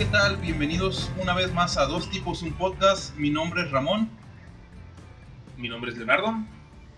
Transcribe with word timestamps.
¿qué 0.00 0.06
tal? 0.06 0.38
Bienvenidos 0.38 1.10
una 1.20 1.34
vez 1.34 1.52
más 1.52 1.76
a 1.76 1.84
Dos 1.84 2.08
Tipos, 2.08 2.40
un 2.40 2.54
podcast. 2.54 3.14
Mi 3.18 3.28
nombre 3.28 3.64
es 3.64 3.70
Ramón 3.70 4.08
Mi 5.58 5.68
nombre 5.68 5.90
es 5.90 5.98
Leonardo. 5.98 6.42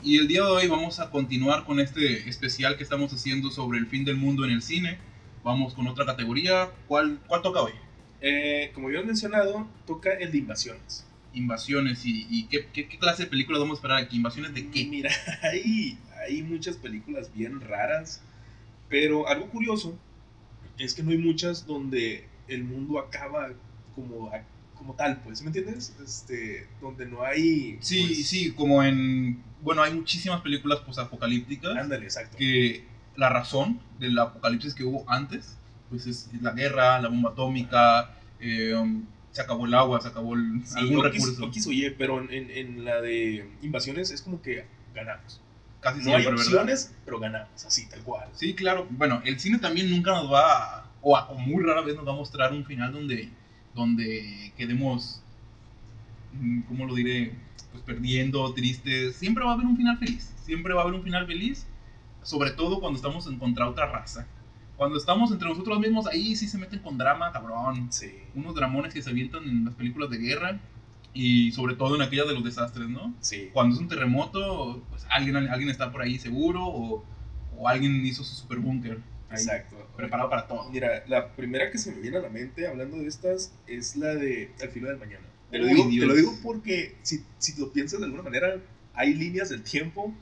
y 0.05 0.19
el 0.19 0.29
día 0.29 0.43
de 0.43 0.47
hoy 0.47 0.69
vamos 0.69 1.01
a 1.01 1.11
continuar 1.11 1.65
con 1.65 1.81
este 1.81 2.29
especial 2.29 2.77
que 2.77 2.85
estamos 2.85 3.13
haciendo 3.13 3.51
sobre 3.51 3.81
el 3.81 3.89
fin 3.89 4.05
del 4.05 4.19
mundo 4.19 4.45
en 4.45 4.53
el 4.53 4.63
cine. 4.63 4.99
Vamos 5.43 5.75
con 5.75 5.89
otra 5.89 6.07
categoría. 6.07 6.71
¿Cuál, 6.87 7.19
cuál 7.27 7.43
toca 7.43 7.63
hoy? 7.63 7.73
Eh, 8.21 8.71
como 8.73 8.89
ya 8.89 9.01
he 9.01 9.05
mencionado, 9.05 9.67
toca 9.85 10.13
el 10.13 10.31
de 10.31 10.39
invasiones. 10.39 11.05
Invasiones 11.35 12.07
y, 12.07 12.29
y 12.31 12.45
¿qué, 12.45 12.69
qué, 12.73 12.87
qué 12.87 12.99
clase 13.01 13.25
de 13.25 13.31
películas 13.31 13.61
vamos 13.61 13.79
a 13.79 13.81
esperar 13.81 13.99
aquí. 13.99 14.19
¿Invasiones 14.19 14.55
de 14.55 14.71
qué? 14.71 14.85
Mira, 14.85 15.11
hay, 15.43 15.99
hay 16.25 16.41
muchas 16.45 16.77
películas 16.77 17.35
bien 17.35 17.63
raras, 17.63 18.23
pero 18.89 19.27
algo 19.27 19.49
curioso 19.49 19.99
es 20.79 20.95
que 20.95 21.03
no 21.03 21.11
hay 21.11 21.19
muchas 21.19 21.67
donde 21.67 22.31
el 22.49 22.65
mundo 22.65 22.99
acaba 22.99 23.49
como, 23.95 24.31
como 24.77 24.95
tal, 24.95 25.21
pues, 25.23 25.39
¿sí 25.39 25.45
¿me 25.45 25.49
entiendes? 25.49 25.95
Este, 26.05 26.67
donde 26.81 27.07
no 27.07 27.23
hay... 27.25 27.79
Sí, 27.81 28.05
pues, 28.07 28.29
sí, 28.29 28.53
como 28.53 28.83
en... 28.83 29.43
Bueno, 29.63 29.83
hay 29.83 29.93
muchísimas 29.95 30.41
películas 30.41 30.81
posapocalípticas 30.81 31.77
Ándale, 31.77 32.05
exacto. 32.05 32.37
que 32.37 32.85
la 33.17 33.29
razón 33.29 33.81
del 33.99 34.19
apocalipsis 34.19 34.75
que 34.75 34.85
hubo 34.85 35.05
antes, 35.09 35.57
pues 35.89 36.07
es 36.07 36.29
la 36.41 36.51
guerra, 36.53 36.99
la 37.01 37.09
bomba 37.09 37.31
atómica, 37.31 38.15
eh, 38.41 38.75
um, 38.75 39.05
se 39.31 39.41
acabó 39.43 39.67
el 39.67 39.75
agua, 39.75 40.01
se 40.01 40.09
acabó 40.09 40.35
el, 40.35 40.63
Sí, 40.65 40.75
algún 40.79 40.97
Oquis- 40.99 41.13
recurso. 41.13 41.45
Oquis 41.47 41.67
oye, 41.69 41.91
pero 41.93 42.21
en, 42.29 42.51
en- 42.51 42.85
la 42.85 43.01
de 43.01 43.49
invasiones 43.63 44.11
es 44.11 44.21
como 44.23 44.43
que 44.43 44.65
ganamos. 44.95 45.41
Casi 45.81 45.99
No 46.01 46.15
hay 46.17 46.23
siempre, 46.23 46.31
¿verdad? 46.31 46.45
opciones, 46.47 46.95
pero 47.05 47.19
ganamos, 47.21 47.65
así, 47.67 47.87
tal 47.89 48.01
cual. 48.03 48.29
Sí, 48.35 48.55
claro. 48.55 48.87
Bueno, 48.91 49.21
el 49.25 49.39
cine 49.39 49.59
también 49.59 49.91
nunca 49.91 50.11
nos 50.13 50.31
va, 50.33 50.79
a- 50.81 50.91
o, 51.03 51.17
a- 51.17 51.29
o 51.31 51.39
muy 51.39 51.63
rara 51.63 51.83
vez 51.83 51.97
nos 51.97 52.07
va 52.07 52.13
a 52.13 52.17
mostrar 52.17 52.53
un 52.53 52.65
final 52.65 52.93
donde, 52.93 53.29
donde 53.75 54.53
quedemos, 54.57 55.23
mm, 56.33 56.61
¿cómo 56.63 56.87
lo 56.87 56.95
diré? 56.95 57.35
Pues 57.71 57.83
perdiendo, 57.85 58.53
tristes. 58.55 59.17
Siempre 59.17 59.45
va 59.45 59.51
a 59.51 59.55
haber 59.55 59.67
un 59.67 59.77
final 59.77 59.99
feliz. 59.99 60.33
Siempre 60.45 60.75
va 60.75 60.81
a 60.81 60.85
haber 60.85 60.95
un 60.95 61.03
final 61.03 61.27
feliz. 61.27 61.67
Sobre 62.23 62.51
todo 62.53 62.81
cuando 62.81 62.97
estamos 62.97 63.27
en 63.27 63.39
contra 63.39 63.69
otra 63.69 63.87
raza. 63.87 64.27
Cuando 64.77 64.97
estamos 64.97 65.31
entre 65.33 65.49
nosotros 65.49 65.79
mismos, 65.81 66.07
ahí 66.07 66.35
sí 66.37 66.47
se 66.49 66.59
meten 66.59 66.81
con 66.81 66.99
drama, 66.99 67.33
cabrón. 67.33 67.89
Sí. 67.91 68.13
Unos 68.35 68.55
dramones 68.55 68.93
que 68.95 69.03
se 69.03 69.11
avientan 69.11 69.45
en 69.45 69.65
las 69.65 69.75
películas 69.75 70.11
de 70.11 70.19
guerra. 70.19 70.61
Y 71.15 71.53
sobre 71.53 71.75
todo 71.75 71.95
en 71.97 72.03
aquellas 72.03 72.27
de 72.27 72.35
los 72.35 72.43
desastres, 72.45 72.89
¿no? 72.89 73.13
Sí. 73.21 73.51
cuando 73.53 73.75
es 73.75 73.81
un 73.81 73.89
terremoto, 73.89 74.83
pues 74.91 75.07
alguien, 75.11 75.37
alguien 75.37 75.69
está 75.69 75.93
por 75.93 76.01
ahí 76.01 76.19
seguro 76.19 76.65
o, 76.65 77.05
o 77.59 77.69
alguien 77.69 78.05
hizo 78.07 78.25
su 78.25 78.35
super 78.35 78.59
búnker. 78.61 78.95
ahí, 78.95 79.03
Exacto. 79.35 79.77
Preparado 79.97 80.31
para 80.31 80.47
todo. 80.47 80.69
Mira, 80.71 81.05
la 81.07 81.33
primera 81.33 81.71
que 81.71 81.79
se 81.79 81.93
me 81.93 82.01
viene 82.01 82.19
a 82.19 82.21
la 82.21 82.29
mente 82.29 82.67
hablando 82.67 82.99
de 82.99 83.07
estas 83.07 83.53
es 83.67 83.97
la 83.97 84.15
de 84.15 84.51
Al 84.61 84.71
filo 84.71 84.89
del 84.89 84.99
mañana. 84.99 85.27
Te 85.51 85.59
lo, 85.59 85.67
Uy, 85.67 85.75
digo, 85.75 85.89
te 85.89 86.07
lo 86.07 86.15
digo 86.15 86.39
porque 86.43 86.97
si, 87.03 87.25
si 87.39 87.61
lo 87.61 87.73
piensas 87.73 88.01
de 88.01 88.07
alguna 88.07 88.23
manera, 88.23 88.59
hay 88.95 89.15
líneas 89.15 89.51
del 89.51 89.63
tiempo 89.63 90.15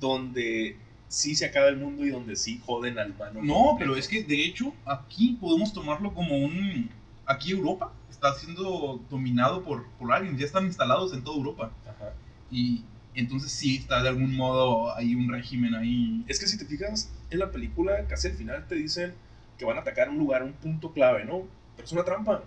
donde 0.00 0.76
sí 1.08 1.34
se 1.34 1.46
acaba 1.46 1.68
el 1.68 1.76
mundo 1.76 2.04
y 2.04 2.10
donde 2.10 2.34
sí 2.36 2.60
joden 2.64 2.98
al 2.98 3.12
humano. 3.12 3.40
No, 3.42 3.76
pero 3.78 3.96
es 3.96 4.08
que 4.08 4.22
de 4.24 4.44
hecho 4.44 4.74
aquí 4.84 5.38
podemos 5.40 5.72
tomarlo 5.72 6.14
como 6.14 6.38
un... 6.38 6.90
Aquí 7.26 7.52
Europa 7.52 7.92
está 8.10 8.34
siendo 8.34 9.02
dominado 9.08 9.62
por, 9.62 9.86
por 9.98 10.12
aliens, 10.12 10.38
ya 10.38 10.46
están 10.46 10.66
instalados 10.66 11.14
en 11.14 11.22
toda 11.24 11.36
Europa. 11.36 11.72
Ajá. 11.86 12.12
Y 12.50 12.84
entonces 13.14 13.52
sí 13.52 13.76
está 13.76 14.02
de 14.02 14.08
algún 14.08 14.34
modo 14.34 14.94
ahí 14.94 15.14
un 15.14 15.30
régimen 15.30 15.74
ahí. 15.74 16.24
Es 16.26 16.38
que 16.38 16.46
si 16.46 16.58
te 16.58 16.64
fijas 16.64 17.10
en 17.30 17.38
la 17.38 17.50
película, 17.50 18.06
casi 18.08 18.28
al 18.28 18.34
final 18.34 18.66
te 18.68 18.74
dicen 18.76 19.14
que 19.58 19.64
van 19.64 19.76
a 19.76 19.80
atacar 19.80 20.08
un 20.08 20.18
lugar, 20.18 20.42
un 20.42 20.52
punto 20.54 20.92
clave, 20.92 21.24
¿no? 21.24 21.46
Pero 21.76 21.86
es 21.86 21.92
una 21.92 22.04
trampa. 22.04 22.44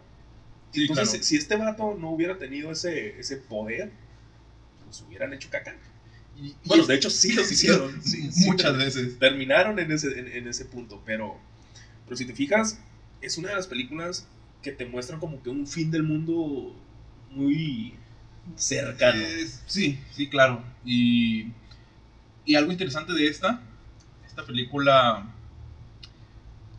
Sí, 0.72 0.82
Entonces, 0.82 1.10
claro. 1.10 1.24
si 1.24 1.36
este 1.38 1.56
vato 1.56 1.96
no 2.00 2.12
hubiera 2.12 2.38
tenido 2.38 2.72
ese, 2.72 3.20
ese 3.20 3.38
poder, 3.38 3.92
pues 4.86 5.02
hubieran 5.02 5.34
hecho 5.34 5.50
caca. 5.50 5.76
Y- 6.36 6.54
Bueno, 6.66 6.86
de 6.86 6.96
hecho 6.96 7.10
sí 7.10 7.34
los 7.34 7.52
hicieron. 7.52 8.02
sí, 8.04 8.30
muchas 8.46 8.78
veces. 8.78 9.18
Terminaron 9.20 9.80
en 9.80 9.92
ese, 9.92 10.20
en, 10.20 10.28
en 10.28 10.48
ese 10.48 10.66
punto, 10.66 11.02
pero, 11.06 11.38
pero 12.06 12.16
si 12.18 12.26
te 12.26 12.34
fijas, 12.34 12.80
es 13.22 13.38
una 13.38 13.50
de 13.50 13.56
las 13.56 13.68
películas 13.68 14.28
que 14.62 14.72
te 14.72 14.86
muestran 14.86 15.20
como 15.20 15.42
que 15.42 15.50
un 15.50 15.66
fin 15.68 15.90
del 15.92 16.04
mundo 16.04 16.76
muy 17.32 17.94
cercano. 18.56 19.24
Sí, 19.66 20.00
sí, 20.12 20.28
claro. 20.28 20.64
Y, 20.86 21.48
y 22.46 22.56
algo 22.56 22.72
interesante 22.72 23.14
de 23.14 23.28
esta, 23.28 23.62
esta 24.38 24.46
película, 24.46 25.26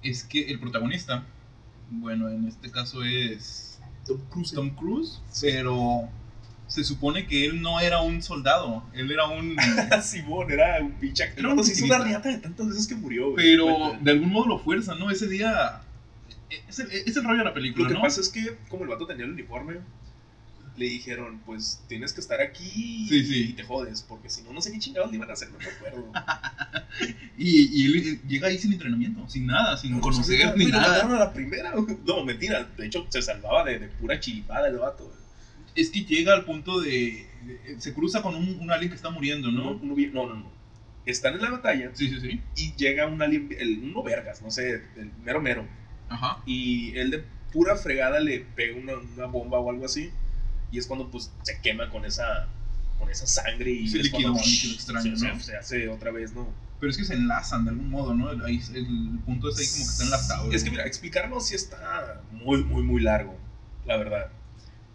es 0.05 0.23
que 0.23 0.49
el 0.49 0.61
protagonista, 0.61 1.25
bueno, 1.91 2.29
en 2.29 2.47
este 2.47 2.71
caso 2.71 3.03
es 3.03 3.81
Tom 4.07 4.21
Cruise. 4.31 4.53
Tom 4.53 4.71
Cruise, 4.71 5.21
pero 5.41 6.09
se 6.69 6.85
supone 6.85 7.27
que 7.27 7.47
él 7.47 7.61
no 7.61 7.81
era 7.81 8.01
un 8.01 8.23
soldado, 8.23 8.85
él 8.93 9.11
era 9.11 9.27
un... 9.27 9.57
Simón 10.03 10.53
era 10.53 10.81
un 10.81 10.93
pinche 10.93 11.25
actor. 11.25 11.47
Era 11.47 11.55
un 11.55 11.59
hizo 11.59 11.85
una 11.85 11.99
riata 11.99 12.29
de 12.29 12.39
tantas 12.39 12.69
veces 12.69 12.87
que 12.87 12.95
murió, 12.95 13.33
güey. 13.33 13.45
Pero 13.45 13.97
de 14.01 14.11
algún 14.13 14.31
modo 14.31 14.47
lo 14.47 14.59
fuerzan, 14.61 15.01
¿no? 15.01 15.11
Ese 15.11 15.27
día... 15.27 15.83
Es 16.69 16.79
el, 16.79 16.93
es 16.93 17.17
el 17.17 17.25
rollo 17.25 17.39
de 17.39 17.45
la 17.45 17.55
película, 17.55 17.85
Lo 17.85 17.89
que 17.89 17.95
¿no? 17.95 18.03
pasa 18.03 18.21
es 18.21 18.29
que, 18.29 18.57
como 18.69 18.85
el 18.85 18.89
vato 18.89 19.05
tenía 19.05 19.25
el 19.25 19.33
uniforme, 19.33 19.79
le 20.78 20.87
dijeron, 20.87 21.41
pues 21.44 21.83
tienes 21.89 22.12
que 22.12 22.21
estar 22.21 22.41
aquí 22.41 23.06
Sí, 23.09 23.25
sí. 23.25 23.47
y 23.50 23.53
te 23.55 23.65
jodes, 23.65 24.03
porque 24.09 24.31
si 24.31 24.43
no, 24.43 24.53
no 24.53 24.61
sé 24.62 24.72
qué 24.72 24.78
chingados 24.78 25.11
le 25.11 25.16
iban 25.16 25.28
a 25.28 25.33
hacer, 25.34 25.50
no 25.50 25.59
me 25.59 25.65
acuerdo. 25.66 26.12
Y, 27.41 27.83
y 27.83 27.87
él 27.87 27.97
eh, 27.97 28.21
llega 28.27 28.49
ahí 28.49 28.59
sin 28.59 28.72
entrenamiento, 28.72 29.28
sin 29.28 29.47
nada, 29.47 29.77
sin 29.77 30.00
conocer 30.00 30.41
Pues, 30.43 30.56
ni 30.56 30.65
güey, 30.65 30.72
lo 30.72 30.81
nada. 30.81 30.89
mataron 30.94 31.15
a 31.15 31.19
la 31.21 31.33
primera. 31.33 31.72
No, 32.05 32.25
mentira. 32.25 32.65
De 32.77 32.87
hecho, 32.87 33.06
se 33.11 33.22
salvaba 33.22 33.65
de, 33.65 33.78
de 33.78 33.89
pura 33.89 34.19
chiripada 34.19 34.66
el 34.69 34.78
vato. 34.78 35.12
Es 35.77 35.91
que 35.91 36.00
llega 36.05 36.34
al 36.34 36.44
punto 36.44 36.81
de... 36.81 37.27
de- 37.45 37.81
se 37.81 37.95
cruza 37.95 38.22
con 38.22 38.34
un, 38.34 38.59
un 38.59 38.71
alien 38.72 38.91
que 38.91 38.97
está 38.97 39.10
muriendo, 39.10 39.53
No, 39.53 39.75
¿no? 39.75 39.95
no, 39.95 40.27
no, 40.27 40.34
no. 40.34 40.53
Están 41.06 41.34
en 41.34 41.43
la 41.43 41.50
batalla 41.50 41.91
Sí, 41.95 42.09
sí, 42.09 42.21
sí. 42.21 42.41
y 42.56 42.75
llega 42.75 43.06
un 43.06 43.22
alien, 43.22 43.49
el, 43.56 43.78
uno 43.84 44.03
vergas, 44.03 44.43
no 44.43 44.50
sé, 44.50 44.83
el 44.97 45.12
mero 45.25 45.41
mero. 45.41 45.65
Ajá. 46.09 46.43
Y 46.45 46.97
él 46.99 47.10
de 47.12 47.22
pura 47.53 47.77
fregada 47.77 48.19
le 48.19 48.41
pega 48.41 48.77
una, 48.77 48.95
una 48.95 49.27
bomba 49.27 49.60
o 49.60 49.71
algo 49.71 49.84
así. 49.87 50.10
Y 50.71 50.79
es 50.79 50.87
cuando 50.87 51.11
pues 51.11 51.31
se 51.43 51.61
quema 51.61 51.89
con 51.91 52.05
esa, 52.05 52.47
con 52.99 53.11
esa 53.11 53.27
sangre 53.27 53.71
y 53.71 53.87
es 53.87 53.95
líquido, 53.95 54.33
cuando, 54.33 54.41
líquido 54.49 54.75
extraño, 54.75 55.17
se, 55.17 55.29
¿no? 55.29 55.39
se- 55.41 55.45
se 55.47 55.56
hace 55.56 55.89
otra 55.89 56.11
vez, 56.11 56.33
¿no? 56.33 56.49
Pero 56.81 56.91
es 56.91 56.97
que 56.97 57.05
se 57.05 57.15
enlazan 57.15 57.65
de 57.65 57.71
algún 57.71 57.91
modo, 57.91 58.15
¿no? 58.15 58.29
Ahí, 58.45 58.61
el 58.75 59.19
punto 59.25 59.49
es 59.49 59.59
ahí 59.59 59.67
como 59.67 59.84
que 59.84 59.91
está 59.91 60.05
enlazado. 60.05 60.53
Es 60.53 60.62
que 60.65 60.71
mira, 60.71 60.84
explicarlo 60.87 61.41
sí 61.41 61.55
está 61.57 62.23
muy, 62.31 62.62
muy, 62.62 62.83
muy 62.83 63.01
largo, 63.03 63.37
la 63.84 63.97
verdad. 63.97 64.31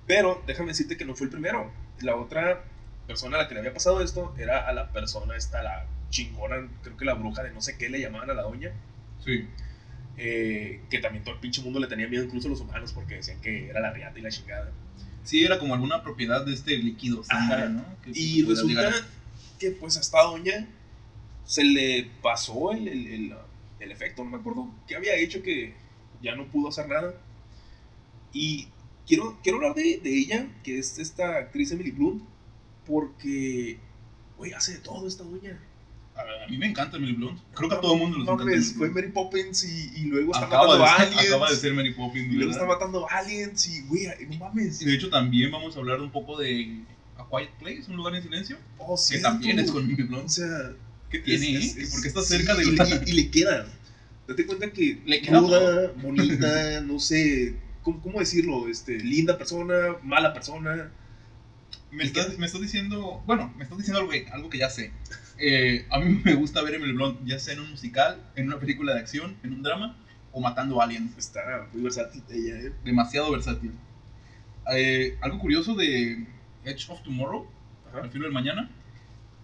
Pero 0.08 0.42
déjame 0.48 0.70
decirte 0.70 0.96
que 0.98 1.06
no 1.06 1.16
fue 1.16 1.26
el 1.26 1.32
primero. 1.32 1.72
La 2.02 2.16
otra 2.16 2.64
persona 3.08 3.38
a 3.38 3.42
la 3.44 3.48
que 3.48 3.54
le 3.54 3.60
había 3.62 3.74
pasado 3.74 4.02
esto 4.02 4.34
era 4.38 4.66
a 4.68 4.72
la 4.74 4.92
persona 4.92 5.36
esta, 5.36 5.62
la 5.62 5.86
chingona, 6.10 6.70
creo 6.84 6.96
que 6.96 7.04
la 7.06 7.16
bruja 7.16 7.44
de 7.44 7.52
no 7.52 7.62
sé 7.62 7.78
qué 7.78 7.90
le 7.90 8.00
llamaban 8.00 8.30
a 8.30 8.34
la 8.34 8.44
doña. 8.44 8.72
Sí. 9.24 9.48
eh, 10.18 10.82
que 10.90 11.00
también 11.00 11.24
todo 11.24 11.34
el 11.36 11.42
pinche 11.42 11.62
mundo 11.62 11.80
le 11.80 11.88
tenía 11.88 12.08
miedo, 12.08 12.24
incluso 12.24 12.48
los 12.48 12.62
humanos, 12.62 12.94
porque 12.94 13.16
decían 13.16 13.42
que 13.42 13.70
era 13.70 13.80
la 13.82 13.92
riata 13.92 14.20
y 14.20 14.22
la 14.22 14.30
chingada. 14.30 14.72
Sí, 15.24 15.44
era 15.44 15.58
como 15.60 15.74
alguna 15.74 16.04
propiedad 16.04 16.46
de 16.46 16.54
este 16.54 16.78
líquido 16.78 17.24
sangre, 17.24 17.56
Ajá. 17.56 17.70
¿no? 17.70 17.86
Que- 18.04 18.12
Y 18.14 18.44
resulta 18.44 18.68
llegar- 18.90 19.08
que 19.60 19.72
pues 19.72 19.98
a 19.98 20.02
esta 20.02 20.22
doña 20.24 20.68
se 21.46 21.64
le 21.64 22.10
pasó 22.22 22.72
el, 22.74 22.88
el, 22.88 23.08
el, 23.08 23.34
el 23.80 23.92
efecto, 23.92 24.24
no 24.24 24.32
me 24.32 24.38
acuerdo 24.38 24.70
qué 24.88 24.96
había 24.96 25.16
hecho 25.16 25.42
que 25.42 25.74
ya 26.22 26.36
no 26.36 26.48
pudo 26.48 26.70
hacer 26.70 26.88
nada. 26.88 27.14
Y 28.34 28.68
quiero, 29.08 29.38
quiero 29.44 29.58
hablar 29.60 29.76
de, 29.76 30.00
de 30.04 30.18
ella, 30.18 30.48
que 30.64 30.80
es 30.80 30.98
esta 31.00 31.38
actriz 31.38 31.72
Emily 31.72 31.92
Blunt, 31.92 32.24
porque, 32.86 33.78
güey, 34.38 34.54
hace 34.54 34.74
de 34.74 34.80
todo 34.80 35.08
esta 35.08 35.24
doña. 35.24 35.60
A 36.16 36.48
mí 36.50 36.58
me 36.58 36.68
encanta 36.68 36.98
Emily 36.98 37.14
Blunt. 37.14 37.40
Creo 37.56 37.70
que 37.70 37.76
a 37.76 37.82
todo 37.82 37.94
el 37.94 38.00
mundo 38.02 38.18
No, 38.20 38.24
encanta. 38.34 38.44
Emily 38.44 38.62
fue. 38.66 38.90
Mary 38.90 39.08
Poppins 39.10 39.64
y, 39.64 39.92
y 40.02 40.04
luego 40.06 40.32
está 40.34 40.46
Acaba 40.46 40.68
matando 40.78 40.84
de, 40.86 40.90
aliens. 40.92 41.28
acaba 41.28 41.50
de 41.50 41.56
ser 41.56 41.74
Mary 41.74 41.94
Poppins. 41.94 42.32
Y 42.34 42.36
luego 42.36 42.52
está 42.52 42.66
matando 42.66 43.10
aliens 43.10 43.68
y, 43.68 43.82
güey, 43.88 44.08
no 44.30 44.38
mames. 44.38 44.82
Y 44.82 44.86
de 44.86 44.94
hecho 44.96 45.10
también 45.10 45.52
vamos 45.52 45.76
a 45.76 45.80
hablar 45.80 46.02
un 46.02 46.12
poco 46.12 46.38
de 46.38 46.82
A 47.18 47.26
Quiet 47.30 47.50
Place, 47.60 47.84
un 47.90 47.96
lugar 47.96 48.14
en 48.16 48.24
silencio. 48.24 48.58
Oh, 48.78 48.96
Que 48.96 49.02
cierto. 49.02 49.28
también 49.30 49.60
es 49.60 49.72
con 49.72 49.84
Emily 49.86 50.04
O 50.04 50.08
Blunt. 50.08 50.28
sea, 50.30 50.48
¿Qué 51.10 51.20
tiene, 51.20 51.58
es- 51.58 51.78
eh? 51.78 51.82
es- 51.82 51.92
Porque 51.94 52.08
está 52.10 52.22
sí, 52.22 52.28
cerca 52.38 52.56
de 52.56 52.64
y, 52.66 52.76
la... 52.76 52.84
le- 52.86 53.02
y 53.08 53.12
le 53.14 53.32
queda. 53.32 53.66
Date 54.28 54.46
cuenta 54.46 54.72
que 54.72 55.02
Le 55.06 55.22
queda 55.22 55.40
ruda, 55.40 55.92
bonita, 56.02 56.82
no 56.86 57.00
sé, 57.00 57.56
¿cómo, 57.82 58.02
cómo 58.02 58.20
decirlo? 58.20 58.68
Este, 58.70 58.98
linda 59.00 59.38
persona, 59.38 59.96
mala 60.04 60.32
persona. 60.34 60.92
Me 61.94 62.04
estás, 62.04 62.38
me 62.40 62.48
estás 62.48 62.62
diciendo, 62.62 63.22
bueno, 63.28 63.54
me 63.56 63.64
estás 63.64 63.78
diciendo 63.78 64.00
algo 64.00 64.12
que, 64.12 64.28
algo 64.32 64.50
que 64.50 64.58
ya 64.58 64.70
sé. 64.70 64.92
Eh, 65.38 65.86
a 65.92 66.00
mí 66.00 66.22
me 66.24 66.34
gusta 66.34 66.64
ver 66.64 66.74
a 66.74 66.78
Emily 66.78 66.94
Blunt, 66.94 67.20
ya 67.24 67.38
sea 67.38 67.54
en 67.54 67.60
un 67.60 67.72
musical, 67.72 68.20
en 68.36 68.48
una 68.48 68.60
película 68.60 68.94
de 68.94 69.00
acción, 69.00 69.38
en 69.44 69.54
un 69.54 69.62
drama 69.62 69.96
o 70.32 70.42
matando 70.42 70.82
aliens. 70.82 71.16
Está 71.18 71.68
muy 71.72 71.84
versátil 71.84 72.24
ella, 72.32 72.56
¿eh? 72.56 72.74
Demasiado 72.84 73.32
versátil. 73.32 73.74
Eh, 74.74 75.18
algo 75.22 75.38
curioso 75.40 75.76
de 75.76 76.26
Edge 76.64 76.90
of 76.90 77.04
Tomorrow, 77.04 77.48
al 77.94 78.10
filo 78.10 78.24
del 78.24 78.34
mañana, 78.34 78.72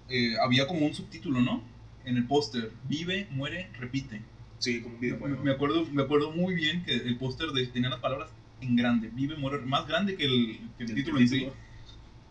eh, 0.10 0.36
había 0.42 0.66
como 0.66 0.86
un 0.86 0.94
subtítulo, 0.94 1.42
¿no? 1.42 1.63
En 2.04 2.18
el 2.18 2.25
póster, 2.25 2.72
vive, 2.88 3.28
muere, 3.30 3.69
repite. 3.80 4.22
Sí, 4.57 4.81
como 4.81 4.96
un 4.96 5.01
videojuego. 5.01 5.44
me 5.44 5.51
acuerdo, 5.51 5.86
me 5.92 6.01
acuerdo 6.01 6.31
muy 6.31 6.56
bien 6.56 6.84
que 6.84 6.96
el 6.96 7.18
póster 7.18 7.50
tenía 7.72 7.90
las 7.90 8.00
palabras 8.00 8.31
en 8.62 8.75
grande. 8.75 9.10
Vive, 9.13 9.38
muere, 9.38 9.60
más 9.60 9.88
grande 9.88 10.16
que 10.16 10.25
el, 10.25 10.60
que 10.78 10.86
el 10.86 10.96
título 10.96 11.19
en 11.19 11.28
sí. 11.30 11.48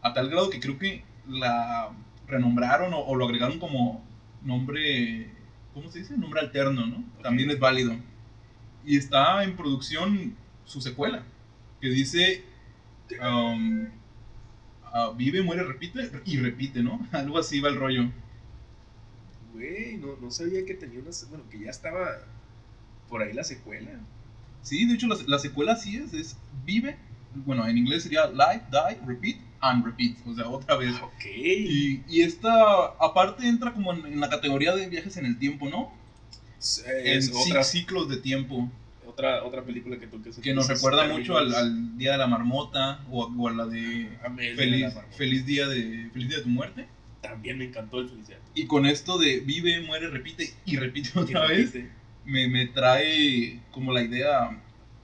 A 0.03 0.13
tal 0.13 0.31
grado 0.31 0.51
que 0.51 0.61
creo 0.61 0.79
que 0.79 1.05
la 1.29 1.91
renombraron 2.27 2.93
o, 2.95 3.01
o 3.01 3.17
lo 3.17 3.25
agregaron 3.25 3.59
como 3.59 4.05
nombre, 4.43 5.31
¿cómo 5.75 5.91
se 5.91 6.01
dice? 6.01 6.17
Nombre 6.17 6.41
alterno, 6.41 6.87
¿no? 6.87 7.05
También 7.23 7.51
es 7.51 7.59
válido. 7.59 7.97
Y 8.85 8.97
está 8.97 9.43
en 9.45 9.57
producción 9.57 10.37
su 10.65 10.81
secuela, 10.81 11.23
que 11.81 11.89
dice 11.89 12.45
um, 13.23 13.87
ah, 14.85 15.13
vive, 15.17 15.43
muere, 15.43 15.65
repite 15.65 16.11
y 16.25 16.39
repite, 16.39 16.83
¿no? 16.83 17.07
Algo 17.13 17.39
así 17.39 17.61
va 17.61 17.69
el 17.69 17.77
rollo. 17.77 18.11
Güey, 19.55 19.97
no, 19.97 20.17
no 20.21 20.31
sabía 20.31 20.65
que 20.65 20.75
tenía 20.75 21.01
una. 21.01 21.11
Bueno, 21.31 21.45
que 21.51 21.61
ya 21.61 21.71
estaba 21.71 22.19
por 23.09 23.23
ahí 23.23 23.33
la 23.33 23.45
secuela. 23.45 23.91
Sí, 24.63 24.87
de 24.87 24.95
hecho 24.95 25.07
la, 25.07 25.17
la 25.27 25.39
secuela 25.39 25.77
sí 25.77 25.97
es, 25.97 26.13
es 26.13 26.37
vive, 26.65 26.97
bueno, 27.35 27.67
en 27.67 27.79
inglés 27.79 28.03
sería 28.03 28.27
live, 28.27 28.63
die, 28.71 29.01
repeat 29.07 29.37
and 29.61 29.85
repeat, 29.85 30.17
o 30.27 30.35
sea, 30.35 30.49
otra 30.49 30.77
vez. 30.77 30.95
Ah, 31.01 31.05
Ok. 31.07 31.25
Y, 31.27 32.03
y 32.09 32.23
esta, 32.23 32.51
aparte, 33.01 33.47
entra 33.49 33.73
como 33.73 33.93
en, 33.93 34.07
en 34.07 34.21
la 34.21 34.29
categoría 34.29 34.75
de 34.75 34.89
viajes 34.89 35.17
en 35.17 35.27
el 35.27 35.39
tiempo, 35.39 35.69
¿no? 35.69 35.93
En 36.87 37.19
es 37.19 37.33
ci- 37.33 37.47
otra, 37.51 37.63
ciclos 37.65 38.09
de 38.09 38.17
tiempo, 38.19 38.69
otra, 39.07 39.45
otra 39.45 39.63
película 39.63 39.99
que 39.99 40.07
tú 40.07 40.21
que 40.23 40.31
que 40.41 40.55
nos 40.55 40.69
recuerda 40.69 41.07
mucho 41.09 41.39
al, 41.39 41.55
al 41.55 41.97
Día 41.99 42.13
de 42.13 42.19
la 42.19 42.27
Marmota 42.27 43.01
o, 43.11 43.25
a- 43.25 43.27
o 43.37 43.49
a 43.49 43.53
la 43.53 43.67
de 43.67 44.09
Amelia 44.25 44.57
feliz, 44.57 44.81
la 44.81 44.95
Marmota. 44.95 45.17
feliz, 45.17 45.47
día 45.47 45.67
de, 45.69 46.11
feliz 46.13 46.29
Día 46.29 46.39
de 46.39 46.43
tu 46.45 46.49
Muerte. 46.51 46.89
También 47.21 47.59
me 47.59 47.65
encantó 47.65 48.01
el 48.01 48.09
Felicidad. 48.09 48.39
Y 48.55 48.67
con 48.67 48.87
esto 48.87 49.19
de 49.19 49.41
vive, 49.41 49.81
muere, 49.83 50.09
repite 50.09 50.53
y 50.65 50.77
repite 50.77 51.11
otra 51.19 51.47
Y 51.47 51.49
vez, 51.49 51.73
repite. 51.75 51.91
me, 52.25 52.49
me 52.49 52.67
trae 52.67 53.61
como 53.73 53.93
la 53.93 54.03
idea... 54.03 54.51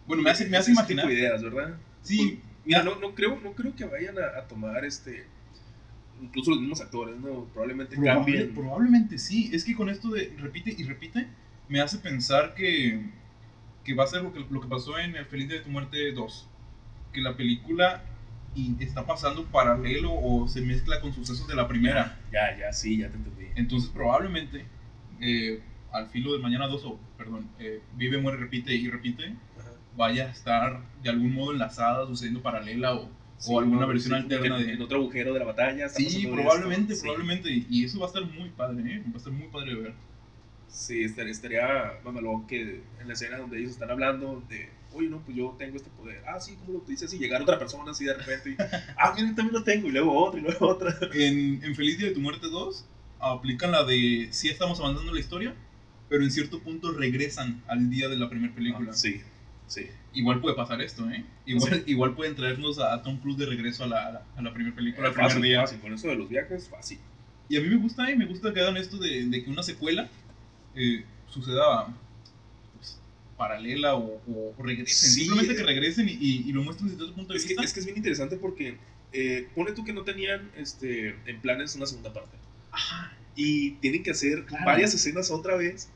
Bueno, 0.06 0.22
me 0.22 0.30
hace, 0.30 0.46
me 0.48 0.56
hace 0.56 0.72
imaginar. 0.72 1.06
de 1.08 1.14
ideas, 1.14 1.42
¿verdad? 1.42 1.74
Sí, 2.02 2.40
Mira, 2.64 2.82
no, 2.82 2.96
no, 2.96 3.14
creo, 3.14 3.38
no 3.40 3.52
creo 3.52 3.74
que 3.76 3.84
vayan 3.84 4.16
a, 4.18 4.38
a 4.38 4.48
tomar 4.48 4.84
este. 4.84 5.26
Incluso 6.22 6.50
los 6.52 6.60
mismos 6.60 6.80
actores, 6.80 7.16
¿no? 7.18 7.44
Probablemente 7.52 7.96
Probable- 7.96 8.14
cambien. 8.14 8.54
probablemente 8.54 9.18
sí. 9.18 9.50
Es 9.52 9.64
que 9.64 9.74
con 9.74 9.88
esto 9.90 10.08
de 10.10 10.34
repite 10.38 10.74
y 10.76 10.84
repite, 10.84 11.26
me 11.68 11.80
hace 11.80 11.98
pensar 11.98 12.54
que, 12.54 13.00
que 13.84 13.94
va 13.94 14.04
a 14.04 14.06
ser 14.06 14.22
lo 14.22 14.32
que, 14.32 14.44
lo 14.48 14.60
que 14.60 14.68
pasó 14.68 14.98
en 14.98 15.16
El 15.16 15.26
Feliz 15.26 15.48
de 15.48 15.60
tu 15.60 15.70
Muerte 15.70 16.12
2. 16.12 16.48
Que 17.12 17.20
la 17.20 17.36
película 17.36 18.02
y 18.56 18.76
está 18.82 19.04
pasando 19.04 19.44
paralelo 19.46 20.12
o 20.14 20.46
se 20.46 20.60
mezcla 20.60 21.00
con 21.00 21.12
sucesos 21.12 21.46
de 21.48 21.56
la 21.56 21.66
primera. 21.66 22.18
Ya, 22.32 22.56
ya, 22.56 22.72
sí, 22.72 22.98
ya 22.98 23.08
te 23.10 23.16
entendí. 23.16 23.46
Entonces 23.56 23.90
probablemente 23.90 24.64
eh, 25.20 25.60
al 25.92 26.08
filo 26.08 26.32
del 26.32 26.40
mañana 26.42 26.68
2, 26.68 26.84
o 26.84 26.98
perdón, 27.18 27.48
eh, 27.58 27.80
vive, 27.96 28.18
muere, 28.18 28.38
repite 28.38 28.72
y 28.74 28.88
repite. 28.88 29.34
Vaya 29.96 30.26
a 30.26 30.30
estar 30.30 30.80
de 31.02 31.10
algún 31.10 31.34
modo 31.34 31.52
enlazada, 31.52 32.06
sucediendo 32.06 32.42
paralela 32.42 32.94
o, 32.94 33.08
Sí, 33.36 33.52
o 33.52 33.58
alguna 33.58 33.82
no, 33.82 33.88
versión 33.88 34.16
sí, 34.16 34.22
alterna 34.22 34.58
en, 34.58 34.66
de... 34.66 34.72
en 34.74 34.82
otro 34.82 34.98
agujero 34.98 35.32
de 35.32 35.40
la 35.40 35.44
batalla. 35.44 35.88
Sí, 35.88 36.26
probablemente. 36.26 36.94
Sí. 36.94 37.02
probablemente. 37.02 37.66
Y 37.68 37.84
eso 37.84 37.98
va 37.98 38.06
a 38.06 38.08
estar 38.08 38.24
muy 38.24 38.48
padre, 38.50 38.94
¿eh? 38.94 39.02
Va 39.08 39.14
a 39.14 39.18
estar 39.18 39.32
muy 39.32 39.48
padre 39.48 39.74
de 39.74 39.80
ver. 39.80 39.94
Sí, 40.68 41.02
estaría, 41.02 41.32
estaría 41.32 42.00
mamalón 42.04 42.46
que 42.46 42.82
en 43.00 43.06
la 43.06 43.12
escena 43.12 43.38
donde 43.38 43.58
ellos 43.58 43.72
están 43.72 43.90
hablando 43.90 44.42
de, 44.48 44.70
oye, 44.92 45.08
no, 45.08 45.20
pues 45.20 45.36
yo 45.36 45.54
tengo 45.58 45.76
este 45.76 45.90
poder. 45.90 46.22
Ah, 46.26 46.40
sí, 46.40 46.56
¿cómo 46.56 46.78
lo 46.78 46.84
dices? 46.84 47.12
Y 47.12 47.18
llegar 47.18 47.42
otra 47.42 47.58
persona 47.58 47.90
así 47.90 48.04
de 48.04 48.14
repente. 48.14 48.50
Y, 48.50 48.56
ah, 48.98 49.12
mira, 49.14 49.28
yo 49.28 49.34
también 49.34 49.52
lo 49.52 49.64
tengo. 49.64 49.88
Y 49.88 49.92
luego 49.92 50.16
otra, 50.16 50.40
y 50.40 50.42
luego 50.42 50.68
otra. 50.68 50.96
En, 51.12 51.62
en 51.62 51.74
Feliz 51.74 51.98
Día 51.98 52.08
de 52.08 52.14
tu 52.14 52.20
Muerte 52.20 52.46
2 52.48 52.86
aplican 53.20 53.72
la 53.72 53.84
de 53.84 54.28
sí 54.30 54.48
estamos 54.48 54.78
avanzando 54.80 55.10
en 55.10 55.14
la 55.14 55.20
historia, 55.20 55.54
pero 56.08 56.24
en 56.24 56.30
cierto 56.30 56.60
punto 56.60 56.92
regresan 56.92 57.62
al 57.66 57.90
día 57.90 58.08
de 58.08 58.16
la 58.16 58.28
primera 58.28 58.54
película. 58.54 58.92
Sí, 58.92 59.22
sí. 59.66 59.86
Igual 60.12 60.40
puede 60.40 60.54
pasar 60.54 60.80
esto, 60.80 61.08
¿eh? 61.10 61.24
Igual, 61.46 61.72
Sí. 61.74 61.82
igual 61.86 62.14
pueden 62.14 62.36
traernos 62.36 62.78
a, 62.78 63.02
Tom 63.02 63.18
Cruise 63.18 63.36
de 63.38 63.46
regreso 63.46 63.84
a 63.84 63.86
la, 63.88 64.22
a 64.36 64.42
la, 64.42 64.52
primera 64.54 64.74
película, 64.76 65.08
al 65.08 65.14
primer 65.14 65.40
día. 65.42 65.60
fácil. 65.62 65.80
Con 65.80 65.92
eso 65.92 66.08
de 66.08 66.14
los 66.16 66.28
viajes, 66.28 66.68
fácil. 66.68 66.98
Y 67.48 67.56
a 67.56 67.60
mí 67.60 67.68
me 67.68 67.76
gusta, 67.76 68.08
¿eh? 68.10 68.16
Me 68.16 68.26
gusta 68.26 68.52
que 68.54 68.60
hagan 68.60 68.76
esto 68.76 68.96
de, 68.98 69.26
de 69.26 69.44
que 69.44 69.50
una 69.50 69.62
secuela 69.62 70.08
eh, 70.74 71.04
suceda 71.28 71.86
pues, 72.76 72.98
paralela 73.36 73.94
o, 73.96 74.20
o 74.28 74.54
regresen. 74.62 75.10
Sí. 75.10 75.24
Simplemente 75.24 75.56
que 75.56 75.62
regresen 75.64 76.08
y, 76.08 76.12
y- 76.12 76.44
y 76.48 76.52
lo 76.52 76.62
muestren 76.62 76.88
desde 76.90 77.02
otro 77.02 77.14
punto 77.16 77.32
de 77.32 77.38
Es 77.38 77.44
que, 77.44 77.48
vista. 77.50 77.64
es 77.64 77.72
que 77.74 77.80
es 77.80 77.86
bien 77.86 77.96
interesante 77.98 78.36
porque 78.36 78.78
eh, 79.12 79.48
pone 79.54 79.72
tú 79.72 79.84
que 79.84 79.92
no 79.92 80.02
tenían 80.02 80.50
este, 80.56 81.16
en 81.26 81.40
planes 81.40 81.74
una 81.76 81.86
segunda 81.86 82.12
parte. 82.12 82.36
Ajá. 82.70 83.12
Y 83.36 83.72
tienen 83.72 84.02
que 84.04 84.12
hacer 84.12 84.44
Claro. 84.46 84.64
varias 84.64 84.94
escenas 84.94 85.30
otra 85.30 85.56
vez 85.56 85.88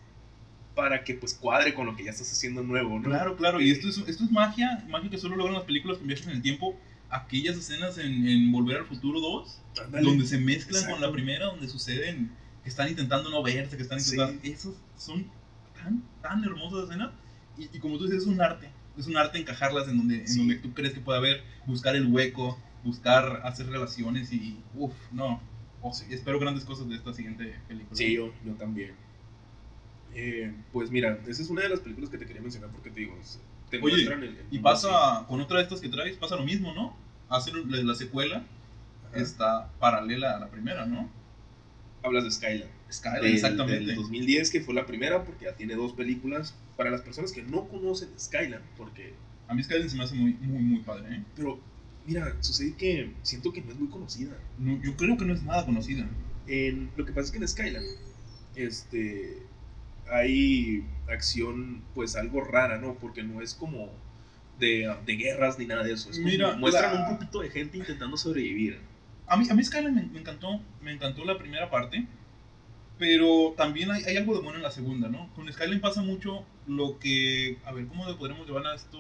para 0.79 1.03
que 1.03 1.15
pues 1.15 1.35
cuadre 1.35 1.75
con 1.75 1.87
lo 1.87 1.97
que 1.97 2.05
ya 2.05 2.13
estás 2.13 2.31
haciendo 2.31 2.63
nuevo, 2.63 3.01
¿no? 3.01 3.03
Claro, 3.09 3.37
claro, 3.37 3.61
y 3.61 3.69
esto 3.73 3.89
es, 3.89 3.99
esto 3.99 4.23
es 4.23 4.31
magia, 4.31 4.87
magia 4.89 5.11
que 5.11 5.19
solo 5.19 5.35
logran 5.35 5.55
las 5.57 5.65
películas 5.65 5.99
con 5.99 6.07
viajes 6.07 6.29
en 6.29 6.35
el 6.35 6.41
tiempo. 6.43 6.79
Aquellas 7.11 7.57
escenas 7.57 7.99
en, 7.99 8.29
en 8.29 8.53
Volver 8.53 8.77
al 8.77 8.85
Futuro 8.85 9.19
2, 9.19 9.61
Ándale. 9.87 10.05
donde 10.09 10.25
se 10.25 10.39
mezclan 10.39 10.83
con 10.85 10.91
Exacto. 10.93 11.07
la 11.09 11.13
primera, 11.13 11.47
donde 11.47 11.67
suceden, 11.67 12.31
que 12.63 12.69
están 12.69 12.89
intentando 12.89 13.29
no 13.29 13.43
verse, 13.43 13.77
que 13.77 13.83
están 13.83 14.01
Sí. 14.01 14.13
intentando... 14.15 14.41
Esas 14.49 14.75
son 14.97 15.27
tan, 15.75 16.05
tan 16.23 16.45
hermosas 16.45 16.85
escenas. 16.85 17.11
Y, 17.59 17.65
y 17.77 17.81
como 17.81 17.99
tú 17.99 18.05
dices, 18.05 18.23
es 18.23 18.29
un 18.29 18.41
arte. 18.41 18.69
Es 18.97 19.09
un 19.09 19.17
arte 19.17 19.37
encajarlas 19.41 19.89
en 19.89 19.97
donde, 19.99 20.21
en 20.21 20.29
Sí. 20.29 20.39
donde 20.39 20.57
tú 20.57 20.73
crees 20.75 20.95
que 20.95 21.01
puede 21.01 21.19
haber, 21.19 21.43
buscar 21.67 21.97
el 21.97 22.07
hueco, 22.07 22.57
buscar 22.85 23.41
hacer 23.45 23.67
relaciones 23.67 24.33
y... 24.33 24.61
Uff, 24.77 24.93
no. 25.11 25.43
Oh, 25.81 25.93
sí, 25.93 26.05
espero 26.11 26.39
grandes 26.39 26.65
cosas 26.65 26.89
de 26.89 26.95
esta 26.95 27.13
siguiente 27.13 27.57
película. 27.67 27.97
Sí, 27.97 28.13
yo, 28.15 28.33
yo 28.47 28.53
también. 28.53 28.93
Eh, 30.21 30.53
pues 30.73 30.91
mira, 30.91 31.17
esa 31.29 31.43
es 31.43 31.49
una 31.49 31.63
de 31.63 31.69
las 31.69 31.79
películas 31.79 32.11
que 32.11 32.19
te 32.19 32.27
quería 32.27 32.43
mencionar 32.43 32.71
porque 32.71 32.91
te 32.91 33.01
digo, 33.01 33.17
te 33.71 33.77
Oye, 33.77 33.95
muestran 33.95 34.25
el, 34.25 34.31
el 34.31 34.47
Y 34.51 34.59
pasa 34.59 35.25
con 35.29 35.41
otra 35.41 35.59
de 35.59 35.63
estas 35.63 35.81
que 35.81 35.89
traes, 35.89 36.17
pasa 36.17 36.35
lo 36.35 36.45
mismo, 36.45 36.75
¿no? 36.75 36.97
Hacen 37.29 37.71
la, 37.71 37.83
la 37.83 37.95
secuela. 37.95 38.45
Ajá. 39.11 39.21
está 39.21 39.71
paralela 39.79 40.37
a 40.37 40.41
la 40.41 40.49
primera, 40.49 40.87
¿no? 40.87 41.09
Hablas 42.03 42.25
de 42.25 42.31
Skyline. 42.33 42.69
Skyline, 42.91 43.23
Del- 43.23 43.35
exactamente. 43.35 43.87
Del 43.87 43.95
2010, 43.97 44.51
que 44.51 44.61
fue 44.61 44.75
la 44.75 44.87
primera, 44.87 45.25
porque 45.25 45.45
ya 45.45 45.53
tiene 45.53 45.77
dos 45.77 45.93
películas. 45.93 46.55
Para 46.77 46.91
las 46.91 47.03
personas 47.03 47.33
que 47.33 47.43
no 47.43 47.69
conocen 47.69 48.09
Skyline, 48.19 48.61
porque. 48.77 49.15
A 49.47 49.55
mí 49.55 49.63
Skyline 49.63 49.89
se 49.89 49.97
me 49.97 50.03
hace 50.05 50.15
muy, 50.17 50.33
muy, 50.35 50.63
muy 50.63 50.81
padre, 50.81 51.15
¿eh? 51.15 51.23
Pero, 51.37 51.61
mira, 52.07 52.35
sucede 52.41 52.75
que 52.75 53.13
siento 53.23 53.53
que 53.53 53.63
no 53.63 53.71
es 53.71 53.79
muy 53.79 53.89
conocida. 53.89 54.37
No, 54.59 54.83
yo 54.83 54.97
creo 54.97 55.17
que 55.17 55.25
no 55.25 55.33
es 55.33 55.43
nada 55.45 55.65
conocida. 55.65 56.07
En, 56.49 56.91
lo 56.97 57.05
que 57.05 57.13
pasa 57.13 57.27
es 57.27 57.31
que 57.31 57.39
en 57.39 57.49
Skyline, 57.49 57.85
este. 58.57 59.48
Hay 60.11 60.85
acción, 61.09 61.83
pues 61.95 62.17
algo 62.17 62.43
rara, 62.43 62.79
¿no? 62.79 62.95
Porque 62.95 63.23
no 63.23 63.41
es 63.43 63.55
como 63.55 63.91
de, 64.59 64.95
de 65.07 65.17
guerras 65.17 65.59
ni 65.59 65.67
nada 65.67 65.83
de 65.85 65.93
eso. 65.93 66.11
Es 66.11 66.17
como- 66.19 66.29
Mira, 66.31 66.57
muestran 66.57 66.95
la- 66.95 67.01
un 67.01 67.07
grupito 67.17 67.41
de 67.41 67.51
gente 67.51 67.79
intentando 67.79 68.17
sobrevivir. 68.17 68.81
A 69.27 69.37
mí, 69.37 69.47
a 69.51 69.55
mí 69.55 69.63
Skyline 69.63 69.95
me, 69.95 70.03
me 70.07 70.21
encantó, 70.21 70.61
me 70.81 70.93
encantó 70.93 71.25
la 71.25 71.37
primera 71.39 71.69
parte, 71.71 72.07
pero 72.99 73.55
también 73.57 73.91
hay, 73.91 74.03
hay 74.05 74.17
algo 74.17 74.35
de 74.35 74.41
bueno 74.41 74.57
en 74.57 74.63
la 74.63 74.71
segunda, 74.71 75.09
¿no? 75.09 75.29
Con 75.35 75.51
Skyline 75.53 75.81
pasa 75.81 76.03
mucho 76.03 76.45
lo 76.67 76.99
que, 76.99 77.59
a 77.65 77.73
ver, 77.73 77.87
¿cómo 77.87 78.09
le 78.09 78.15
podremos 78.15 78.47
llevar 78.47 78.67
a 78.67 78.75
esto? 78.75 78.99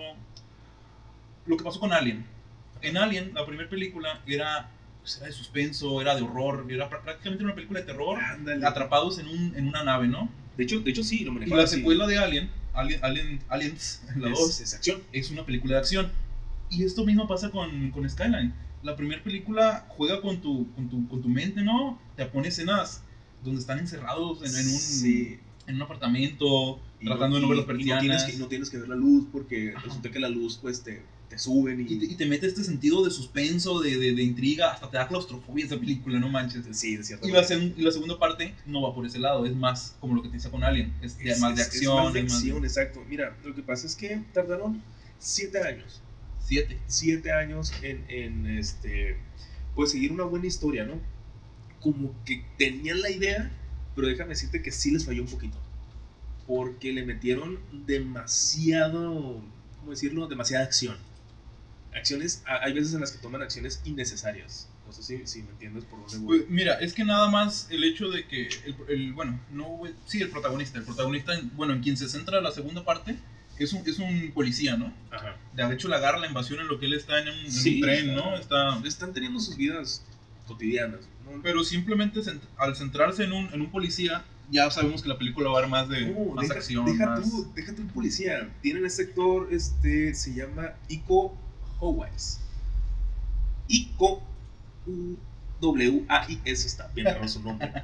Lo 1.46 1.56
que 1.56 1.64
pasó 1.64 1.80
con 1.80 1.92
Alien. 1.92 2.24
En 2.82 2.96
Alien, 2.96 3.32
la 3.34 3.44
primera 3.46 3.68
película 3.68 4.20
era, 4.26 4.70
pues, 5.00 5.16
era 5.16 5.26
de 5.26 5.32
suspenso, 5.32 6.00
era 6.00 6.14
de 6.14 6.22
horror, 6.22 6.66
era 6.70 6.88
prá- 6.88 7.00
prácticamente 7.02 7.42
una 7.44 7.54
película 7.54 7.80
de 7.80 7.86
terror, 7.86 8.18
atrapados 8.64 9.18
en, 9.18 9.26
un, 9.28 9.54
en 9.56 9.66
una 9.66 9.82
nave, 9.82 10.06
¿no? 10.06 10.28
De 10.58 10.64
hecho, 10.64 10.80
de 10.80 10.90
hecho 10.90 11.02
sí, 11.04 11.20
lo 11.20 11.30
Y 11.30 11.34
manejaron 11.34 11.58
la 11.58 11.64
así. 11.64 11.76
secuela 11.76 12.06
de 12.06 12.18
Alien, 12.18 12.50
Alien, 12.74 13.00
Alien- 13.02 13.40
Aliens, 13.48 14.02
la 14.16 14.28
es, 14.30 14.38
2, 14.38 14.60
es 14.60 14.74
acción. 14.74 15.02
es 15.12 15.30
una 15.30 15.46
película 15.46 15.74
de 15.74 15.80
acción. 15.80 16.12
Y 16.68 16.82
esto 16.84 17.06
mismo 17.06 17.26
pasa 17.26 17.50
con, 17.50 17.90
con 17.92 18.08
Skyline. 18.10 18.52
La 18.82 18.94
primera 18.96 19.22
película 19.22 19.86
juega 19.88 20.20
con 20.20 20.40
tu, 20.40 20.70
con, 20.74 20.88
tu, 20.90 21.08
con 21.08 21.22
tu 21.22 21.28
mente, 21.28 21.62
¿no? 21.62 21.98
Te 22.16 22.26
pone 22.26 22.48
escenas 22.48 23.02
donde 23.42 23.60
están 23.60 23.78
encerrados 23.78 24.38
en, 24.42 24.48
en 24.54 24.66
un, 24.66 24.78
Sí. 24.78 25.38
en 25.68 25.76
un 25.76 25.82
apartamento, 25.82 26.80
Y 27.00 27.06
tratando 27.06 27.36
de 27.36 27.42
no 27.42 27.48
ver 27.48 27.58
las 27.58 27.66
y- 27.66 27.70
y 27.70 27.72
no 27.72 27.76
persianas. 27.78 28.00
tienes, 28.02 28.24
que, 28.24 28.32
y 28.32 28.36
no 28.38 28.46
tienes 28.48 28.70
que 28.70 28.78
ver 28.78 28.88
la 28.88 28.96
luz 28.96 29.26
porque 29.32 29.70
Ajá. 29.76 29.84
resulta 29.86 30.10
que 30.10 30.18
la 30.18 30.28
luz 30.28 30.58
pues 30.60 30.82
te, 30.82 31.02
te 31.28 31.38
suben 31.38 31.80
y, 31.80 31.92
y, 31.92 31.98
te, 31.98 32.04
y 32.06 32.14
te 32.14 32.26
mete 32.26 32.46
este 32.46 32.64
sentido 32.64 33.04
de 33.04 33.10
suspenso, 33.10 33.80
de, 33.80 33.96
de, 33.98 34.14
de 34.14 34.22
intriga, 34.22 34.72
hasta 34.72 34.90
te 34.90 34.96
da 34.96 35.06
claustrofobia 35.08 35.66
esa 35.66 35.78
película, 35.78 36.18
no 36.18 36.28
manches. 36.28 36.64
sí, 36.72 36.96
de 36.96 37.04
cierta 37.04 37.26
Y 37.28 37.30
la, 37.30 37.42
la 37.76 37.90
segunda 37.92 38.18
parte 38.18 38.54
no 38.66 38.80
va 38.82 38.94
por 38.94 39.04
ese 39.06 39.18
lado, 39.18 39.44
es 39.44 39.54
más 39.54 39.94
como 40.00 40.14
lo 40.14 40.22
que 40.22 40.30
te 40.30 40.38
hice 40.38 40.50
con 40.50 40.64
Alien, 40.64 40.92
es, 41.02 41.16
Es- 41.20 41.38
más 41.40 41.54
de 41.54 41.62
es- 41.62 41.68
es 41.68 41.74
acción, 41.74 42.04
más 42.04 42.12
de 42.14 42.20
es 42.20 42.24
más 42.26 42.34
acción, 42.34 42.64
exacto. 42.64 43.04
Mira, 43.08 43.36
lo 43.44 43.54
que 43.54 43.62
pasa 43.62 43.86
es 43.86 43.94
que 43.94 44.22
tardaron 44.32 44.82
siete 45.18 45.58
años. 45.62 46.00
siete. 46.44 46.78
Siete 46.86 47.30
años 47.32 47.72
en, 47.82 48.04
en 48.08 48.46
este. 48.46 49.18
Pues 49.74 49.90
seguir 49.90 50.12
una 50.12 50.24
buena 50.24 50.46
historia, 50.46 50.84
¿no? 50.84 50.94
Como 51.80 52.14
que 52.24 52.42
tenían 52.56 53.02
la 53.02 53.10
idea, 53.10 53.50
pero 53.94 54.08
déjame 54.08 54.30
decirte 54.30 54.62
que 54.62 54.72
sí 54.72 54.90
les 54.90 55.04
falló 55.04 55.22
un 55.22 55.28
poquito. 55.28 55.58
Porque 56.46 56.92
le 56.92 57.04
metieron 57.04 57.58
demasiado. 57.86 59.42
¿Cómo 59.78 59.90
decirlo? 59.90 60.26
Demasiada 60.26 60.64
acción. 60.64 60.96
Acciones. 61.94 62.42
Hay 62.46 62.72
veces 62.72 62.94
en 62.94 63.00
las 63.00 63.12
que 63.12 63.18
toman 63.18 63.42
acciones 63.42 63.80
innecesarias. 63.84 64.68
No 64.86 64.92
sé 64.92 65.02
si, 65.02 65.26
si 65.26 65.42
me 65.42 65.50
entiendes 65.50 65.84
por 65.84 66.00
dónde 66.00 66.18
voy. 66.18 66.38
Pues, 66.38 66.50
mira, 66.50 66.74
es 66.74 66.94
que 66.94 67.04
nada 67.04 67.28
más 67.28 67.66
el 67.70 67.84
hecho 67.84 68.08
de 68.08 68.26
que, 68.26 68.48
el, 68.64 68.76
el- 68.88 69.12
bueno, 69.12 69.38
no, 69.52 69.80
sí, 70.06 70.20
el 70.22 70.30
protagonista, 70.30 70.78
el 70.78 70.84
protagonista, 70.84 71.34
en- 71.34 71.54
bueno, 71.56 71.74
en 71.74 71.82
quien 71.82 71.96
se 71.96 72.08
centra 72.08 72.40
la 72.40 72.52
segunda 72.52 72.84
parte 72.84 73.16
es 73.58 73.72
un, 73.72 73.82
es 73.86 73.98
un 73.98 74.30
policía, 74.32 74.76
¿no? 74.76 74.94
Ajá. 75.10 75.36
De 75.54 75.74
hecho, 75.74 75.88
le 75.88 75.96
agarra 75.96 76.18
la 76.18 76.26
invasión 76.28 76.60
en 76.60 76.68
lo 76.68 76.78
que 76.78 76.86
él 76.86 76.94
está 76.94 77.18
en 77.20 77.28
un, 77.28 77.34
en 77.34 77.52
Sí, 77.52 77.74
un 77.76 77.80
tren, 77.82 78.14
¿no? 78.14 78.36
Está, 78.36 78.78
Están 78.86 79.12
teniendo 79.12 79.40
sus 79.40 79.56
vidas 79.56 80.04
cotidianas. 80.46 81.00
¿no? 81.24 81.42
pero 81.42 81.62
simplemente 81.62 82.20
cent- 82.20 82.40
al 82.56 82.74
centrarse 82.74 83.24
en 83.24 83.32
un, 83.32 83.52
en 83.52 83.60
un 83.60 83.70
policía, 83.70 84.24
ya 84.50 84.70
sabemos 84.70 85.02
que 85.02 85.08
la 85.10 85.18
película 85.18 85.50
va 85.50 85.56
a 85.56 85.58
haber 85.58 85.70
más 85.70 85.88
de 85.90 86.06
No, 86.06 86.34
más 86.34 86.48
deja, 86.48 86.58
acción, 86.60 86.86
deja 86.86 87.04
más... 87.04 87.28
tú, 87.28 87.52
deja 87.54 87.74
tú 87.74 87.82
el 87.82 87.88
policía. 87.88 88.48
Tienen 88.62 88.86
este 88.86 89.02
actor, 89.02 89.48
este, 89.52 90.14
se 90.14 90.32
llama 90.32 90.72
Iko 90.88 91.36
Howais. 91.80 92.40
Iko 93.68 94.22
W-A-I-S, 95.60 96.66
está 96.66 96.88
bien 96.88 97.06
raro 97.06 97.28
su 97.28 97.42
nombre. 97.42 97.72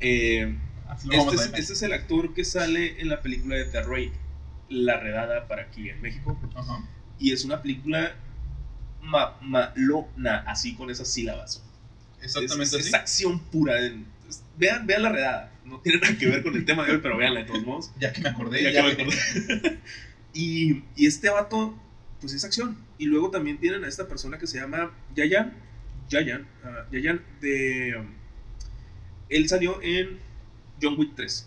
Eh, 0.00 0.54
este, 0.96 1.16
a 1.16 1.20
es, 1.32 1.40
este 1.58 1.72
es 1.72 1.82
el 1.82 1.92
actor 1.94 2.34
que 2.34 2.44
sale 2.44 3.00
en 3.00 3.08
la 3.08 3.22
película 3.22 3.56
de 3.56 3.64
The 3.64 3.82
Raid, 3.82 4.12
La 4.68 5.00
Redada 5.00 5.48
para 5.48 5.62
aquí 5.62 5.88
en 5.88 6.02
México. 6.02 6.38
Y 7.18 7.32
es 7.32 7.44
una 7.44 7.62
película 7.62 8.14
ma- 9.00 9.36
malona, 9.40 10.44
así 10.46 10.74
con 10.74 10.90
esas 10.90 11.08
sílabas. 11.08 11.62
Exactamente 12.20 12.76
es, 12.76 12.92
acción 12.92 13.38
pura. 13.38 13.74
Vean, 14.58 14.86
vean 14.86 15.02
La 15.02 15.08
Redada. 15.12 15.52
No 15.64 15.80
tiene 15.80 16.00
nada 16.00 16.18
que 16.18 16.26
ver 16.26 16.42
con 16.42 16.54
el 16.54 16.66
tema 16.66 16.84
de 16.84 16.92
hoy, 16.92 16.98
pero 17.02 17.16
veanla 17.16 17.40
de 17.40 17.46
todos 17.46 17.64
modos. 17.64 17.90
Ya 17.98 18.12
que 18.12 18.20
me 18.20 18.28
acordé. 18.28 18.62
Ya 18.62 18.70
ya 18.70 18.94
que 18.96 19.04
me 19.04 19.14
acordé. 19.14 19.80
y, 20.34 20.82
y 20.96 21.06
este 21.06 21.30
vato, 21.30 21.74
pues 22.24 22.32
es 22.32 22.44
acción. 22.44 22.78
Y 22.96 23.04
luego 23.04 23.30
también 23.30 23.58
tienen 23.58 23.84
a 23.84 23.88
esta 23.88 24.08
persona 24.08 24.38
que 24.38 24.46
se 24.46 24.58
llama 24.58 24.90
Yayan. 25.14 25.52
Yayan. 26.08 26.46
ah, 26.64 26.86
Yayan 26.90 27.20
de. 27.42 27.96
um, 27.98 28.06
él 29.28 29.46
salió 29.46 29.78
en 29.82 30.18
John 30.80 30.98
Wick 30.98 31.14
3. 31.16 31.46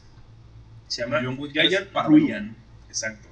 Se 0.88 1.02
llama 1.02 1.20
John 1.24 1.36
Wick 1.40 1.54
Yayan 1.54 1.84
3 1.86 1.94
para 1.94 2.10
Ruyan. 2.10 2.56
Exacto. 2.88 3.28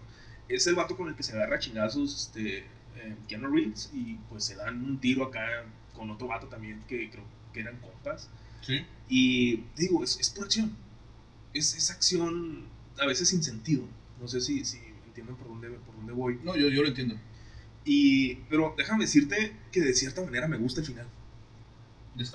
Es 0.50 0.66
el 0.66 0.74
vato 0.74 0.98
con 0.98 1.08
el 1.08 1.16
que 1.16 1.22
se 1.22 1.34
agarra 1.34 1.60
chingazos 1.60 2.26
este, 2.28 2.58
eh, 2.96 3.16
Keanu 3.28 3.48
Reeves. 3.54 3.92
Y 3.94 4.16
pues 4.28 4.44
se 4.46 4.56
dan 4.56 4.84
un 4.84 5.00
tiro 5.00 5.26
acá 5.26 5.46
con 5.94 6.10
otro 6.10 6.28
vato 6.28 6.48
también 6.48 6.82
que 6.88 7.12
creo 7.12 7.26
que 7.54 7.60
eran 7.60 7.78
compas. 7.80 8.28
Sí. 8.62 8.84
Y 9.08 9.66
digo, 9.76 10.04
es, 10.04 10.20
es 10.20 10.32
por 10.32 10.46
acción. 10.46 10.76
Es, 11.54 11.76
es 11.76 11.92
acción 11.92 12.66
a 13.00 13.06
veces 13.06 13.30
sin 13.30 13.44
sentido. 13.44 13.84
No 14.20 14.28
sé 14.28 14.42
si, 14.42 14.66
si 14.66 14.80
entienden 15.06 15.36
por 15.36 15.48
dónde, 15.48 15.70
por 15.70 15.96
dónde 15.96 16.12
voy. 16.12 16.40
No, 16.44 16.56
yo, 16.56 16.70
yo 16.70 16.82
lo 16.82 16.88
entiendo. 16.88 17.16
Y, 17.86 18.36
pero 18.50 18.74
déjame 18.78 19.04
decirte 19.06 19.54
que 19.72 19.82
de 19.82 19.94
cierta 19.94 20.22
manera 20.24 20.48
me 20.48 20.58
gusta 20.58 20.82
el 20.82 20.88
final. 20.88 21.08
De. 22.16 22.26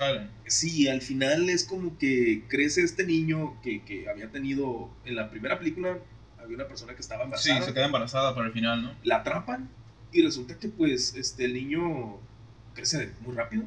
Sí, 0.45 0.87
al 0.87 1.01
final 1.01 1.49
es 1.49 1.63
como 1.63 1.97
que 1.97 2.43
crece 2.47 2.83
este 2.83 3.05
niño 3.05 3.59
que, 3.63 3.83
que 3.83 4.07
había 4.09 4.29
tenido 4.31 4.89
en 5.05 5.15
la 5.15 5.29
primera 5.29 5.57
película. 5.57 5.97
Había 6.39 6.55
una 6.55 6.67
persona 6.67 6.93
que 6.93 7.01
estaba 7.01 7.23
Sí, 7.23 7.49
embarazada. 7.49 7.61
se 7.65 7.73
queda 7.73 7.85
embarazada 7.85 8.35
para 8.35 8.47
el 8.47 8.53
final, 8.53 8.81
¿no? 8.83 8.93
La 9.03 9.17
atrapan 9.17 9.69
y 10.11 10.21
resulta 10.21 10.57
que 10.57 10.69
pues 10.69 11.15
este, 11.15 11.45
el 11.45 11.53
niño 11.53 12.19
crece 12.75 13.11
muy 13.21 13.35
rápido. 13.35 13.63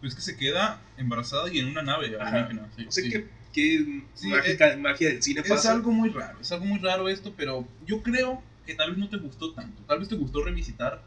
Pues 0.00 0.14
que 0.14 0.20
se 0.22 0.36
queda 0.36 0.80
embarazada 0.96 1.52
y 1.52 1.58
en 1.58 1.66
una 1.68 1.82
nave 1.82 2.16
Ajá. 2.18 2.44
alienígena. 2.44 2.68
Sí, 2.76 2.84
No 2.84 2.90
sé 2.92 3.02
sí. 3.02 3.10
qué, 3.10 3.26
qué 3.52 4.02
Sí, 4.14 4.28
mágica, 4.28 4.76
magia 4.76 5.08
del 5.08 5.22
cine 5.22 5.40
Es 5.42 5.48
pasa. 5.48 5.72
algo 5.72 5.90
muy 5.90 6.08
raro, 6.10 6.40
es 6.40 6.50
algo 6.52 6.64
muy 6.66 6.78
raro 6.78 7.08
esto, 7.08 7.34
pero 7.36 7.66
yo 7.84 8.02
creo 8.02 8.42
que 8.70 8.76
tal 8.76 8.90
vez 8.90 8.98
no 8.98 9.08
te 9.08 9.16
gustó 9.18 9.52
tanto. 9.52 9.82
Tal 9.86 9.98
vez 9.98 10.08
te 10.08 10.16
gustó 10.16 10.42
revisitar 10.44 11.02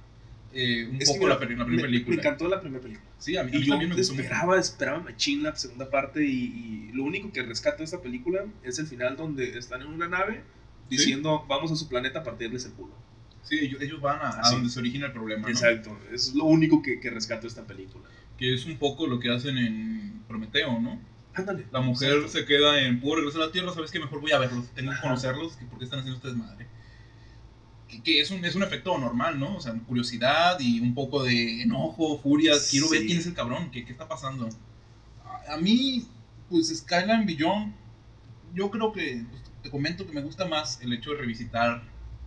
eh, 0.54 0.86
un 0.90 1.02
Es 1.02 1.12
que 1.12 1.20
poco 1.20 1.26
mira, 1.26 1.30
la, 1.30 1.36
la 1.36 1.40
me, 1.40 1.46
primera 1.48 1.66
me 1.66 1.82
película. 1.82 2.16
encantó 2.18 2.48
la 2.48 2.62
primera 2.62 2.82
película. 2.82 3.10
Sí, 3.18 3.38
a 3.38 3.44
mí, 3.44 3.52
a 3.52 3.56
Y 3.56 3.60
mí 3.60 3.66
yo 3.66 3.72
también 3.74 3.90
me 3.90 3.96
gustó 3.96 4.14
mucho. 4.14 4.24
esperaba, 4.24 4.60
esperaba 4.60 5.00
machín 5.00 5.44
la 5.44 5.56
segunda 5.56 5.90
parte 5.90 6.24
y, 6.26 6.90
y 6.90 6.92
lo 6.94 7.04
único 7.04 7.32
que 7.32 7.42
rescato 7.44 7.80
de 7.80 7.86
esta 7.86 8.02
película 8.02 8.46
es 8.64 8.78
el 8.80 8.88
final 8.88 9.16
donde 9.18 9.58
están 9.58 9.82
en 9.82 9.88
una 9.88 10.08
nave 10.08 10.44
Sí. 10.96 10.98
diciendo 10.98 11.46
vamos 11.48 11.72
a 11.72 11.76
su 11.76 11.88
planeta 11.90 12.20
a 12.20 12.24
partirles 12.24 12.66
el 12.66 12.74
culo. 12.74 12.94
Sí, 13.42 13.58
ellos, 13.60 13.82
ellos 13.82 14.00
van 14.02 14.20
a, 14.22 14.30
a 14.48 14.52
donde 14.52 14.70
se 14.70 14.80
origina 14.80 15.08
el 15.08 15.12
problema, 15.14 15.42
¿no? 15.44 15.48
Exacto, 15.50 15.98
eso 16.12 16.30
es 16.30 16.36
lo 16.36 16.46
único 16.46 16.82
que, 16.84 17.00
que 17.00 17.10
rescato 17.10 17.42
de 17.44 17.48
esta 17.48 17.66
película. 17.66 18.06
Que 18.38 18.54
es 18.54 18.66
un 18.66 18.78
poco 18.78 19.08
lo 19.08 19.20
que 19.20 19.30
hacen 19.32 19.58
en 19.58 20.24
Prometeo, 20.28 20.80
¿no? 20.80 21.00
Ándale. 21.34 21.66
La 21.72 21.82
mujer 21.82 22.10
Exacto. 22.14 22.30
se 22.30 22.46
queda 22.46 22.80
en, 22.82 23.00
puedo 23.00 23.16
regresar 23.16 23.42
a 23.42 23.46
la 23.48 23.52
Tierra, 23.52 23.74
¿sabes 23.74 23.90
qué? 23.92 24.00
Mejor 24.00 24.22
voy 24.22 24.32
a 24.34 24.40
verlos, 24.40 24.68
tengo 24.76 24.92
que 24.92 25.00
conocerlos, 25.02 25.56
que 25.56 25.66
por 25.66 25.80
qué 25.80 25.86
están 25.86 26.00
haciendo 26.00 26.18
ustedes 26.18 26.36
madre. 26.36 26.68
Que, 28.02 28.20
es, 28.22 28.32
un, 28.32 28.44
es 28.46 28.56
un 28.56 28.64
efecto 28.64 28.98
normal, 28.98 29.40
¿no? 29.40 29.58
O 29.58 29.62
sea, 29.62 29.74
curiosidad 29.88 30.60
y 30.60 30.80
un 30.80 30.94
poco 30.94 31.24
de 31.24 31.62
enojo, 31.64 32.18
furia, 32.20 32.54
quiero 32.70 32.90
ver 32.90 33.02
Sí. 33.02 33.08
quién 33.08 33.20
es 33.20 33.28
el 33.28 33.34
cabrón, 33.34 33.70
qué, 33.72 33.86
qué 33.86 33.92
está 33.92 34.08
pasando. 34.08 34.50
A, 35.26 35.54
a 35.54 35.58
mí, 35.58 36.06
pues 36.50 36.70
Skyline 36.76 37.26
Beyond, 37.26 37.74
yo 38.54 38.70
creo 38.72 38.92
que, 38.94 39.24
pues, 39.30 39.42
te 39.62 39.70
comento 39.70 40.06
que 40.06 40.14
me 40.14 40.22
gusta 40.22 40.46
más 40.46 40.80
el 40.82 40.94
hecho 40.94 41.12
de 41.12 41.18
revisitar 41.18 41.84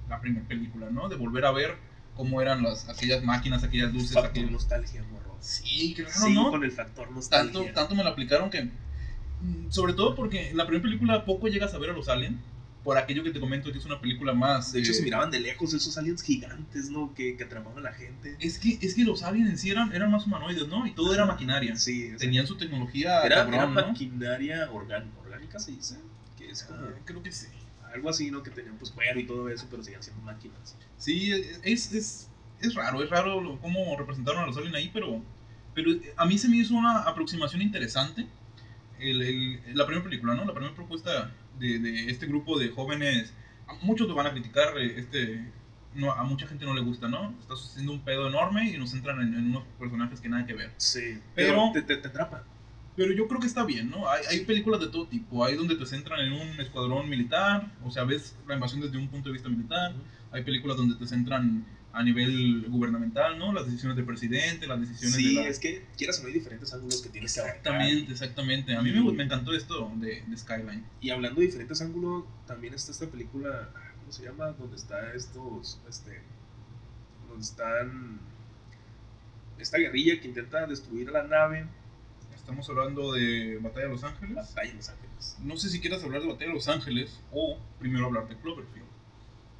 la 0.08 0.20
primera 0.20 0.46
película, 0.46 0.88
¿no? 0.90 1.08
De 1.08 1.16
volver 1.16 1.44
a 1.44 1.52
ver 1.52 1.76
cómo 2.16 2.40
eran 2.40 2.62
las, 2.62 2.88
aquellas 2.88 3.22
máquinas, 3.22 3.62
aquellas 3.62 3.92
luces, 3.92 4.12
Factor 4.12 4.30
aquellos... 4.30 4.50
nostalgia, 4.52 5.02
morro. 5.10 5.36
Sí, 5.40 5.92
claro, 5.94 6.10
Sigo 6.12 6.44
¿no? 6.44 6.50
con 6.50 6.64
el 6.64 6.72
factor 6.72 7.10
nostalgia. 7.10 7.52
tanto, 7.52 7.72
tanto 7.74 7.94
me 7.94 8.02
lo 8.04 8.10
aplicaron 8.10 8.48
que. 8.50 8.62
mm, 8.64 9.70
Sobre 9.70 9.92
todo 9.92 10.14
porque 10.14 10.50
en 10.50 10.56
la 10.56 10.64
primera 10.66 10.82
película 10.82 11.24
poco 11.24 11.48
llegas 11.48 11.74
a 11.74 11.78
ver 11.78 11.90
a 11.90 11.92
los 11.92 12.08
aliens. 12.08 12.36
Por 12.86 12.96
aquello 12.98 13.24
que 13.24 13.32
te 13.32 13.40
comento 13.40 13.72
que 13.72 13.78
es 13.78 13.84
una 13.84 14.00
película 14.00 14.32
más. 14.32 14.70
De 14.72 14.78
hecho, 14.78 14.92
eh, 14.92 14.94
se 14.94 15.02
miraban 15.02 15.28
de 15.32 15.40
lejos 15.40 15.74
esos 15.74 15.98
aliens 15.98 16.22
gigantes, 16.22 16.88
¿no? 16.88 17.12
Que, 17.14 17.36
que 17.36 17.42
atrapaban 17.42 17.78
a 17.78 17.80
la 17.80 17.92
gente. 17.92 18.36
Es 18.38 18.60
que, 18.60 18.78
es 18.80 18.94
que 18.94 19.02
los 19.02 19.24
aliens 19.24 19.50
en 19.50 19.58
sí 19.58 19.70
eran, 19.70 19.92
eran 19.92 20.08
más 20.08 20.24
humanoides, 20.24 20.68
¿no? 20.68 20.86
Y 20.86 20.92
todo 20.92 21.12
era 21.12 21.26
maquinaria. 21.26 21.74
Sí. 21.74 22.12
Tenían 22.16 22.46
su 22.46 22.56
tecnología 22.56 23.22
Era, 23.24 23.38
cabrón, 23.38 23.54
era 23.54 23.66
¿no? 23.66 23.72
maquinaria 23.88 24.70
organ- 24.70 25.10
orgánica, 25.20 25.58
se 25.58 25.72
dice. 25.72 25.96
Que 26.38 26.48
es 26.48 26.62
como 26.62 26.78
Ah, 26.80 26.90
creo 27.04 27.20
que 27.24 27.32
sí. 27.32 27.48
algo 27.92 28.08
así, 28.08 28.30
¿no? 28.30 28.44
Que 28.44 28.50
tenían 28.52 28.76
pues 28.78 28.92
cuero 28.92 29.18
y 29.18 29.26
todo 29.26 29.48
eso, 29.48 29.66
pero 29.68 29.82
seguían 29.82 30.04
siendo 30.04 30.22
máquinas. 30.22 30.76
Sí, 30.96 31.32
es, 31.64 31.92
es, 31.92 32.28
es 32.60 32.74
raro, 32.76 33.02
es 33.02 33.10
raro 33.10 33.58
cómo 33.60 33.96
representaron 33.98 34.44
a 34.44 34.46
los 34.46 34.56
aliens 34.56 34.76
ahí, 34.76 34.90
pero, 34.94 35.20
pero 35.74 35.90
a 36.16 36.24
mí 36.24 36.38
se 36.38 36.48
me 36.48 36.58
hizo 36.58 36.72
una 36.74 36.98
aproximación 37.00 37.62
interesante. 37.62 38.28
El, 39.00 39.22
el- 39.22 39.60
la 39.76 39.84
primera 39.86 40.04
película, 40.04 40.34
¿no? 40.34 40.44
La 40.44 40.54
primera 40.54 40.72
propuesta 40.72 41.32
de, 41.58 41.78
de 41.78 42.10
este 42.10 42.26
grupo 42.26 42.58
de 42.58 42.68
jóvenes. 42.70 43.32
Muchos 43.82 44.06
lo 44.08 44.14
van 44.14 44.26
a 44.26 44.32
criticar, 44.32 44.76
eh, 44.78 44.94
este. 44.98 45.52
No, 45.94 46.12
a 46.12 46.22
mucha 46.24 46.46
gente 46.46 46.66
no 46.66 46.74
le 46.74 46.82
gusta, 46.82 47.08
¿no? 47.08 47.34
Está 47.40 47.54
haciendo 47.54 47.92
un 47.92 48.00
pedo 48.00 48.28
enorme 48.28 48.68
y 48.70 48.76
nos 48.76 48.90
centran 48.90 49.18
en, 49.22 49.32
en 49.34 49.46
unos 49.50 49.64
personajes 49.78 50.20
que 50.20 50.28
nada 50.28 50.44
que 50.46 50.52
ver. 50.52 50.72
Sí, 50.76 51.18
Pero- 51.34 51.70
pero 51.72 51.72
te, 51.72 51.82
te, 51.82 51.96
te 52.02 52.08
atrapa. 52.08 52.44
Pero 52.96 53.12
yo 53.12 53.26
creo 53.28 53.40
que 53.40 53.46
está 53.46 53.64
bien, 53.64 53.90
¿no? 53.90 54.08
Hay, 54.08 54.22
hay 54.30 54.44
películas 54.44 54.80
de 54.80 54.88
todo 54.88 55.06
tipo. 55.06 55.44
Hay 55.44 55.54
donde 55.56 55.74
te 55.76 55.84
centran 55.86 56.20
en 56.20 56.32
un 56.32 56.60
escuadrón 56.60 57.08
militar, 57.10 57.70
o 57.84 57.90
sea, 57.90 58.04
ves 58.04 58.36
la 58.46 58.54
invasión 58.54 58.80
desde 58.82 58.96
un 58.98 59.08
punto 59.08 59.28
de 59.28 59.34
vista 59.34 59.48
militar. 59.48 59.92
Hay 60.32 60.44
películas 60.44 60.76
donde 60.76 60.96
te 60.96 61.06
centran 61.06 61.64
a 61.96 62.02
nivel 62.02 62.66
gubernamental, 62.68 63.38
¿no? 63.38 63.52
Las 63.52 63.66
decisiones 63.66 63.96
del 63.96 64.04
presidente, 64.04 64.66
las 64.66 64.80
decisiones 64.80 65.16
Sí, 65.16 65.34
de 65.34 65.42
la... 65.42 65.48
es 65.48 65.58
que 65.58 65.86
quieras 65.96 66.18
o 66.18 66.22
no 66.22 66.28
hay 66.28 66.34
diferentes 66.34 66.72
ángulos 66.74 67.00
que 67.02 67.08
tienes 67.08 67.32
que 67.34 67.40
abarcar. 67.40 67.58
Exactamente, 67.74 68.12
exactamente. 68.12 68.76
A 68.76 68.82
mí 68.82 68.92
me, 68.92 69.12
me 69.12 69.22
encantó 69.24 69.54
esto 69.54 69.90
de, 69.96 70.22
de 70.26 70.36
Skyline. 70.36 70.84
Y 71.00 71.10
hablando 71.10 71.40
de 71.40 71.46
diferentes 71.46 71.80
ángulos, 71.80 72.24
también 72.46 72.74
está 72.74 72.92
esta 72.92 73.06
película, 73.06 73.70
¿cómo 74.00 74.12
se 74.12 74.24
llama? 74.24 74.48
Donde 74.52 74.76
está 74.76 75.12
estos, 75.14 75.80
este, 75.88 76.20
donde 77.28 77.42
están 77.44 78.20
esta 79.58 79.78
guerrilla 79.78 80.20
que 80.20 80.28
intenta 80.28 80.66
destruir 80.66 81.08
a 81.08 81.12
la 81.12 81.22
nave, 81.24 81.66
Estamos 82.34 82.68
hablando 82.70 83.12
de 83.12 83.58
Batalla 83.60 83.86
de 83.86 83.92
Los 83.92 84.04
Ángeles. 84.04 84.36
batalla 84.36 84.70
en 84.70 84.76
Los 84.76 84.88
Ángeles. 84.88 85.36
No 85.42 85.56
sé 85.56 85.68
si 85.68 85.80
quieras 85.80 86.04
hablar 86.04 86.20
de 86.22 86.28
Batalla 86.28 86.46
de 86.50 86.54
Los 86.54 86.68
Ángeles 86.68 87.20
o 87.32 87.58
primero 87.80 88.06
hablar 88.06 88.28
de 88.28 88.36
Cloverfield. 88.36 88.86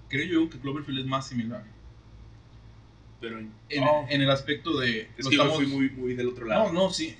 Creo 0.09 0.45
yo 0.45 0.50
que 0.50 0.61
Cloverfield 0.61 1.00
es 1.00 1.07
más 1.07 1.26
similar. 1.26 1.64
Pero 3.21 3.39
en, 3.39 3.53
En, 3.69 3.85
en 4.09 4.23
el 4.23 4.31
aspecto 4.31 4.79
de... 4.79 5.09
es 5.17 5.25
lo 5.25 5.31
que 5.31 5.37
yo 5.37 5.51
fui 5.55 5.67
muy, 5.67 5.91
muy 5.91 6.15
del 6.15 6.29
otro 6.29 6.47
lado. 6.47 6.73
No, 6.73 6.85
no, 6.85 6.91
sí. 6.91 7.17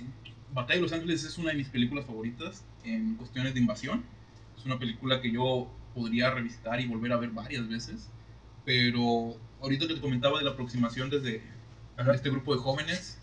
Batalla 0.53 0.75
de 0.75 0.81
Los 0.81 0.93
Ángeles 0.93 1.23
es 1.23 1.37
una 1.37 1.51
de 1.51 1.57
mis 1.57 1.69
películas 1.69 2.05
favoritas 2.05 2.65
en 2.83 3.15
cuestiones 3.15 3.53
de 3.53 3.59
invasión. 3.59 4.03
Es 4.57 4.65
una 4.65 4.79
película 4.79 5.21
que 5.21 5.31
yo 5.31 5.71
podría 5.93 6.31
revisitar 6.31 6.79
y 6.79 6.87
volver 6.87 7.11
a 7.11 7.17
ver 7.17 7.29
varias 7.31 7.67
veces. 7.67 8.09
Pero 8.65 9.35
ahorita 9.61 9.87
que 9.87 9.95
te 9.95 10.01
comentaba 10.01 10.37
de 10.39 10.45
la 10.45 10.51
aproximación 10.51 11.09
desde 11.09 11.41
Ajá. 11.95 12.13
este 12.13 12.29
grupo 12.29 12.53
de 12.53 12.61
jóvenes 12.61 13.19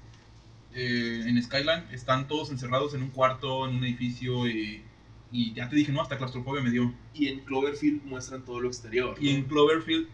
eh, 0.75 1.23
en 1.27 1.41
Skyline, 1.41 1.85
están 1.93 2.27
todos 2.27 2.51
encerrados 2.51 2.95
en 2.95 3.03
un 3.03 3.11
cuarto, 3.11 3.69
en 3.69 3.77
un 3.77 3.85
edificio 3.85 4.49
y, 4.49 4.83
y 5.31 5.53
ya 5.55 5.69
te 5.69 5.77
dije, 5.77 5.93
no, 5.93 6.03
hasta 6.03 6.17
claustrofobia 6.17 6.63
me 6.63 6.71
dio. 6.71 6.93
Y 7.15 7.29
en 7.29 7.41
Cloverfield 7.41 8.03
muestran 8.05 8.45
todo 8.45 8.59
lo 8.61 8.69
exterior. 8.69 9.17
Y 9.21 9.31
en 9.31 9.45
Cloverfield, 9.45 10.09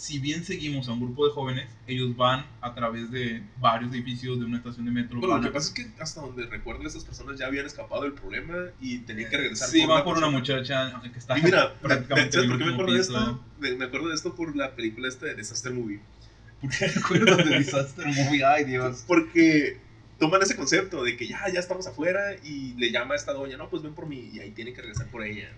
si 0.00 0.18
bien 0.18 0.44
seguimos 0.44 0.88
a 0.88 0.92
un 0.92 1.00
grupo 1.00 1.26
de 1.26 1.32
jóvenes, 1.32 1.68
ellos 1.86 2.16
van 2.16 2.46
a 2.62 2.74
través 2.74 3.10
de 3.10 3.42
varios 3.58 3.92
edificios 3.92 4.38
de 4.38 4.46
una 4.46 4.56
estación 4.56 4.86
de 4.86 4.92
metro. 4.92 5.18
Bueno, 5.20 5.34
van 5.34 5.42
lo 5.42 5.48
que 5.48 5.52
pasa 5.52 5.68
es 5.68 5.74
que 5.74 6.02
hasta 6.02 6.22
donde 6.22 6.46
recuerdo 6.46 6.86
esas 6.86 7.04
personas 7.04 7.38
ya 7.38 7.46
habían 7.46 7.66
escapado 7.66 8.04
del 8.04 8.14
problema 8.14 8.56
y 8.80 9.00
tenían 9.00 9.28
que 9.28 9.36
regresar. 9.36 9.68
Sí, 9.68 9.84
va 9.84 10.02
por 10.02 10.16
una 10.16 10.30
muchacha 10.30 11.00
que 11.02 11.18
está 11.18 11.38
Y 11.38 11.42
mira, 11.42 11.74
prácticamente 11.82 12.32
¿sabes 12.32 12.46
en 12.46 12.52
el 12.52 12.58
por 12.58 12.58
qué 12.58 12.64
me 12.64 12.72
acuerdo 12.72 12.92
de 12.92 12.98
piso. 12.98 13.18
esto? 13.18 13.44
Me, 13.58 13.74
me 13.74 13.84
acuerdo 13.84 14.08
de 14.08 14.14
esto 14.14 14.34
por 14.34 14.56
la 14.56 14.74
película 14.74 15.06
esta 15.06 15.26
de 15.26 15.34
Disaster 15.34 15.72
Movie. 15.72 16.00
¿Por 16.62 16.70
qué 16.70 16.86
recuerdas 16.88 17.48
de 17.48 17.58
Disaster 17.58 18.06
Movie? 18.06 18.44
Ay, 18.44 18.64
Dios. 18.64 19.04
Porque 19.06 19.76
toman 20.18 20.42
ese 20.42 20.56
concepto 20.56 21.02
de 21.02 21.16
que 21.16 21.26
ya, 21.26 21.46
ya 21.52 21.60
estamos 21.60 21.86
afuera 21.86 22.36
y 22.42 22.72
le 22.74 22.90
llama 22.90 23.14
a 23.14 23.16
esta 23.16 23.34
doña, 23.34 23.56
no, 23.56 23.68
pues 23.68 23.82
ven 23.82 23.94
por 23.94 24.06
mí 24.06 24.30
y 24.32 24.40
ahí 24.40 24.50
tiene 24.52 24.72
que 24.72 24.80
regresar 24.80 25.08
por 25.08 25.24
ella. 25.24 25.50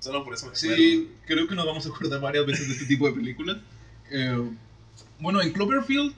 Solo 0.00 0.24
por 0.24 0.34
eso 0.34 0.46
me 0.46 0.52
acuerdo. 0.56 0.76
Sí, 0.76 1.10
creo 1.26 1.46
que 1.48 1.54
nos 1.54 1.66
vamos 1.66 1.84
a 1.86 1.88
acordar 1.90 2.20
varias 2.20 2.46
veces 2.46 2.68
de 2.68 2.74
este 2.74 2.86
tipo 2.86 3.06
de 3.08 3.12
películas. 3.14 3.58
Eh, 4.10 4.50
bueno, 5.20 5.40
en 5.42 5.52
Cloverfield 5.52 6.14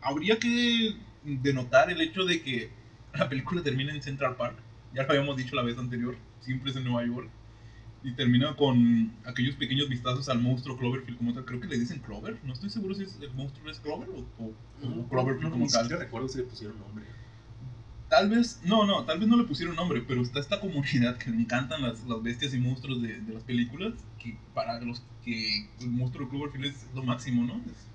habría 0.00 0.38
que 0.38 0.94
denotar 1.24 1.90
el 1.90 2.00
hecho 2.00 2.24
de 2.24 2.42
que 2.42 2.70
la 3.14 3.28
película 3.28 3.62
termina 3.62 3.94
en 3.94 4.02
Central 4.02 4.36
Park. 4.36 4.56
Ya 4.92 5.02
lo 5.04 5.10
habíamos 5.10 5.36
dicho 5.36 5.56
la 5.56 5.62
vez 5.62 5.78
anterior, 5.78 6.16
siempre 6.40 6.70
es 6.70 6.76
en 6.76 6.84
Nueva 6.84 7.04
York. 7.06 7.28
Y 8.02 8.12
termina 8.12 8.54
con 8.54 9.14
aquellos 9.24 9.54
pequeños 9.56 9.88
vistazos 9.88 10.28
al 10.28 10.38
monstruo 10.38 10.76
Cloverfield 10.76 11.16
como 11.16 11.32
tal. 11.32 11.46
Creo 11.46 11.58
que 11.58 11.66
le 11.68 11.78
dicen 11.78 12.00
Clover. 12.00 12.36
No 12.44 12.52
estoy 12.52 12.68
seguro 12.68 12.94
si 12.94 13.04
es- 13.04 13.18
el 13.22 13.32
monstruo 13.32 13.70
es 13.70 13.78
Clover 13.80 14.10
o, 14.10 14.18
o- 14.42 14.52
o 14.86 15.08
Cloverfield 15.08 15.44
no, 15.44 15.50
como 15.52 15.66
tal. 15.68 15.84
siquiera 15.84 16.04
recuerdo 16.04 16.28
si 16.28 16.36
le 16.38 16.44
pusieron 16.44 16.78
nombre. 16.78 17.06
Tal 18.14 18.28
vez, 18.28 18.60
no, 18.62 18.86
no, 18.86 19.04
tal 19.04 19.18
vez 19.18 19.26
no 19.26 19.36
le 19.36 19.42
pusieron 19.42 19.74
nombre, 19.74 20.00
pero 20.06 20.22
está 20.22 20.38
esta 20.38 20.60
comunidad 20.60 21.18
que 21.18 21.30
le 21.30 21.36
encantan 21.36 21.82
las, 21.82 22.04
las 22.04 22.22
bestias 22.22 22.54
y 22.54 22.58
monstruos 22.58 23.02
de, 23.02 23.20
de 23.20 23.34
las 23.34 23.42
películas, 23.42 23.94
que 24.20 24.38
para 24.54 24.78
los 24.80 25.02
que 25.24 25.66
el 25.80 25.88
monstruo 25.88 26.26
de 26.26 26.30
Cloverfield 26.30 26.66
es 26.66 26.86
lo 26.94 27.02
máximo, 27.02 27.42
¿no? 27.42 27.60
Es, 27.66 27.88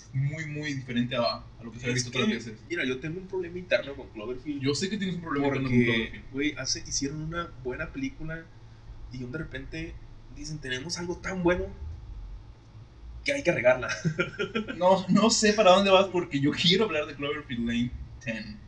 es 0.00 0.14
muy, 0.14 0.46
muy 0.46 0.74
diferente 0.74 1.16
a, 1.16 1.22
a 1.22 1.64
lo 1.64 1.72
que 1.72 1.80
se 1.80 1.90
ha 1.90 1.92
visto 1.92 2.12
que, 2.12 2.18
otras 2.18 2.34
veces. 2.34 2.60
Mira, 2.70 2.84
yo 2.84 3.00
tengo 3.00 3.18
un 3.18 3.26
problema 3.26 3.58
interno 3.58 3.96
con 3.96 4.08
Cloverfield. 4.10 4.62
Yo 4.62 4.76
sé 4.76 4.88
que 4.88 4.96
tienes 4.96 5.16
un 5.16 5.22
problema 5.22 5.48
con 5.48 5.62
porque, 5.62 5.84
Cloverfield. 5.84 6.30
güey, 6.30 6.54
hace, 6.56 6.84
hicieron 6.86 7.22
una 7.22 7.50
buena 7.64 7.92
película 7.92 8.44
y 9.12 9.18
de 9.18 9.38
repente 9.38 9.94
dicen, 10.36 10.60
tenemos 10.60 10.98
algo 10.98 11.16
tan 11.16 11.42
bueno 11.42 11.66
que 13.24 13.32
hay 13.32 13.42
que 13.42 13.50
regarla. 13.50 13.88
No, 14.76 15.04
no 15.08 15.30
sé 15.30 15.52
para 15.52 15.72
dónde 15.72 15.90
vas 15.90 16.06
porque 16.06 16.38
yo 16.38 16.52
quiero 16.52 16.84
hablar 16.84 17.06
de 17.06 17.16
Cloverfield 17.16 17.66
Lane 17.66 17.90
10. 18.24 18.63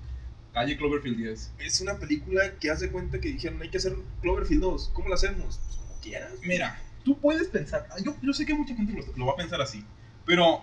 Calle 0.57 0.75
Cloverfield 0.79 1.19
10. 1.19 1.53
Es 1.59 1.83
una 1.83 1.99
película 1.99 2.55
que 2.59 2.71
hace 2.71 2.91
cuenta 2.91 3.21
que 3.21 3.29
dijeron, 3.31 3.61
hay 3.61 3.69
que 3.69 3.77
hacer 3.77 3.95
Cloverfield 4.23 4.63
2. 4.63 4.91
¿Cómo 4.95 5.11
la 5.11 5.17
hacemos? 5.17 5.59
Pues 5.67 5.77
como 5.77 6.01
quieras. 6.01 6.33
Mira, 6.43 6.81
tú 7.05 7.19
puedes 7.21 7.49
pensar, 7.49 7.87
ah, 7.91 7.97
yo, 8.03 8.17
yo 8.23 8.33
sé 8.33 8.47
que 8.47 8.55
mucha 8.55 8.75
gente 8.75 8.95
lo, 8.95 9.05
lo 9.19 9.27
va 9.27 9.35
a 9.35 9.37
pensar 9.37 9.61
así, 9.61 9.85
pero 10.25 10.63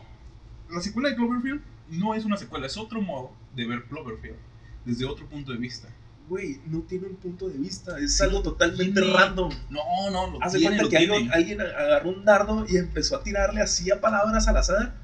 la 0.72 0.82
secuela 0.82 1.10
de 1.10 1.16
Cloverfield 1.16 1.62
no 1.90 2.16
es 2.16 2.26
una 2.26 2.38
secuela, 2.38 2.66
es 2.66 2.76
otro 2.76 3.02
modo 3.04 3.34
de 3.56 3.68
ver 3.68 3.84
Cloverfield, 3.84 4.38
desde 4.84 5.06
otro 5.06 5.30
punto 5.30 5.52
de 5.52 5.60
vista. 5.60 5.88
Güey, 6.28 6.60
no 6.66 6.80
tiene 6.82 7.06
un 7.06 7.18
punto 7.18 7.48
de 7.48 7.58
vista, 7.60 8.00
es 8.00 8.18
Sí, 8.18 8.24
algo 8.24 8.42
totalmente 8.42 9.00
tiene- 9.00 9.16
random. 9.16 9.52
No, 9.70 10.10
no, 10.10 10.32
lo 10.32 10.42
Hace 10.44 10.58
tiene, 10.58 10.78
cuenta 10.78 10.84
lo 10.86 10.90
que 10.90 10.98
tiene. 10.98 11.14
alguien, 11.16 11.34
alguien 11.34 11.62
agarró 11.62 12.10
un 12.10 12.26
dardo 12.26 12.66
y 12.68 12.78
empezó 12.78 13.18
a 13.18 13.22
tirarle 13.24 13.62
así 13.62 13.92
a 13.92 14.02
palabras 14.02 14.48
al 14.48 14.58
azar. 14.58 14.96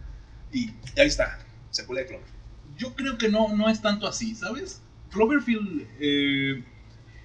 Y 0.51 0.71
ahí 0.97 1.05
está, 1.07 1.37
secuela 1.69 2.01
de 2.01 2.07
Cloverfield. 2.07 2.38
Yo 2.79 2.95
creo 2.95 3.17
que 3.17 3.27
no, 3.27 3.53
no 3.55 3.69
es 3.69 3.81
tanto 3.81 4.07
así, 4.07 4.33
¿sabes? 4.33 4.81
Cloverfield, 5.11 5.85
eh, 5.99 6.63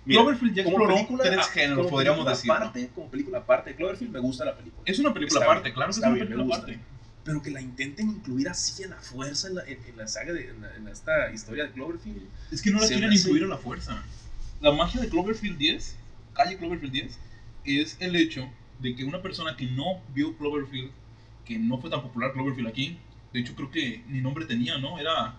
Mira, 0.05 0.21
Cloverfield 0.21 0.55
ya 0.55 0.65
como 0.65 0.77
exploró 0.79 0.95
película, 0.97 1.25
tres 1.25 1.39
ah, 1.41 1.51
géneros, 1.53 1.77
como 1.79 1.91
podríamos 1.91 2.27
decir. 2.27 2.49
¿no? 2.49 2.55
Aparte, 2.55 2.91
como 2.95 3.09
película 3.11 3.39
aparte 3.39 3.77
Cloverfield, 3.77 4.13
me 4.13 4.19
gusta 4.21 4.45
la 4.45 4.57
película. 4.57 4.83
Es 4.85 4.99
una 4.99 5.15
película 5.15 5.41
Está 5.41 5.51
aparte, 5.51 5.69
bien, 5.69 5.75
claro 5.75 5.93
que 5.93 5.99
es 6.01 6.07
una 6.07 6.15
película 6.19 6.45
aparte. 6.57 6.79
Pero 7.23 7.41
que 7.41 7.51
la 7.53 7.61
intenten 7.61 8.09
incluir 8.11 8.49
así 8.49 8.83
en 8.83 8.91
la 8.91 8.97
fuerza 8.97 9.49
en 9.49 9.55
la, 9.55 9.63
en, 9.65 9.79
en 9.89 9.97
la 9.97 10.09
saga, 10.09 10.33
de, 10.33 10.51
en, 10.51 10.61
la- 10.61 10.75
en 10.77 10.89
esta 10.89 11.33
historia 11.33 11.65
de 11.65 11.71
Cloverfield. 11.71 12.27
Es 12.51 12.61
que 12.61 12.71
no 12.71 12.81
la 12.81 12.89
quieren 12.89 13.13
incluir 13.13 13.45
a 13.45 13.47
la 13.47 13.57
fuerza. 13.57 14.03
La 14.61 14.73
magia 14.73 15.01
de 15.01 15.09
Cloverfield 15.09 15.57
10, 15.57 15.97
calle 16.35 16.59
Cloverfield 16.59 16.93
10, 16.93 17.19
es 17.65 17.97
el 18.01 18.17
hecho 18.17 18.49
de 18.81 18.97
que 18.97 19.05
una 19.05 19.23
persona 19.23 19.57
que 19.57 19.67
no 19.67 20.03
vio 20.15 20.37
Cloverfield, 20.37 20.91
que 21.47 21.59
no 21.59 21.79
fue 21.79 21.91
tan 21.91 22.03
popular 22.03 22.33
Cloverfield 22.33 22.69
aquí, 22.69 22.99
de 23.33 23.41
hecho 23.41 23.55
creo 23.55 23.71
que 23.71 24.03
ni 24.09 24.21
nombre 24.21 24.45
tenía, 24.47 24.79
¿no? 24.79 24.99
Era 24.99 25.35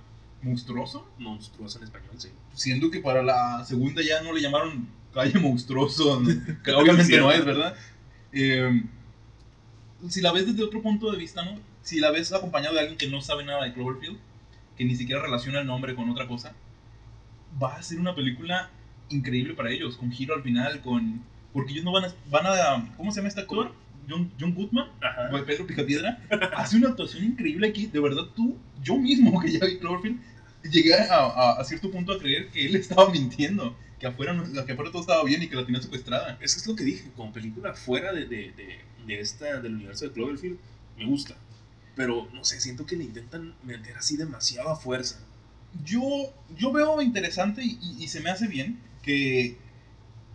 monstruoso, 0.46 1.08
Monstruoso 1.18 1.80
en 1.80 1.86
español, 1.86 2.12
sí. 2.18 2.30
siendo 2.54 2.92
que 2.92 3.00
para 3.00 3.24
la 3.24 3.66
segunda 3.66 4.02
ya 4.02 4.22
no 4.22 4.32
le 4.32 4.42
llamaron 4.42 4.88
calle 5.14 5.40
monstruoso, 5.40 6.20
¿no? 6.22 6.30
que 6.64 6.72
obviamente 6.72 7.18
no 7.18 7.32
es, 7.32 7.44
¿verdad? 7.44 7.76
Eh, 8.32 8.84
si 10.08 10.22
la 10.22 10.32
ves 10.32 10.46
desde 10.46 10.64
otro 10.64 10.82
punto 10.82 11.12
de 11.12 11.18
vista, 11.18 11.44
¿no? 11.44 11.58
Si 11.82 12.00
la 12.00 12.12
ves 12.12 12.32
acompañado 12.32 12.76
de 12.76 12.82
alguien 12.82 12.98
que 12.98 13.08
no 13.08 13.22
sabe 13.22 13.44
nada 13.44 13.64
de 13.64 13.74
Cloverfield, 13.74 14.18
que 14.78 14.86
ni 14.86 14.96
siquiera 14.96 15.22
relaciona 15.22 15.62
el 15.62 15.68
nombre 15.68 15.96
con 15.96 16.10
otra 16.10 16.28
cosa, 16.28 16.54
va 17.62 17.76
a 17.76 17.82
ser 17.82 18.00
una 18.00 18.14
película 18.14 18.70
increíble 19.10 19.54
para 19.54 19.72
ellos, 19.72 19.98
con 19.98 20.12
giro 20.12 20.36
al 20.36 20.44
final, 20.44 20.82
con... 20.82 21.22
Porque 21.54 21.72
ellos 21.72 21.86
no 21.86 21.94
van 21.94 22.06
a... 22.06 22.14
Van 22.30 22.46
a 22.46 22.94
¿Cómo 22.98 23.12
se 23.12 23.18
llama 23.18 23.30
este 23.30 23.42
actor? 23.42 23.74
John, 24.08 24.32
John 24.40 24.54
Goodman, 24.54 24.88
Ajá. 25.02 25.46
Pedro 25.46 25.66
Picapiedra, 25.66 26.22
hace 26.56 26.78
una 26.78 26.90
actuación 26.90 27.24
increíble 27.24 27.68
aquí. 27.68 27.88
De 27.88 28.00
verdad, 28.00 28.26
tú, 28.36 28.58
yo 28.84 28.98
mismo 28.98 29.40
que 29.40 29.52
ya 29.52 29.66
vi 29.66 29.80
Cloverfield, 29.80 30.20
llegué 30.70 30.94
a, 30.96 31.16
a- 31.26 31.52
a 31.60 31.64
cierto 31.64 31.90
punto 31.92 32.14
a 32.14 32.20
creer 32.20 32.50
que 32.50 32.66
él 32.66 32.76
estaba 32.76 33.10
mintiendo, 33.10 33.76
que 34.00 34.08
afuera, 34.08 34.36
que 34.66 34.72
afuera 34.74 34.92
todo 34.92 35.02
estaba 35.02 35.24
bien 35.24 35.42
y 35.44 35.48
que 35.48 35.56
la 35.56 35.66
tenía 35.66 35.82
secuestrada. 35.82 36.38
Eso 36.42 36.60
es 36.60 36.68
lo 36.68 36.76
que 36.76 36.84
dije, 36.84 37.12
como 37.16 37.32
película 37.34 37.74
fuera 37.74 38.12
de, 38.14 38.26
de, 38.26 38.52
de, 38.54 38.80
de 39.06 39.20
esta, 39.20 39.60
del 39.60 39.76
universo 39.76 40.06
de 40.06 40.12
Cloverfield, 40.12 40.58
me 40.98 41.06
gusta. 41.06 41.36
Pero, 41.96 42.28
no 42.34 42.44
sé, 42.44 42.60
siento 42.60 42.86
que 42.86 42.98
le 42.98 43.06
intentan 43.06 43.56
meter 43.64 43.98
así 43.98 44.18
demasiado 44.18 44.70
a 44.70 44.76
fuerza. 44.76 45.18
Yo, 45.84 46.34
yo 46.58 46.72
veo 46.72 47.02
interesante 47.02 47.64
y, 47.64 47.78
y- 47.82 48.04
y 48.04 48.08
se 48.08 48.22
me 48.22 48.30
hace 48.30 48.48
bien 48.48 48.78
que 49.02 49.58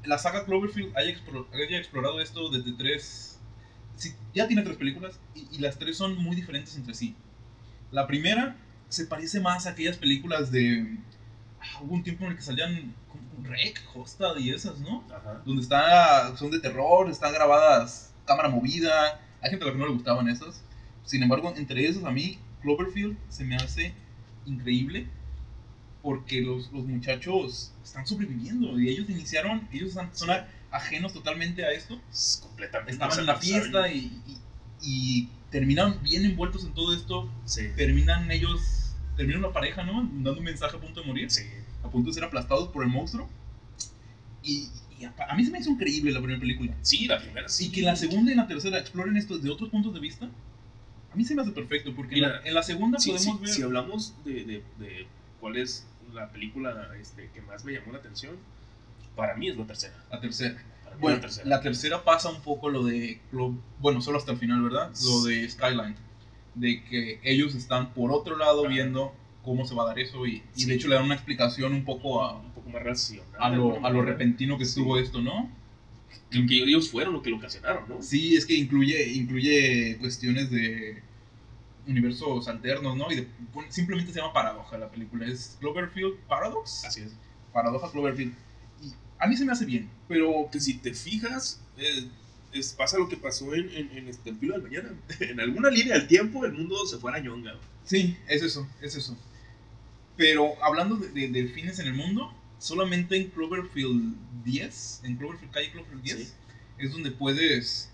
la 0.04 0.18
saga 0.18 0.44
Cloverfield 0.44 0.96
haya, 0.96 1.10
explo- 1.12 1.46
haya 1.52 1.78
explorado 1.78 2.20
esto 2.20 2.48
desde 2.50 2.72
tres... 2.72 3.38
sí, 3.96 4.14
ya 4.34 4.46
tiene 4.46 4.62
tres 4.62 4.76
películas 4.76 5.18
y, 5.34 5.46
y 5.52 5.58
las 5.58 5.78
tres 5.78 5.96
son 5.96 6.16
muy 6.16 6.36
diferentes 6.36 6.76
entre 6.76 6.94
sí. 6.94 7.14
La 7.90 8.06
primera 8.06 8.56
se 8.90 9.06
parece 9.06 9.40
más 9.40 9.66
a 9.66 9.70
aquellas 9.70 9.96
películas 9.96 10.52
de... 10.52 10.98
ah, 11.60 11.80
hubo 11.82 11.94
un 11.94 12.02
tiempo 12.02 12.26
en 12.26 12.32
el 12.32 12.36
que 12.36 12.42
salían 12.42 12.94
como 13.08 13.48
Rec, 13.48 13.80
Hostad 13.94 14.36
y 14.36 14.50
esas, 14.50 14.78
¿no? 14.80 15.02
Ajá. 15.10 15.40
Donde 15.46 15.62
está, 15.62 16.36
son 16.36 16.50
de 16.50 16.60
terror, 16.60 17.08
están 17.08 17.32
grabadas 17.32 18.12
cámara 18.26 18.48
movida. 18.48 19.20
Hay 19.40 19.50
gente 19.50 19.64
a 19.64 19.68
la 19.68 19.72
que 19.72 19.78
no 19.78 19.86
le 19.86 19.94
gustaban 19.94 20.28
esas. 20.28 20.62
Sin 21.04 21.22
embargo, 21.22 21.52
entre 21.56 21.88
esas 21.88 22.04
a 22.04 22.10
mí 22.10 22.38
Cloverfield 22.62 23.16
se 23.30 23.44
me 23.44 23.56
hace 23.56 23.94
increíble 24.44 25.08
porque 26.02 26.40
los, 26.40 26.70
los 26.72 26.84
muchachos 26.84 27.72
están 27.82 28.06
sobreviviendo 28.06 28.78
y 28.78 28.88
ellos 28.88 29.08
iniciaron, 29.10 29.68
ellos 29.72 29.94
son 29.94 30.30
ajenos 30.70 31.12
totalmente 31.12 31.64
a 31.64 31.72
esto. 31.72 32.00
Es 32.10 32.40
completamente. 32.42 32.92
Estaban 32.92 33.18
en 33.18 33.26
la 33.26 33.36
fiesta 33.36 33.92
y, 33.92 34.22
y, 34.26 34.38
y 34.82 35.28
terminan 35.50 36.02
bien 36.02 36.24
envueltos 36.24 36.64
en 36.64 36.72
todo 36.72 36.94
esto. 36.94 37.30
Sí. 37.44 37.68
Terminan 37.76 38.30
ellos, 38.30 38.60
terminan 39.20 39.44
una 39.44 39.52
pareja, 39.52 39.82
¿no? 39.84 40.02
Dando 40.02 40.38
un 40.38 40.44
mensaje 40.44 40.76
a 40.76 40.80
punto 40.80 41.00
de 41.02 41.06
morir 41.06 41.30
Sí. 41.30 41.42
a 41.84 41.88
punto 41.90 42.08
de 42.10 42.14
ser 42.14 42.24
aplastados 42.24 42.68
por 42.68 42.82
el 42.82 42.88
monstruo. 42.88 43.28
Y, 44.42 44.68
y 44.98 45.04
a, 45.04 45.14
a 45.28 45.34
mí 45.36 45.44
se 45.44 45.50
me 45.50 45.58
hizo 45.58 45.70
increíble 45.70 46.10
la 46.12 46.20
primera 46.20 46.40
película. 46.40 46.74
Sí, 46.82 47.06
la 47.06 47.18
primera 47.20 47.48
sí. 47.48 47.66
Y 47.66 47.70
que 47.70 47.82
la 47.82 47.96
segunda 47.96 48.32
y 48.32 48.34
la 48.34 48.46
tercera 48.46 48.78
exploren 48.78 49.16
esto 49.16 49.36
desde 49.36 49.50
otros 49.50 49.68
puntos 49.70 49.92
de 49.92 50.00
vista, 50.00 50.30
a 51.12 51.16
mí 51.16 51.24
se 51.24 51.34
me 51.34 51.42
hace 51.42 51.50
perfecto, 51.52 51.94
porque 51.94 52.14
en, 52.14 52.20
Mira, 52.22 52.40
la, 52.40 52.46
en 52.46 52.54
la 52.54 52.62
segunda 52.62 52.98
Sí, 52.98 53.10
podemos 53.10 53.36
sí, 53.38 53.44
ver... 53.44 53.52
Si 53.54 53.62
hablamos 53.62 54.14
de, 54.24 54.32
de, 54.44 54.64
de 54.78 55.06
cuál 55.40 55.56
es 55.56 55.86
la 56.14 56.30
película 56.30 56.90
este, 57.00 57.30
que 57.34 57.42
más 57.42 57.64
me 57.64 57.72
llamó 57.72 57.92
la 57.92 57.98
atención, 57.98 58.36
para 59.16 59.36
mí 59.36 59.48
es 59.50 59.56
la 59.56 59.66
tercera. 59.66 59.94
La 60.10 60.20
tercera. 60.20 60.64
Bueno, 60.98 61.16
la 61.16 61.20
tercera. 61.20 61.46
la 61.48 61.60
tercera 61.60 62.04
pasa 62.04 62.30
un 62.30 62.40
poco 62.42 62.68
lo 62.70 62.82
de... 62.84 63.20
Clo- 63.32 63.56
bueno, 63.78 64.00
solo 64.00 64.18
hasta 64.18 64.32
el 64.32 64.38
final, 64.38 64.62
¿verdad? 64.62 64.90
Lo 65.04 65.22
de 65.24 65.48
Skyline. 65.48 65.94
De 66.54 66.82
que 66.84 67.20
ellos 67.22 67.54
están 67.54 67.92
por 67.94 68.10
otro 68.12 68.36
lado 68.36 68.66
viendo 68.68 69.14
cómo 69.44 69.66
se 69.66 69.74
va 69.74 69.84
a 69.84 69.86
dar 69.86 69.98
eso 69.98 70.26
y, 70.26 70.42
y 70.56 70.64
de 70.66 70.74
hecho 70.74 70.88
le 70.88 70.96
dan 70.96 71.04
una 71.04 71.14
explicación 71.14 71.72
un 71.72 71.84
poco 71.84 72.22
a, 72.22 72.36
un 72.38 72.50
poco 72.52 72.68
más 72.70 72.82
racional. 72.82 73.26
a, 73.38 73.48
lo, 73.50 73.84
a 73.86 73.90
lo 73.90 74.02
repentino 74.02 74.58
que 74.58 74.64
Sí. 74.64 74.70
estuvo 74.80 74.98
esto, 74.98 75.20
¿no? 75.20 75.50
Creo 76.28 76.46
que 76.46 76.62
ellos 76.62 76.90
fueron 76.90 77.14
lo 77.14 77.22
que 77.22 77.30
lo 77.30 77.36
ocasionaron, 77.36 77.88
¿no? 77.88 78.02
Sí, 78.02 78.34
es 78.36 78.44
que 78.46 78.54
incluye, 78.54 79.12
incluye 79.12 79.96
cuestiones 79.98 80.50
de 80.50 81.02
universos 81.86 82.46
alternos, 82.48 82.96
¿no? 82.96 83.10
Y 83.10 83.16
de- 83.16 83.28
simplemente 83.68 84.12
se 84.12 84.20
llama 84.20 84.32
Paradoja 84.32 84.76
la 84.78 84.90
película. 84.90 85.26
Es 85.26 85.56
Cloverfield 85.60 86.16
Paradox. 86.28 86.84
Así 86.84 87.00
es. 87.02 87.14
Paradoja 87.52 87.90
Cloverfield. 87.90 88.32
Y 88.82 88.92
a 89.18 89.26
mí 89.26 89.36
se 89.36 89.44
me 89.44 89.52
hace 89.52 89.64
bien, 89.64 89.88
pero 90.08 90.48
Que 90.52 90.60
si 90.60 90.74
te 90.74 90.92
fijas, 90.94 91.62
eh, 91.78 92.08
es, 92.52 92.72
pasa 92.72 92.98
lo 92.98 93.08
que 93.08 93.16
pasó 93.16 93.54
en, 93.54 93.70
en, 93.70 93.90
en 93.96 94.08
este, 94.08 94.30
el 94.30 94.36
filo 94.38 94.54
del 94.54 94.62
mañana. 94.62 94.94
en 95.20 95.40
alguna 95.40 95.70
línea 95.70 95.94
del 95.98 96.06
tiempo, 96.08 96.44
el 96.44 96.52
mundo 96.52 96.84
se 96.86 96.98
fue 96.98 97.10
a 97.12 97.16
la 97.18 97.20
ñonga. 97.20 97.54
sí, 97.84 98.16
es 98.28 98.42
eso, 98.42 98.68
es 98.80 98.96
eso. 98.96 99.16
Pero 100.16 100.62
hablando 100.62 100.96
de, 100.96 101.08
de 101.10 101.28
delfines 101.28 101.78
en 101.78 101.86
el 101.88 101.94
mundo, 101.94 102.32
solamente 102.58 103.16
en 103.16 103.30
Cloverfield 103.30 104.14
10, 104.44 105.00
en 105.04 105.16
Cloverfield 105.16 105.52
Calle 105.52 105.70
Cloverfield 105.72 106.02
10, 106.02 106.18
Sí. 106.18 106.32
es 106.78 106.92
donde 106.92 107.10
puedes 107.10 107.90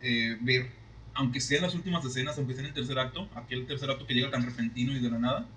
eh, 0.00 0.36
ver, 0.40 0.70
aunque 1.14 1.40
sean 1.40 1.62
las 1.62 1.74
últimas 1.74 2.04
escenas, 2.04 2.36
aunque 2.38 2.52
sea 2.54 2.60
en 2.62 2.68
el 2.68 2.74
tercer 2.74 2.98
acto, 2.98 3.28
aquel 3.34 3.66
tercer 3.66 3.90
acto 3.90 4.06
que 4.06 4.14
llega 4.14 4.30
tan 4.30 4.44
repentino 4.44 4.92
y 4.94 5.00
de 5.00 5.10
la 5.10 5.18
nada, 5.18 5.48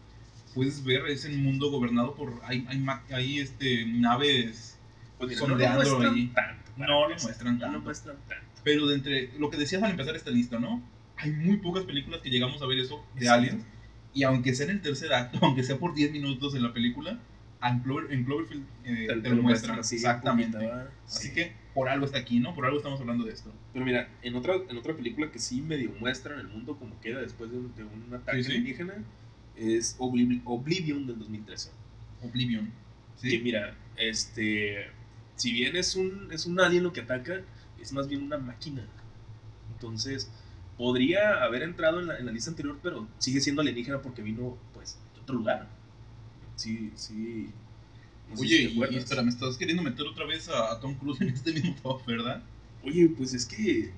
puedes 0.53 0.83
ver 0.83 1.05
ese 1.07 1.29
mundo 1.29 1.69
gobernado 1.69 2.15
por, 2.15 2.33
hay, 2.43 2.65
hay, 2.69 2.85
hay, 3.11 3.39
este, 3.39 3.85
naves, 3.85 4.77
Pues 5.19 5.29
mira, 5.29 5.39
Sondeando 5.39 5.83
no 5.83 5.89
lo 5.89 5.95
muestran 5.97 6.15
ahí. 6.15 6.27
tanto. 6.33 6.71
No 6.77 6.87
lo 6.87 7.05
empezar. 7.07 7.23
muestran 7.27 7.53
No 7.53 7.59
lo 7.59 7.65
tanto. 7.73 7.81
muestran 7.81 8.17
tanto. 8.27 8.45
pero 8.63 8.87
de 8.87 8.95
entre, 8.95 9.29
lo 9.39 9.49
que 9.51 9.57
decías 9.57 9.83
al 9.83 9.91
empezar 9.91 10.15
esta 10.15 10.31
lista, 10.31 10.59
¿no? 10.59 10.81
Hay 11.17 11.31
muy 11.31 11.57
pocas 11.57 11.83
películas 11.83 12.21
que 12.21 12.29
llegamos 12.29 12.61
a 12.61 12.65
ver 12.65 12.79
eso 12.79 13.05
de 13.15 13.21
Exacto. 13.21 13.33
aliens, 13.43 13.65
y 14.13 14.23
aunque 14.23 14.53
sea 14.55 14.65
en 14.65 14.71
el 14.71 14.81
tercer 14.81 15.13
acto, 15.13 15.37
aunque 15.45 15.63
sea 15.63 15.77
por 15.77 15.93
10 15.93 16.11
minutos 16.11 16.55
en 16.55 16.63
la 16.63 16.73
película, 16.73 17.19
en, 17.61 17.83
Clover- 17.83 18.07
en 18.11 18.23
Cloverfield 18.23 18.65
eh, 18.85 19.07
te, 19.21 19.29
lo 19.29 19.41
muestran, 19.43 19.77
así. 19.79 19.95
exactamente. 19.95 20.57
¿va? 20.65 20.89
Así 21.05 21.27
Sí. 21.27 21.33
que 21.33 21.51
por 21.73 21.89
algo 21.89 22.05
está 22.05 22.17
aquí, 22.19 22.39
¿no? 22.39 22.55
Por 22.55 22.65
algo 22.65 22.77
estamos 22.77 22.99
hablando 23.01 23.25
de 23.25 23.33
esto. 23.33 23.53
Pero 23.73 23.83
mira, 23.85 24.07
en 24.21 24.35
otra, 24.35 24.55
en 24.69 24.77
otra 24.77 24.93
película 24.95 25.29
que 25.31 25.39
sí 25.39 25.61
medio 25.61 25.91
muestra 25.99 26.33
en 26.35 26.39
el 26.41 26.47
mundo 26.47 26.77
como 26.77 26.99
queda 27.01 27.19
después 27.21 27.51
de 27.51 27.57
un, 27.57 27.75
de 27.75 27.83
un 27.83 28.13
ataque 28.13 28.37
Sí, 28.37 28.43
sí. 28.51 28.51
alienígena 28.57 28.93
es 29.57 29.97
Obliv- 29.99 30.41
Oblivion 30.45 31.05
del 31.05 31.19
2013. 31.19 31.71
Oblivion. 32.23 32.71
Que 33.21 33.29
Sí. 33.31 33.39
mira, 33.43 33.75
este, 33.97 34.87
si 35.39 35.51
bien 35.53 35.75
es 35.77 35.95
un, 35.95 36.29
es 36.31 36.45
un 36.47 36.59
alien 36.61 36.83
lo 36.83 36.93
que 36.93 37.01
ataca, 37.01 37.41
es 37.79 37.93
más 37.93 38.07
bien 38.07 38.23
una 38.23 38.37
máquina. 38.39 38.87
Entonces, 39.73 40.31
podría 40.77 41.43
haber 41.43 41.63
entrado 41.63 41.99
en 42.01 42.07
la, 42.07 42.17
en 42.19 42.25
la 42.27 42.31
lista 42.33 42.51
anterior, 42.51 42.79
pero 42.83 43.07
sigue 43.19 43.41
siendo 43.41 43.61
alienígena 43.61 44.01
porque 44.01 44.21
vino, 44.23 44.57
pues, 44.73 44.99
de 45.15 45.21
otro 45.21 45.35
lugar. 45.35 45.69
Sí, 46.55 46.91
sí. 46.95 47.53
no 48.29 48.37
sé 48.37 48.47
Oye, 48.47 48.47
si 48.49 48.83
y, 48.89 48.95
espera, 48.97 49.21
me 49.23 49.29
estás 49.29 49.57
queriendo 49.57 49.83
meter 49.83 50.05
otra 50.07 50.25
vez 50.25 50.49
a, 50.49 50.71
a 50.71 50.79
Tom 50.79 50.95
Cruise 50.97 51.21
en 51.21 51.29
este 51.29 51.51
mismo 51.53 51.75
top, 51.81 52.05
¿verdad? 52.05 52.43
Oye, 52.83 53.09
pues 53.09 53.33
es 53.33 53.45
que 53.45 53.93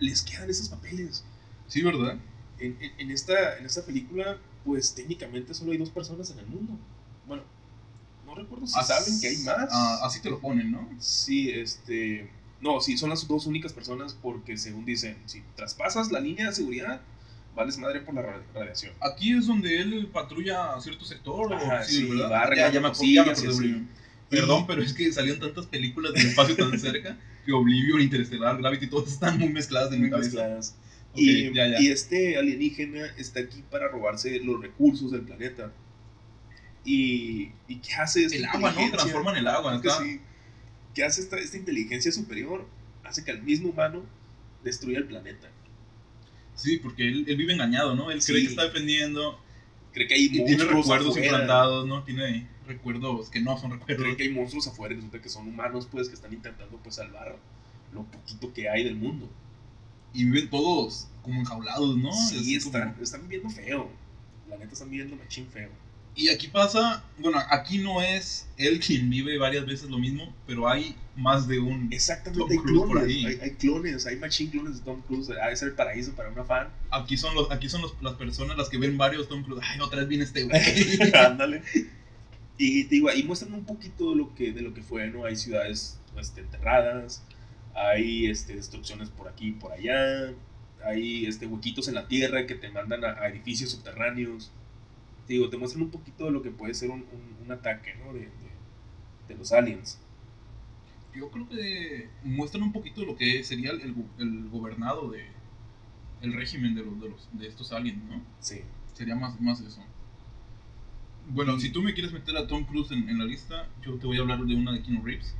les 0.00 0.22
quedan 0.22 0.50
esos 0.50 0.68
papeles. 0.68 1.24
Sí, 1.66 1.82
¿verdad? 1.82 2.18
En, 2.58 2.76
en- 2.80 2.92
en 2.98 3.10
esta, 3.10 3.58
en 3.58 3.66
esta 3.66 3.84
película, 3.84 4.38
pues 4.64 4.94
técnicamente 4.94 5.54
solo 5.54 5.72
hay 5.72 5.78
dos 5.78 5.90
personas 5.90 6.30
en 6.30 6.38
el 6.38 6.46
mundo. 6.46 6.78
Bueno, 7.26 7.42
no 8.34 8.42
recuerdo 8.42 8.66
si 8.66 8.74
Ah, 8.76 8.82
saben 8.82 9.20
que 9.20 9.28
hay 9.28 9.36
más. 9.38 9.68
ah, 9.70 10.00
así 10.04 10.20
te 10.20 10.30
lo 10.30 10.40
ponen, 10.40 10.70
¿no? 10.72 10.88
Sí, 10.98 11.50
este. 11.50 12.28
No, 12.60 12.80
sí, 12.80 12.96
son 12.96 13.10
las 13.10 13.26
dos 13.26 13.46
únicas 13.46 13.72
personas 13.72 14.14
porque, 14.20 14.56
según 14.56 14.84
dicen, 14.84 15.16
si 15.26 15.42
traspasas 15.56 16.12
la 16.12 16.20
línea 16.20 16.48
de 16.48 16.54
seguridad, 16.54 17.00
vales 17.56 17.76
madre 17.78 18.00
por 18.00 18.14
la 18.14 18.22
ra- 18.22 18.42
radiación. 18.54 18.92
Aquí 19.00 19.36
es 19.36 19.46
donde 19.46 19.80
él 19.80 20.08
patrulla 20.12 20.80
cierto 20.80 21.04
sector. 21.04 21.52
Ajá, 21.52 21.80
o, 21.80 21.84
sí, 21.84 22.04
¿verdad? 22.04 22.24
va 22.26 22.30
ya, 22.30 22.40
arreglando 22.42 22.74
ya 22.74 22.80
me 22.80 22.86
acu- 22.88 22.90
cosillas 22.90 23.14
ya 23.14 23.22
me 23.24 23.28
y 23.28 23.32
acordé 23.32 23.46
de 23.46 23.52
así. 23.52 23.58
Oblivion. 23.58 23.88
Perdón, 24.30 24.66
pero 24.66 24.82
es 24.82 24.92
que 24.94 25.12
salieron 25.12 25.40
tantas 25.40 25.66
películas 25.66 26.14
del 26.14 26.26
espacio 26.28 26.56
tan 26.56 26.78
cerca 26.78 27.18
que 27.44 27.52
Oblivion, 27.52 28.00
Interestelar, 28.00 28.56
Gravity, 28.58 28.86
todas 28.86 29.12
están 29.12 29.38
muy 29.38 29.48
mezcladas 29.50 29.90
de 29.90 29.96
mi 29.96 30.02
Muy 30.02 30.10
cabeza. 30.10 30.28
mezcladas. 30.28 30.74
Ok, 31.12 31.18
y, 31.18 31.52
ya, 31.52 31.66
ya. 31.68 31.80
y 31.82 31.88
este 31.88 32.38
alienígena 32.38 33.04
está 33.18 33.40
aquí 33.40 33.62
para 33.70 33.88
robarse 33.88 34.38
los 34.40 34.62
recursos 34.62 35.10
del 35.12 35.20
planeta. 35.22 35.70
¿Y, 36.84 37.50
y 37.68 37.76
qué 37.76 37.94
hace 37.94 38.24
esta 38.24 38.36
El 38.36 38.44
agua, 38.46 38.72
¿no? 38.72 38.90
Transforman 38.90 39.36
el 39.36 39.46
agua. 39.46 39.76
Está- 39.76 39.98
sí. 40.02 40.20
¿Qué 40.94 41.04
hace 41.04 41.20
esta, 41.22 41.38
esta 41.38 41.56
inteligencia 41.56 42.10
superior? 42.12 42.66
Hace 43.04 43.24
que 43.24 43.30
el 43.30 43.42
mismo 43.42 43.70
humano 43.70 44.02
destruya 44.64 44.98
el 44.98 45.06
planeta. 45.06 45.48
Sí, 46.54 46.76
porque 46.78 47.08
él, 47.08 47.24
él 47.28 47.36
vive 47.36 47.52
engañado, 47.54 47.94
¿no? 47.94 48.10
Él 48.10 48.20
Sí. 48.20 48.32
cree 48.32 48.44
que 48.44 48.50
está 48.50 48.64
defendiendo 48.64 49.38
Cree 49.92 50.06
que 50.06 50.14
hay 50.14 50.24
y 50.24 50.28
tiene 50.30 50.48
monstruos 50.48 50.86
recuerdos 50.86 51.08
afuera. 51.10 51.26
implantados, 51.28 51.86
¿no? 51.86 52.02
Tiene 52.04 52.46
recuerdos 52.66 53.28
que 53.30 53.40
no 53.40 53.58
son 53.58 53.72
recuerdos. 53.72 54.02
Cree 54.04 54.16
que 54.16 54.22
hay 54.24 54.30
monstruos 54.30 54.66
afuera 54.66 54.92
y 54.94 54.96
resulta 54.96 55.20
que 55.20 55.28
son 55.28 55.48
humanos, 55.48 55.86
pues, 55.90 56.08
que 56.08 56.14
están 56.14 56.32
intentando, 56.32 56.76
pues, 56.78 56.94
salvar 56.96 57.36
lo 57.92 58.04
poquito 58.04 58.52
que 58.54 58.68
hay 58.70 58.84
del 58.84 58.96
mundo. 58.96 59.30
Y 60.14 60.24
viven 60.24 60.48
todos 60.50 61.08
como 61.22 61.40
enjaulados, 61.40 61.96
¿no? 61.96 62.10
sí, 62.12 62.54
están, 62.56 62.92
como- 62.92 63.02
están 63.02 63.22
viviendo 63.22 63.48
feo. 63.50 63.90
La 64.48 64.56
neta 64.56 64.72
están 64.72 64.90
viviendo 64.90 65.16
machín 65.16 65.46
feo. 65.48 65.70
Y 66.14 66.28
aquí 66.28 66.48
pasa, 66.48 67.02
bueno, 67.18 67.38
aquí 67.50 67.78
no 67.78 68.02
es 68.02 68.46
él 68.58 68.80
quien 68.80 69.08
vive 69.08 69.38
varias 69.38 69.64
veces 69.64 69.88
lo 69.88 69.98
mismo, 69.98 70.34
pero 70.46 70.68
hay 70.68 70.94
más 71.16 71.48
de 71.48 71.58
un... 71.58 71.90
Exactamente, 71.90 72.38
Tom 72.40 72.50
hay 72.50 72.58
clones, 72.58 73.04
hay, 73.04 73.38
hay 73.40 73.50
clones, 73.52 74.06
hay 74.06 74.16
machín 74.16 74.50
clones 74.50 74.78
de 74.78 74.84
Tom 74.84 75.00
Cruise. 75.02 75.30
Ha 75.30 75.48
de 75.48 75.56
ser 75.56 75.68
el 75.68 75.74
paraíso 75.74 76.12
para 76.14 76.28
una 76.28 76.44
fan. 76.44 76.68
Aquí 76.90 77.16
son, 77.16 77.34
los, 77.34 77.50
aquí 77.50 77.68
son 77.70 77.80
los- 77.80 77.94
las 78.02 78.14
personas 78.14 78.58
las 78.58 78.68
que 78.68 78.76
ven 78.76 78.98
varios 78.98 79.26
Tom 79.28 79.42
Cruise. 79.42 79.62
Ay, 79.66 79.80
otra 79.80 80.00
vez 80.00 80.08
viene 80.08 80.24
este 80.24 80.42
güey. 80.44 80.60
Ándale. 81.14 81.62
Y 82.58 82.84
te 82.84 82.96
digo, 82.96 83.08
ahí 83.08 83.22
muestran 83.24 83.54
un 83.54 83.64
poquito 83.64 84.10
de 84.10 84.16
lo 84.16 84.34
que, 84.34 84.52
de 84.52 84.60
lo 84.60 84.72
que 84.74 84.82
fue, 84.82 85.08
¿no? 85.08 85.24
Hay 85.24 85.34
ciudades 85.36 85.98
este, 86.20 86.42
enterradas, 86.42 87.24
hay 87.74 88.26
este, 88.26 88.54
destrucciones 88.54 89.08
por 89.08 89.26
aquí 89.26 89.48
y 89.48 89.52
por 89.52 89.72
allá, 89.72 90.32
hay 90.84 91.26
este, 91.26 91.46
huequitos 91.46 91.88
en 91.88 91.94
la 91.94 92.06
tierra 92.06 92.46
que 92.46 92.54
te 92.54 92.70
mandan 92.70 93.04
a, 93.04 93.12
a 93.20 93.28
edificios 93.28 93.70
subterráneos. 93.70 94.52
Te 95.26 95.34
digo, 95.34 95.48
te 95.50 95.56
muestran 95.56 95.84
un 95.84 95.90
poquito 95.90 96.24
de 96.26 96.32
lo 96.32 96.42
que 96.42 96.50
puede 96.50 96.74
ser 96.74 96.90
un, 96.90 97.00
un- 97.12 97.36
un 97.44 97.52
ataque, 97.52 97.94
¿no? 97.96 98.12
De, 98.12 98.20
de- 98.20 98.30
de 99.28 99.34
los 99.36 99.52
aliens. 99.52 100.00
Yo 101.14 101.30
creo 101.30 101.48
que 101.48 102.08
muestran 102.22 102.62
un 102.62 102.72
poquito 102.72 103.04
lo 103.04 103.16
que 103.16 103.44
sería 103.44 103.70
el, 103.70 103.94
el 104.18 104.48
gobernado 104.48 105.10
de 105.10 105.26
el 106.22 106.32
régimen 106.34 106.74
de, 106.74 106.84
los, 106.84 107.00
de, 107.00 107.08
los, 107.10 107.28
de 107.32 107.48
estos 107.48 107.72
aliens, 107.72 108.02
¿no? 108.04 108.22
Sí. 108.40 108.62
Sería 108.94 109.16
más, 109.16 109.40
más 109.40 109.60
eso. 109.60 109.82
Bueno, 111.30 111.58
si 111.58 111.70
tú 111.72 111.82
me 111.82 111.94
quieres 111.94 112.12
meter 112.12 112.36
a 112.36 112.46
Tom 112.46 112.64
Cruise 112.64 112.90
en, 112.92 113.08
en 113.08 113.18
la 113.18 113.24
lista, 113.24 113.66
yo 113.84 113.94
te 113.98 114.06
voy 114.06 114.18
a 114.18 114.20
hablar 114.20 114.44
de 114.44 114.54
una 114.54 114.72
de 114.72 114.82
Keanu 114.82 115.02
Reeves. 115.02 115.34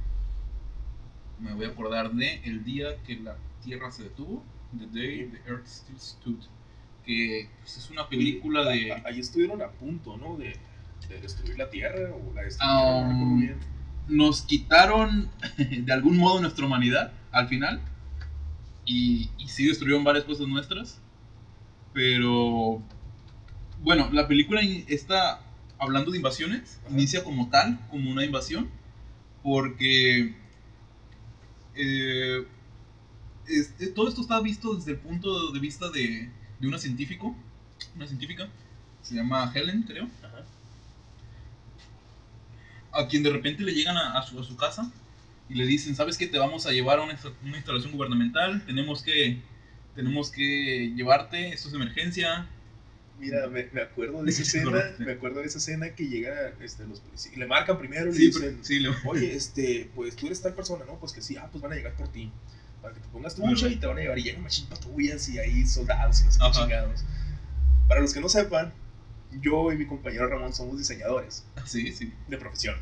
Me 1.39 1.53
voy 1.55 1.65
a 1.67 1.69
acordar 1.69 2.13
de 2.13 2.41
El 2.45 2.65
día 2.65 3.03
que 3.03 3.17
la 3.17 3.37
Tierra 3.63 3.91
se 3.91 4.05
detuvo, 4.05 4.45
The 4.77 4.87
Day 4.87 5.29
the 5.31 5.51
Earth 5.51 5.67
Still 5.67 5.99
Stood, 6.01 6.41
que 7.05 7.49
pues, 7.61 7.77
es 7.77 7.91
una 7.91 8.09
película 8.09 8.65
de... 8.65 8.93
Ahí 9.05 9.21
estuvieron 9.21 9.63
a 9.63 9.71
punto, 9.71 10.17
¿no? 10.17 10.37
De, 10.37 10.57
de 11.09 11.21
destruir 11.21 11.59
la 11.59 11.69
tierra 11.69 12.11
o 12.15 12.33
la 12.35 12.43
destruyeron, 12.43 13.05
Ah, 13.05 13.13
no 13.13 13.37
bien. 13.37 13.57
Nos 14.09 14.43
quitaron 14.43 15.31
de 15.59 15.93
algún 15.93 16.17
modo 16.17 16.41
nuestra 16.41 16.67
humanidad 16.67 17.13
al 17.31 17.49
final 17.49 17.81
y, 18.85 19.31
y 19.39 19.49
sí 19.49 19.67
destruyeron 19.67 20.05
varias 20.05 20.25
cosas 20.25 20.47
nuestras, 20.49 21.01
pero 21.93 22.83
bueno, 23.83 24.09
la 24.13 24.27
película 24.29 24.61
está 24.89 25.41
hablando 25.79 26.11
de 26.11 26.19
invasiones, 26.19 26.81
Ajá. 26.85 26.95
inicia 26.95 27.25
como 27.25 27.49
tal, 27.49 27.79
como 27.91 28.11
una 28.11 28.25
invasión, 28.25 28.71
porque 29.43 30.35
eh, 31.75 32.47
este, 33.47 33.89
todo 33.89 34.09
esto 34.09 34.21
está 34.21 34.41
visto 34.41 34.75
desde 34.75 34.93
el 34.93 34.99
punto 34.99 35.51
de 35.53 35.61
vista 35.61 35.91
de, 35.91 36.31
de 36.63 36.69
una 36.69 36.79
científico, 36.79 37.37
una 37.97 38.07
científica, 38.07 38.49
se 39.03 39.15
llama 39.17 39.53
Helen, 39.55 39.83
creo, 39.83 40.09
Ajá. 40.23 40.45
a 42.93 43.09
quien 43.09 43.23
de 43.23 43.31
repente 43.31 43.63
le 43.63 43.73
llegan 43.75 43.97
a, 43.97 44.19
a 44.19 44.23
su, 44.23 44.39
a 44.39 44.45
su 44.45 44.57
casa 44.57 44.91
y 45.49 45.55
le 45.55 45.67
dicen, 45.67 45.95
¿sabes 45.97 46.17
qué? 46.17 46.27
Te 46.27 46.39
vamos 46.39 46.67
a 46.67 46.71
llevar 46.71 46.99
a 46.99 47.03
una, 47.03 47.19
una 47.45 47.57
instalación 47.57 47.93
gubernamental, 47.93 48.65
tenemos 48.65 49.03
que, 49.03 49.39
tenemos 49.95 50.31
que 50.31 50.93
llevarte, 50.95 51.49
esto 51.53 51.69
es 51.69 51.75
emergencia. 51.75 52.47
Mira, 53.19 53.47
me, 53.49 53.69
me 53.73 53.83
acuerdo 53.83 54.19
de 54.19 54.25
¿De 54.27 54.31
esa 54.31 54.43
escena, 54.43 54.83
me 54.99 55.13
acuerdo 55.13 55.41
de 55.41 55.47
esa 55.47 55.59
escena 55.59 55.91
que 55.95 56.07
llega 56.09 56.53
este, 56.61 56.87
los 56.87 57.01
policías, 57.01 57.35
y 57.37 57.39
le 57.39 57.47
marcan 57.47 57.79
primero 57.79 58.11
y 58.11 58.13
le 58.15 58.19
dicen, 58.27 58.43
pero- 58.55 58.65
sí, 58.65 58.79
le- 58.81 58.91
oye, 59.05 59.35
este, 59.35 59.91
pues 59.95 60.17
tú 60.17 60.27
eres 60.27 60.41
tal 60.41 60.55
persona, 60.55 60.85
¿no? 60.87 60.99
Pues 60.99 61.13
que 61.13 61.23
sí, 61.23 61.37
ah, 61.37 61.49
pues 61.51 61.61
van 61.63 61.73
a 61.73 61.75
llegar 61.77 61.95
por 61.95 62.09
ti, 62.09 62.31
para 62.83 62.95
que 62.95 63.01
te 63.01 63.09
pongas 63.09 63.35
trucha 63.37 63.69
y 63.69 63.77
te 63.77 63.87
van 63.87 63.97
a 63.99 64.01
llevar, 64.01 64.19
y 64.19 64.25
llegan 64.25 64.43
machín 64.43 64.67
patrullas 64.67 65.29
y 65.29 65.39
ahí 65.39 65.65
soldados 65.67 66.21
y 66.21 66.25
no 66.25 66.33
sé 66.33 66.39
qué 66.41 66.51
chingados. 66.51 67.05
Para 67.89 68.01
los 68.01 68.13
que 68.13 68.21
no 68.21 68.29
sepan, 68.29 68.73
yo 69.41 69.73
y 69.73 69.79
mi 69.79 69.87
compañero 69.87 70.27
Ramón 70.29 70.53
somos 70.53 70.77
diseñadores 70.79 71.45
sí, 71.65 71.93
sí. 71.93 72.13
de 72.29 72.37
profesión. 72.39 72.77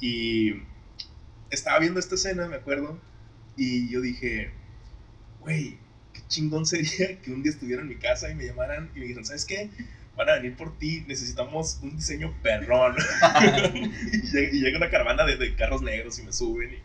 Y 0.00 0.54
estaba 1.50 1.78
viendo 1.78 2.00
esta 2.00 2.16
escena, 2.16 2.48
me 2.48 2.56
acuerdo, 2.56 3.00
y 3.56 3.88
yo 3.88 4.00
dije, 4.00 4.50
güey, 5.40 5.78
qué 6.12 6.20
chingón 6.28 6.66
sería 6.66 7.20
que 7.20 7.30
un 7.32 7.42
día 7.42 7.52
estuviera 7.52 7.82
en 7.82 7.88
mi 7.88 7.96
casa 7.96 8.28
y 8.30 8.34
me 8.34 8.44
llamaran 8.44 8.90
y 8.94 8.98
me 8.98 9.04
dijeran, 9.04 9.24
¿sabes 9.24 9.44
qué? 9.44 9.70
Van 10.16 10.28
a 10.28 10.34
venir 10.34 10.56
por 10.56 10.76
ti, 10.78 11.04
necesitamos 11.06 11.78
un 11.82 11.96
diseño 11.96 12.34
perrón. 12.42 12.96
y, 14.12 14.20
llega, 14.30 14.52
y 14.52 14.60
llega 14.60 14.76
una 14.78 14.90
caravana 14.90 15.24
de, 15.24 15.36
de 15.36 15.54
carros 15.54 15.80
negros 15.82 16.18
y 16.18 16.22
me 16.22 16.32
suben 16.32 16.74
y- 16.74 16.82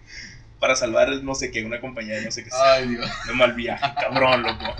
para 0.59 0.75
salvar 0.75 1.09
no 1.23 1.35
sé 1.35 1.51
qué, 1.51 1.63
una 1.63 1.79
compañía 1.81 2.15
de 2.15 2.25
no 2.25 2.31
sé 2.31 2.43
qué 2.43 2.49
sea. 2.49 2.73
Ay, 2.73 2.87
Dios. 2.89 3.09
De 3.27 3.33
mal 3.33 3.53
viaje, 3.53 3.85
cabrón, 3.99 4.43
loco. 4.43 4.75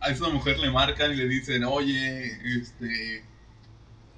A 0.00 0.10
esa 0.10 0.28
mujer 0.30 0.58
le 0.58 0.70
marcan 0.70 1.12
y 1.12 1.16
le 1.16 1.28
dicen, 1.28 1.62
oye, 1.64 2.32
este... 2.58 3.18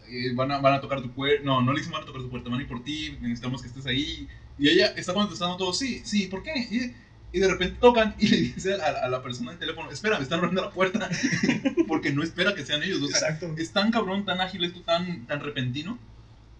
eh, 0.09 0.33
van, 0.35 0.53
a, 0.53 0.59
van 0.61 0.75
a 0.75 0.81
tocar 0.81 1.03
tu 1.03 1.11
puerta. 1.11 1.43
No, 1.45 1.61
no 1.61 1.73
le 1.73 1.79
dicen 1.81 1.93
van 1.93 2.03
a 2.03 2.07
tocar 2.07 2.23
tu 2.23 2.31
puerta, 2.31 2.49
van 2.49 2.61
a 2.61 2.63
ir 2.63 2.69
por 2.69 2.85
ti, 2.85 3.17
necesitamos 3.21 3.63
que 3.63 3.69
estés 3.69 3.87
ahí. 3.87 4.29
Y 4.59 4.69
ella 4.69 4.93
está 4.97 5.13
contestando 5.15 5.57
todo, 5.57 5.73
sí, 5.73 6.03
sí, 6.05 6.27
¿por 6.29 6.43
qué? 6.45 6.53
Y, 6.71 6.95
y 7.37 7.41
de 7.41 7.49
repente 7.49 7.79
tocan 7.81 8.15
y 8.19 8.29
le 8.29 8.37
dice 8.37 8.75
a, 8.75 9.07
a 9.07 9.09
la 9.09 9.23
persona 9.23 9.51
del 9.51 9.59
teléfono, 9.59 9.91
espera, 9.91 10.19
me 10.19 10.23
están 10.23 10.39
abriendo 10.39 10.63
la 10.63 10.71
puerta. 10.71 11.09
Porque 11.89 12.13
no 12.13 12.23
espera 12.23 12.55
que 12.55 12.65
sean 12.65 12.83
ellos. 12.85 13.03
O 13.03 13.09
sea, 13.09 13.31
Exacto. 13.31 13.55
es 13.59 13.73
tan 13.73 13.91
cabrón, 13.91 14.25
tan 14.25 14.41
ágil 14.41 14.63
esto, 14.63 14.83
tan, 14.83 15.27
tan 15.27 15.41
repentino, 15.41 15.99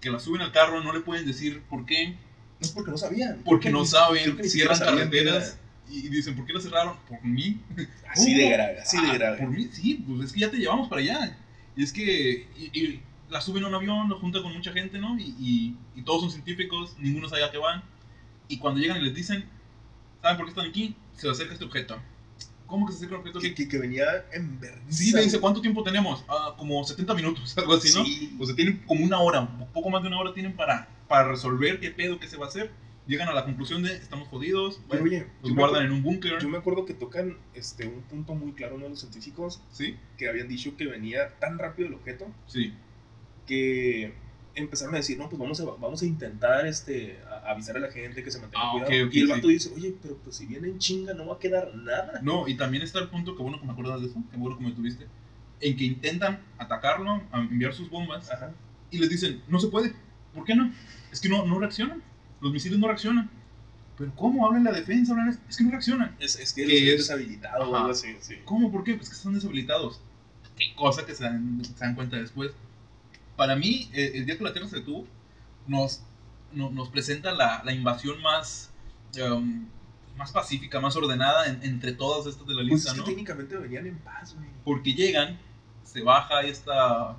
que 0.01 0.11
la 0.11 0.19
suben 0.19 0.43
al 0.43 0.51
carro, 0.51 0.83
no 0.83 0.93
le 0.93 1.01
pueden 1.01 1.27
decir 1.27 1.63
por 1.71 1.87
qué, 1.87 2.17
No 2.63 2.67
es 2.67 2.73
porque 2.73 2.91
no 2.93 2.97
sabían. 2.97 3.43
porque 3.45 3.71
no 3.71 3.85
saben, 3.85 4.39
cierran 4.49 4.79
carreteras 4.79 5.59
y, 5.91 6.09
dicen, 6.09 6.37
¿por 6.37 6.47
qué 6.47 6.53
la 6.53 6.61
cerraron? 6.61 6.97
Por 7.09 7.23
mí. 7.25 7.61
Así 8.09 8.35
de 8.35 8.51
grave, 8.51 8.81
así 8.81 9.01
de 9.01 9.09
Ah, 9.09 9.15
grave. 9.15 9.39
Por 9.39 9.49
mí, 9.49 9.69
sí, 9.73 10.05
pues 10.07 10.27
es 10.27 10.33
que 10.33 10.41
ya 10.41 10.51
te 10.51 10.59
llevamos 10.59 10.89
para 10.89 11.01
allá. 11.01 11.39
Y 11.75 11.83
es 11.83 11.93
que 11.93 12.47
y, 12.57 12.79
y 12.79 13.03
la 13.31 13.41
suben 13.41 13.65
a 13.65 13.69
un 13.69 13.75
avión, 13.75 14.09
lo 14.09 14.19
junta 14.19 14.43
con 14.43 14.53
mucha 14.53 14.71
gente, 14.73 14.99
¿no? 14.99 15.19
Y, 15.19 15.35
y, 15.41 15.77
y 15.97 16.03
todos 16.03 16.21
son 16.21 16.31
científicos, 16.31 16.95
ninguno 16.99 17.29
sabe 17.29 17.45
a 17.45 17.51
qué 17.51 17.59
van. 17.59 17.83
Y 18.49 18.59
cuando 18.59 18.81
llegan 18.81 18.99
y 18.99 19.05
les 19.05 19.15
dicen, 19.15 19.45
¿saben 20.21 20.37
por 20.37 20.47
qué 20.47 20.51
están 20.51 20.67
aquí? 20.67 20.95
Se 21.17 21.27
les 21.27 21.37
acerca 21.37 21.55
este 21.55 21.65
objeto. 21.65 21.99
¿Cómo 22.67 22.87
que 22.87 22.93
se 22.93 22.99
acerca 22.99 23.15
el 23.15 23.21
objeto? 23.21 23.41
Que, 23.41 23.55
que, 23.55 23.67
que 23.67 23.79
venía 23.79 24.05
en 24.33 24.61
vergüenza. 24.61 24.93
Sí, 24.93 25.13
le 25.13 25.23
dice, 25.23 25.41
¿cuánto 25.41 25.61
tiempo 25.61 25.83
tenemos? 25.83 26.23
Ah, 26.29 26.55
como 26.57 26.85
70 26.85 27.15
minutos, 27.15 27.57
algo 27.59 27.75
así, 27.75 27.97
¿no? 27.97 28.05
Sí. 28.05 28.37
O 28.39 28.47
sea, 28.47 28.55
tienen 28.55 28.79
como 28.87 29.05
una 29.05 29.19
hora, 29.19 29.41
un 29.41 29.73
poco 29.73 29.91
más 29.91 30.03
de 30.03 30.09
una 30.09 30.19
hora 30.19 30.35
tienen 30.35 30.55
para, 30.55 30.89
para 31.13 31.29
resolver 31.29 31.79
qué 31.79 31.91
pedo 31.91 32.19
que 32.19 32.27
se 32.27 32.39
va 32.39 32.47
a 32.47 32.49
hacer. 32.49 32.71
llegan 33.07 33.29
a 33.29 33.35
la 33.35 33.45
conclusión 33.45 33.83
de 33.83 33.93
estamos 33.95 34.29
jodidos, 34.29 34.81
bueno, 34.89 35.05
oye, 35.05 35.27
los 35.43 35.53
guardan 35.53 35.77
acuerdo, 35.77 35.81
en 35.85 35.93
un 35.93 36.03
búnker, 36.03 36.39
yo 36.41 36.49
me 36.49 36.57
acuerdo 36.57 36.87
que 36.87 36.95
tocan 36.95 37.37
este, 37.53 37.87
un 37.87 38.01
punto 38.03 38.35
muy 38.35 38.53
claro 38.53 38.77
uno 38.77 38.85
de 38.85 38.91
los 38.91 39.01
científicos 39.01 39.61
¿sí? 39.73 39.99
que 40.17 40.27
habían 40.31 40.49
dicho 40.49 40.75
que 40.79 40.87
venía 40.87 41.39
tan 41.39 41.59
rápido 41.59 41.89
el 41.89 41.95
objeto 41.95 42.29
Sí, 42.47 42.73
que 43.47 44.15
empezaron 44.55 44.95
a 44.95 44.99
decir, 44.99 45.19
no, 45.19 45.29
pues 45.29 45.39
vamos 45.39 45.61
a, 45.61 45.65
vamos 45.65 46.01
a 46.03 46.07
intentar 46.07 46.67
este, 46.67 47.19
a- 47.29 47.51
avisar 47.51 47.77
a 47.77 47.81
la 47.81 47.91
gente 47.91 48.23
que 48.23 48.31
se 48.31 48.41
mantenga 48.41 48.65
Ah, 48.67 48.71
cuidado. 48.73 48.91
ok, 48.91 49.09
ok, 49.09 49.15
y 49.15 49.21
el 49.21 49.27
sí. 49.27 49.33
vato 49.33 49.49
dice, 49.49 49.71
oye, 49.77 49.95
pero 50.01 50.17
pues 50.17 50.37
si 50.37 50.47
viene 50.47 50.69
en 50.69 50.79
chinga 50.79 51.13
no 51.13 51.27
va 51.27 51.35
a 51.35 51.39
quedar 51.39 51.75
nada. 51.75 52.21
no, 52.23 52.47
y 52.49 52.57
también 52.57 52.83
está 52.83 53.01
el 53.01 53.09
punto, 53.09 53.37
que 53.37 53.43
bueno 53.43 53.59
que 53.61 53.67
me 53.67 53.73
acuerdas 53.73 54.01
de 54.01 54.07
eso, 54.07 54.23
que 54.31 54.37
bueno 54.39 54.57
que 54.57 54.65
me 54.65 54.73
tuviste, 54.73 55.07
en 55.61 55.77
que 55.77 55.85
intentan 55.85 56.41
atacarlo, 56.57 57.21
enviar 57.35 57.75
sus 57.75 57.91
bombas, 57.91 58.31
Ajá. 58.31 58.53
y 58.91 58.99
les 58.99 59.11
dicen, 59.11 59.43
no 59.49 59.59
se 59.59 59.69
puede, 59.69 59.93
¿por 60.35 60.45
qué 60.45 60.55
no? 60.55 60.73
Es 61.11 61.21
que 61.21 61.29
no, 61.29 61.45
no 61.47 61.59
reaccionan, 61.59 62.03
los 62.41 62.53
misiles 62.53 62.79
no 62.79 62.87
reaccionan. 62.89 63.31
Pero 63.99 64.15
¿cómo? 64.17 64.47
Hablan 64.47 64.65
la 64.65 64.73
defensa, 64.73 65.13
hablan... 65.13 65.39
Es 65.49 65.57
que 65.57 65.65
no 65.65 65.71
reaccionan. 65.71 66.17
Es, 66.19 66.37
es 66.37 66.53
que 66.55 66.65
es- 66.65 66.99
deshabilitado 66.99 67.71
o 67.71 67.77
algo 67.77 67.91
así. 67.91 68.17
Sí. 68.21 68.37
¿Cómo? 68.45 68.73
¿Por 68.73 68.83
qué? 68.85 68.95
Pues 68.95 69.11
que 69.11 69.15
están 69.17 69.35
deshabilitados. 69.35 70.01
Qué 70.57 70.75
cosa 70.75 71.05
que 71.05 71.15
se 71.15 71.25
dan, 71.25 71.63
se 71.65 71.75
dan 71.75 71.95
cuenta 71.95 72.17
después. 72.17 72.53
Para 73.37 73.55
mí, 73.57 73.91
eh, 73.93 74.13
el 74.15 74.27
día 74.27 74.39
que 74.39 74.45
la 74.45 74.53
Tierra 74.53 74.69
se 74.69 74.77
detuvo, 74.77 75.07
nos, 75.67 76.03
no- 76.53 76.71
nos 76.71 76.89
presenta 76.89 77.33
la, 77.33 77.63
la 77.65 77.73
invasión 77.73 78.21
más, 78.23 78.71
um, 79.31 79.67
más 80.17 80.33
pacífica, 80.33 80.81
más 80.81 80.97
ordenada 80.97 81.47
en- 81.47 81.63
entre 81.63 81.93
todas 81.93 82.27
estas 82.27 82.47
de 82.47 82.55
la 82.55 82.61
Pues 82.63 82.73
lista, 82.73 82.89
es 82.91 82.95
que 82.95 83.01
¿no? 83.01 83.05
técnicamente 83.07 83.57
venían 83.57 83.87
en 83.87 83.99
paz, 83.99 84.35
güey. 84.35 84.49
Porque 84.65 84.95
llegan, 84.95 85.39
se 85.85 86.03
baja 86.03 86.41
esta, 86.43 87.17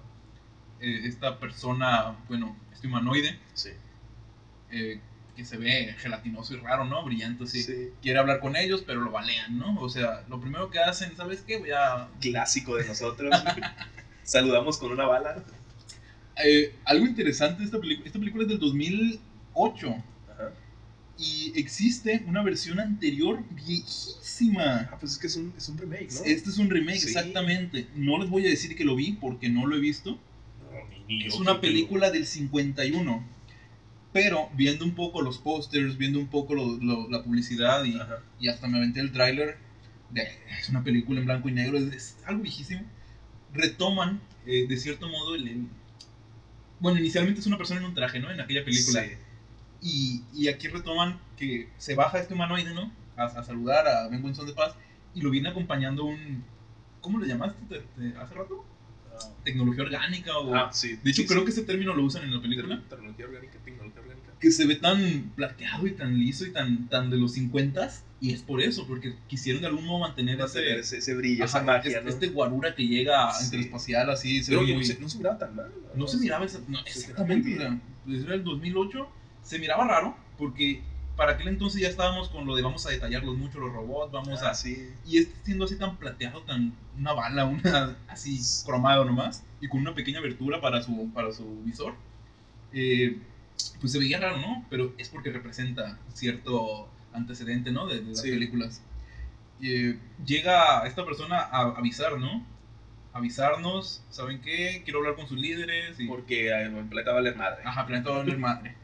eh, 0.83 1.01
esta 1.07 1.39
persona, 1.39 2.15
bueno, 2.27 2.55
este 2.73 2.87
humanoide, 2.87 3.39
Sí. 3.53 3.69
eh, 4.71 4.99
que 5.35 5.45
se 5.45 5.57
ve 5.57 5.95
gelatinoso 5.97 6.53
y 6.53 6.57
raro, 6.57 6.85
¿no? 6.85 7.03
Brillante, 7.03 7.45
así. 7.45 7.63
sí. 7.63 7.89
Quiere 8.03 8.19
hablar 8.19 8.39
con 8.39 8.55
ellos, 8.55 8.83
pero 8.85 9.01
lo 9.01 9.09
balean, 9.09 9.57
¿no? 9.57 9.79
O 9.81 9.89
sea, 9.89 10.23
lo 10.29 10.39
primero 10.39 10.69
que 10.69 10.77
hacen, 10.79 11.15
¿sabes 11.17 11.41
qué? 11.41 11.57
Voy 11.57 11.71
a 11.71 12.07
Clásico 12.21 12.75
de 12.75 12.85
nosotros. 12.85 13.33
Saludamos 14.23 14.77
con 14.77 14.91
una 14.91 15.05
bala. 15.05 15.43
Eh, 16.43 16.75
algo 16.85 17.05
interesante 17.05 17.59
de 17.59 17.65
esta 17.65 17.79
película, 17.79 18.05
esta 18.07 18.19
película 18.19 18.43
es 18.43 18.49
del 18.49 18.59
2008 18.59 19.89
Ajá. 20.33 20.51
y 21.17 21.51
existe 21.55 22.23
una 22.27 22.41
versión 22.43 22.79
anterior 22.79 23.43
viejísima. 23.51 24.89
Ah, 24.91 24.97
pues 24.99 25.13
es 25.13 25.17
que 25.17 25.27
es 25.27 25.35
un, 25.35 25.53
es 25.57 25.67
un 25.69 25.77
remake, 25.77 26.09
¿no? 26.11 26.21
Este 26.25 26.49
es 26.49 26.57
un 26.57 26.69
remake, 26.69 26.99
Sí. 26.99 27.07
exactamente. 27.07 27.87
No 27.95 28.17
les 28.19 28.29
voy 28.29 28.45
a 28.45 28.49
decir 28.49 28.75
que 28.75 28.85
lo 28.85 28.95
vi 28.95 29.13
porque 29.13 29.49
no 29.49 29.65
lo 29.67 29.75
he 29.75 29.79
visto. 29.79 30.19
Ni- 31.07 31.25
Es 31.25 31.35
una 31.35 31.51
creo 31.51 31.61
película 31.61 32.11
del 32.11 32.25
51. 32.25 33.23
Pero 34.11 34.49
viendo 34.53 34.85
un 34.85 34.93
poco 34.93 35.21
los 35.21 35.39
pósters, 35.39 35.97
viendo 35.97 36.19
un 36.19 36.27
poco 36.27 36.53
lo- 36.53 36.77
lo- 36.77 37.09
la 37.09 37.23
publicidad 37.23 37.83
y, 37.83 37.97
y 38.39 38.47
hasta 38.47 38.67
me 38.67 38.77
aventé 38.77 38.99
el 38.99 39.11
tráiler, 39.11 39.57
es 40.13 40.69
una 40.69 40.83
película 40.83 41.19
en 41.19 41.25
blanco 41.25 41.49
y 41.49 41.53
negro, 41.53 41.77
es, 41.77 41.91
es 41.93 42.17
algo 42.25 42.43
viejísimo. 42.43 42.83
Retoman, 43.53 44.21
eh, 44.45 44.65
de 44.67 44.77
cierto 44.77 45.07
modo, 45.09 45.33
el, 45.35 45.47
el- 45.47 45.67
Bueno, 46.79 46.99
inicialmente 46.99 47.39
es 47.39 47.47
una 47.47 47.57
persona 47.57 47.79
en 47.79 47.87
un 47.87 47.93
traje, 47.95 48.19
¿no? 48.19 48.29
En 48.31 48.39
aquella 48.39 48.63
película. 48.63 49.03
Sí. 49.03 49.09
Y, 49.81 50.23
y 50.33 50.47
aquí 50.47 50.67
retoman 50.67 51.19
que 51.37 51.69
se 51.77 51.95
baja 51.95 52.19
este 52.19 52.33
humanoide, 52.35 52.73
¿no? 52.73 52.91
A, 53.17 53.25
a 53.25 53.43
saludar 53.43 53.87
a 53.87 54.07
Ben 54.09 54.23
Winston 54.23 54.45
de 54.47 54.53
Paz 54.53 54.75
y 55.15 55.21
lo 55.21 55.29
viene 55.29 55.49
acompañando 55.49 56.03
un... 56.05 56.43
¿Cómo 57.01 57.17
le 57.19 57.27
llamaste 57.27 57.59
te- 57.67 57.79
te- 57.81 58.17
hace 58.17 58.33
rato? 58.33 58.63
Tecnología 59.43 59.83
orgánica 59.83 60.37
o... 60.37 60.55
Ah, 60.55 60.69
sí. 60.71 60.97
de 61.03 61.11
hecho, 61.11 61.21
Sí, 61.23 61.27
creo 61.27 61.39
sí. 61.41 61.45
que 61.45 61.51
ese 61.51 61.63
término 61.63 61.93
lo 61.93 62.03
usan 62.03 62.23
en 62.23 62.33
la 62.33 62.41
película. 62.41 62.81
Tecnología 62.89 63.25
orgánica, 63.25 63.57
tecnología 63.63 64.01
orgánica. 64.01 64.31
Que 64.39 64.51
se 64.51 64.65
ve 64.65 64.75
tan 64.75 65.31
plateado 65.35 65.85
y 65.87 65.91
tan 65.91 66.17
liso 66.17 66.45
y 66.45 66.51
tan, 66.51 66.87
tan 66.89 67.09
de 67.09 67.17
los 67.17 67.33
50 67.33 67.89
y 68.21 68.31
es 68.31 68.41
por 68.41 68.61
eso, 68.61 68.87
porque 68.87 69.15
quisieron 69.27 69.61
de 69.61 69.67
algún 69.67 69.85
modo 69.85 69.99
mantener, 69.99 70.37
Mantener 70.37 70.79
ese... 70.79 70.79
ese, 70.79 70.97
ese 70.99 71.13
brillo, 71.15 71.43
ajá, 71.43 71.57
esa 71.57 71.65
magia, 71.65 71.97
es- 71.99 72.03
¿no? 72.03 72.09
Este 72.09 72.27
guarura 72.27 72.73
que 72.75 72.87
llega 72.87 73.31
Sí. 73.33 73.45
interespacial 73.45 74.09
así, 74.09 74.41
se 74.43 74.51
Pero 74.51 74.61
ve 74.65 74.73
muy- 74.73 74.77
no, 74.77 74.83
se, 74.85 74.99
no 74.99 75.09
se 75.09 75.17
miraba 75.17 75.37
tan 75.37 75.55
mal. 75.55 75.71
No 75.95 76.07
se 76.07 76.17
miraba 76.17 76.45
esa- 76.45 76.59
no, 76.67 76.79
se 76.85 76.99
exactamente, 76.99 77.49
miraba 77.49 77.71
muy 78.05 78.15
o 78.15 78.17
sea, 78.19 78.25
era 78.27 78.35
el 78.35 78.43
2008, 78.43 79.09
se 79.43 79.59
miraba 79.59 79.85
raro, 79.87 80.17
porque 80.37 80.81
para 81.15 81.33
aquel 81.33 81.47
entonces 81.47 81.81
ya 81.81 81.89
estábamos 81.89 82.29
con 82.29 82.45
lo 82.45 82.55
de 82.55 82.61
vamos 82.63 82.85
a 82.85 82.89
detallarlos 82.89 83.37
mucho 83.37 83.59
los 83.59 83.71
robots, 83.71 84.11
vamos 84.11 84.41
Ah, 84.41 84.49
a... 84.49 84.53
sí. 84.55 84.89
Y 85.05 85.17
este 85.19 85.35
siendo 85.45 85.65
así 85.65 85.77
tan 85.77 85.97
plateado, 85.97 86.41
tan 86.41 86.73
una 86.97 87.13
bala, 87.13 87.45
una 87.45 87.95
así 88.07 88.39
cromado 88.65 89.05
nomás, 89.05 89.43
y 89.61 89.67
con 89.67 89.81
una 89.81 89.93
pequeña 89.93 90.19
abertura 90.19 90.59
para 90.61 90.81
su, 90.81 91.11
para 91.13 91.31
su 91.31 91.61
visor, 91.63 91.95
eh, 92.73 93.19
pues 93.79 93.91
se 93.91 93.99
veía 93.99 94.19
raro, 94.19 94.37
¿no? 94.37 94.65
Pero 94.69 94.93
es 94.97 95.09
porque 95.09 95.31
representa 95.31 95.99
cierto 96.13 96.89
antecedente, 97.13 97.71
¿no? 97.71 97.85
De, 97.87 97.99
de 98.01 98.09
las 98.09 98.21
Sí. 98.21 98.31
películas. 98.31 98.81
Eh, 99.61 99.97
llega 100.25 100.85
esta 100.87 101.05
persona 101.05 101.37
a 101.39 101.61
avisar, 101.77 102.17
¿no? 102.19 102.43
Avisarnos, 103.13 104.03
¿saben 104.09 104.41
qué? 104.41 104.81
Quiero 104.83 104.99
hablar 104.99 105.15
con 105.15 105.27
sus 105.27 105.37
líderes. 105.37 105.99
Y, 105.99 106.07
Porque 106.07 106.47
eh, 106.49 106.63
el 106.63 106.71
planeta 106.87 107.11
va 107.11 107.19
a 107.19 107.21
valer 107.21 107.35
madre. 107.35 107.61
Ajá, 107.63 107.85
planeta 107.85 108.09
va 108.09 108.15
a 108.15 108.19
valer 108.19 108.39
madre. 108.39 108.75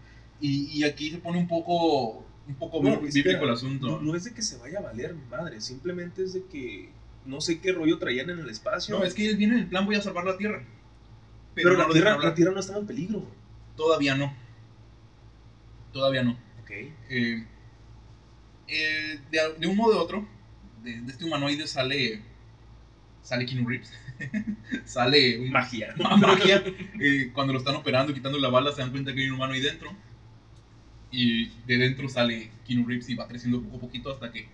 Y, 0.41 0.80
y 0.80 0.84
aquí 0.84 1.12
se 1.12 1.17
pone 1.17 1.38
un 1.38 1.47
poco, 1.47 2.25
un 2.47 2.56
poco 2.56 2.82
No, 2.82 2.99
bíblico 3.02 3.43
el 3.43 3.49
asunto. 3.52 3.88
No, 3.88 4.02
no 4.02 4.15
es 4.15 4.23
de 4.23 4.34
que 4.34 4.41
se 4.41 4.58
vaya 4.58 4.80
a 4.80 4.84
valer 4.84 5.15
madre, 5.30 5.60
simplemente 5.62 6.23
es 6.23 6.34
de 6.34 6.43
que 6.45 6.89
no 7.25 7.41
sé 7.41 7.60
qué 7.60 7.71
rollo 7.73 7.97
traían 7.99 8.30
en 8.30 8.39
el 8.39 8.49
espacio. 8.49 8.97
No, 8.97 9.04
es 9.04 9.13
que 9.13 9.30
él 9.30 9.38
viene 9.38 9.56
en 9.56 9.60
el 9.62 9.67
plan 9.67 9.86
voy 9.86 9.95
a 9.95 10.02
salvar 10.02 10.25
la 10.25 10.38
Tierra. 10.38 10.63
pero 11.54 11.73
la 11.75 11.88
tierra, 11.89 12.17
la 12.17 12.34
tierra 12.34 12.52
no 12.54 12.60
estaba 12.60 12.80
en 12.80 12.88
peligro. 12.88 13.23
Todavía 13.75 14.15
no. 14.15 14.34
Todavía 15.91 16.23
no. 16.23 16.32
Ok. 16.62 16.71
Eh, 16.71 17.45
eh, 18.67 19.19
de, 19.32 19.39
de 19.58 19.67
un 19.67 19.75
modo 19.75 19.97
u 19.97 19.99
otro, 19.99 20.28
de, 20.84 21.02
de 21.02 21.12
este 21.12 21.25
humanoide 21.25 21.67
sale. 21.67 22.21
Sale 23.21 23.45
Keanu 23.45 23.67
Reeves. 23.67 23.91
sale 24.86 25.39
un, 25.39 25.49
Magia. 25.52 25.93
magia. 25.97 26.63
Eh, 26.99 27.32
cuando 27.34 27.54
lo 27.54 27.60
están 27.60 27.75
operando, 27.75 28.13
quitando 28.13 28.38
la 28.39 28.49
bala, 28.49 28.71
se 28.71 28.82
dan 28.82 28.91
cuenta 28.91 29.13
que 29.13 29.21
hay 29.21 29.28
un 29.28 29.36
humano 29.36 29.54
ahí 29.54 29.62
dentro. 29.62 29.91
Y 31.12 31.48
de 31.65 31.78
dentro 31.78 32.08
sale 32.10 32.52
Keanu 32.67 32.86
Reeves 32.88 33.10
y 33.10 33.15
va 33.15 33.28
creciendo 33.28 33.62
poco 33.62 33.78
a 33.78 33.80
poquito 33.82 34.12
hasta 34.12 34.32
que 34.32 34.48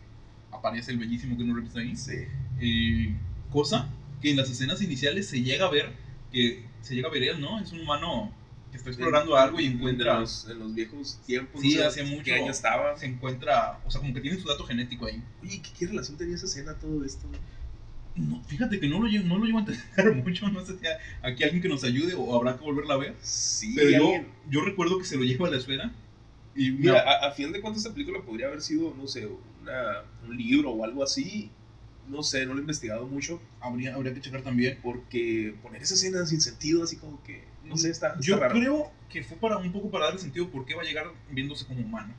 aparece 0.52 0.92
el 0.92 0.98
bellísimo 0.98 1.36
Keanu 1.38 1.56
Reeves 1.56 1.76
ahí. 1.76 1.96
Sí. 1.96 2.14
Eh, 2.60 3.14
cosa 3.52 3.90
que 4.22 4.32
en 4.32 4.38
las 4.38 4.50
escenas 4.50 4.82
iniciales 4.82 5.28
se 5.28 5.42
llega 5.42 5.66
a 5.66 5.70
ver 5.70 5.92
que 6.32 6.64
se 6.82 6.96
llega 6.96 7.08
a 7.10 7.12
ver 7.12 7.24
él, 7.24 7.42
¿no? 7.42 7.60
Es 7.60 7.72
un 7.72 7.82
humano 7.82 8.32
que 8.72 8.78
está 8.78 8.90
explorando 8.90 9.38
algo 9.38 9.60
y 9.60 9.66
encuentra 9.66 10.14
En 10.16 10.20
los, 10.22 10.48
en 10.50 10.60
los 10.60 10.74
viejos 10.74 11.20
tiempos. 11.26 11.62
Sí, 11.62 11.76
no 11.76 11.86
hace 11.86 12.04
mucho. 12.04 12.24
¿Qué 12.24 12.34
año 12.36 12.52
estaba? 12.52 12.98
se 12.98 13.06
encuentra, 13.06 13.80
o 13.86 13.92
sea, 13.92 14.02
como 14.02 14.14
que 14.14 14.22
tiene 14.22 14.38
su 14.38 14.48
dato 14.48 14.64
genético 14.66 15.06
ahí. 15.08 15.22
Oye, 15.44 15.62
¿qué, 15.62 15.70
qué 15.78 15.88
relación 15.88 16.18
tenía 16.18 16.36
esa 16.36 16.46
escena 16.46 16.74
todo 16.76 17.04
esto? 17.06 17.28
No, 18.16 18.42
fíjate 18.44 18.80
que 18.80 18.88
no 18.88 19.00
lo, 19.02 19.08
llevo- 19.08 19.26
no 19.28 19.38
lo 19.38 19.46
llevo 19.46 19.58
a 19.60 19.62
entender 19.62 20.16
mucho, 20.24 20.48
no 20.50 20.66
sé 20.66 20.78
si 20.80 20.88
hay 20.88 20.94
aquí 21.34 21.44
alguien 21.44 21.62
que 21.62 21.68
nos 21.68 21.84
ayude 21.84 22.14
o 22.16 22.34
habrá 22.36 22.58
que 22.58 22.64
volverla 22.64 22.94
a 22.94 22.98
ver. 22.98 23.16
Sí, 23.22 23.74
Pero 23.76 23.90
yo, 23.92 24.26
yo 24.50 24.62
recuerdo 24.62 24.98
que 25.00 25.06
se 25.06 25.18
lo 25.18 25.24
lleva 25.24 25.48
a 25.50 25.52
la 25.52 25.58
esfera 25.58 25.92
y 26.56 26.72
Mira, 26.72 26.94
mira, 26.94 27.00
a, 27.02 27.28
a 27.28 27.32
fin 27.32 27.52
de 27.52 27.62
cuentas 27.62 27.84
esta 27.84 27.94
película 27.94 28.22
podría 28.24 28.48
haber 28.48 28.62
sido, 28.62 28.94
no 28.96 29.08
sé, 29.08 29.28
una, 29.62 30.04
un 30.28 30.38
libro 30.38 30.72
o 30.72 30.84
algo 30.84 31.04
así. 31.04 31.52
No 32.08 32.22
sé, 32.22 32.46
no 32.46 32.54
lo 32.54 32.60
he 32.60 32.62
investigado 32.62 33.08
mucho. 33.08 33.42
habría, 33.60 33.96
habría 33.96 34.14
que 34.14 34.22
checar 34.22 34.42
también. 34.44 34.80
Porque 34.84 35.56
poner 35.64 35.82
esa 35.82 35.96
escena 35.96 36.26
sin 36.26 36.40
sentido, 36.40 36.84
así 36.84 36.98
como 36.98 37.22
que, 37.24 37.44
no 37.64 37.78
sé, 37.78 37.90
está, 37.90 38.10
está 38.10 38.22
Yo 38.22 38.38
raro. 38.40 38.54
creo 38.54 38.92
que 39.10 39.24
fue 39.24 39.38
para 39.38 39.58
un 39.58 39.72
poco 39.72 39.90
para 39.90 40.06
darle 40.06 40.20
sentido 40.20 40.50
por 40.50 40.66
qué 40.66 40.76
va 40.76 40.84
a 40.84 40.86
llegar 40.86 41.08
viéndose 41.32 41.66
como 41.66 41.82
humano. 41.82 42.14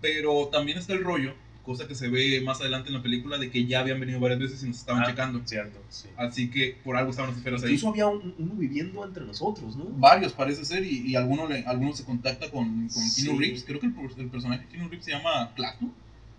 Pero 0.00 0.48
también 0.48 0.78
está 0.78 0.92
el 0.92 1.04
rollo, 1.04 1.34
cosa 1.64 1.88
que 1.88 1.94
se 1.94 2.08
ve 2.08 2.40
más 2.42 2.60
adelante 2.60 2.88
en 2.90 2.94
la 2.94 3.02
película, 3.02 3.38
de 3.38 3.50
que 3.50 3.64
ya 3.66 3.80
habían 3.80 3.98
venido 3.98 4.20
varias 4.20 4.38
veces 4.38 4.62
y 4.62 4.68
nos 4.68 4.78
estaban 4.78 5.02
Ah, 5.02 5.06
checando. 5.06 5.40
Cierto, 5.46 5.82
sí. 5.88 6.08
Así 6.16 6.50
que 6.50 6.76
por 6.84 6.96
algo 6.96 7.10
estaban 7.10 7.30
las 7.30 7.38
esferas 7.38 7.62
ahí. 7.62 7.70
Incluso 7.70 7.88
había 7.88 8.06
un- 8.06 8.34
uno 8.38 8.54
viviendo 8.54 9.04
entre 9.04 9.24
nosotros, 9.24 9.74
¿no? 9.76 9.84
Varios 9.96 10.32
parece 10.32 10.64
ser 10.64 10.84
y, 10.84 10.98
y 11.10 11.16
alguno, 11.16 11.48
le- 11.48 11.64
alguno 11.64 11.92
se 11.94 12.04
contacta 12.04 12.50
con, 12.50 12.68
con 12.88 12.90
Sí. 12.90 13.24
Keanu 13.24 13.38
Reeves. 13.40 13.64
Creo 13.64 13.80
que 13.80 13.86
el, 13.86 13.94
per- 13.94 14.10
el 14.18 14.28
personaje 14.28 14.62
de 14.64 14.68
Keanu 14.68 14.88
Reeves 14.88 15.04
se 15.06 15.12
llama 15.12 15.52
Clato, 15.56 15.90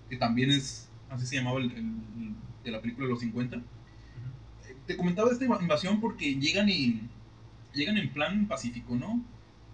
que 0.10 0.16
también 0.18 0.52
es, 0.52 0.88
así 1.10 1.26
se 1.26 1.36
llamaba 1.38 1.60
el, 1.60 1.72
el- 1.72 2.36
de 2.64 2.72
la 2.72 2.80
película 2.82 3.08
de 3.08 3.12
los 3.14 3.20
50. 3.20 3.58
Eh, 3.58 3.62
Te 4.86 4.96
comentaba 4.96 5.28
de 5.30 5.34
esta 5.34 5.46
inva- 5.46 5.62
invasión 5.62 6.00
porque 6.02 6.36
llegan 6.36 6.70
y 6.70 7.02
llegan 7.74 7.98
en 7.98 8.10
plan 8.14 8.48
pacífico, 8.48 8.96
¿no? 8.96 9.24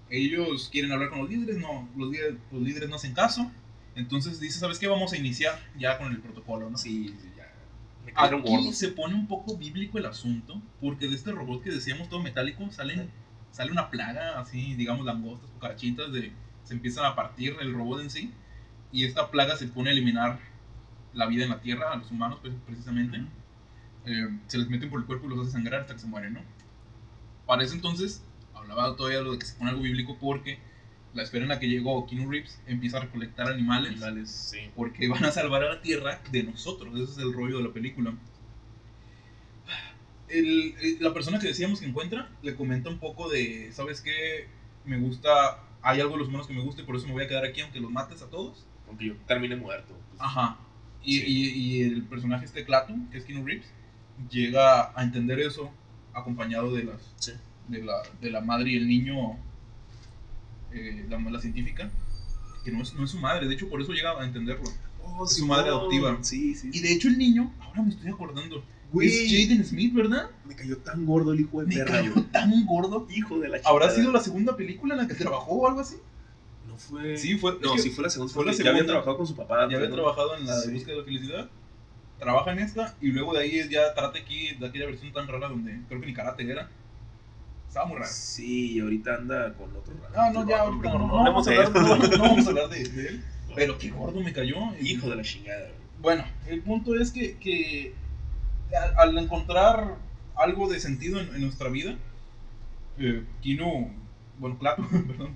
Ellos 0.10 0.70
quieren 0.72 0.92
hablar 0.92 1.10
con 1.10 1.20
los 1.20 1.30
líderes, 1.30 1.58
no, 1.58 1.88
los, 1.96 2.12
líderes, 2.12 2.36
los 2.52 2.62
líderes 2.62 2.90
no 2.90 2.96
hacen 2.96 3.14
caso. 3.14 3.50
Entonces 3.96 4.40
dice, 4.40 4.60
¿sabes 4.60 4.80
qué? 4.80 4.88
Vamos 4.88 5.14
a 5.14 5.18
iniciar 5.18 5.60
ya 5.78 5.98
con 5.98 6.12
el 6.12 6.20
protocolo, 6.20 6.70
¿no? 6.70 6.78
Sí, 6.78 7.16
ya. 7.36 7.52
Aquí 8.16 8.74
se 8.74 8.90
pone 8.90 9.16
un 9.16 9.28
poco 9.28 9.58
bíblico 9.58 9.98
el 9.98 10.06
asunto, 10.06 10.62
porque 10.80 11.08
de 11.08 11.16
este 11.16 11.32
robot 11.32 11.64
que 11.64 11.72
decíamos 11.72 12.10
todo 12.10 12.22
metálico 12.22 12.70
salen, 12.72 13.10
sale 13.52 13.72
una 13.72 13.90
plaga, 13.90 14.40
así, 14.40 14.76
digamos, 14.76 15.06
langostas, 15.06 15.50
cucarachitas, 15.52 16.12
de, 16.12 16.32
se 16.64 16.74
empiezan 16.74 17.06
a 17.06 17.16
partir 17.16 17.56
el 17.62 17.74
robot 17.74 18.02
en 18.02 18.10
sí, 18.10 18.34
y 18.92 19.06
esta 19.06 19.30
plaga 19.30 19.56
se 19.56 19.68
pone 19.68 19.90
a 19.90 19.94
eliminar 19.94 20.40
la 21.14 21.28
vida 21.28 21.44
en 21.44 21.50
la 21.50 21.62
Tierra, 21.62 21.92
a 21.92 21.98
los 21.98 22.12
humanos 22.12 22.40
pues, 22.42 22.54
precisamente. 22.66 23.22
Eh, 24.06 24.40
se 24.48 24.58
les 24.58 24.70
meten 24.70 24.90
por 24.90 25.00
el 25.00 25.06
cuerpo 25.06 25.28
y 25.28 25.30
los 25.30 25.42
hace 25.42 25.52
sangrar 25.52 25.82
hasta 25.82 25.94
que 25.94 26.00
se 26.00 26.08
mueren, 26.08 26.34
¿no? 26.34 26.42
Para 27.46 27.64
ese 27.64 27.76
entonces, 27.76 28.24
hablaba 28.54 28.96
todavía 28.96 29.22
lo 29.22 29.34
de 29.34 29.40
que 29.40 29.46
se 29.46 29.56
pone 29.56 29.70
algo 29.70 29.84
bíblico 29.84 30.18
porque 30.20 30.60
la 31.14 31.24
esfera 31.24 31.44
en 31.44 31.50
la 31.50 31.60
que 31.60 31.68
llegó 31.68 32.06
Keanu 32.08 32.30
Reeves 32.32 32.60
empieza 32.68 32.98
a 32.98 33.02
recolectar 33.02 33.48
animales, 33.48 33.92
Animales, 33.92 34.30
sí. 34.32 34.60
porque 34.76 35.08
van 35.10 35.26
a 35.26 35.32
salvar 35.32 35.64
a 35.64 35.70
la 35.76 35.82
Tierra 35.82 36.22
de 36.32 36.44
nosotros. 36.44 36.94
Ese 36.96 37.12
es 37.12 37.18
el 37.18 37.34
rollo 37.34 37.58
de 37.58 37.64
la 37.66 37.74
película. 37.74 38.14
El- 40.30 40.76
el- 40.82 40.98
la 41.02 41.14
persona 41.14 41.40
que 41.40 41.48
decíamos 41.48 41.80
que 41.82 41.86
encuentra 41.86 42.30
le 42.42 42.56
comenta 42.56 42.90
un 42.90 43.00
poco 43.00 43.30
de, 43.30 43.70
¿sabes 43.74 44.00
qué? 44.02 44.48
Me 44.86 44.98
gusta, 44.98 45.60
hay 45.82 46.00
algo 46.00 46.14
de 46.14 46.20
los 46.20 46.30
humanos 46.30 46.48
que 46.48 46.54
me 46.54 46.62
gusta 46.62 46.82
y 46.82 46.86
por 46.86 46.96
eso 46.96 47.06
me 47.08 47.14
voy 47.14 47.24
a 47.24 47.28
quedar 47.28 47.44
aquí 47.46 47.62
aunque 47.62 47.80
los 47.82 47.92
mates 47.92 48.22
a 48.22 48.30
todos. 48.30 48.66
Aunque 48.88 49.08
yo 49.08 49.16
termine 49.28 49.56
muerto. 49.58 49.94
pues. 50.10 50.22
Ajá. 50.22 50.58
Y, 51.04 51.20
Sí. 51.20 51.26
y- 51.28 51.50
y 51.50 51.82
el 51.84 52.04
personaje 52.04 52.46
este 52.46 52.64
Claton, 52.64 53.10
que 53.10 53.18
es 53.18 53.26
Keanu 53.26 53.46
Reeves, 53.46 53.68
llega 54.30 54.98
a 54.98 55.04
entender 55.04 55.40
eso 55.40 55.72
acompañado 56.14 56.74
de 56.74 56.84
las 56.86 57.14
Sí. 57.18 57.34
de 57.68 57.84
la, 57.84 58.02
de 58.22 58.30
la 58.32 58.42
madre 58.42 58.72
y 58.72 58.76
el 58.78 58.88
niño, 58.88 59.38
eh, 60.74 61.06
la, 61.10 61.20
la 61.20 61.40
científica, 61.40 61.92
que 62.64 62.72
no 62.72 62.82
es, 62.84 62.94
no 62.94 63.04
es 63.06 63.12
su 63.12 63.20
madre, 63.20 63.48
de 63.48 63.54
hecho 63.56 63.70
por 63.70 63.82
eso 63.82 63.92
llega 63.94 64.20
a 64.20 64.26
entenderlo. 64.26 64.64
Oh, 65.04 65.26
Es 65.26 65.36
su 65.36 65.46
madre 65.48 65.70
adoptiva. 65.70 66.18
Sí, 66.22 66.56
sí. 66.56 66.70
Y 66.72 66.80
de 66.80 66.92
hecho 66.94 67.08
el 67.08 67.18
niño, 67.18 67.54
ahora 67.60 67.82
me 67.82 67.90
estoy 67.90 68.10
acordando, 68.10 68.64
Güey, 68.94 69.08
es 69.08 69.48
Jaden 69.48 69.64
Smith, 69.66 69.94
¿verdad? 69.94 70.30
me 70.46 70.54
cayó 70.56 70.78
tan 70.80 71.06
gordo 71.06 71.32
el 71.32 71.40
hijo 71.40 71.62
de 71.62 71.68
Me 71.68 71.76
perra, 71.76 71.92
cayó 72.00 72.12
güey. 72.14 72.26
tan 72.26 72.66
gordo. 72.66 73.08
Hijo 73.10 73.40
de 73.40 73.48
la 73.48 73.58
¿Habrá 73.64 73.86
chingada. 73.88 73.96
sido 73.96 74.12
la 74.12 74.20
segunda 74.20 74.58
película 74.58 74.96
en 74.96 75.02
la 75.02 75.08
que 75.08 75.14
trabajó 75.14 75.52
o 75.54 75.68
algo 75.68 75.80
así? 75.80 75.96
No 76.68 76.78
fue. 76.78 77.18
Sí, 77.18 77.38
fue. 77.38 77.58
No, 77.62 77.78
sí 77.78 77.90
fue 77.90 78.04
la 78.04 78.10
segunda. 78.10 78.34
fue 78.34 78.44
la 78.46 78.52
porque 78.52 78.64
Ya 78.66 78.70
había 78.70 78.80
segunda. 78.82 78.94
trabajado 78.94 79.18
con 79.18 79.28
su 79.28 79.36
papá. 79.38 79.68
Ya 79.70 79.78
había 79.78 79.88
¿no? 79.90 79.96
trabajado 79.96 80.36
en 80.36 80.46
la 80.46 80.56
de 80.60 80.66
Sí. 80.68 80.72
búsqueda 80.74 80.92
de 80.96 81.00
la 81.00 81.06
felicidad. 81.06 81.50
Trabaja 82.20 82.52
en 82.52 82.60
esta 82.60 82.96
y 83.02 83.08
luego 83.08 83.34
de 83.34 83.40
ahí 83.40 83.62
ya 83.70 83.94
trata 83.96 84.20
aquí 84.20 84.56
de 84.60 84.68
aquella 84.68 84.86
versión 84.88 85.12
tan 85.14 85.26
rara 85.28 85.48
donde 85.48 85.80
creo 85.88 86.02
que 86.02 86.08
ni 86.08 86.14
karate 86.14 86.44
era. 86.52 86.70
Estaba 87.72 87.86
muy 87.86 88.00
raro. 88.00 88.12
Sí, 88.12 88.74
y 88.74 88.80
ahorita 88.82 89.16
anda 89.16 89.54
con 89.54 89.74
otro 89.74 89.94
raro. 90.02 90.14
Ah, 90.18 90.30
no, 90.30 90.46
ya, 90.46 90.58
no, 90.66 90.72
no, 90.76 91.08
no, 91.08 91.24
vamos 91.24 91.48
a 91.48 91.52
hablar, 91.52 91.70
eso. 91.70 91.82
no, 91.82 91.96
no 91.96 92.18
vamos 92.20 92.46
a 92.46 92.50
hablar 92.50 92.68
de, 92.68 92.84
de 92.90 93.08
él. 93.08 93.24
Pero 93.56 93.78
qué 93.78 93.92
gordo 93.92 94.20
me 94.20 94.34
cayó. 94.34 94.58
Hijo 94.82 95.10
de 95.10 95.16
la 95.16 95.22
chingada. 95.22 95.70
Bueno, 96.02 96.26
el 96.48 96.62
punto 96.64 97.00
es 97.00 97.12
que, 97.12 97.38
que 97.38 97.94
al, 98.98 99.18
encontrar 99.18 99.96
algo 100.36 100.68
de 100.68 100.82
sentido 100.82 101.22
en, 101.22 101.34
en 101.34 101.42
nuestra 101.44 101.70
vida, 101.70 101.96
eh, 102.98 103.24
Keanu, 103.42 103.90
bueno, 104.38 104.58
Clato, 104.60 104.86
perdón, 105.08 105.34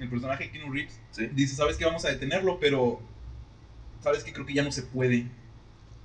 el 0.00 0.08
personaje 0.08 0.50
Keanu 0.50 0.72
Reeves, 0.72 1.00
Sí. 1.12 1.28
dice, 1.28 1.54
sabes 1.54 1.76
que 1.76 1.84
vamos 1.84 2.04
a 2.04 2.08
detenerlo, 2.08 2.58
pero 2.58 2.98
sabes 4.00 4.24
que 4.24 4.32
creo 4.32 4.44
que 4.44 4.54
ya 4.54 4.64
no 4.64 4.72
se 4.72 4.82
puede. 4.82 5.28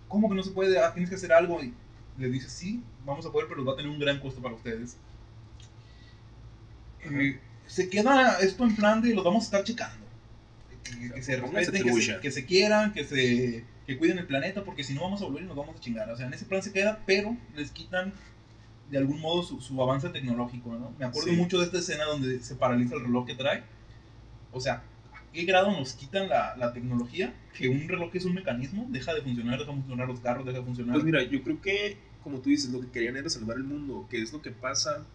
¿Cómo 0.08 0.30
que 0.30 0.36
no 0.36 0.44
se 0.44 0.52
puede? 0.52 0.78
Ah, 0.78 0.94
tienes 0.94 1.10
que 1.10 1.16
hacer 1.16 1.34
algo. 1.34 1.60
Y 1.64 1.74
le 2.20 2.30
dice, 2.30 2.52
sí, 2.52 2.84
vamos 3.04 3.26
a 3.26 3.32
poder, 3.32 3.48
pero 3.50 3.66
va 3.66 3.74
a 3.74 3.76
tener 3.78 3.90
un 3.90 3.98
gran 3.98 4.20
costo 4.20 4.40
para 4.44 4.54
ustedes. 4.54 4.96
Eh, 7.06 7.40
se 7.68 7.90
queda 7.90 8.40
esto 8.40 8.64
en 8.64 8.76
plan 8.76 9.02
de 9.02 9.14
los 9.16 9.24
vamos 9.24 9.44
a 9.44 9.46
estar 9.46 9.64
checando. 9.64 10.06
Que, 10.84 11.12
que 11.14 11.24
se 11.24 11.38
respeten, 11.38 11.72
que 11.72 11.78
se, 11.78 11.84
trucha. 11.84 12.20
que 12.22 12.32
se 12.32 12.46
quieran, 12.46 12.94
que 12.94 13.04
se 13.04 13.64
que 13.88 13.98
cuiden 13.98 14.20
el 14.20 14.26
planeta, 14.28 14.64
porque 14.64 14.84
si 14.84 14.94
no 14.94 15.02
vamos 15.02 15.22
a 15.22 15.26
volver 15.26 15.44
y 15.44 15.48
nos 15.48 15.56
vamos 15.56 15.76
a 15.76 15.80
chingar. 15.80 16.10
O 16.12 16.16
sea, 16.18 16.28
en 16.28 16.34
ese 16.34 16.46
plan 16.46 16.62
se 16.62 16.72
queda, 16.72 17.00
pero 17.06 17.36
les 17.56 17.72
quitan 17.72 18.14
de 18.90 18.98
algún 18.98 19.20
modo 19.22 19.42
su, 19.42 19.62
su 19.62 19.82
avance 19.82 20.10
tecnológico, 20.10 20.72
¿no? 20.74 20.94
Me 21.00 21.06
acuerdo 21.06 21.30
Sí. 21.30 21.36
mucho 21.36 21.60
de 21.60 21.66
esta 21.66 21.80
escena 21.80 22.04
donde 22.06 22.40
se 22.42 22.56
paraliza 22.56 22.96
el 22.96 23.02
reloj 23.02 23.26
que 23.26 23.36
trae. 23.36 23.64
O 24.52 24.60
sea, 24.60 24.84
¿a 25.14 25.24
qué 25.34 25.44
grado 25.46 25.72
nos 25.72 25.94
quitan 25.94 26.28
la, 26.30 26.56
la 26.58 26.74
tecnología? 26.74 27.34
Que 27.58 27.70
un 27.70 27.88
reloj 27.88 28.10
es 28.14 28.26
un 28.26 28.34
mecanismo, 28.34 28.86
deja 28.90 29.14
de 29.14 29.22
funcionar, 29.22 29.58
deja 29.60 29.72
de 29.72 29.78
funcionar 29.78 30.08
los 30.08 30.20
carros, 30.20 30.46
deja 30.46 30.60
de 30.60 30.66
funcionar. 30.66 30.94
Pues 30.94 31.06
mira, 31.06 31.24
yo 31.24 31.42
creo 31.42 31.62
que, 31.62 31.98
como 32.24 32.40
tú 32.40 32.50
dices, 32.50 32.70
lo 32.72 32.82
que 32.82 32.92
querían 32.92 33.16
era 33.16 33.30
salvar 33.30 33.58
el 33.58 33.64
mundo, 33.64 34.08
que 34.10 34.22
es 34.22 34.32
lo 34.34 34.42
que 34.42 34.52
pasa, 34.52 35.06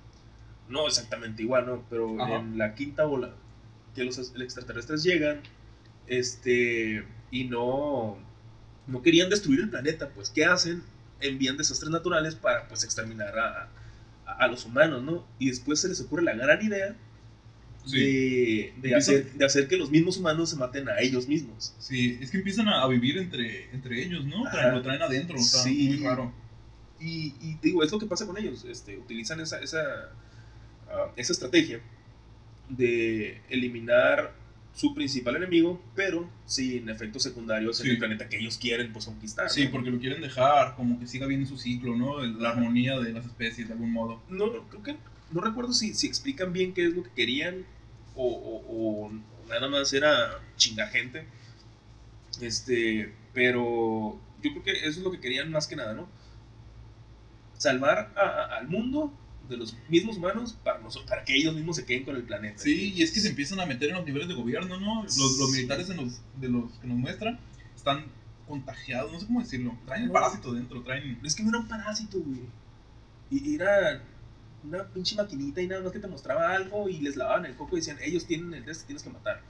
no 0.69 0.87
exactamente 0.87 1.43
igual, 1.43 1.67
¿no? 1.67 1.85
Pero 1.91 2.21
Ajá. 2.23 2.37
en 2.37 2.59
la 2.59 2.75
quinta 2.75 3.07
ola, 3.07 3.35
que 3.95 4.05
los 4.05 4.19
extraterrestres 4.19 5.03
llegan, 5.03 5.41
este, 6.07 7.05
y 7.31 7.45
no, 7.45 8.19
no 8.87 9.03
querían 9.03 9.31
destruir 9.31 9.61
el 9.61 9.71
planeta, 9.71 10.11
pues, 10.11 10.31
¿qué 10.31 10.45
hacen? 10.45 10.83
Envían 11.21 11.57
desastres 11.57 11.91
naturales 11.91 12.35
para, 12.35 12.69
pues, 12.69 12.85
exterminar 12.85 13.39
a, 13.39 13.69
a, 14.27 14.33
a 14.33 14.47
los 14.49 14.65
humanos, 14.65 15.03
¿no? 15.03 15.27
Y 15.39 15.49
después 15.49 15.81
se 15.81 15.89
les 15.89 16.01
ocurre 16.01 16.23
la 16.23 16.35
gran 16.35 16.65
idea 16.65 16.97
Sí. 17.85 18.01
de, 18.01 18.75
de, 18.79 18.95
hacer, 18.97 19.33
de 19.35 19.45
hacer 19.45 19.69
que 19.69 19.77
los 19.77 19.93
mismos 19.93 20.17
humanos 20.17 20.51
se 20.51 20.57
maten 20.57 20.89
a 20.89 20.99
ellos 20.99 21.29
mismos. 21.29 21.73
Sí, 21.79 22.19
es 22.21 22.33
que 22.33 22.39
empiezan 22.39 22.67
a, 22.67 22.83
a 22.83 22.89
vivir 22.89 23.17
entre, 23.17 23.71
entre 23.73 24.03
ellos, 24.03 24.25
¿no? 24.25 24.43
Traen- 24.51 24.73
lo 24.75 24.83
traen 24.83 25.03
adentro, 25.03 25.37
está 25.37 25.59
Sí. 25.63 25.91
muy 25.91 26.05
raro. 26.05 26.33
Y, 26.99 27.35
y 27.41 27.55
te 27.61 27.69
digo, 27.69 27.85
es 27.85 27.93
lo 27.93 28.01
que 28.01 28.07
pasa 28.07 28.27
con 28.27 28.37
ellos. 28.39 28.65
Este, 28.65 28.99
utilizan 28.99 29.39
esa, 29.39 29.61
esa, 29.61 30.11
ah, 30.91 31.11
esa 31.17 31.33
estrategia 31.33 31.81
de 32.69 33.41
eliminar 33.49 34.33
su 34.75 34.95
principal 34.95 35.37
enemigo, 35.37 35.83
pero 35.95 36.29
sin 36.45 36.89
efectos 36.91 37.23
secundarios 37.23 37.81
en 37.81 37.91
el 37.93 37.99
planeta 37.99 38.29
que 38.29 38.37
ellos 38.37 38.59
quieren 38.59 38.93
pues, 38.93 39.07
conquistar. 39.07 39.49
Sí, 39.49 39.65
¿no? 39.67 39.71
porque 39.71 39.91
lo 39.91 39.99
quieren 39.99 40.21
dejar 40.21 40.75
como 40.77 40.99
que 41.01 41.07
siga 41.07 41.27
bien 41.27 41.47
su 41.47 41.57
ciclo, 41.57 41.97
¿no? 41.97 42.21
La 42.23 42.51
armonía 42.51 42.99
de 42.99 43.13
las 43.13 43.25
especies, 43.25 43.69
de 43.69 43.73
algún 43.73 43.93
modo. 43.93 44.21
No, 44.29 44.49
no, 44.49 44.69
creo 44.69 44.83
que 44.83 44.97
no 45.33 45.41
recuerdo 45.41 45.73
si, 45.73 45.95
si 45.95 46.07
explican 46.07 46.53
bien 46.53 46.75
qué 46.75 46.87
es 46.87 46.95
lo 46.95 47.03
que 47.05 47.11
querían 47.11 47.65
o, 48.15 48.27
o- 48.27 49.07
o 49.07 49.13
nada 49.49 49.69
más 49.69 49.93
era 49.95 50.41
chingar 50.57 50.91
gente. 50.91 51.27
Este, 52.43 53.15
pero 53.33 54.21
yo 54.43 54.51
creo 54.51 54.63
que 54.63 54.73
eso 54.73 54.89
es 54.89 54.99
lo 54.99 55.11
que 55.11 55.21
querían 55.21 55.51
más 55.51 55.67
que 55.67 55.77
nada, 55.77 55.95
¿no? 55.95 56.07
Salvar 57.57 58.13
a- 58.15 58.21
a- 58.21 58.59
al 58.59 58.69
mundo 58.69 59.11
de 59.49 59.57
los 59.57 59.77
mismos 59.89 60.17
humanos 60.17 60.57
para, 60.65 60.81
noso- 60.81 61.05
para 61.07 61.25
que 61.25 61.35
ellos 61.37 61.55
mismos 61.55 61.77
se 61.77 61.85
queden 61.85 62.05
con 62.05 62.17
el 62.17 62.23
planeta. 62.25 62.59
Sí, 62.59 62.93
y 62.95 63.03
es 63.03 63.13
que 63.13 63.21
se 63.21 63.29
empiezan 63.29 63.61
a 63.61 63.67
meter 63.67 63.91
en 63.91 63.97
los 63.97 64.05
niveles 64.05 64.29
de 64.29 64.35
gobierno, 64.35 64.79
¿no? 64.81 65.03
Los, 65.05 65.17
los 65.19 65.51
militares 65.53 65.89
en 65.91 65.97
los, 65.99 66.21
de 66.41 66.49
los 66.49 66.73
que 66.79 66.87
nos 66.87 66.99
muestran 66.99 67.39
están 67.75 68.07
contagiados, 68.47 69.13
no 69.13 69.21
sé 69.21 69.27
cómo 69.27 69.41
decirlo. 69.41 69.77
Traen 69.87 70.05
el 70.05 70.11
parásito 70.11 70.53
dentro, 70.53 70.83
traen... 70.83 71.19
Es 71.25 71.35
que 71.35 71.43
no 71.43 71.51
era 71.51 71.59
un 71.59 71.69
parásito, 71.69 72.19
güey. 72.21 72.41
Y 73.31 73.55
era 73.55 74.03
una 74.65 74.85
pinche 74.85 75.17
maquinita 75.17 75.61
y 75.61 75.67
nada 75.69 75.83
más 75.83 75.93
que 75.93 75.99
te 75.99 76.07
mostraba 76.09 76.53
algo 76.53 76.89
y 76.89 76.99
les 77.01 77.17
lavaban 77.17 77.47
el 77.47 77.55
coco 77.57 77.77
y 77.77 77.81
decían, 77.81 77.99
ellos 78.03 78.27
tienen 78.27 78.55
el 78.55 78.65
test, 78.65 78.87
tienes 78.87 79.03
que 79.03 79.11
matar. 79.11 79.41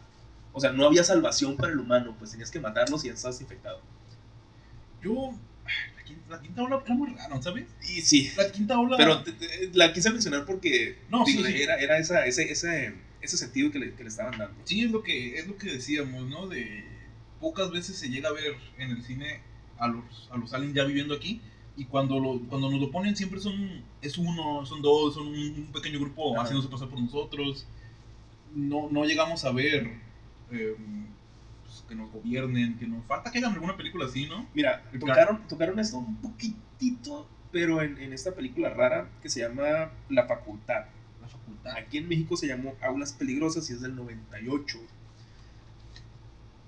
O 0.52 0.60
sea, 0.60 0.72
no 0.72 0.86
había 0.86 1.04
salvación 1.04 1.56
para 1.56 1.72
el 1.72 1.78
humano, 1.78 2.14
pues 2.18 2.30
tenías 2.30 2.50
que 2.50 2.60
matarlos 2.60 3.04
y 3.04 3.08
ya 3.08 3.14
estás 3.14 3.40
infectado. 3.40 3.80
Yo... 5.02 5.34
La 5.96 6.02
quinta, 6.04 6.22
la 6.30 6.40
quinta 6.42 6.62
ola 6.62 6.82
era 6.84 6.94
muy 6.94 7.08
raro, 7.10 7.42
¿sabes? 7.42 7.66
Y 7.82 8.00
sí, 8.02 8.30
La 8.36 8.50
quinta 8.50 8.78
ola... 8.78 8.96
pero 8.96 9.22
te- 9.22 9.32
te- 9.32 9.70
la 9.74 9.92
quise 9.92 10.10
mencionar 10.10 10.44
porque 10.44 10.98
No, 11.10 11.24
digo, 11.24 11.44
sí, 11.44 11.52
sí. 11.52 11.62
era, 11.62 11.76
era 11.76 11.98
esa, 11.98 12.26
ese, 12.26 12.50
ese, 12.50 12.94
ese 13.20 13.36
sentido 13.36 13.70
que 13.70 13.78
le, 13.78 13.94
que 13.94 14.02
le 14.02 14.08
estaban 14.08 14.38
dando. 14.38 14.54
Sí, 14.64 14.84
es 14.84 14.90
lo 14.90 15.02
que 15.02 15.38
es 15.38 15.46
lo 15.46 15.56
que 15.56 15.72
decíamos, 15.72 16.28
¿no? 16.28 16.46
De 16.46 16.84
pocas 17.40 17.70
veces 17.70 17.96
se 17.96 18.08
llega 18.08 18.28
a 18.28 18.32
ver 18.32 18.54
en 18.78 18.90
el 18.90 19.02
cine 19.02 19.40
a 19.78 19.88
los, 19.88 20.28
a 20.32 20.36
los 20.36 20.52
aliens 20.54 20.74
ya 20.74 20.84
viviendo 20.84 21.14
aquí 21.14 21.40
y 21.76 21.84
cuando 21.84 22.18
lo, 22.18 22.40
cuando 22.48 22.70
nos 22.70 22.80
lo 22.80 22.90
ponen 22.90 23.14
siempre 23.16 23.38
son 23.40 23.82
es 24.00 24.16
uno, 24.16 24.64
son 24.64 24.80
dos, 24.80 25.14
son 25.14 25.26
un, 25.28 25.36
un 25.36 25.72
pequeño 25.72 25.98
grupo 26.00 26.40
haciéndose 26.40 26.68
pasar 26.68 26.88
por 26.88 27.00
nosotros. 27.00 27.66
No, 28.54 28.88
no 28.90 29.04
llegamos 29.04 29.44
a 29.44 29.52
ver 29.52 29.90
eh, 30.50 30.74
que 31.82 31.94
nos 31.94 32.10
gobiernen, 32.10 32.78
que 32.78 32.86
nos 32.86 33.04
falta 33.06 33.30
que 33.30 33.38
hagan 33.38 33.52
alguna 33.52 33.76
película 33.76 34.06
así, 34.06 34.26
¿no? 34.26 34.48
Mira, 34.54 34.82
tocaron, 34.98 35.46
tocaron 35.48 35.78
esto 35.78 35.98
un 35.98 36.16
poquitito, 36.16 37.28
pero 37.52 37.82
en, 37.82 37.98
en 37.98 38.12
esta 38.12 38.34
película 38.34 38.70
rara 38.70 39.08
que 39.22 39.28
se 39.28 39.40
llama 39.40 39.90
La 40.08 40.26
Facultad. 40.26 40.86
La 41.20 41.28
facultad. 41.28 41.76
Aquí 41.76 41.98
en 41.98 42.08
México 42.08 42.36
se 42.36 42.46
llamó 42.46 42.74
Aulas 42.80 43.12
Peligrosas 43.12 43.68
y 43.70 43.72
es 43.72 43.80
del 43.80 43.96
98. 43.96 44.78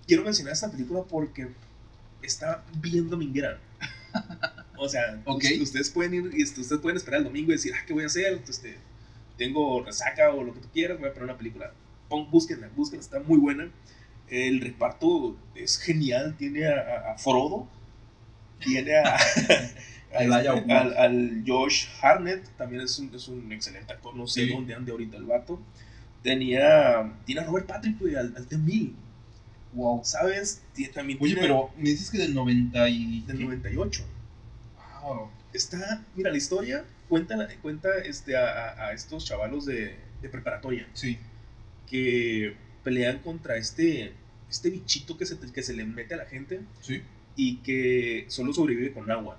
Quiero 0.07 0.25
mencionar 0.25 0.55
esta 0.55 0.71
película 0.71 1.03
porque 1.03 1.49
está 2.23 2.65
bien 2.81 3.09
dominguera. 3.09 3.61
O 4.77 4.89
sea, 4.89 5.23
ustedes 5.61 5.91
pueden 5.91 6.15
ir 6.15 6.31
y 6.35 6.43
ustedes 6.45 6.81
pueden 6.81 6.97
esperar 6.97 7.19
el 7.19 7.25
domingo 7.25 7.51
y 7.51 7.57
decir, 7.57 7.73
ah, 7.77 7.85
¿qué 7.87 7.93
voy 7.93 8.05
a 8.05 8.07
hacer? 8.07 8.41
Este, 8.49 8.79
tengo 9.37 9.83
resaca 9.85 10.33
o 10.33 10.43
lo 10.43 10.55
que 10.55 10.61
tú 10.61 10.69
quieras, 10.73 10.99
voy 10.99 11.09
a 11.09 11.13
poner 11.13 11.31
una 11.31 11.39
película. 11.39 11.73
Pon, 12.09 12.31
búsquenla, 12.31 12.69
búsquenla, 12.75 13.03
está 13.03 13.21
muy 13.21 13.39
buena. 13.39 13.71
El 14.31 14.61
reparto 14.61 15.37
es 15.55 15.79
genial, 15.79 16.37
tiene 16.39 16.67
a, 16.67 17.17
Frodo, 17.19 17.69
tiene 18.61 18.97
a, 18.97 19.17
este, 20.17 20.73
al, 20.73 20.97
al 20.97 21.45
Josh 21.47 21.87
Harnett, 22.03 22.47
también 22.57 22.83
es 22.83 22.99
un, 22.99 23.15
es 23.15 23.29
un 23.29 23.51
excelente 23.53 23.93
actor, 23.93 24.15
no 24.17 24.27
sé 24.27 24.47
Sí. 24.47 24.53
dónde 24.53 24.75
ande 24.75 24.93
ahorita 24.93 25.17
el 25.17 25.25
vato. 25.25 25.61
Tenía, 26.23 27.13
tiene 27.25 27.41
a 27.43 27.45
Robert 27.45 27.67
Patrick, 27.67 27.99
güey, 27.99 28.15
al, 28.17 28.35
al 28.37 28.47
T-1000, 28.47 28.93
Wow. 29.75 30.01
¿sabes? 30.03 30.63
Tie- 30.75 30.93
también 30.93 31.19
Oye, 31.21 31.35
tiene 31.35 31.47
pero 31.49 31.71
me 31.77 31.91
dices 31.91 32.11
que 32.11 32.19
del 32.19 32.35
90 32.35 32.89
y... 32.89 33.21
del 33.23 33.41
98. 33.45 34.03
Wow. 35.03 35.31
Está, 35.53 36.03
mira, 36.17 36.31
la 36.31 36.37
historia 36.39 36.85
cuenta, 37.09 37.37
cuenta 37.63 37.89
este, 38.05 38.37
a, 38.37 38.45
a- 38.71 38.87
a 38.89 38.93
estos 38.93 39.25
chavalos 39.27 39.67
de, 39.67 39.97
de 40.23 40.29
preparatoria 40.29 40.87
Sí. 40.95 41.19
que 41.87 42.55
pelean 42.83 43.19
contra 43.19 43.57
este, 43.57 44.13
este 44.51 44.71
bichito 44.71 45.17
que 45.19 45.27
se, 45.27 45.37
te- 45.37 45.53
que 45.53 45.63
se 45.63 45.75
le 45.75 45.85
mete 45.85 46.15
a 46.15 46.19
la 46.19 46.27
gente 46.27 46.61
Sí. 46.81 47.03
y 47.37 47.57
que 47.59 48.25
solo 48.29 48.53
sobrevive 48.53 48.93
con 48.93 49.11
agua. 49.11 49.39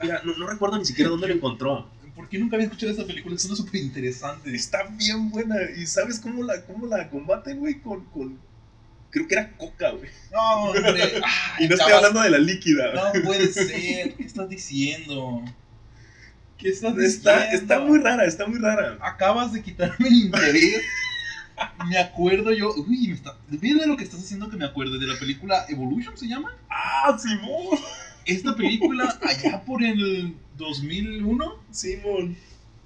Mira, 0.00 0.20
no, 0.24 0.36
no 0.36 0.46
recuerdo 0.46 0.78
ni 0.78 0.84
siquiera 0.84 1.10
dónde 1.10 1.28
lo 1.28 1.34
encontró. 1.34 1.90
¿por 2.14 2.30
qué 2.30 2.38
nunca 2.38 2.56
había 2.56 2.64
escuchado 2.66 2.90
esta 2.92 3.06
película? 3.06 3.38
Suena 3.38 3.56
súper 3.56 3.76
interesante. 3.82 4.54
Está 4.54 4.84
bien 4.84 5.28
buena. 5.30 5.56
¿Y 5.76 5.86
sabes 5.86 6.18
cómo 6.18 6.42
la, 6.42 6.62
cómo 6.64 6.86
la 6.86 7.10
combaten, 7.10 7.58
güey? 7.58 7.78
Con, 7.80 8.06
con. 8.06 8.38
Creo 9.10 9.28
que 9.28 9.34
era 9.34 9.54
coca, 9.58 9.90
güey. 9.90 10.08
No, 10.32 10.40
hombre. 10.64 10.82
Ay, 11.24 11.66
Y 11.66 11.68
no 11.68 11.74
estoy 11.74 11.92
hablando 11.92 12.22
de 12.22 12.30
la 12.30 12.38
líquida. 12.38 12.92
No 12.94 13.22
puede 13.22 13.52
ser. 13.52 14.14
¿Qué 14.14 14.22
estás 14.24 14.48
diciendo? 14.48 15.42
¿Qué 16.56 16.70
estás 16.70 16.96
diciendo? 16.96 17.02
Está, 17.30 17.50
está 17.52 17.80
muy 17.80 17.98
rara, 18.00 18.24
está 18.24 18.46
muy 18.46 18.58
rara. 18.60 18.96
Acabas 19.02 19.52
de 19.52 19.62
quitarme 19.62 20.08
el 20.08 20.14
interés. 20.14 20.82
Me 21.88 21.98
acuerdo 21.98 22.52
yo. 22.52 22.72
Uy, 22.74 23.08
me 23.08 23.14
está. 23.14 23.36
Mira 23.48 23.80
de 23.82 23.86
lo 23.86 23.96
que 23.96 24.04
estás 24.04 24.20
haciendo 24.20 24.50
que 24.50 24.56
me 24.56 24.64
acuerde. 24.64 24.98
De 24.98 25.06
la 25.06 25.18
película 25.18 25.64
Evolution 25.68 26.16
se 26.16 26.26
llama. 26.26 26.54
¡Ah, 26.68 27.16
Simón! 27.18 27.78
Esta 28.24 28.56
película, 28.56 29.18
allá 29.22 29.62
por 29.64 29.82
el 29.84 30.34
2001, 30.58 31.54
Simón. 31.70 32.36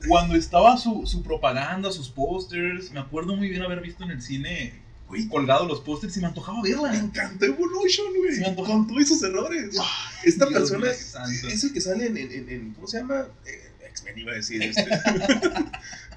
cuando 0.07 0.35
estaba 0.37 0.77
su, 0.77 1.07
su 1.07 1.23
propaganda, 1.23 1.91
sus 1.93 2.09
pósters. 2.11 2.91
Me 2.93 3.01
acuerdo 3.01 3.35
muy 3.37 3.49
bien 3.49 3.63
haber 3.63 3.81
visto 3.81 4.05
en 4.05 4.11
el 4.11 4.21
cine 4.23 4.75
Güey, 5.09 5.27
colgado 5.29 5.67
los 5.67 5.81
pósters 5.81 6.17
y 6.17 6.21
me 6.21 6.27
antojaba 6.29 6.63
me 6.63 6.69
verla. 6.71 6.95
encantó 6.95 7.45
Evolution, 7.47 8.07
güey. 8.19 8.35
Se 8.35 8.41
me 8.43 8.47
antojó. 8.49 8.69
con 8.71 8.87
todos 8.87 9.03
esos 9.03 9.23
errores. 9.23 9.77
Esta 10.25 10.47
Dios 10.47 10.71
persona 10.71 10.91
es, 10.91 11.65
el 11.65 11.73
que 11.73 11.81
sale 11.81 12.07
en, 12.07 12.17
en- 12.19 12.33
en- 12.33 12.49
en- 12.49 12.75
¿cómo 12.75 12.87
se 12.87 12.99
llama? 12.99 13.27
Eh, 13.47 13.73
X-Men 13.89 14.19
iba 14.19 14.33
a 14.33 14.35
decir. 14.37 14.63
Este. 14.63 14.87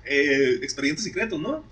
Eh, 0.06 0.60
Expedientes 0.62 1.04
secretos, 1.04 1.40
¿no? 1.40 1.64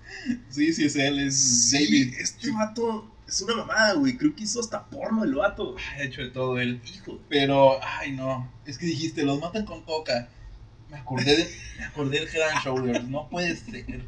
Sí, 0.48 0.72
sí, 0.72 0.84
es 0.84 0.96
él, 0.96 1.18
es 1.18 1.36
Sí, 1.70 1.84
David. 1.84 2.14
Este 2.18 2.50
vato 2.50 3.10
es 3.26 3.40
una 3.42 3.56
mamada, 3.56 3.94
güey. 3.94 4.16
Creo 4.16 4.34
que 4.34 4.44
hizo 4.44 4.60
hasta 4.60 4.86
porno 4.86 5.24
el 5.24 5.34
vato. 5.34 5.76
Ha 5.96 6.02
hecho 6.02 6.22
de 6.22 6.30
todo 6.30 6.58
él. 6.58 6.80
Hijo. 6.94 7.20
Pero, 7.28 7.78
ay, 7.82 8.12
no. 8.12 8.50
Es 8.66 8.78
que 8.78 8.86
dijiste, 8.86 9.22
los 9.24 9.40
matan 9.40 9.64
con 9.64 9.82
coca. 9.82 10.28
Me 10.90 10.98
acordé 10.98 11.36
de, 11.36 11.50
me 11.78 11.84
acordé 11.84 12.20
del 12.20 12.28
Head 12.28 12.50
and 12.50 12.64
Shoulders. 12.64 13.04
No 13.04 13.28
puede 13.30 13.56
ser. 13.56 14.04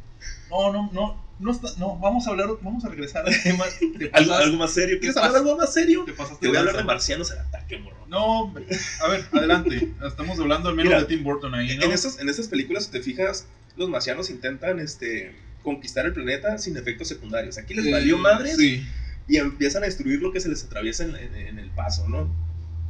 No, 0.51 0.72
no, 0.72 0.91
no. 0.93 1.25
No, 1.41 1.51
está, 1.51 1.68
no, 1.79 1.99
vamos 1.99 2.27
a 2.27 2.31
hablar, 2.31 2.49
vamos 2.62 2.85
a 2.85 2.89
regresar 2.89 3.27
al 3.27 3.43
tema. 3.43 3.64
Te 3.99 4.11
¿Algo, 4.12 4.57
más 4.57 4.72
serio? 4.72 4.99
¿Quieres 5.01 5.16
¿Qué 5.16 5.20
hablar 5.20 5.43
algo 5.43 5.57
más 5.57 5.75
serio? 5.75 6.05
te 6.05 6.12
pasaste 6.12 6.43
Te 6.43 6.49
voy 6.49 6.57
a 6.57 6.61
hablar 6.61 6.77
de 6.77 6.85
marcianos 6.85 7.33
al 7.33 7.41
ataque, 7.41 7.79
morro. 7.79 8.07
No, 8.07 8.43
hombre. 8.43 8.66
A 9.03 9.09
ver, 9.09 9.27
adelante. 9.33 9.93
Estamos 10.07 10.39
hablando 10.39 10.68
al 10.68 10.77
menos 10.77 10.91
Mira, 10.91 11.01
de 11.01 11.07
Tim 11.07 11.25
Burton 11.25 11.55
ahí, 11.55 11.77
¿no? 11.77 11.85
En, 11.85 11.93
estas, 11.93 12.20
en 12.20 12.29
estas 12.29 12.47
películas, 12.47 12.85
si 12.85 12.93
te 12.93 13.01
fijas, 13.01 13.47
los 13.77 13.89
marcianos 13.89 14.31
intentan 14.31 14.79
este, 14.81 15.35
conquistar 15.62 16.07
el 16.07 16.12
planeta 16.12 16.59
sin 16.59 16.77
efectos 16.77 17.09
secundarios. 17.09 17.59
Aquí 17.59 17.75
les 17.75 17.87
Eh, 17.87 17.93
valió 17.93 18.18
madres 18.18 18.57
Sí. 18.57 18.83
y 19.29 19.37
empiezan 19.37 19.83
a 19.83 19.87
destruir 19.87 20.20
lo 20.20 20.33
que 20.33 20.41
se 20.41 20.49
les 20.49 20.62
atraviesa 20.64 21.05
en, 21.05 21.16
en- 21.16 21.35
en 21.49 21.59
el 21.59 21.70
paso, 21.70 22.09
¿no? 22.09 22.29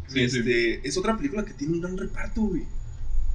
Sí, 0.09 0.29
sí. 0.29 0.39
este, 0.39 0.87
Es 0.87 0.97
otra 0.99 1.17
película 1.17 1.45
que 1.45 1.55
tiene 1.55 1.75
un 1.75 1.81
gran 1.81 1.97
reparto, 1.97 2.43
güey. 2.43 2.65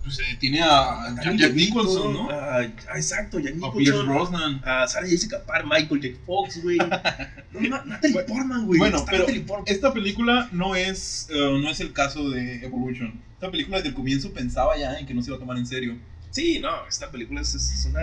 Pues 0.03 0.17
eh, 0.19 0.37
tiene 0.39 0.61
a 0.61 1.13
Jack, 1.21 1.35
Jack 1.35 1.53
Nicholson, 1.53 2.13
¿no? 2.13 2.29
Ah, 2.31 2.59
ah, 2.89 2.95
exacto, 2.97 3.37
Jack 3.39 3.55
A 3.61 3.73
Pierce 3.73 3.91
Nicholson. 3.91 4.07
Brosnan. 4.07 4.61
A 4.63 4.87
Sarah 4.87 5.07
Jessica 5.07 5.43
Parr, 5.45 5.65
Michael 5.65 6.01
J. 6.01 6.07
Fox, 6.25 6.61
güey. 6.63 6.77
No, 7.51 7.59
Na- 7.61 7.83
Natalie 7.83 8.23
Portman, 8.23 8.65
güey. 8.67 8.77
Bueno, 8.79 9.03
pero-. 9.09 9.25
Esta 9.65 9.91
película 9.91 10.47
no 10.53 10.75
es, 10.75 11.27
eh, 11.31 11.59
no 11.61 11.69
es 11.69 11.79
el 11.79 11.91
caso 11.93 12.29
de 12.29 12.63
Evolution. 12.63 13.19
Esta 13.33 13.49
película 13.51 13.77
desde 13.77 13.89
el 13.89 13.95
comienzo 13.95 14.31
pensaba 14.31 14.77
ya 14.77 14.93
en 14.99 15.05
que 15.07 15.13
no 15.15 15.21
se 15.23 15.29
iba 15.31 15.37
a 15.37 15.39
tomar 15.39 15.57
en 15.57 15.65
serio. 15.65 15.97
Sí, 16.31 16.59
no, 16.59 16.87
esta 16.87 17.09
película 17.11 17.41
es, 17.41 17.53
es 17.55 17.85
una. 17.85 18.01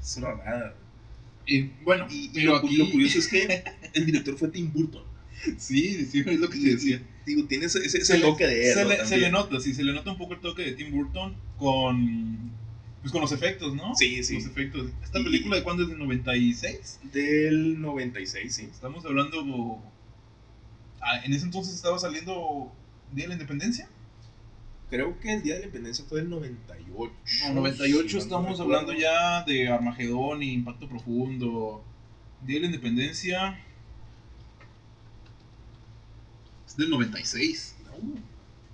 Es 0.00 0.16
una 0.16 0.28
mamada. 0.30 0.74
Y 1.46 1.62
bueno, 1.84 2.06
Y, 2.10 2.26
y 2.26 2.28
pero 2.34 2.52
lo, 2.52 2.56
aquí... 2.58 2.76
lo 2.76 2.90
curioso 2.90 3.18
es 3.18 3.28
que 3.28 3.64
el 3.94 4.06
director 4.06 4.36
fue 4.36 4.48
Tim 4.48 4.72
Burton. 4.72 5.02
Sí, 5.56 6.04
sí, 6.06 6.20
es 6.26 6.38
lo 6.40 6.48
que 6.50 6.58
te 6.58 6.70
decía. 6.74 7.02
Digo, 7.24 7.44
tiene 7.46 7.66
ese, 7.66 7.78
ese, 7.78 7.98
ese 7.98 8.06
Se 8.06 8.18
le- 8.18 8.24
toque 8.24 8.46
de 8.46 8.68
él. 8.68 8.74
se, 8.74 8.84
le, 8.84 9.06
se 9.06 9.16
le 9.18 9.30
nota, 9.30 9.60
sí, 9.60 9.72
se 9.74 9.82
le 9.84 9.92
nota 9.92 10.10
un 10.12 10.18
poco 10.18 10.34
el 10.34 10.40
toque 10.40 10.62
de 10.62 10.72
Tim 10.72 10.90
Burton 10.90 11.34
con, 11.56 12.50
pues 13.02 13.12
con 13.12 13.20
los 13.20 13.32
efectos, 13.32 13.74
¿no? 13.74 13.94
Sí, 13.94 14.22
sí. 14.24 14.34
Los 14.34 14.46
efectos. 14.46 14.90
¿Esta 15.02 15.22
película 15.22 15.56
de 15.56 15.62
cuándo 15.62 15.84
es? 15.84 15.88
¿Del 15.90 15.98
96? 15.98 17.00
Del 17.12 17.80
96, 17.80 18.54
sí. 18.54 18.68
Estamos 18.70 19.04
hablando... 19.04 19.80
ah, 21.00 21.24
en 21.24 21.32
ese 21.32 21.44
entonces 21.44 21.74
estaba 21.74 21.98
saliendo 21.98 22.72
Día 23.12 23.24
de 23.24 23.28
la 23.28 23.34
Independencia. 23.34 23.88
Creo 24.90 25.18
que 25.20 25.32
el 25.34 25.42
día 25.42 25.54
de 25.54 25.60
la 25.60 25.66
independencia 25.66 26.04
fue 26.08 26.20
del 26.20 26.30
98. 26.30 27.12
No, 27.48 27.54
98 27.54 28.08
si 28.08 28.14
no 28.14 28.20
estamos 28.22 28.60
hablando 28.60 28.92
ya 28.94 29.44
de 29.44 29.68
Armagedón 29.68 30.42
y 30.42 30.52
Impacto 30.54 30.88
Profundo. 30.88 31.84
Día 32.42 32.54
de 32.56 32.60
la 32.60 32.66
Independencia. 32.66 33.58
Es 36.66 36.76
del 36.76 36.90
96, 36.90 37.76
No, 37.84 38.20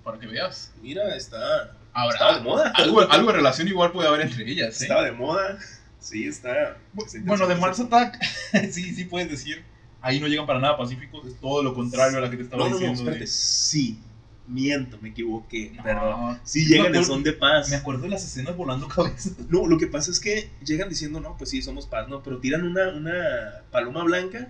para 0.03 0.19
que 0.19 0.27
veas. 0.27 0.71
mira, 0.81 1.15
está. 1.15 1.75
Ahora, 1.93 2.13
Estaba 2.13 2.37
de 2.37 2.43
moda. 2.43 2.71
algo, 2.75 3.01
algo 3.09 3.31
de 3.31 3.37
relación 3.37 3.67
igual 3.67 3.91
puede 3.91 4.07
haber 4.07 4.21
entre 4.21 4.49
ellas. 4.49 4.79
¿eh? 4.81 4.83
Estaba 4.85 5.03
de 5.03 5.11
moda. 5.13 5.57
Sí, 5.99 6.25
está. 6.27 6.77
está 6.97 7.19
Bueno, 7.25 7.47
de. 7.47 7.55
Mars 7.55 7.79
Attack, 7.79 8.21
sí, 8.71 8.93
sí 8.93 9.05
puedes 9.05 9.29
decir. 9.29 9.63
Ahí 10.01 10.19
no 10.19 10.27
llegan 10.27 10.45
para 10.45 10.59
nada 10.59 10.77
pacíficos, 10.77 11.25
es 11.25 11.39
todo 11.39 11.63
lo 11.63 11.73
contrario 11.73 12.19
a 12.19 12.21
lo 12.21 12.29
que 12.29 12.37
te 12.37 12.43
estaba 12.43 12.63
No, 12.63 12.69
no, 12.69 12.79
no, 12.79 12.87
diciendo. 12.89 13.11
de-. 13.11 13.25
Sí. 13.27 13.99
Miento, 14.47 14.97
me 15.01 15.09
equivoqué. 15.09 15.71
No, 15.75 15.83
Perdón. 15.83 16.39
Sí 16.43 16.65
llegan 16.65 16.87
en 16.87 16.95
acuerdo- 16.97 17.07
son 17.13 17.23
de 17.23 17.33
paz. 17.33 17.69
Me 17.69 17.75
acuerdo 17.77 18.03
de 18.03 18.09
las 18.09 18.23
escenas 18.23 18.55
volando 18.55 18.87
cabezas. 18.87 19.33
No, 19.49 19.65
lo 19.67 19.77
que 19.77 19.87
pasa 19.87 20.11
es 20.11 20.19
que 20.19 20.49
llegan 20.63 20.87
diciendo, 20.89 21.19
no, 21.19 21.35
pues 21.37 21.49
sí, 21.49 21.61
somos 21.61 21.87
paz, 21.87 22.07
¿no? 22.07 22.21
Pero 22.23 22.37
tiran 22.39 22.63
una, 22.63 22.89
una 22.89 23.63
paloma 23.71 24.03
blanca 24.03 24.49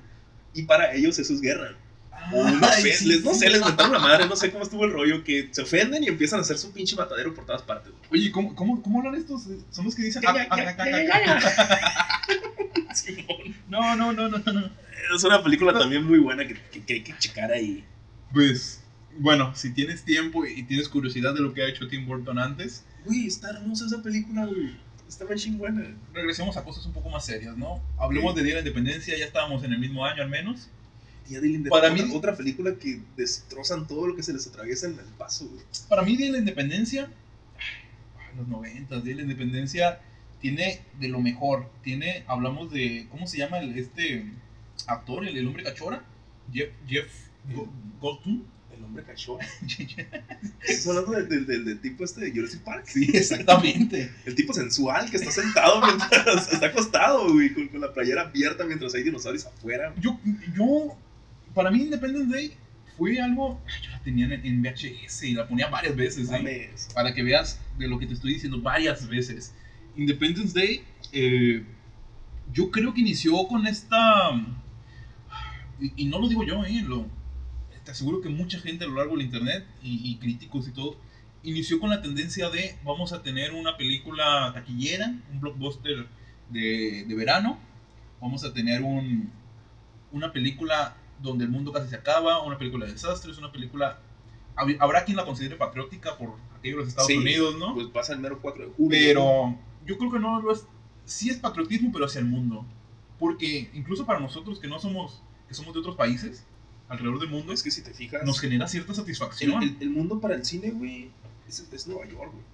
y 0.53 0.63
para 0.63 0.93
ellos 0.93 1.17
eso 1.19 1.33
es 1.33 1.41
guerra. 1.41 1.75
O 2.33 2.43
no 2.49 2.65
Ay, 2.65 2.81
sé, 2.81 2.93
sí, 2.93 3.05
les, 3.07 3.23
no 3.23 3.33
sí. 3.33 3.39
sé, 3.39 3.49
les 3.49 3.59
mataron 3.61 3.91
la 3.91 3.99
madre, 3.99 4.25
no 4.25 4.35
sé 4.37 4.49
cómo 4.51 4.63
estuvo 4.63 4.85
el 4.85 4.91
rollo, 4.93 5.23
que 5.23 5.49
se 5.51 5.61
ofenden 5.61 6.03
y 6.03 6.07
empiezan 6.07 6.39
a 6.39 6.43
hacer 6.43 6.57
su 6.57 6.71
pinche 6.71 6.95
matadero 6.95 7.33
por 7.33 7.45
todas 7.45 7.61
partes. 7.61 7.91
güey. 8.09 8.21
Oye, 8.21 8.31
¿cómo, 8.31 8.55
cómo, 8.55 8.81
¿cómo 8.81 8.99
hablan 8.99 9.15
estos? 9.15 9.43
Son 9.69 9.83
los 9.85 9.93
que 9.95 10.03
dicen. 10.03 10.23
No, 13.67 13.95
no, 13.95 14.13
no, 14.13 14.29
no, 14.29 14.37
no. 14.39 14.69
Es 15.15 15.23
una 15.23 15.43
película 15.43 15.73
también 15.77 16.03
muy 16.03 16.19
buena 16.19 16.47
que, 16.47 16.55
que- 16.71 16.83
que 16.83 16.93
hay 16.93 17.03
que 17.03 17.17
checar 17.17 17.51
ahí. 17.51 17.83
Pues, 18.33 18.81
bueno, 19.19 19.53
si 19.55 19.71
tienes 19.73 20.03
tiempo 20.03 20.45
y 20.45 20.63
tienes 20.63 20.89
curiosidad 20.89 21.33
de 21.33 21.41
lo 21.41 21.53
que 21.53 21.61
ha 21.63 21.67
hecho 21.69 21.87
Tim 21.87 22.05
Burton 22.05 22.39
antes, 22.39 22.83
Güey, 23.05 23.27
está 23.27 23.51
hermosa 23.51 23.85
esa 23.85 24.01
película, 24.01 24.45
güey. 24.45 24.75
Está 25.07 25.25
bien 25.25 25.37
chingona. 25.37 25.95
regresemos 26.13 26.57
a 26.57 26.63
cosas 26.63 26.85
un 26.87 26.93
poco 26.93 27.09
más 27.11 27.23
serias, 27.25 27.55
¿no? 27.55 27.79
Hablemos 27.99 28.33
de 28.35 28.41
Día 28.43 28.55
de 28.55 28.61
la 28.63 28.67
Independencia, 28.67 29.15
ya 29.17 29.25
estábamos 29.25 29.63
en 29.63 29.71
el 29.73 29.79
mismo 29.79 30.03
año 30.03 30.23
al 30.23 30.29
menos. 30.29 30.69
Día 31.29 31.39
de 31.39 31.49
la 31.49 31.55
Independencia. 31.57 31.69
Para 31.69 31.93
otra, 31.93 32.05
mí- 32.05 32.15
otra 32.17 32.35
película 32.35 32.75
que 32.75 33.01
destrozan 33.15 33.87
todo 33.87 34.07
lo 34.07 34.15
que 34.15 34.23
se 34.23 34.33
les 34.33 34.47
atraviesa 34.47 34.87
en 34.87 34.93
el 34.93 35.05
paso, 35.17 35.47
güey. 35.47 35.63
Para 35.87 36.01
mí, 36.01 36.17
Día 36.17 36.25
de 36.27 36.31
la 36.33 36.37
Independencia, 36.39 37.09
ay, 37.59 38.37
los 38.37 38.47
90, 38.47 38.95
Día 39.01 39.11
de 39.11 39.15
la 39.15 39.21
Independencia 39.21 39.99
tiene 40.41 40.81
de 40.99 41.07
lo 41.07 41.21
mejor. 41.21 41.69
Tiene, 41.83 42.23
hablamos 42.27 42.71
de, 42.71 43.07
¿cómo 43.11 43.27
se 43.27 43.37
llama 43.37 43.59
el, 43.59 43.77
este 43.77 44.31
actor, 44.87 45.27
el, 45.27 45.37
el 45.37 45.45
hombre 45.47 45.63
cachora? 45.63 46.03
Jeff, 46.51 46.69
Jeff 46.87 47.11
Go- 47.53 47.71
Goldblum. 48.01 48.43
El 48.77 48.83
hombre 48.83 49.03
cachorro. 49.03 49.39
¿Estás 50.67 50.87
hablando 50.87 51.11
del 51.11 51.45
del- 51.45 51.65
del 51.65 51.79
tipo 51.79 52.03
este 52.03 52.21
de 52.21 52.31
Jurassic 52.31 52.61
Park? 52.61 52.85
sí, 52.87 53.09
exactamente. 53.13 54.11
El 54.25 54.35
tipo 54.35 54.53
sensual 54.53 55.09
que 55.09 55.17
está 55.17 55.31
sentado 55.31 55.81
mientras 55.85 56.51
está 56.53 56.67
acostado, 56.67 57.31
güey, 57.31 57.53
con, 57.53 57.67
con 57.69 57.81
la 57.81 57.93
playera 57.93 58.23
abierta 58.23 58.65
mientras 58.65 58.93
hay 58.95 59.03
dinosaurios 59.03 59.45
afuera. 59.45 59.93
Yo, 59.99 60.19
yo, 60.55 60.97
para 61.53 61.71
mí 61.71 61.83
Independence 61.83 62.31
Day 62.35 62.53
fue 62.97 63.19
algo, 63.19 63.61
yo 63.83 63.91
la 63.91 63.99
tenía 64.01 64.25
en, 64.25 64.45
en 64.45 64.61
VHS 64.61 65.23
y 65.23 65.33
la 65.33 65.47
ponía 65.47 65.67
varias 65.67 65.95
veces, 65.95 66.29
¿eh? 66.31 66.71
Para 66.93 67.13
que 67.13 67.23
veas 67.23 67.59
de 67.77 67.87
lo 67.87 67.99
que 67.99 68.07
te 68.07 68.13
estoy 68.13 68.33
diciendo 68.33 68.61
varias 68.61 69.07
veces. 69.07 69.53
Independence 69.97 70.57
Day, 70.57 70.83
eh, 71.11 71.63
yo 72.53 72.71
creo 72.71 72.93
que 72.93 73.01
inició 73.01 73.47
con 73.47 73.67
esta, 73.67 74.31
y, 75.79 75.91
y 76.03 76.05
no 76.05 76.19
lo 76.19 76.27
digo 76.29 76.43
yo, 76.45 76.63
eh, 76.65 76.81
lo, 76.85 77.05
te 77.85 77.91
aseguro 77.91 78.19
que 78.21 78.29
mucha 78.29 78.59
gente 78.59 78.83
a 78.83 78.87
lo 78.87 78.95
largo 78.95 79.15
del 79.15 79.25
internet 79.25 79.65
y, 79.81 80.11
y 80.11 80.17
críticos 80.17 80.67
y 80.67 80.71
todo, 80.71 80.97
inició 81.43 81.79
con 81.79 81.89
la 81.91 82.01
tendencia 82.01 82.49
de 82.49 82.75
vamos 82.83 83.13
a 83.13 83.21
tener 83.21 83.53
una 83.53 83.77
película 83.77 84.51
taquillera, 84.53 85.13
un 85.31 85.39
blockbuster 85.39 86.07
de, 86.49 87.05
de 87.07 87.15
verano, 87.15 87.59
vamos 88.19 88.43
a 88.43 88.51
tener 88.53 88.81
un, 88.81 89.31
una 90.11 90.31
película 90.33 90.97
donde 91.21 91.45
el 91.45 91.51
mundo 91.51 91.71
casi 91.71 91.87
se 91.89 91.95
acaba, 91.95 92.41
una 92.43 92.57
película 92.57 92.85
de 92.85 92.91
desastres, 92.93 93.37
una 93.37 93.51
película... 93.51 93.99
hab- 94.55 94.77
Habrá 94.79 95.05
quien 95.05 95.15
la 95.17 95.25
considere 95.25 95.55
patriótica 95.55 96.17
por 96.17 96.33
aquellos 96.57 96.77
de 96.77 96.81
los 96.81 96.87
Estados 96.89 97.07
Sí, 97.07 97.17
Unidos, 97.17 97.55
¿no? 97.57 97.73
Pues 97.75 97.87
pasa 97.87 98.13
el 98.13 98.19
mero 98.19 98.39
4 98.41 98.65
de 98.65 98.71
julio. 98.73 98.89
Pero 98.89 99.57
yo 99.85 99.97
creo 99.97 100.11
que 100.11 100.19
no 100.19 100.41
lo 100.41 100.51
es. 100.51 100.65
Sí 101.05 101.29
es 101.29 101.37
patriotismo, 101.37 101.91
pero 101.93 102.05
hacia 102.05 102.19
el 102.19 102.25
mundo. 102.25 102.65
Porque 103.19 103.69
incluso 103.73 104.05
para 104.05 104.19
nosotros 104.19 104.59
que 104.59 104.67
no 104.67 104.79
somos, 104.79 105.21
que 105.47 105.53
somos 105.53 105.73
de 105.73 105.79
otros 105.79 105.95
países, 105.95 106.45
alrededor 106.87 107.19
del 107.19 107.29
mundo, 107.29 107.51
Es 107.53 107.63
que 107.63 107.71
si 107.71 107.81
te 107.81 107.93
fijas, 107.93 108.23
nos 108.23 108.39
genera 108.39 108.67
cierta 108.67 108.91
el, 108.91 108.95
satisfacción. 108.97 109.63
el- 109.63 109.77
el 109.79 109.89
mundo 109.89 110.19
para 110.19 110.35
el 110.35 110.45
cine, 110.45 110.71
güey, 110.71 111.09
es, 111.47 111.63
es 111.71 111.87
Nueva 111.87 112.05
York, 112.07 112.31
güey. 112.33 112.45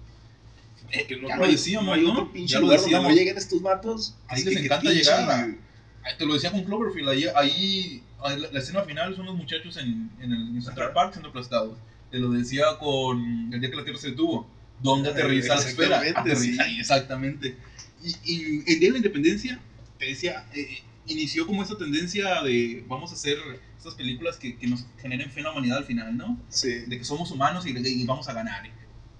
Porque 0.82 1.20
ya 1.28 1.36
lo 1.36 1.46
decíamos, 1.46 1.86
no 1.86 1.92
hay 1.94 2.02
¿no? 2.02 2.12
otro 2.12 2.32
pinche 2.32 2.52
Ya 2.54 2.58
lo 2.58 2.66
lugar 2.66 2.78
donde 2.80 2.90
decíamos. 2.90 3.10
no 3.10 3.16
lleguen 3.16 3.38
estos 3.38 3.62
vatos. 3.62 4.16
Ahí 4.28 4.40
Es 4.40 4.44
les 4.46 4.54
que- 4.54 4.60
que 4.60 4.66
encanta 4.66 4.90
pinche- 4.90 4.94
llegar 5.02 5.30
a- 5.30 6.16
Te 6.18 6.26
lo 6.26 6.34
decía 6.34 6.50
con 6.50 6.64
Cloverfield, 6.64 7.08
ahí, 7.08 7.24
ahí 7.36 8.02
la, 8.20 8.36
la 8.52 8.58
escena 8.58 8.82
final 8.82 9.14
son 9.16 9.26
los 9.26 9.36
muchachos 9.36 9.76
en, 9.76 10.10
en 10.20 10.32
el 10.32 10.48
en 10.56 10.62
Central. 10.62 10.92
Park 10.92 11.12
siendo 11.12 11.28
aplastados. 11.28 11.78
Te 12.10 12.18
lo 12.18 12.30
decía 12.30 12.64
con 12.80 13.52
El 13.54 13.60
día 13.60 13.70
que 13.70 13.76
la 13.76 13.84
Tierra 13.84 13.98
se 14.00 14.10
detuvo. 14.10 14.46
dónde 14.82 15.10
aterriza 15.10 15.54
la 15.54 15.60
esfera. 15.60 15.96
exactamente, 16.04 16.18
Aterriza 16.32 16.64
sí. 16.64 16.80
exactamente. 16.80 17.56
Y, 18.02 18.16
y 18.32 18.44
el 18.72 18.80
Día 18.80 18.88
de 18.88 18.90
la 18.90 18.96
Independencia, 18.98 19.60
te 19.98 20.06
decía, 20.06 20.44
eh, 20.54 20.82
inició 21.06 21.46
como 21.46 21.62
esta 21.62 21.78
tendencia 21.78 22.42
de 22.42 22.84
vamos 22.88 23.12
a 23.12 23.14
hacer 23.14 23.38
estas 23.82 23.94
películas 23.96 24.36
que, 24.36 24.56
que 24.56 24.66
nos 24.68 24.86
generen 25.00 25.30
fe 25.30 25.40
en 25.40 25.44
la 25.44 25.50
humanidad 25.50 25.78
al 25.78 25.84
final, 25.84 26.16
¿no? 26.16 26.38
Sí. 26.48 26.70
De 26.86 26.98
que 26.98 27.04
somos 27.04 27.30
humanos 27.32 27.66
y, 27.66 27.70
y 27.70 28.06
vamos 28.06 28.28
a 28.28 28.32
ganar. 28.32 28.62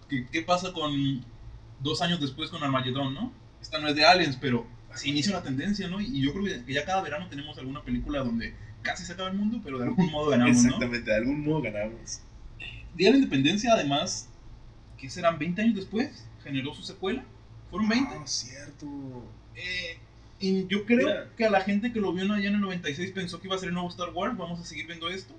¿Qué, 0.08 0.26
¿Qué 0.30 0.42
pasa 0.42 0.72
con 0.72 1.24
dos 1.80 2.00
años 2.00 2.20
después 2.20 2.48
con 2.48 2.62
Armageddon, 2.62 3.12
no? 3.12 3.32
Esta 3.60 3.78
no 3.80 3.88
es 3.88 3.96
de 3.96 4.04
Aliens, 4.04 4.38
pero 4.40 4.66
se 4.94 5.08
inicia 5.08 5.32
una 5.32 5.42
tendencia, 5.42 5.88
¿no? 5.88 6.00
Y 6.00 6.22
yo 6.22 6.32
creo 6.32 6.64
que 6.64 6.72
ya 6.72 6.84
cada 6.84 7.02
verano 7.02 7.28
tenemos 7.28 7.58
alguna 7.58 7.82
película 7.82 8.20
donde 8.20 8.54
casi 8.82 9.04
se 9.04 9.14
acaba 9.14 9.30
el 9.30 9.36
mundo, 9.36 9.60
pero 9.64 9.78
de 9.78 9.84
algún 9.84 10.10
modo 10.10 10.30
ganamos, 10.30 10.56
¿no? 10.56 10.62
Exactamente, 10.62 11.10
de 11.10 11.16
algún 11.16 11.44
modo 11.44 11.62
ganamos. 11.62 12.20
Día 12.94 13.08
de 13.08 13.12
la 13.12 13.16
Independencia, 13.18 13.72
además, 13.72 14.28
¿qué 14.96 15.10
serán? 15.10 15.38
¿20 15.38 15.58
años 15.60 15.74
después? 15.76 16.24
¿Generó 16.44 16.72
su 16.72 16.82
secuela? 16.82 17.24
¿Fueron 17.70 17.88
20? 17.88 18.14
Ah, 18.14 18.26
cierto. 18.26 18.86
Eh, 19.56 19.98
y 20.42 20.66
yo 20.66 20.84
creo 20.84 21.06
Mira. 21.06 21.30
que 21.36 21.44
a 21.46 21.50
la 21.50 21.60
gente 21.62 21.92
que 21.92 22.00
lo 22.00 22.12
vio 22.12 22.24
allá 22.32 22.48
en 22.48 22.54
el 22.56 22.60
96 22.60 23.12
pensó 23.12 23.40
que 23.40 23.46
iba 23.48 23.56
a 23.56 23.58
ser 23.58 23.68
el 23.68 23.74
nuevo 23.74 23.88
Star 23.88 24.10
Wars, 24.12 24.36
vamos 24.36 24.60
a 24.60 24.64
seguir 24.64 24.86
viendo 24.86 25.08
esto. 25.08 25.34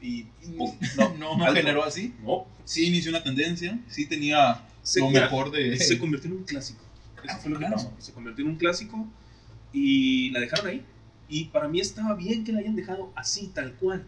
Y, 0.00 0.26
Y 0.42 0.48
no, 0.96 1.14
no, 1.18 1.36
no 1.36 1.52
generó 1.52 1.84
así. 1.84 2.14
no. 2.22 2.46
Sí 2.64 2.86
inició 2.86 3.10
una 3.10 3.22
tendencia, 3.22 3.78
sí 3.88 4.06
tenía 4.06 4.66
Se, 4.82 4.98
lo 5.00 5.10
mejor 5.10 5.50
de... 5.52 5.76
se 5.78 5.98
convirtió 5.98 6.30
en 6.30 6.38
un 6.38 6.44
clásico. 6.44 6.80
Eso 7.24 7.34
Ah, 7.36 7.38
fue 7.40 7.50
lo 7.52 7.58
que 7.58 7.66
pasó. 7.66 7.92
Se 7.98 8.12
convirtió 8.12 8.44
en 8.44 8.50
un 8.52 8.56
clásico 8.56 9.06
y 9.72 10.30
la 10.30 10.40
dejaron 10.40 10.66
ahí. 10.66 10.84
Y 11.28 11.46
para 11.46 11.68
mí 11.68 11.80
estaba 11.80 12.14
bien 12.14 12.44
que 12.44 12.52
la 12.52 12.60
hayan 12.60 12.76
dejado 12.76 13.12
así, 13.16 13.50
tal 13.54 13.74
cual. 13.74 14.04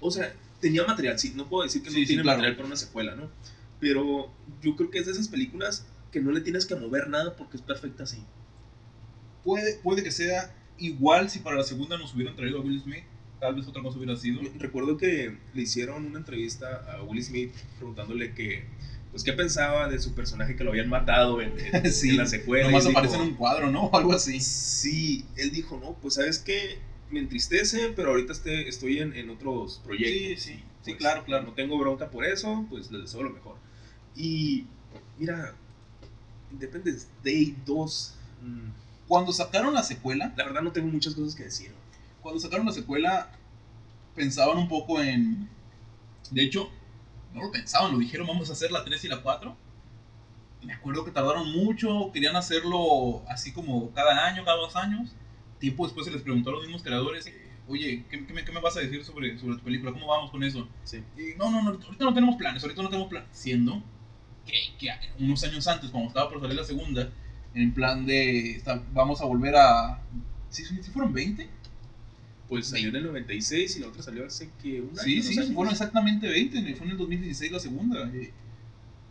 O 0.00 0.10
sea, 0.10 0.32
tenía 0.60 0.84
material, 0.86 1.18
sí. 1.18 1.32
No 1.36 1.48
puedo 1.48 1.62
decir 1.64 1.82
que 1.82 1.90
Sí, 1.90 1.96
no 1.96 2.00
sí, 2.02 2.06
tiene 2.06 2.22
claro. 2.22 2.38
material 2.38 2.56
para 2.56 2.66
una 2.66 2.76
secuela, 2.76 3.14
¿no? 3.14 3.30
Pero 3.80 4.30
yo 4.62 4.76
creo 4.76 4.90
que 4.90 4.98
es 4.98 5.06
de 5.06 5.12
esas 5.12 5.28
películas 5.28 5.86
que 6.10 6.20
no 6.20 6.30
le 6.32 6.40
tienes 6.40 6.66
que 6.66 6.74
mover 6.76 7.08
nada 7.08 7.36
porque 7.36 7.56
es 7.56 7.62
perfecta 7.62 8.04
así. 8.04 8.18
Puede, 9.44 9.74
puede 9.78 10.02
que 10.02 10.10
sea 10.10 10.50
igual 10.78 11.28
si 11.30 11.38
para 11.38 11.56
la 11.56 11.62
segunda 11.62 11.96
nos 11.98 12.14
hubieran 12.14 12.34
traído 12.34 12.58
a 12.58 12.62
Will 12.62 12.80
Smith, 12.80 13.04
tal 13.40 13.54
vez 13.54 13.66
otra 13.68 13.82
cosa 13.82 13.98
hubiera 13.98 14.16
sido. 14.16 14.40
Recuerdo 14.58 14.96
que 14.96 15.36
le 15.52 15.62
hicieron 15.62 16.06
una 16.06 16.18
entrevista 16.18 16.82
a 16.96 17.02
Will 17.02 17.22
Smith 17.22 17.52
preguntándole 17.76 18.32
que, 18.34 18.64
pues, 19.10 19.22
qué 19.22 19.32
pensaba 19.32 19.86
de 19.88 19.98
su 20.00 20.14
personaje 20.14 20.56
que 20.56 20.64
lo 20.64 20.70
habían 20.70 20.88
matado 20.88 21.40
en, 21.42 21.52
en- 21.60 21.92
Sí, 21.92 22.10
en 22.10 22.16
la 22.16 22.26
secuela. 22.26 22.66
Nomás 22.66 22.84
dijo, 22.84 22.98
aparece 22.98 23.16
en 23.16 23.22
un 23.22 23.34
cuadro, 23.34 23.70
¿no? 23.70 23.84
O 23.92 23.96
algo 23.96 24.12
así. 24.12 24.40
Sí, 24.40 25.24
él 25.36 25.50
dijo, 25.52 25.78
no, 25.78 25.92
pues 26.00 26.14
sabes 26.14 26.38
que 26.38 26.78
me 27.10 27.20
entristece, 27.20 27.90
pero 27.94 28.10
ahorita 28.10 28.32
este- 28.32 28.68
estoy 28.68 28.98
en, 28.98 29.14
en 29.14 29.30
otros 29.30 29.80
proyectos. 29.84 30.42
Sí, 30.42 30.52
sí, 30.54 30.58
sí, 30.58 30.64
Pues, 30.92 30.96
claro, 30.96 31.24
claro. 31.24 31.44
No 31.44 31.52
tengo 31.52 31.78
bronca 31.78 32.10
por 32.10 32.24
eso, 32.24 32.66
pues 32.70 32.90
les 32.90 33.02
deseo 33.02 33.22
lo 33.22 33.30
mejor. 33.30 33.56
Y 34.16 34.64
mira, 35.18 35.54
Independence 36.50 37.06
Day 37.22 37.54
2, 37.66 38.14
mm, 38.42 38.83
Cuando 39.08 39.32
sacaron 39.32 39.74
la 39.74 39.82
secuela, 39.82 40.32
la 40.36 40.44
verdad 40.44 40.62
no 40.62 40.72
tengo 40.72 40.88
muchas 40.88 41.14
cosas 41.14 41.34
que 41.34 41.44
decir. 41.44 41.72
cuando 42.22 42.40
sacaron 42.40 42.66
la 42.66 42.72
secuela, 42.72 43.30
pensaban 44.14 44.56
un 44.56 44.68
poco 44.68 45.00
en. 45.00 45.48
De 46.30 46.42
hecho, 46.42 46.70
no 47.34 47.42
lo 47.42 47.50
pensaban, 47.50 47.92
lo 47.92 47.98
dijeron, 47.98 48.26
vamos 48.26 48.48
a 48.48 48.54
hacer 48.54 48.70
la 48.70 48.84
3 48.84 49.04
y 49.04 49.08
la 49.08 49.20
4. 49.20 49.56
Y 50.62 50.66
me 50.66 50.72
acuerdo 50.72 51.04
que 51.04 51.10
tardaron 51.10 51.52
mucho, 51.52 52.10
querían 52.12 52.36
hacerlo 52.36 53.22
así 53.28 53.52
como 53.52 53.90
cada 53.92 54.26
año, 54.26 54.44
cada 54.44 54.56
dos 54.56 54.74
años. 54.76 55.10
Tiempo 55.58 55.84
después 55.84 56.06
se 56.06 56.12
les 56.12 56.22
preguntó 56.22 56.50
a 56.50 56.52
los 56.54 56.62
mismos 56.62 56.82
creadores, 56.82 57.26
eh, 57.26 57.50
oye, 57.68 58.04
¿qué, 58.08 58.26
qué 58.26 58.32
me, 58.32 58.44
qué 58.44 58.52
me 58.52 58.60
vas 58.60 58.76
a 58.76 58.80
decir 58.80 59.04
sobre, 59.04 59.38
sobre 59.38 59.56
tu 59.56 59.64
película? 59.64 59.92
¿Cómo 59.92 60.06
vamos 60.06 60.30
con 60.30 60.42
eso? 60.42 60.66
Sí. 60.84 61.02
Y 61.16 61.36
no, 61.36 61.50
no, 61.50 61.62
no, 61.62 61.70
ahorita 61.70 62.04
no 62.04 62.14
tenemos 62.14 62.36
planes, 62.36 62.62
ahorita 62.62 62.82
no 62.82 62.88
tenemos 62.88 63.10
planes. 63.10 63.28
Siendo 63.32 63.82
que, 64.46 64.54
que 64.78 64.90
unos 65.18 65.42
años 65.44 65.66
antes, 65.66 65.90
cuando 65.90 66.08
estaba 66.08 66.30
por 66.30 66.40
salir 66.40 66.56
la 66.56 66.64
segunda, 66.64 67.10
en 67.54 67.72
plan 67.72 68.04
de, 68.06 68.52
está- 68.56 68.82
vamos 68.92 69.20
a 69.20 69.24
volver 69.24 69.54
a... 69.56 70.00
¿Sí, 70.50 70.64
sí 70.64 70.90
fueron 70.92 71.12
20? 71.12 71.48
Pues 72.48 72.66
salió 72.68 72.88
en 72.90 72.96
el 72.96 73.04
96 73.04 73.76
y 73.76 73.80
la 73.80 73.88
otra 73.88 74.02
salió 74.02 74.26
hace 74.26 74.50
que 74.62 74.80
un 74.80 74.90
año. 74.90 74.98
Sí, 75.02 75.22
sí, 75.22 75.38
años. 75.38 75.52
fueron 75.54 75.72
exactamente 75.72 76.28
20, 76.28 76.58
en 76.58 76.66
el- 76.66 76.76
fue 76.76 76.86
en 76.86 76.92
el 76.92 76.98
2016 76.98 77.52
la 77.52 77.58
segunda. 77.60 78.10
eh, 78.12 78.32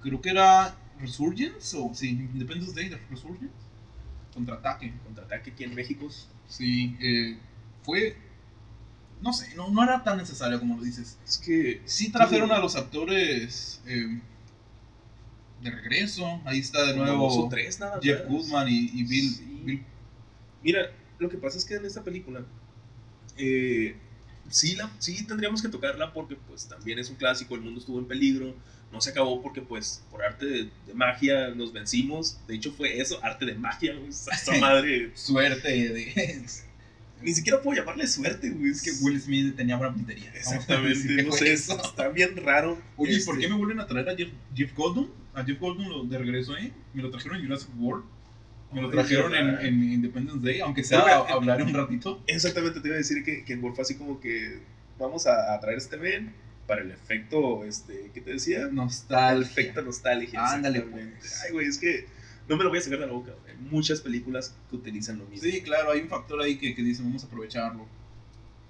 creo 0.02 0.22
que 0.22 0.30
era 0.30 0.76
Resurgence 1.00 1.76
o 1.78 1.92
sí, 1.94 2.10
Independence 2.10 2.74
Day 2.74 2.90
de 2.90 2.98
Resurgence. 3.10 3.54
Contraataque. 4.34 4.94
Contraataque 5.04 5.52
aquí 5.52 5.64
en 5.64 5.74
México. 5.76 6.08
Sí, 6.48 6.96
eh, 7.02 7.38
fue... 7.84 8.16
No 9.22 9.32
sé, 9.32 9.56
no, 9.56 9.70
no 9.70 9.82
era 9.84 10.04
tan 10.04 10.18
necesario 10.18 10.60
como 10.60 10.76
lo 10.78 10.84
dices. 10.84 11.18
Es 11.26 11.38
que 11.38 11.82
Sí 11.86 12.12
trajeron 12.12 12.52
a 12.52 12.60
los 12.60 12.76
actores 12.76 13.82
eh, 13.88 14.20
de 15.64 15.72
regreso. 15.72 16.42
Ahí 16.46 16.60
está 16.60 16.86
de 16.86 16.98
nuevo 16.98 17.48
tres 17.50 17.80
nada 17.80 18.00
Jeff 18.02 18.20
más. 18.22 18.28
Goodman 18.30 18.68
y, 18.70 18.92
y 18.94 19.04
Bill, 19.04 19.30
Sí. 19.32 19.62
Bill- 19.64 19.84
Mira, 20.64 20.92
lo 21.20 21.30
que 21.30 21.38
pasa 21.38 21.58
es 21.58 21.66
que 21.66 21.76
en 21.76 21.86
esta 21.86 22.04
película 22.04 22.44
eh, 23.38 23.96
sí, 24.50 24.76
la, 24.76 24.90
sí 25.00 25.26
tendríamos 25.26 25.62
que 25.62 25.70
tocarla 25.70 26.14
porque 26.14 26.36
pues 26.48 26.68
también 26.68 27.00
es 27.00 27.10
un 27.10 27.16
clásico, 27.16 27.56
el 27.56 27.62
mundo 27.62 27.80
estuvo 27.80 28.00
en 28.00 28.06
peligro, 28.06 28.56
no 28.92 29.02
se 29.02 29.10
acabó 29.10 29.42
porque 29.42 29.62
pues 29.62 30.04
por 30.12 30.24
arte 30.24 30.46
de, 30.46 30.70
de 30.88 30.94
magia 30.94 31.50
nos 31.50 31.74
vencimos, 31.74 32.40
de 32.48 32.56
hecho 32.56 32.72
fue 32.72 33.00
eso, 33.02 33.20
arte 33.24 33.46
de 33.46 33.56
magia, 33.56 33.94
güey, 33.96 34.10
esa 34.10 34.32
esa 34.36 34.58
madre, 34.60 35.12
suerte 35.16 35.68
de... 35.70 36.46
ni 37.22 37.34
siquiera 37.34 37.62
puedo 37.62 37.78
llamarle 37.78 38.08
suerte, 38.08 38.50
güey, 38.52 38.72
Es 38.72 38.82
que 38.82 38.92
Will 39.04 39.20
Smith 39.20 39.56
tenía 39.56 39.78
buena 39.78 39.94
puntería. 39.94 40.32
Exactamente, 40.36 41.16
que 41.16 41.24
no 41.24 41.30
fue 41.30 41.40
sé, 41.40 41.54
eso. 41.54 41.82
está 41.84 42.08
bien 42.10 42.36
raro. 42.38 42.80
Oye, 42.98 43.14
¿y 43.14 43.16
este, 43.16 43.26
por 43.32 43.40
qué 43.40 43.48
me 43.48 43.56
vuelven 43.56 43.80
a 43.80 43.88
traer 43.88 44.10
a 44.10 44.16
Jeff, 44.16 44.30
Jeff 44.56 44.74
Goldblum? 44.76 45.08
A 45.36 45.44
Jeff 45.44 45.60
Goldblum 45.60 45.90
lo- 45.90 46.04
de 46.04 46.18
regreso, 46.18 46.56
¿eh? 46.58 46.72
Me 46.94 47.02
lo 47.02 47.10
trajeron 47.10 47.38
en 47.38 47.46
Jurassic 47.46 47.70
World. 47.78 48.06
Me 48.72 48.82
lo 48.82 48.90
trajeron 48.90 49.36
en, 49.36 49.50
en 49.60 49.84
Independence 49.94 50.40
Day, 50.46 50.60
aunque 50.62 50.84
sea 50.84 51.04
Oiga, 51.04 51.18
a- 51.18 51.34
hablaré 51.34 51.64
un 51.64 51.74
ratito. 51.74 52.22
Exactamente, 52.28 52.80
te 52.82 52.88
iba 52.88 52.96
a 52.96 52.98
decir 52.98 53.24
que, 53.24 53.44
que 53.46 53.54
en 53.54 53.62
Wolf 53.62 53.80
así 53.80 53.96
como 53.96 54.20
que 54.20 54.60
vamos 54.98 55.28
a, 55.28 55.54
a 55.54 55.60
traer 55.60 55.78
este 55.78 55.96
Ben 55.98 56.34
para 56.68 56.82
el 56.82 56.92
efecto, 56.92 57.66
este, 57.66 58.10
¿qué 58.14 58.22
te 58.22 58.32
decía? 58.32 58.62
El 58.64 58.76
Nostalgia. 58.76 59.46
efecto 59.48 59.82
nostalgia. 59.84 60.44
Ándale, 60.54 60.82
pues. 60.82 61.44
Ay, 61.46 61.52
güey, 61.52 61.68
es 61.68 61.78
que 61.78 62.06
no 62.50 62.58
me 62.58 62.64
lo 62.64 62.70
voy 62.70 62.80
a 62.80 62.82
sacar 62.82 63.00
de 63.00 63.06
la 63.08 63.12
boca. 63.12 63.32
güey. 63.44 63.56
Hay 63.56 63.62
muchas 63.70 64.02
películas 64.02 64.56
que 64.70 64.76
utilizan 64.78 65.20
lo 65.20 65.26
mismo. 65.26 65.50
Sí, 65.50 65.62
claro, 65.62 65.92
hay 65.92 66.02
un 66.02 66.08
factor 66.10 66.42
ahí 66.42 66.58
que, 66.58 66.74
que 66.74 66.82
dice, 66.82 67.04
vamos 67.04 67.24
a 67.24 67.28
aprovecharlo. 67.28 67.86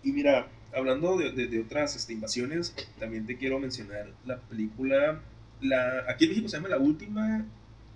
Y 0.04 0.12
mira, 0.12 0.48
hablando 0.76 1.18
de, 1.18 1.32
de- 1.32 1.48
de 1.48 1.62
otras 1.62 1.96
este, 1.96 2.12
invasiones, 2.14 2.76
también 3.00 3.26
te 3.26 3.38
quiero 3.38 3.60
mencionar 3.60 4.12
la 4.26 4.38
película, 4.42 5.22
la, 5.64 6.06
aquí 6.10 6.26
en 6.26 6.30
México 6.32 6.50
se 6.50 6.58
llama 6.58 6.70
La 6.70 6.78
Última, 6.78 7.46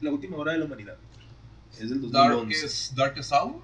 la 0.02 0.12
última 0.12 0.38
Hora 0.38 0.54
de 0.54 0.60
la 0.60 0.66
Humanidad. 0.66 0.98
Es 1.80 1.90
del 1.90 2.02
2011. 2.02 2.14
Darkest, 2.56 2.94
Darkest 2.96 3.32
Hour. 3.32 3.62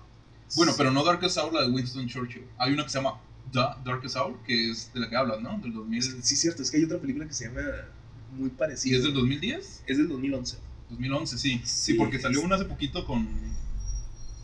Bueno, 0.56 0.74
pero 0.78 0.92
no 0.92 1.04
Darkest 1.04 1.38
Hour, 1.38 1.54
la 1.54 1.62
de 1.64 1.70
Winston 1.72 2.08
Churchill. 2.08 2.44
Hay 2.58 2.74
una 2.74 2.84
que 2.84 2.90
se 2.90 2.98
llama 3.00 3.20
The 3.52 3.60
Darkest 3.84 4.16
Hour, 4.16 4.38
que 4.46 4.70
es 4.72 4.92
de 4.94 5.00
la 5.00 5.10
que 5.10 5.16
hablas, 5.16 5.42
¿no? 5.42 5.58
Del 5.60 5.74
2000. 5.74 6.00
Es- 6.00 6.16
sí, 6.22 6.36
cierto, 6.36 6.62
es 6.62 6.70
que 6.70 6.78
hay 6.78 6.84
otra 6.84 7.00
película 7.00 7.26
que 7.28 7.34
se 7.34 7.48
llama 7.48 7.62
muy 8.32 8.50
¿Sí 8.50 8.56
parecida. 8.58 8.98
es 8.98 9.04
del 9.04 9.14
2010? 9.14 9.84
Es 9.88 9.98
del 9.98 10.08
2011. 10.10 10.58
2011, 10.90 11.38
sí. 11.38 11.54
Sí, 11.54 11.62
Sí, 11.66 11.94
porque 11.96 12.20
salió 12.20 12.40
es- 12.40 12.46
una 12.46 12.56
hace 12.56 12.66
poquito 12.66 13.06
con... 13.06 13.28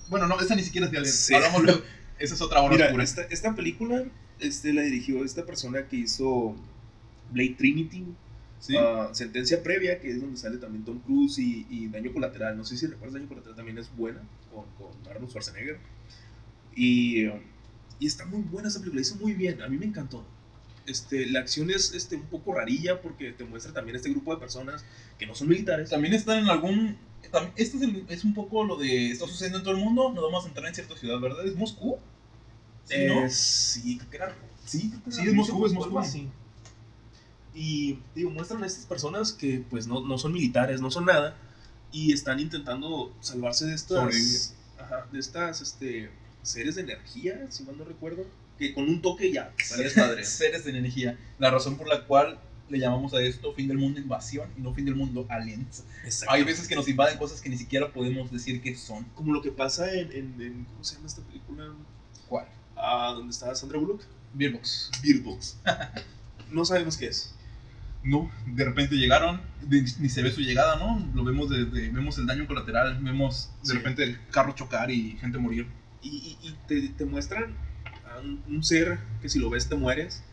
Bueno, 0.10 0.28
no, 0.28 0.40
esa 0.40 0.56
ni 0.56 0.64
siquiera 0.64 0.86
es 0.88 0.92
de 0.92 0.98
Alien. 0.98 1.14
Sí. 1.14 1.34
Hablamos 1.36 1.64
luego. 1.64 1.82
Esa 2.20 2.34
es 2.34 2.42
otra 2.42 2.60
hora 2.62 2.74
Mira, 2.74 2.86
oscura. 2.88 3.04
esta, 3.04 3.22
esta 3.24 3.56
película 3.56 4.04
este, 4.40 4.74
la 4.74 4.82
dirigió 4.82 5.24
esta 5.24 5.46
persona 5.46 5.88
que 5.88 5.96
hizo 5.96 6.54
Blade 7.32 7.56
Trinity, 7.58 8.06
Sí. 8.60 8.76
ah, 8.78 9.10
Sentencia 9.14 9.64
Previa, 9.64 10.00
que 10.00 10.10
es 10.12 10.20
donde 10.22 10.38
sale 10.38 10.58
también 10.58 10.84
Tom 10.86 11.00
Cruise 11.00 11.38
y, 11.40 11.66
y 11.70 11.88
Daño 11.88 12.12
Colateral. 12.14 12.58
No 12.58 12.66
sé 12.66 12.78
si 12.78 12.88
recuerdas 12.88 13.14
Daño 13.14 13.28
Colateral, 13.30 13.56
también 13.56 13.78
es 13.78 13.96
buena, 13.96 14.22
con, 14.54 14.66
con 14.78 14.92
Arnold 15.10 15.30
Schwarzenegger. 15.30 15.80
Y, 16.76 17.26
y 18.00 18.06
está 18.08 18.26
muy 18.26 18.42
buena 18.42 18.68
esa 18.70 18.80
película, 18.80 19.02
hizo 19.02 19.16
muy 19.16 19.34
bien, 19.34 19.62
a 19.62 19.68
mí 19.68 19.78
me 19.78 19.86
encantó. 19.86 20.26
Este, 20.86 21.28
la 21.28 21.40
acción 21.42 21.70
es 21.70 21.94
este, 21.94 22.16
un 22.16 22.24
poco 22.28 22.54
rarilla 22.54 23.02
porque 23.02 23.32
te 23.32 23.44
muestra 23.44 23.74
también 23.74 23.96
este 23.96 24.10
grupo 24.10 24.34
de 24.34 24.40
personas 24.40 24.84
que 25.20 25.26
no 25.28 25.36
son 25.36 25.48
militares. 25.50 25.90
También 25.90 26.14
están 26.14 26.40
en 26.40 26.50
algún... 26.50 26.98
Este 27.56 27.78
es, 27.78 27.84
el- 27.84 28.06
es 28.10 28.24
un 28.24 28.34
poco 28.34 28.64
lo 28.64 28.76
de... 28.78 29.12
Está 29.12 29.28
sucediendo 29.28 29.60
en 29.60 29.64
todo 29.64 29.76
el 29.76 29.80
mundo, 29.82 30.12
nos 30.14 30.24
vamos 30.24 30.46
a 30.46 30.48
entrar 30.48 30.68
en 30.68 30.74
cierta 30.74 30.98
ciudad, 30.98 31.20
¿verdad? 31.20 31.46
¿Es 31.46 31.56
Moscú? 31.56 31.98
Sí, 32.86 32.96
¿no? 33.06 33.26
Eh, 33.26 33.30
sí, 33.30 33.98
creo 34.00 34.10
que 34.10 34.18
era. 34.18 34.36
Sí, 34.66 34.90
creo 34.90 35.04
que 35.04 35.12
Sí, 35.12 35.22
era 35.22 35.30
es 35.30 35.36
Moscú, 35.36 35.66
es 35.68 35.72
algo 35.74 35.86
Moscú. 35.86 36.00
así. 36.00 36.28
Y 37.62 38.00
digo, 38.16 38.30
muestran 38.30 38.64
a 38.64 38.68
estas 38.68 38.86
personas 38.86 39.34
que 39.34 39.62
pues 39.70 39.86
no, 39.86 40.00
no 40.00 40.18
son 40.18 40.32
militares, 40.32 40.80
no 40.80 40.90
son 40.90 41.04
nada, 41.06 41.36
y 41.92 42.14
están 42.14 42.40
intentando 42.40 43.14
salvarse 43.20 43.66
de 43.66 43.76
estas, 43.76 44.56
ajá, 44.78 45.06
de 45.12 45.20
estas 45.20 45.60
este, 45.60 46.10
seres 46.42 46.76
de 46.76 46.84
energía, 46.84 47.48
si 47.50 47.64
mal 47.64 47.78
no 47.78 47.84
recuerdo, 47.84 48.26
que 48.58 48.74
con 48.74 48.88
un 48.88 49.02
toque 49.02 49.34
ya. 49.34 49.52
Seres 49.58 50.64
de 50.64 50.70
energía. 50.70 51.20
La 51.38 51.52
razón 51.52 51.76
por 51.76 51.90
la 51.90 52.06
cual 52.06 52.40
le 52.70 52.80
llamamos 52.80 53.14
a 53.14 53.22
esto 53.22 53.52
fin 53.54 53.68
del 53.68 53.78
mundo 53.78 54.00
invasión 54.00 54.50
y 54.58 54.62
no 54.62 54.74
fin 54.74 54.86
del 54.86 54.96
mundo 54.96 55.26
aliens. 55.28 55.84
Hay 56.30 56.46
veces 56.46 56.66
que 56.66 56.76
nos 56.76 56.88
invaden 56.88 57.18
cosas 57.18 57.42
que 57.42 57.50
ni 57.50 57.58
siquiera 57.58 57.92
podemos 57.92 58.32
decir 58.32 58.62
qué 58.62 58.74
son. 58.78 59.04
Como 59.16 59.34
lo 59.34 59.42
que 59.42 59.52
pasa 59.52 59.92
en, 59.92 60.14
en, 60.14 60.42
en- 60.42 60.64
¿cómo 60.64 60.84
se 60.86 60.96
llama 60.96 61.08
esta 61.08 61.24
película? 61.24 61.74
¿Cuál? 62.30 62.48
Ah, 62.78 63.12
donde 63.14 63.32
está 63.32 63.54
Sandra 63.54 63.80
Bullock. 63.80 64.04
Beerbox. 64.34 64.92
Beard 65.04 65.24
Box. 65.24 65.58
no 66.52 66.64
sabemos 66.64 66.96
qué 66.96 67.08
es. 67.08 67.36
No, 68.02 68.32
de 68.46 68.64
repente 68.64 68.96
llegaron, 68.96 69.42
ni 69.68 69.86
se 70.10 70.22
ve 70.22 70.32
su 70.32 70.40
llegada, 70.42 70.78
¿no? 70.78 71.06
Lo 71.14 71.24
vemos 71.26 71.50
desde, 71.50 71.90
vemos 71.90 72.18
el 72.18 72.26
daño 72.26 72.48
colateral, 72.48 72.98
vemos 73.02 73.52
de 73.62 73.68
Sí. 73.70 73.74
repente 73.76 74.04
el 74.04 74.18
carro 74.32 74.54
chocar 74.54 74.90
y 74.90 75.18
gente 75.18 75.38
morir. 75.38 75.68
Y, 76.02 76.08
y- 76.42 76.48
y 76.48 76.56
te, 76.68 76.90
te 76.90 77.04
muestran 77.06 77.56
a 78.10 78.20
un, 78.20 78.42
un 78.48 78.64
ser 78.64 79.00
que 79.22 79.28
si 79.28 79.38
lo 79.38 79.50
ves 79.50 79.68
te 79.68 79.76
mueres. 79.76 80.24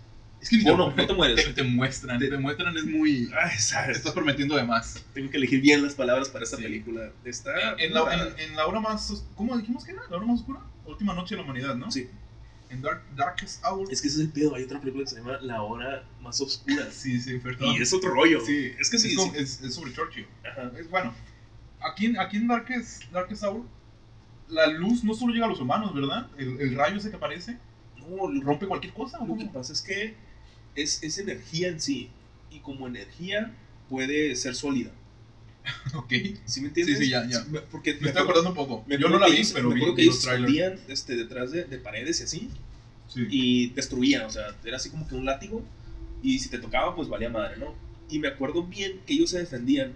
Es 0.41 0.51
que 0.51 0.63
Oh, 0.71 0.77
no, 0.77 0.95
no 0.95 1.07
te 1.07 1.13
mueres. 1.15 1.45
Te, 1.45 1.53
te 1.55 1.63
muestran, 1.65 2.19
te, 2.21 2.29
Te- 2.29 2.39
muestran, 2.39 2.77
es 2.77 2.85
muy... 2.85 3.31
Ay, 3.43 3.59
sabes. 3.59 3.97
Estás 3.97 4.13
prometiendo 4.13 4.55
de 4.55 4.65
más. 4.65 5.03
Tengo 5.13 5.29
que 5.31 5.39
elegir 5.39 5.61
bien 5.61 5.83
las 5.83 5.95
palabras 5.95 6.29
para 6.29 6.45
esta 6.45 6.59
Sí. 6.59 6.63
película. 6.63 7.11
Está. 7.25 7.51
En 7.79 7.93
la, 7.95 8.15
en, 8.15 8.51
en 8.51 8.55
la 8.57 8.67
hora 8.67 8.79
más... 8.79 9.25
¿Cómo 9.35 9.57
dijimos 9.59 9.85
que 9.85 9.93
era? 9.93 10.03
¿La 10.11 10.19
hora 10.19 10.27
más 10.27 10.41
oscura? 10.41 10.61
Última 10.85 11.15
noche 11.15 11.35
de 11.35 11.39
la 11.41 11.45
humanidad, 11.45 11.75
¿no? 11.75 11.91
Sí. 11.91 12.09
En 12.71 12.83
Dark, 12.83 13.03
Darkest 13.15 13.65
Hour. 13.65 13.87
Es 13.93 14.03
que 14.03 14.09
ese 14.09 14.19
es 14.19 14.25
el 14.27 14.33
pedo. 14.33 14.55
Hay 14.55 14.65
otra 14.65 14.81
película 14.81 15.05
que 15.05 15.11
se 15.11 15.17
llama 15.17 15.39
La 15.41 15.63
Hora 15.63 16.05
Más 16.21 16.41
Oscura. 16.41 16.89
Sí, 16.91 17.21
sí, 17.21 17.39
perdón. 17.39 17.75
Y 17.77 17.83
es 17.83 17.93
otro 17.93 18.11
rollo. 18.11 18.41
Sí, 18.45 18.73
es 18.79 18.91
que 18.91 18.99
sí. 18.99 19.09
es, 19.15 19.23
sí. 19.23 19.31
es- 19.37 19.63
es 19.63 19.75
sobre 19.75 19.93
Churchill. 19.93 20.27
Ajá. 20.45 20.73
Es 20.79 20.91
bueno. 20.91 21.15
Aquí 21.81 22.17
aquí 22.17 22.37
en 22.39 22.49
Darkest, 22.49 23.05
Darkest 23.13 23.45
Hour, 23.45 23.63
la 24.49 24.67
luz 24.69 25.05
no 25.05 25.15
solo 25.15 25.33
llega 25.33 25.47
a 25.47 25.49
los 25.49 25.61
humanos, 25.61 25.95
¿verdad? 25.95 26.29
El, 26.39 26.61
el 26.61 26.75
rayo 26.75 26.97
ese 26.97 27.11
que 27.11 27.17
aparece 27.17 27.59
No, 27.99 28.29
rompe 28.43 28.67
cualquier 28.67 28.93
cosa. 28.95 29.19
¿o 29.21 29.27
lo 29.27 29.37
que 29.37 29.47
pasa 29.47 29.73
es 29.73 29.83
que 29.83 30.15
es, 30.75 31.03
es 31.03 31.19
energía 31.19 31.69
en 31.69 31.81
sí. 31.81 32.11
Y 32.51 32.61
como 32.61 32.87
energía 32.87 33.55
puede 33.89 34.35
ser 34.37 34.55
sólida. 34.55 34.91
Ok. 35.95 36.13
¿Sí 36.45 36.61
me 36.61 36.69
entiendes? 36.69 36.99
Sí, 36.99 37.05
sí, 37.05 37.11
ya, 37.11 37.27
ya. 37.29 37.45
me- 37.51 37.61
Porque 37.61 37.95
Me 38.01 38.09
estoy 38.09 38.23
acordando 38.23 38.51
un 38.51 38.57
poco. 38.57 38.85
me 38.87 38.99
Yo 38.99 39.09
no 39.09 39.19
la 39.19 39.27
que 39.27 39.33
vi, 39.33 39.39
ellos- 39.39 39.53
pero 39.53 39.69
me 39.69 39.75
vi, 39.75 39.81
acuerdo 39.81 39.97
que 39.97 40.03
vi 40.03 40.09
ellos 40.09 40.17
los 40.17 40.25
trailers. 40.25 40.53
escondían 40.55 40.93
este, 40.93 41.17
detrás 41.17 41.51
de, 41.53 41.65
de 41.65 41.79
paredes 41.79 42.21
y 42.21 42.25
así. 42.25 42.51
Sí. 43.09 43.25
y 43.31 43.67
destruían, 43.71 44.25
o 44.27 44.31
sea, 44.31 44.49
era 44.65 44.79
así 44.79 44.91
como 44.91 45.07
que 45.07 45.15
un 45.15 45.25
látigo 45.25 45.63
y 46.25 46.41
si 46.41 46.49
te 46.49 46.59
tocaba 46.59 46.97
pues 46.97 47.09
valía 47.09 47.31
madre, 47.31 47.57
¿no? 47.57 47.73
Y 48.11 48.19
me 48.19 48.27
acuerdo 48.27 48.65
bien 48.65 49.01
que 49.07 49.15
ellos 49.15 49.31
se 49.31 49.39
defendían 49.39 49.95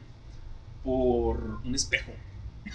por 0.84 1.60
un 1.64 1.74
espejo, 1.74 2.12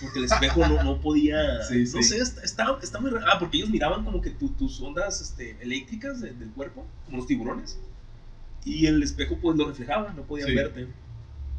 porque 0.02 0.20
el 0.20 0.26
espejo 0.26 0.68
no, 0.68 0.84
no 0.84 1.00
podía, 1.02 1.62
Sí, 1.70 1.80
no 1.80 1.86
sí. 1.86 2.04
sé, 2.04 2.18
está, 2.20 2.44
está, 2.44 2.78
está 2.84 3.00
muy 3.00 3.12
raro, 3.12 3.26
ah, 3.32 3.40
porque 3.40 3.58
ellos 3.58 3.70
miraban 3.70 4.04
como 4.04 4.22
que 4.22 4.30
tu- 4.30 4.50
tus 4.50 4.80
ondas 4.82 5.22
este, 5.22 5.56
eléctricas 5.62 6.22
de- 6.22 6.34
del 6.34 6.50
cuerpo, 6.50 6.86
como 7.06 7.18
los 7.18 7.28
tiburones, 7.28 7.80
y 8.66 8.86
el 8.88 9.02
espejo 9.04 9.38
pues 9.42 9.58
lo 9.58 9.68
reflejaba, 9.68 10.12
no 10.14 10.24
podían 10.24 10.54
verte. 10.54 10.88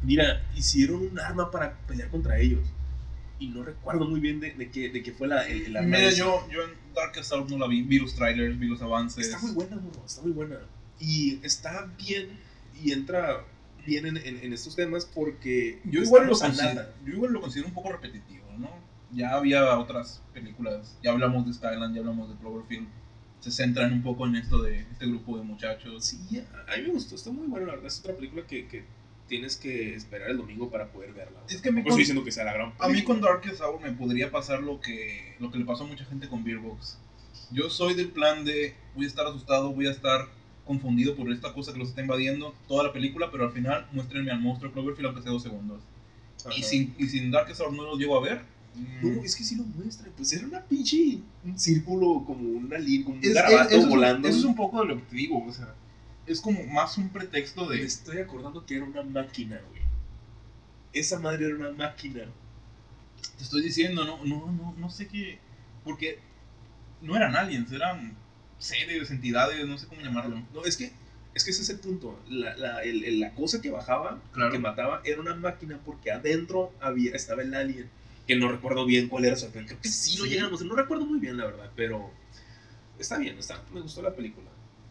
Mira, 0.03 0.43
hicieron 0.55 1.01
un 1.07 1.19
arma 1.19 1.49
para 1.51 1.77
pelear 1.87 2.09
contra 2.09 2.39
ellos. 2.39 2.67
Y 3.39 3.49
no 3.49 3.63
recuerdo 3.63 4.05
muy 4.05 4.19
bien 4.19 4.39
de, 4.39 4.53
de 4.53 4.71
qué, 4.71 4.89
de 4.89 5.03
qué 5.03 5.11
fue 5.11 5.27
la, 5.27 5.47
el, 5.47 5.65
el 5.65 5.77
arma. 5.77 5.97
Mira, 5.97 6.09
yo, 6.11 6.47
yo 6.51 6.63
en 6.63 6.71
Darkest 6.95 7.31
Hour 7.31 7.49
no 7.51 7.57
la 7.59 7.67
vi. 7.67 7.81
Vi 7.83 7.99
los 7.99 8.15
trailers, 8.15 8.57
vi 8.57 8.67
los 8.67 8.81
avances. 8.81 9.27
Está 9.27 9.39
muy 9.39 9.51
buena, 9.51 9.75
morro, 9.75 10.03
está 10.05 10.21
muy 10.23 10.31
buena. 10.31 10.57
Y 10.99 11.39
está 11.45 11.85
bien, 11.97 12.29
y 12.83 12.91
entra 12.91 13.45
bien 13.85 14.05
en, 14.07 14.17
en- 14.17 14.37
en 14.43 14.53
estos 14.53 14.75
temas 14.75 15.05
porque 15.05 15.79
Yo 15.85 16.01
igual, 16.01 16.27
lo 16.27 16.37
considero, 16.37 16.81
yo 17.05 17.13
igual 17.13 17.31
lo 17.33 17.41
considero 17.41 17.67
un 17.67 17.73
poco 17.75 17.91
repetitivo, 17.91 18.45
¿no? 18.57 18.69
Ya 19.11 19.35
había 19.35 19.77
otras 19.77 20.21
películas, 20.33 20.97
ya 21.03 21.11
hablamos 21.11 21.45
de 21.45 21.53
Skyland, 21.53 21.93
ya 21.95 22.01
hablamos 22.01 22.29
de 22.29 22.35
Cloverfield. 22.37 22.87
Se 23.39 23.51
centran 23.51 23.93
un 23.93 24.01
poco 24.01 24.25
en 24.25 24.35
esto 24.35 24.61
de 24.63 24.79
este 24.91 25.05
grupo 25.05 25.37
de 25.37 25.43
muchachos. 25.43 26.03
Sí, 26.03 26.43
a, 26.67 26.75
mí 26.77 26.83
me 26.83 26.89
gustó, 26.89 27.13
está 27.15 27.29
muy 27.31 27.45
buena, 27.47 27.67
la 27.67 27.73
verdad. 27.73 27.87
Es 27.87 27.99
otra 27.99 28.15
película 28.15 28.45
que, 28.47 28.67
que 28.67 28.83
tienes 29.27 29.57
que 29.57 29.93
esperar 29.95 30.29
el 30.31 30.37
domingo 30.37 30.69
para 30.69 30.87
poder 30.91 31.13
verla. 31.13 31.39
Es 31.49 31.61
que 31.61 31.69
a 31.69 31.71
mí, 31.71 31.81
con, 31.81 31.89
estoy 31.89 32.01
diciendo 32.01 32.23
que 32.23 32.31
sea 32.31 32.45
la 32.45 32.53
gran 32.53 32.73
a 32.79 32.87
mí 32.87 32.93
película. 32.93 33.19
con 33.19 33.21
Darkest 33.21 33.61
Hour 33.61 33.81
me 33.81 33.91
podría 33.91 34.31
pasar 34.31 34.61
lo 34.63 34.79
que, 34.79 35.35
lo 35.39 35.51
que 35.51 35.57
le 35.59 35.65
pasó 35.65 35.83
a 35.83 35.87
mucha 35.87 36.05
gente 36.05 36.27
con 36.27 36.43
Beer 36.43 36.59
Box. 36.59 36.97
Yo 37.51 37.69
soy 37.69 37.93
del 37.93 38.09
plan 38.09 38.43
de 38.45 38.73
voy 38.95 39.05
a 39.05 39.07
estar 39.07 39.25
asustado, 39.27 39.71
voy 39.73 39.87
a 39.87 39.91
estar 39.91 40.27
confundido 40.65 41.15
por 41.15 41.31
esta 41.31 41.53
cosa 41.53 41.71
que 41.71 41.79
los 41.79 41.89
está 41.89 42.01
invadiendo 42.01 42.53
toda 42.67 42.83
la 42.85 42.91
película, 42.93 43.29
pero 43.31 43.45
al 43.45 43.51
final 43.53 43.87
muéstrenme 43.93 44.31
al 44.31 44.41
monstruo 44.41 44.71
Cloverfield 44.71 45.07
aunque 45.07 45.21
sea 45.23 45.31
dos 45.31 45.43
segundos. 45.43 45.81
Ajá. 46.45 46.55
Y 46.57 46.63
sin, 46.63 46.93
y 46.97 47.07
sin 47.07 47.31
Darkest 47.31 47.61
Hour 47.61 47.73
no 47.73 47.83
lo 47.83 47.95
llego 47.97 48.17
a 48.17 48.21
ver. 48.21 48.41
mm, 48.75 49.15
No, 49.17 49.23
es 49.23 49.35
que 49.35 49.43
sí 49.43 49.55
lo 49.55 49.63
muestra. 49.63 50.09
Pues 50.15 50.31
era 50.33 50.45
una 50.45 50.61
pinche. 50.61 51.19
Un 51.45 51.57
círculo, 51.57 52.23
como 52.25 52.41
una 52.49 52.77
línea, 52.77 53.05
como 53.05 53.17
un 53.17 53.23
Es- 53.23 53.33
garabato 53.33 53.69
es- 53.69 53.75
eso, 53.75 53.83
es- 53.83 53.89
volando. 53.89 54.27
eso 54.27 54.37
es 54.39 54.43
un 54.45 54.55
poco 54.55 54.81
de 54.81 54.87
lo 54.89 54.95
que 54.97 55.03
te 55.03 55.15
digo, 55.15 55.43
o 55.45 55.53
sea, 55.53 55.73
es 56.27 56.41
como 56.41 56.63
más 56.65 56.97
un 56.97 57.09
pretexto 57.09 57.65
Me 57.65 57.77
de... 57.77 57.83
estoy 57.83 58.19
acordando 58.19 58.65
que 58.65 58.75
era 58.75 58.85
una 58.85 59.03
máquina, 59.03 59.59
güey. 59.69 59.81
Esa 60.93 61.19
madre 61.19 61.45
era 61.45 61.55
una 61.55 61.71
máquina. 61.71 62.23
Te 63.37 63.43
estoy 63.43 63.61
diciendo, 63.61 64.03
no, 64.05 64.23
no, 64.25 64.51
no, 64.51 64.75
no 64.77 64.89
sé 64.89 65.07
qué... 65.07 65.39
Porque 65.83 66.19
no 67.01 67.15
eran 67.15 67.35
aliens, 67.35 67.71
eran 67.71 68.15
seres, 68.59 69.11
entidades, 69.11 69.65
no 69.67 69.77
sé 69.77 69.87
cómo 69.87 70.01
llamarlo. 70.01 70.41
No, 70.53 70.65
es 70.65 70.75
que, 70.77 70.91
es 71.33 71.43
que 71.43 71.51
ese 71.51 71.61
es 71.61 71.69
el 71.69 71.79
punto. 71.79 72.19
La, 72.29 72.55
la, 72.57 72.83
el- 72.83 73.03
el- 73.05 73.19
la 73.19 73.33
cosa 73.33 73.61
que 73.61 73.69
bajaba, 73.69 74.19
Claro. 74.33 74.51
que 74.51 74.59
mataba, 74.59 75.01
era 75.05 75.21
una 75.21 75.35
máquina 75.35 75.79
porque 75.85 76.11
adentro 76.11 76.73
había, 76.81 77.15
estaba 77.15 77.41
el 77.41 77.53
alien. 77.53 77.89
Que 78.25 78.35
no 78.35 78.49
recuerdo 78.51 78.85
bien 78.85 79.07
cuál 79.07 79.23
era 79.25 79.37
su 79.37 79.49
Creo 79.51 79.65
que 79.79 79.87
sí 79.87 80.17
lo 80.17 80.25
Sí. 80.25 80.31
llegamos. 80.31 80.61
No 80.61 80.75
recuerdo 80.75 81.05
muy 81.05 81.19
bien, 81.19 81.37
la 81.37 81.45
verdad, 81.45 81.71
pero 81.75 82.11
está 82.99 83.17
bien, 83.17 83.37
está, 83.37 83.63
me 83.73 83.79
gustó 83.79 84.01
la 84.01 84.13
película. 84.13 84.49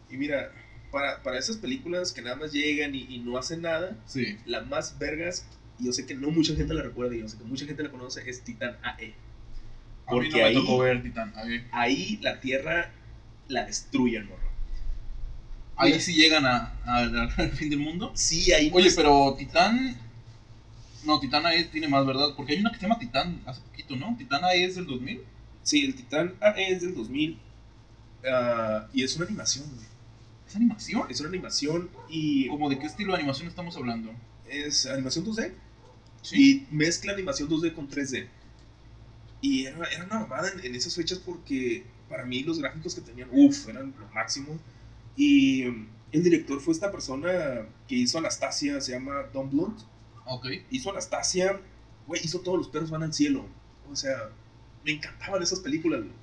Y 0.09 0.17
mira, 0.17 0.51
para, 0.97 1.21
para 1.21 1.37
esas 1.37 1.57
películas 1.57 2.11
que 2.11 2.23
nada 2.23 2.35
más 2.37 2.51
llegan 2.51 2.95
y, 2.95 3.03
y 3.07 3.19
no 3.19 3.37
hacen 3.37 3.61
nada, 3.61 3.95
Sí. 4.07 4.35
la 4.47 4.61
más 4.61 4.97
vergas, 4.97 5.45
y 5.77 5.85
yo 5.85 5.93
sé 5.93 6.07
que 6.07 6.15
no 6.15 6.31
mucha 6.31 6.55
gente 6.55 6.73
la 6.73 6.81
recuerda 6.81 7.15
y 7.15 7.19
yo 7.19 7.27
sé 7.29 7.37
que 7.37 7.43
mucha 7.43 7.67
gente 7.67 7.83
la 7.83 7.91
conoce, 7.91 8.27
es 8.27 8.41
Titan 8.43 8.75
AE. 8.81 9.05
A 9.05 9.05
mí 9.05 9.13
Porque 10.07 10.29
no 10.31 10.37
me 10.37 10.43
ahí- 10.45 10.53
tocó 10.55 10.79
ver 10.79 11.03
Titán. 11.03 11.33
A 11.35 11.43
ver. 11.43 11.65
Ahí 11.71 12.17
la 12.23 12.39
Tierra 12.39 12.91
la 13.47 13.63
destruyen, 13.65 14.25
morro. 14.25 14.47
Ahí 15.75 15.99
sí 16.01 16.15
llegan 16.15 16.47
a, 16.47 16.73
a- 16.83 17.29
al 17.37 17.51
fin 17.51 17.69
del 17.69 17.77
mundo. 17.79 18.11
Sí, 18.15 18.51
ahí 18.53 18.71
Oye, 18.73 18.89
pero 18.95 19.35
Titán... 19.37 19.95
No, 21.05 21.19
Titán 21.19 21.45
AE 21.45 21.65
tiene 21.65 21.87
más, 21.87 22.05
¿verdad? 22.07 22.29
Porque 22.35 22.53
hay 22.53 22.59
una 22.59 22.71
que 22.71 22.77
se 22.77 22.81
llama 22.81 22.97
Titán 22.97 23.39
hace 23.45 23.61
poquito, 23.61 23.95
¿no? 23.95 24.15
Titán 24.17 24.43
AE 24.43 24.63
es 24.65 24.75
del 24.75 24.87
2000. 24.87 25.21
Sí, 25.61 25.85
el 25.85 25.93
Titán 25.95 26.33
AE 26.41 26.71
es 26.73 26.81
del 26.81 26.95
2000 26.95 27.37
ah, 28.31 28.87
y 28.93 29.03
es 29.03 29.15
una 29.15 29.25
animación, 29.25 29.65
güey. 29.75 29.85
¿Es 30.47 30.55
animación? 30.55 31.03
Es 31.09 31.19
una 31.19 31.29
animación 31.29 31.89
y 32.09 32.47
¿Como 32.47 32.69
de 32.69 32.79
qué 32.79 32.85
estilo 32.85 33.11
de 33.13 33.19
animación 33.19 33.47
estamos 33.47 33.75
hablando? 33.75 34.11
es 34.49 34.85
animación 34.85 35.25
2D. 35.25 35.51
Y 36.31 36.65
mezcla 36.71 37.13
animación 37.13 37.49
2D 37.49 37.73
con 37.73 37.89
3D. 37.89 38.27
Y 39.41 39.65
era, 39.65 39.85
era 39.85 40.05
una 40.05 40.19
mamada 40.19 40.49
en, 40.49 40.65
en 40.65 40.75
esas 40.75 40.95
fechas 40.95 41.19
porque 41.19 41.85
para 42.09 42.25
mí 42.25 42.43
los 42.43 42.59
gráficos 42.59 42.95
que 42.95 43.01
tenían, 43.01 43.29
uff, 43.31 43.67
eran 43.67 43.93
lo 43.99 44.07
máximo. 44.13 44.57
Y 45.15 45.65
mm, 45.65 45.87
el 46.11 46.23
director 46.23 46.59
fue 46.59 46.73
esta 46.73 46.91
persona 46.91 47.65
que 47.87 47.95
hizo 47.95 48.17
Anastasia, 48.17 48.81
se 48.81 48.93
llama 48.93 49.23
Don 49.33 49.49
Blunt. 49.49 49.79
Ok. 50.25 50.47
Hizo 50.71 50.91
Anastasia, 50.91 51.59
güey, 52.07 52.21
hizo 52.23 52.39
todos 52.41 52.57
los 52.57 52.67
perros 52.69 52.89
van 52.89 53.03
al 53.03 53.13
cielo. 53.13 53.45
O 53.89 53.95
sea, 53.95 54.29
me 54.83 54.91
encantaban 54.91 55.41
esas 55.41 55.59
películas. 55.59 56.01
güey. 56.01 56.13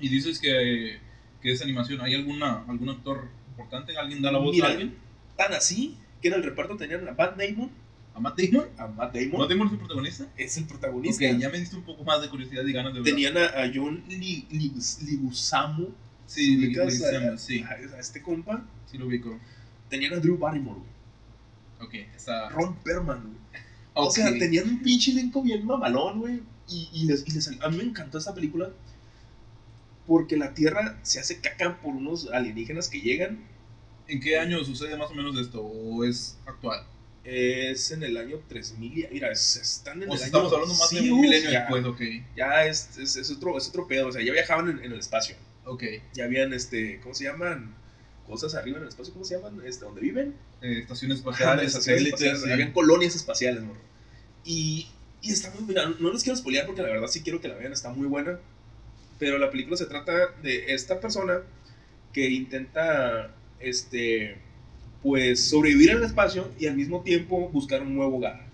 Y 0.00 0.08
dices 0.08 0.38
que, 0.40 0.98
que 1.40 1.52
es 1.52 1.62
animación. 1.62 2.00
¿Hay 2.00 2.14
alguna, 2.14 2.64
algún 2.68 2.88
actor 2.88 3.28
importante? 3.62 3.96
¿Alguien 3.96 4.22
da 4.22 4.30
la 4.32 4.38
voz 4.38 4.54
Mira, 4.54 4.68
a 4.68 4.70
alguien? 4.70 4.94
Tan 5.36 5.52
así 5.54 5.96
que 6.20 6.28
en 6.28 6.34
el 6.34 6.42
reparto 6.42 6.76
tenían 6.76 7.08
a 7.08 7.12
Matt 7.12 7.36
Damon. 7.38 7.70
¿A 8.14 8.20
Matt 8.20 8.38
Damon? 8.38 8.68
A 8.76 8.86
Matt 8.88 9.14
Damon 9.14 9.40
¿Matt 9.40 9.50
Damon 9.50 9.66
es 9.68 9.72
el 9.72 9.78
protagonista? 9.78 10.26
es 10.36 10.56
el 10.58 10.62
Ok, 10.64 10.68
protagonista. 10.70 11.24
ya 11.30 11.48
me 11.48 11.58
diste 11.58 11.76
un 11.76 11.82
poco 11.84 12.04
más 12.04 12.20
de 12.20 12.28
curiosidad 12.28 12.64
y 12.64 12.72
ganas 12.72 12.92
de 12.92 13.00
ver. 13.00 13.10
Tenían 13.10 13.36
a, 13.38 13.44
a 13.46 13.70
John 13.74 14.02
Li- 14.08 14.46
Ligus- 14.50 15.00
Ligusamu. 15.02 15.88
Sí, 16.26 16.58
¿ubicas 16.58 16.86
Liz- 16.86 16.92
Liz 16.92 17.02
a- 17.04 17.10
Samuels, 17.12 17.40
sí, 17.42 17.62
a- 17.62 17.96
a 17.96 17.98
este 18.00 18.22
compa. 18.22 18.64
sí 18.90 18.98
lo 18.98 19.06
ubico. 19.06 19.38
Tenían 19.88 20.12
a 20.14 20.16
Drew 20.16 20.36
Barrymore, 20.38 20.80
güey. 20.80 21.88
Ok, 21.88 21.94
está... 22.16 22.48
Ron 22.50 22.76
Perlman, 22.76 23.22
güey. 23.22 23.36
O 23.94 24.04
Ok. 24.06 24.12
sea, 24.14 24.30
tenían 24.38 24.68
un 24.68 24.82
pinche 24.82 25.10
elenco 25.10 25.42
bien 25.42 25.66
mamalón, 25.66 26.20
güey. 26.20 26.40
Y, 26.68 26.88
y 26.92 27.04
les, 27.06 27.26
y 27.26 27.32
les- 27.32 27.48
a 27.60 27.68
mí 27.68 27.76
me 27.76 27.82
encantó 27.84 28.18
esta 28.18 28.34
película 28.34 28.70
porque 30.06 30.36
la 30.36 30.54
Tierra 30.54 30.98
se 31.02 31.20
hace 31.20 31.40
caca 31.40 31.80
por 31.80 31.94
unos 31.94 32.28
alienígenas 32.32 32.88
que 32.88 33.00
llegan. 33.00 33.40
¿En 34.08 34.20
qué 34.20 34.38
año 34.38 34.62
sucede 34.64 34.96
más 34.96 35.10
o 35.10 35.14
menos 35.14 35.38
esto? 35.38 35.62
¿O 35.62 36.04
es 36.04 36.36
actual? 36.46 36.84
Es 37.24 37.90
en 37.92 38.02
el 38.02 38.16
año 38.16 38.40
3000. 38.48 38.98
y- 38.98 39.08
Mira, 39.12 39.30
es- 39.30 39.56
están 39.56 40.02
en 40.02 40.10
O 40.10 40.14
el 40.14 40.18
año... 40.18 40.26
estamos 40.26 40.52
hablando 40.52 40.74
más 40.74 40.88
Sí, 40.88 40.96
de 41.06 41.12
un 41.12 41.18
uf, 41.20 41.22
milenio 41.24 41.50
ya, 41.50 41.60
después, 41.60 41.84
ok. 41.84 42.00
Ya 42.36 42.66
es, 42.66 42.98
es, 42.98 43.16
es 43.16 43.30
otro, 43.30 43.56
es 43.56 43.68
otro 43.68 43.86
pedo. 43.86 44.08
O 44.08 44.12
sea, 44.12 44.22
ya 44.22 44.32
viajaban 44.32 44.68
en, 44.70 44.78
en 44.84 44.92
el 44.92 44.98
espacio. 44.98 45.36
Ok. 45.64 45.84
Ya 46.14 46.24
habían, 46.24 46.52
este, 46.52 47.00
¿cómo 47.00 47.14
se 47.14 47.24
llaman? 47.24 47.74
Cosas 48.26 48.54
arriba 48.54 48.78
en 48.78 48.84
el 48.84 48.88
espacio, 48.88 49.12
¿cómo 49.12 49.24
se 49.24 49.36
llaman? 49.36 49.60
Este, 49.64 49.84
donde 49.84 50.00
viven. 50.00 50.34
Eh, 50.62 50.78
estaciones 50.80 51.18
espaciales, 51.18 51.66
estaciones 51.68 52.00
satélites. 52.02 52.12
espaciales, 52.20 52.42
sí. 52.42 52.50
Habían 52.52 52.72
colonias 52.72 53.14
espaciales, 53.14 53.62
morro. 53.62 53.80
Y, 54.44 54.88
y 55.22 55.30
está 55.32 55.50
muy 55.50 55.62
mira, 55.62 55.88
no 56.00 56.12
les 56.12 56.22
quiero 56.24 56.36
spoilear 56.36 56.66
porque 56.66 56.82
la 56.82 56.88
verdad 56.88 57.06
sí 57.08 57.22
quiero 57.22 57.40
que 57.40 57.48
la 57.48 57.54
vean, 57.54 57.72
está 57.72 57.90
muy 57.90 58.06
buena. 58.08 58.38
Pero 59.18 59.38
la 59.38 59.50
película 59.50 59.76
se 59.76 59.86
trata 59.86 60.28
de 60.42 60.72
esta 60.74 61.00
persona 61.00 61.40
que 62.12 62.28
intenta, 62.30 63.34
este, 63.62 64.36
pues 65.02 65.48
sobrevivir 65.48 65.90
en 65.90 65.98
el 65.98 66.02
espacio 66.04 66.50
y 66.58 66.66
al 66.66 66.76
mismo 66.76 67.02
tiempo 67.02 67.48
buscar 67.48 67.82
un 67.82 67.94
nuevo 67.94 68.16
hogar. 68.18 68.46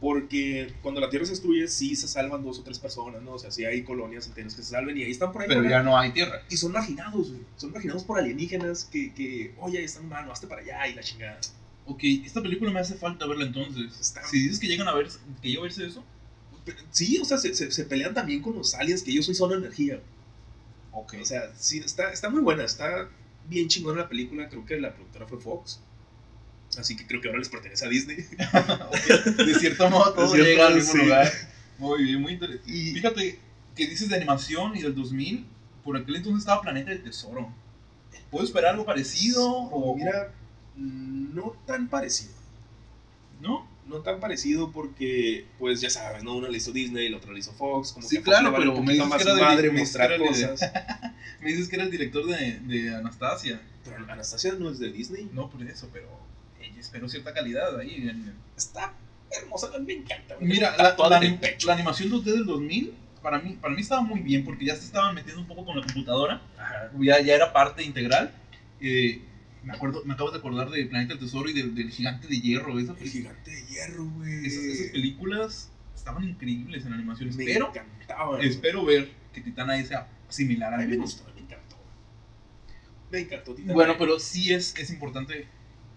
Porque 0.00 0.72
cuando 0.80 0.98
la 1.00 1.10
Tierra 1.10 1.26
se 1.26 1.32
destruye, 1.32 1.68
sí 1.68 1.94
se 1.94 2.08
salvan 2.08 2.42
dos 2.42 2.58
o 2.58 2.62
tres 2.62 2.78
personas, 2.78 3.20
¿no? 3.20 3.32
O 3.32 3.38
sea, 3.38 3.50
sí 3.50 3.66
hay 3.66 3.82
colonias 3.82 4.26
enteras 4.26 4.54
que 4.54 4.62
se 4.62 4.70
salven 4.70 4.96
y 4.96 5.02
ahí 5.04 5.10
están 5.10 5.30
por 5.30 5.42
ahí. 5.42 5.48
Pero 5.48 5.60
por 5.60 5.70
ya 5.70 5.82
no 5.82 5.98
hay 5.98 6.10
tierra. 6.12 6.40
Y 6.48 6.56
son 6.56 6.72
marginados, 6.72 7.28
güey. 7.30 7.42
Son 7.56 7.70
marginados 7.70 8.04
por 8.04 8.18
alienígenas 8.18 8.84
que, 8.84 9.12
que 9.12 9.52
oye, 9.60 9.84
están 9.84 10.06
humanos, 10.06 10.32
hazte 10.32 10.46
para 10.46 10.62
allá 10.62 10.88
y 10.88 10.94
la 10.94 11.02
chingada. 11.02 11.38
Ok, 11.84 12.00
esta 12.24 12.40
película 12.40 12.70
me 12.70 12.80
hace 12.80 12.94
falta 12.94 13.26
verla 13.26 13.44
entonces. 13.44 14.00
Está- 14.00 14.26
Si 14.26 14.38
dices 14.40 14.58
que 14.58 14.68
llegan 14.68 14.88
a 14.88 14.94
ver, 14.94 15.08
que 15.42 15.48
llega 15.48 15.60
a 15.60 15.64
verse 15.64 15.86
eso. 15.86 16.02
Pero, 16.64 16.78
Sí, 16.90 17.18
o 17.18 17.24
sea, 17.26 17.36
se, 17.36 17.54
se- 17.54 17.70
se 17.70 17.84
pelean 17.84 18.14
también 18.14 18.40
con 18.40 18.54
los 18.56 18.74
aliens, 18.74 19.02
que 19.02 19.10
ellos 19.10 19.26
son 19.26 19.34
solo 19.34 19.54
energía. 19.56 20.00
Ok. 20.92 21.16
O 21.20 21.24
sea, 21.26 21.52
sí, 21.58 21.78
está, 21.78 22.10
está 22.10 22.30
muy 22.30 22.40
buena, 22.40 22.64
está 22.64 23.06
bien 23.50 23.68
chingona 23.68 24.02
la 24.02 24.08
película. 24.08 24.48
Creo 24.48 24.64
que 24.64 24.80
la 24.80 24.94
productora 24.94 25.26
fue 25.26 25.38
Fox. 25.38 25.80
Así 26.78 26.96
que 26.96 27.06
creo 27.06 27.20
que 27.20 27.28
ahora 27.28 27.40
les 27.40 27.48
pertenece 27.48 27.84
a 27.84 27.88
Disney. 27.88 28.16
de 29.46 29.54
cierto 29.56 29.90
modo 29.90 30.14
todo 30.14 30.28
cierto 30.28 30.48
llega 30.48 30.68
al 30.68 30.76
mismo 30.76 30.92
sí. 30.92 30.98
lugar. 30.98 31.30
Muy 31.78 32.04
bien, 32.04 32.22
muy 32.22 32.32
interesante. 32.34 32.70
Y 32.70 32.92
Fíjate 32.92 33.38
que 33.74 33.86
dices 33.86 34.08
de 34.08 34.16
animación 34.16 34.76
y 34.76 34.82
del 34.82 34.94
2000, 34.94 35.46
por 35.82 35.96
aquel 35.96 36.16
entonces 36.16 36.40
estaba 36.40 36.62
Planeta 36.62 36.90
del 36.90 37.02
Tesoro. 37.02 37.52
¿Puedo 38.30 38.44
esperar 38.44 38.72
algo 38.72 38.84
parecido? 38.84 39.44
O, 39.44 39.96
mira, 39.96 40.32
no 40.76 41.56
tan 41.66 41.88
parecido. 41.88 42.32
¿No? 43.40 43.66
No 43.86 44.02
tan 44.02 44.20
parecido 44.20 44.70
porque, 44.70 45.46
pues 45.58 45.80
ya 45.80 45.90
sabes, 45.90 46.22
¿no? 46.22 46.36
Una 46.36 46.48
la 46.48 46.56
hizo 46.56 46.70
Disney, 46.70 47.08
la 47.08 47.16
otra 47.16 47.32
la 47.32 47.38
hizo 47.40 47.52
Fox. 47.52 47.92
Como 47.92 48.06
Sí, 48.06 48.16
que 48.18 48.22
claro, 48.22 48.50
le 48.52 48.56
pero 48.58 48.74
un 48.74 48.84
me 48.84 48.92
dices 48.92 49.08
más 49.08 49.22
que 49.24 49.30
era 49.30 49.40
madre 49.42 49.70
me 49.72 49.80
mostrar 49.80 50.16
cosas. 50.18 50.60
Me 51.40 51.48
dices 51.50 51.68
que 51.70 51.76
era 51.76 51.84
el 51.86 51.90
director 51.90 52.26
de, 52.26 52.60
de 52.60 52.94
Anastasia. 52.94 53.62
Pero 53.82 53.96
Anastasia 54.12 54.52
no 54.58 54.68
es 54.70 54.78
de 54.78 54.92
Disney. 54.92 55.30
No 55.32 55.48
por 55.48 55.62
eso, 55.62 55.88
pero 55.90 56.06
ella 56.60 56.78
esperó 56.78 57.08
cierta 57.08 57.32
calidad 57.32 57.78
ahí. 57.78 57.94
en- 58.10 58.34
Está 58.56 58.92
hermosa, 59.30 59.70
me 59.78 59.94
encanta. 59.94 60.34
güey. 60.34 60.46
Mira, 60.48 60.76
la, 60.76 60.94
en 61.22 61.40
animación 61.70 62.10
2D 62.10 62.24
del 62.24 62.44
2000, 62.44 62.92
para 63.22 63.38
mí, 63.38 63.56
para 63.60 63.74
mí 63.74 63.80
estaba 63.80 64.02
muy 64.02 64.20
bien 64.20 64.44
porque 64.44 64.66
ya 64.66 64.76
se 64.76 64.84
estaban 64.84 65.14
metiendo 65.14 65.40
un 65.40 65.48
poco 65.48 65.64
con 65.64 65.76
la 65.80 65.82
computadora. 65.82 66.42
Ajá. 66.58 66.90
ya, 67.00 67.20
ya 67.22 67.34
era 67.34 67.52
parte 67.54 67.82
integral. 67.84 68.34
Eh, 68.82 69.22
me 69.64 69.72
acuerdo, 69.72 70.02
me 70.04 70.14
acabo 70.14 70.30
de 70.30 70.38
acordar 70.38 70.70
de 70.70 70.84
Planeta 70.86 71.14
del 71.14 71.22
Tesoro 71.24 71.48
y 71.48 71.52
del, 71.52 71.74
del 71.74 71.90
Gigante 71.90 72.26
de 72.28 72.40
Hierro. 72.40 72.78
Esa- 72.78 72.94
El 72.98 73.08
gigante 73.10 73.50
de 73.50 73.66
hierro, 73.66 74.04
güey. 74.06 74.46
esas, 74.46 74.64
esas 74.64 74.90
películas 74.92 75.70
estaban 75.94 76.24
increíbles 76.28 76.86
en 76.86 76.92
animación. 76.94 77.28
me 77.36 77.44
Espero, 77.44 77.68
encantaba. 77.68 78.40
espero 78.40 78.84
ver 78.84 79.10
que 79.34 79.40
Titana 79.40 79.82
sea 79.84 80.08
similar 80.28 80.72
A 80.72 80.76
a 80.76 80.80
mí 80.80 80.86
me 80.86 80.96
gustó, 80.96 81.24
me 81.34 81.40
encantó. 81.42 81.76
Me 83.10 83.18
encantó. 83.20 83.54
Titanic. 83.54 83.74
Bueno, 83.74 83.96
pero 83.98 84.18
sí 84.18 84.52
es, 84.52 84.74
es 84.76 84.90
importante 84.90 85.46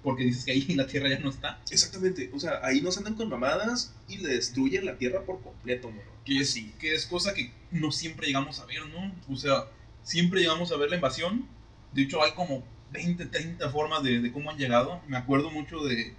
porque 0.03 0.23
dices 0.25 0.43
que 0.45 0.51
ahí 0.51 0.61
la 0.75 0.85
Tierra 0.87 1.09
ya 1.09 1.19
no 1.19 1.29
está. 1.29 1.61
Exactamente, 1.71 2.29
o 2.33 2.39
sea, 2.39 2.59
ahí 2.63 2.81
nos 2.81 2.97
andan 2.97 3.15
con 3.15 3.29
mamadas 3.29 3.95
y 4.09 4.17
le 4.17 4.29
destruyen 4.29 4.85
la 4.85 4.97
tierra 4.97 5.21
por 5.23 5.41
completo, 5.41 5.89
mano. 5.89 6.11
Que 6.25 6.39
es, 6.39 6.49
Sí. 6.49 6.73
que 6.79 6.93
es 6.93 7.05
cosa 7.05 7.33
que 7.33 7.51
no 7.71 7.91
siempre 7.91 8.27
llegamos 8.27 8.59
a 8.59 8.65
ver, 8.65 8.85
¿no? 8.87 9.13
O 9.29 9.35
sea, 9.37 9.65
siempre 10.03 10.41
llegamos 10.41 10.71
a 10.71 10.77
ver 10.77 10.89
la 10.89 10.95
invasión. 10.97 11.47
De 11.93 12.01
hecho, 12.01 12.21
hay 12.23 12.31
como 12.33 12.63
20, 12.93 13.25
30 13.25 13.69
formas 13.69 14.01
de, 14.03 14.21
de 14.21 14.31
cómo 14.31 14.49
han 14.51 14.57
llegado. 14.57 15.01
Me 15.07 15.17
acuerdo 15.17 15.49
mucho 15.51 15.81
de, 15.83 16.13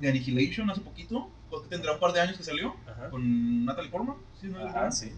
de 0.00 0.08
Annihilation 0.08 0.70
hace 0.70 0.80
poquito. 0.82 1.28
que 1.50 1.68
Tendrá 1.68 1.92
un 1.94 2.00
par 2.00 2.12
de 2.12 2.20
años 2.20 2.36
que 2.36 2.44
salió. 2.44 2.76
Ajá. 2.86 3.10
Con 3.10 3.64
Natalie 3.64 3.90
Portman. 3.90 4.16
¿sí, 4.40 4.46
Natalie 4.46 4.68
Ajá, 4.68 4.72
Portman? 4.74 4.92
sí. 4.92 5.12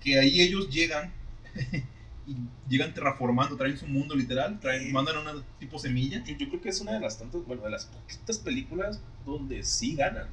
Que 0.00 0.18
ahí 0.18 0.40
ellos 0.40 0.70
llegan. 0.70 1.12
y 2.26 2.36
llegan 2.68 2.94
terraformando, 2.94 3.56
traen 3.56 3.76
su 3.76 3.86
mundo 3.86 4.14
literal. 4.14 4.58
Traen, 4.60 4.84
Sí. 4.86 4.92
mandan 4.92 5.18
una 5.18 5.34
tipo 5.58 5.78
semilla. 5.78 6.22
Yo, 6.24 6.36
yo 6.36 6.48
creo 6.48 6.60
que 6.62 6.68
es 6.70 6.80
una 6.80 6.92
de 6.92 7.00
las 7.00 7.18
tantas, 7.18 7.44
bueno, 7.44 7.62
de 7.62 7.70
las 7.70 7.86
poquitas 7.86 8.38
películas 8.38 9.00
donde 9.26 9.62
sí 9.64 9.96
ganan. 9.96 10.28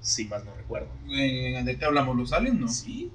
Si 0.00 0.26
más 0.26 0.44
no 0.44 0.54
recuerdo. 0.54 0.88
Eh, 1.10 1.62
¿De 1.64 1.78
qué 1.78 1.84
hablamos? 1.84 2.16
¿Los 2.16 2.32
aliens? 2.32 2.60
No. 2.60 2.68
Sí. 2.68 3.10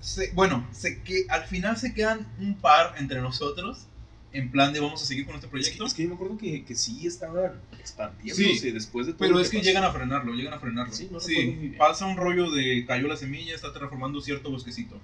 Se- 0.00 0.30
bueno, 0.32 0.66
se 0.70 1.02
que 1.02 1.26
al 1.28 1.42
final 1.44 1.76
se 1.76 1.92
quedan 1.92 2.26
un 2.40 2.54
par 2.54 2.94
entre 2.98 3.20
nosotros. 3.20 3.86
En 4.30 4.50
plan 4.50 4.72
de 4.74 4.80
vamos 4.80 5.02
a 5.02 5.06
seguir 5.06 5.24
con 5.24 5.34
este 5.36 5.46
Es 5.46 5.50
que, 5.50 5.58
proyecto. 5.58 5.84
es 5.86 5.94
que 5.94 6.02
yo 6.02 6.08
me 6.10 6.14
acuerdo 6.16 6.36
que, 6.36 6.64
que 6.64 6.74
sí 6.74 7.06
estaban 7.06 7.52
expandiéndose 7.78 8.54
Sí, 8.58 8.70
después 8.70 9.06
de 9.06 9.12
todo 9.14 9.20
Pero 9.26 9.40
es 9.40 9.48
que 9.48 9.62
llegan 9.62 9.84
a 9.84 9.90
frenarlo, 9.90 10.34
llegan 10.34 10.52
a 10.52 10.58
frenarlo. 10.60 10.92
Sí, 10.92 11.08
no 11.10 11.18
Sí, 11.18 11.74
pasa 11.78 12.04
un 12.06 12.16
rollo 12.16 12.50
de 12.50 12.84
cayó 12.86 13.08
la 13.08 13.16
semilla, 13.16 13.54
está 13.54 13.72
terraformando 13.72 14.20
cierto 14.20 14.50
bosquecito. 14.50 15.00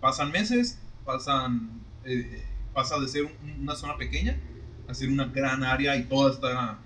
Pasan 0.00 0.30
meses, 0.30 0.78
pasan 1.04 1.80
eh, 2.04 2.44
pasa 2.74 2.98
de 3.00 3.08
ser 3.08 3.24
un- 3.24 3.62
una 3.62 3.74
zona 3.74 3.96
pequeña 3.96 4.36
a 4.86 4.94
ser 4.94 5.08
una 5.08 5.24
gran 5.26 5.64
área 5.64 5.96
y 5.96 6.04
toda 6.04 6.32
está 6.32 6.78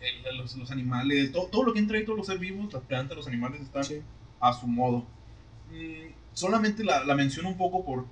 el- 0.00 0.36
los, 0.36 0.54
los 0.56 0.70
animales, 0.70 1.32
todo, 1.32 1.46
todo 1.46 1.64
lo 1.64 1.72
que 1.72 1.78
entra 1.78 1.96
ahí, 1.98 2.04
todos 2.04 2.18
los 2.18 2.26
seres 2.26 2.40
vivos, 2.40 2.72
las 2.72 2.82
plantas, 2.82 3.16
los 3.16 3.26
animales 3.26 3.62
están 3.62 3.82
Sí. 3.84 4.02
a 4.40 4.52
su 4.52 4.66
modo. 4.66 5.06
Mm, 5.70 6.12
solamente 6.34 6.84
la, 6.84 7.02
la 7.04 7.14
menciono 7.14 7.48
un 7.48 7.56
poco 7.56 7.84
por 7.84 8.04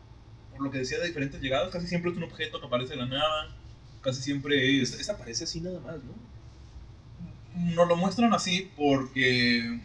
lo 0.62 0.70
que 0.70 0.78
decía 0.78 0.98
de 0.98 1.06
diferentes 1.06 1.40
llegadas. 1.40 1.70
Casi 1.72 1.86
siempre 1.86 2.10
es 2.10 2.16
un 2.16 2.22
objeto 2.24 2.60
que 2.60 2.66
aparece 2.66 2.94
de 2.94 3.00
la 3.00 3.06
nada. 3.06 3.48
Casi 4.00 4.22
siempre 4.22 4.80
es. 4.80 4.98
esta 4.98 5.16
parece 5.16 5.44
así 5.44 5.60
nada 5.60 5.80
más, 5.80 5.96
¿no? 5.96 6.12
Nos 7.74 7.88
lo 7.88 7.96
muestran 7.96 8.32
así 8.32 8.70
porque. 8.76 9.80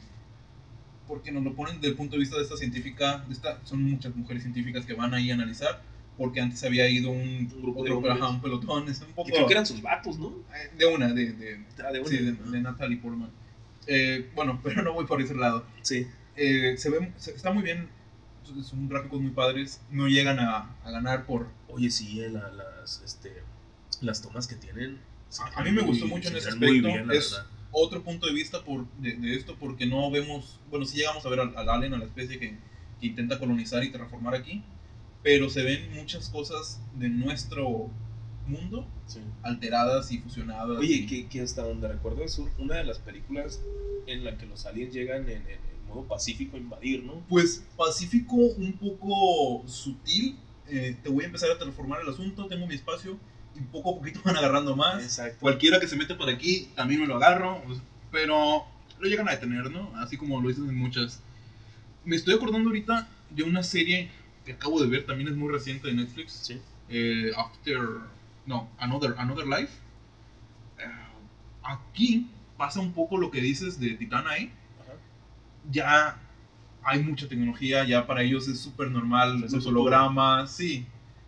Porque 1.07 1.31
nos 1.31 1.43
lo 1.43 1.53
ponen 1.53 1.75
desde 1.75 1.89
el 1.89 1.95
punto 1.95 2.13
de 2.15 2.19
vista 2.19 2.35
de 2.37 2.43
esta 2.43 2.57
científica. 2.57 3.23
De 3.27 3.33
esta, 3.33 3.59
son 3.65 3.83
muchas 3.83 4.15
mujeres 4.15 4.43
científicas 4.43 4.85
que 4.85 4.93
van 4.93 5.13
ahí 5.13 5.31
a 5.31 5.35
analizar. 5.35 5.81
Porque 6.17 6.41
antes 6.41 6.63
había 6.63 6.89
ido 6.89 7.11
un, 7.11 7.47
grupo 7.61 7.83
de 7.83 7.91
un 7.91 8.41
pelotón. 8.41 8.89
Es 8.89 9.01
un 9.01 9.13
poco. 9.13 9.29
Y 9.29 9.33
creo 9.33 9.45
que 9.47 9.53
eran 9.53 9.65
sus 9.65 9.81
vatos, 9.81 10.17
¿no? 10.17 10.29
eh, 10.55 10.71
De 10.77 10.85
una, 10.87 11.13
de, 11.13 11.31
de, 11.33 11.59
Ah, 11.85 11.91
de 11.91 11.99
una. 11.99 12.09
sí, 12.09 12.17
de, 12.17 12.31
de 12.31 12.61
Natalie 12.61 12.97
Portman. 12.97 13.29
Eh, 13.85 14.29
bueno, 14.35 14.59
pero 14.63 14.81
no 14.81 14.93
voy 14.93 15.05
por 15.05 15.21
ese 15.21 15.35
lado. 15.35 15.65
Sí. 15.81 16.07
Eh, 16.35 16.75
se 16.77 16.89
ve, 16.89 17.11
se- 17.17 17.31
está 17.35 17.51
muy 17.51 17.63
bien, 17.63 17.87
son 18.63 18.87
gráficos 18.89 19.21
muy 19.21 19.31
padres, 19.31 19.81
no 19.91 20.07
llegan 20.07 20.39
a, 20.39 20.75
a 20.83 20.91
ganar 20.91 21.25
por... 21.25 21.47
Oye, 21.69 21.89
sí, 21.91 22.21
eh, 22.21 22.29
la- 22.29 22.51
las, 22.51 23.01
este, 23.03 23.43
las 24.01 24.21
tomas 24.21 24.47
que 24.47 24.55
tienen. 24.55 24.99
A, 25.39 25.59
a 25.59 25.63
mí 25.63 25.71
me 25.71 25.81
muy- 25.81 25.89
gustó 25.91 26.07
mucho 26.07 26.27
en 26.29 26.33
se 26.33 26.39
ese 26.39 26.49
aspecto, 26.49 26.87
bien, 26.87 27.11
es 27.11 27.31
verdad. 27.31 27.47
otro 27.71 28.01
punto 28.03 28.27
de 28.27 28.33
vista 28.33 28.63
por, 28.63 28.85
de, 28.99 29.15
de 29.17 29.35
esto 29.35 29.55
porque 29.59 29.85
no 29.85 30.09
vemos, 30.09 30.59
bueno, 30.69 30.85
sí 30.85 30.97
llegamos 30.97 31.25
a 31.25 31.29
ver 31.29 31.39
al, 31.41 31.55
al 31.57 31.69
alien, 31.69 31.93
a 31.93 31.97
la 31.97 32.05
especie 32.05 32.39
que, 32.39 32.57
que 32.99 33.07
intenta 33.07 33.37
colonizar 33.39 33.83
y 33.83 33.91
terraformar 33.91 34.33
aquí, 34.35 34.63
pero 35.23 35.49
se 35.49 35.63
ven 35.63 35.93
muchas 35.93 36.29
cosas 36.29 36.79
de 36.95 37.09
nuestro 37.09 37.89
mundo 38.47 38.87
Sí. 39.07 39.19
alteradas 39.43 40.11
y 40.11 40.19
fusionadas. 40.19 40.77
Oye, 40.79 40.93
y- 40.93 41.05
que, 41.07 41.27
que 41.27 41.41
hasta 41.41 41.63
donde 41.63 41.87
recuerdo 41.89 42.23
es 42.23 42.41
una 42.57 42.75
de 42.75 42.83
las 42.85 42.99
películas 42.99 43.61
en 44.05 44.23
la 44.23 44.37
que 44.37 44.45
los 44.45 44.65
aliens 44.65 44.93
llegan 44.93 45.23
en, 45.29 45.41
en, 45.41 45.47
en 45.47 45.76
modo 45.87 46.03
pacífico 46.07 46.55
a 46.57 46.59
invadir, 46.59 47.03
¿no? 47.03 47.13
Pues 47.29 47.63
Pacífico 47.75 48.35
un 48.35 48.73
poco 48.73 49.67
sutil, 49.67 50.37
eh, 50.67 50.97
te 51.01 51.09
voy 51.09 51.23
a 51.23 51.27
empezar 51.27 51.49
a 51.51 51.57
transformar 51.57 52.01
el 52.01 52.09
asunto, 52.09 52.47
tengo 52.47 52.67
mi 52.67 52.75
espacio 52.75 53.17
y 53.55 53.61
poco 53.61 53.91
a 53.91 53.97
poquito 53.97 54.19
van 54.25 54.37
agarrando 54.37 54.75
más. 54.75 55.01
Exacto. 55.03 55.37
cualquiera 55.39 55.79
que 55.79 55.87
se 55.87 55.95
mete 55.95 56.15
por 56.15 56.29
aquí 56.29 56.69
también 56.75 57.01
me 57.01 57.07
lo 57.07 57.15
agarro, 57.15 57.61
pues, 57.65 57.79
pero 58.11 58.65
lo 58.99 59.07
llegan 59.09 59.27
a 59.29 59.31
detener, 59.31 59.71
¿no? 59.71 59.91
Así 59.97 60.17
como 60.17 60.41
lo 60.41 60.49
dicen 60.49 60.67
en 60.69 60.75
muchas. 60.75 61.21
Me 62.05 62.15
estoy 62.15 62.35
acordando 62.35 62.69
ahorita 62.69 63.07
de 63.29 63.43
una 63.43 63.63
serie 63.63 64.09
que 64.45 64.53
acabo 64.53 64.81
de 64.81 64.87
ver, 64.87 65.05
también 65.05 65.29
es 65.29 65.35
muy 65.35 65.51
reciente 65.51 65.87
de 65.89 65.93
Netflix, 65.93 66.31
Sí. 66.43 66.61
eh, 66.89 67.31
After, 67.35 67.79
no, 68.45 68.69
Another, 68.77 69.13
Another 69.17 69.45
Life. 69.45 69.73
Eh, 70.79 70.83
aquí 71.63 72.27
pasa 72.57 72.79
un 72.79 72.93
poco 72.93 73.17
lo 73.17 73.29
que 73.29 73.41
dices 73.41 73.79
de 73.79 73.91
Titanae. 73.91 74.51
Ya 75.69 76.19
hay 76.83 77.03
mucha 77.03 77.27
tecnología, 77.27 77.83
ya 77.85 78.07
para 78.07 78.23
ellos 78.23 78.47
es 78.47 78.59
súper 78.59 78.89
normal, 78.89 79.43
Es 79.43 79.51
los 79.51 79.65
hologramas, 79.65 80.51
sí. 80.51 80.85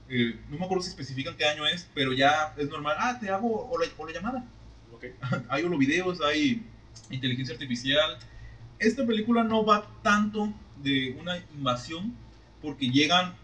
Eh, 0.08 0.40
no 0.50 0.58
me 0.58 0.66
acuerdo 0.66 0.84
si 0.84 0.90
especifican 0.90 1.36
qué 1.36 1.46
año 1.46 1.68
es, 1.68 1.88
pero 1.94 2.14
ya 2.14 2.54
es 2.58 2.70
normal. 2.70 2.96
Ah, 2.98 3.18
te 3.20 3.30
hago 3.30 3.70
o 3.70 3.78
la, 3.78 3.86
o 3.98 4.08
la 4.08 4.14
llamada. 4.14 4.46
Ok. 4.94 5.06
hay 5.50 5.64
holovideos, 5.64 6.22
hay 6.22 6.64
inteligencia 7.10 7.54
artificial. 7.54 8.18
Esta 8.80 9.06
película 9.06 9.44
no 9.44 9.66
va 9.66 9.86
tanto 10.02 10.54
de 10.82 11.16
una 11.20 11.38
invasión, 11.54 12.16
porque 12.62 12.90
llegan, 12.90 13.36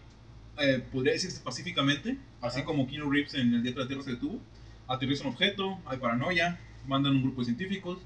eh, 0.58 0.82
podría 0.90 1.12
decirse 1.12 1.40
pacíficamente, 1.42 2.18
así 2.40 2.60
Ajá. 2.60 2.66
como 2.66 2.86
Keanu 2.86 3.10
Reeves 3.10 3.34
en 3.34 3.52
El 3.54 3.62
Día 3.62 3.74
que 3.74 3.80
la 3.80 3.86
Tierra 3.86 4.02
se 4.02 4.12
detuvo. 4.12 4.40
Aterriza 4.88 5.24
un 5.24 5.34
objeto, 5.34 5.78
hay 5.84 5.98
paranoia, 5.98 6.58
mandan 6.86 7.16
un 7.16 7.22
grupo 7.22 7.42
de 7.42 7.46
científicos, 7.46 7.98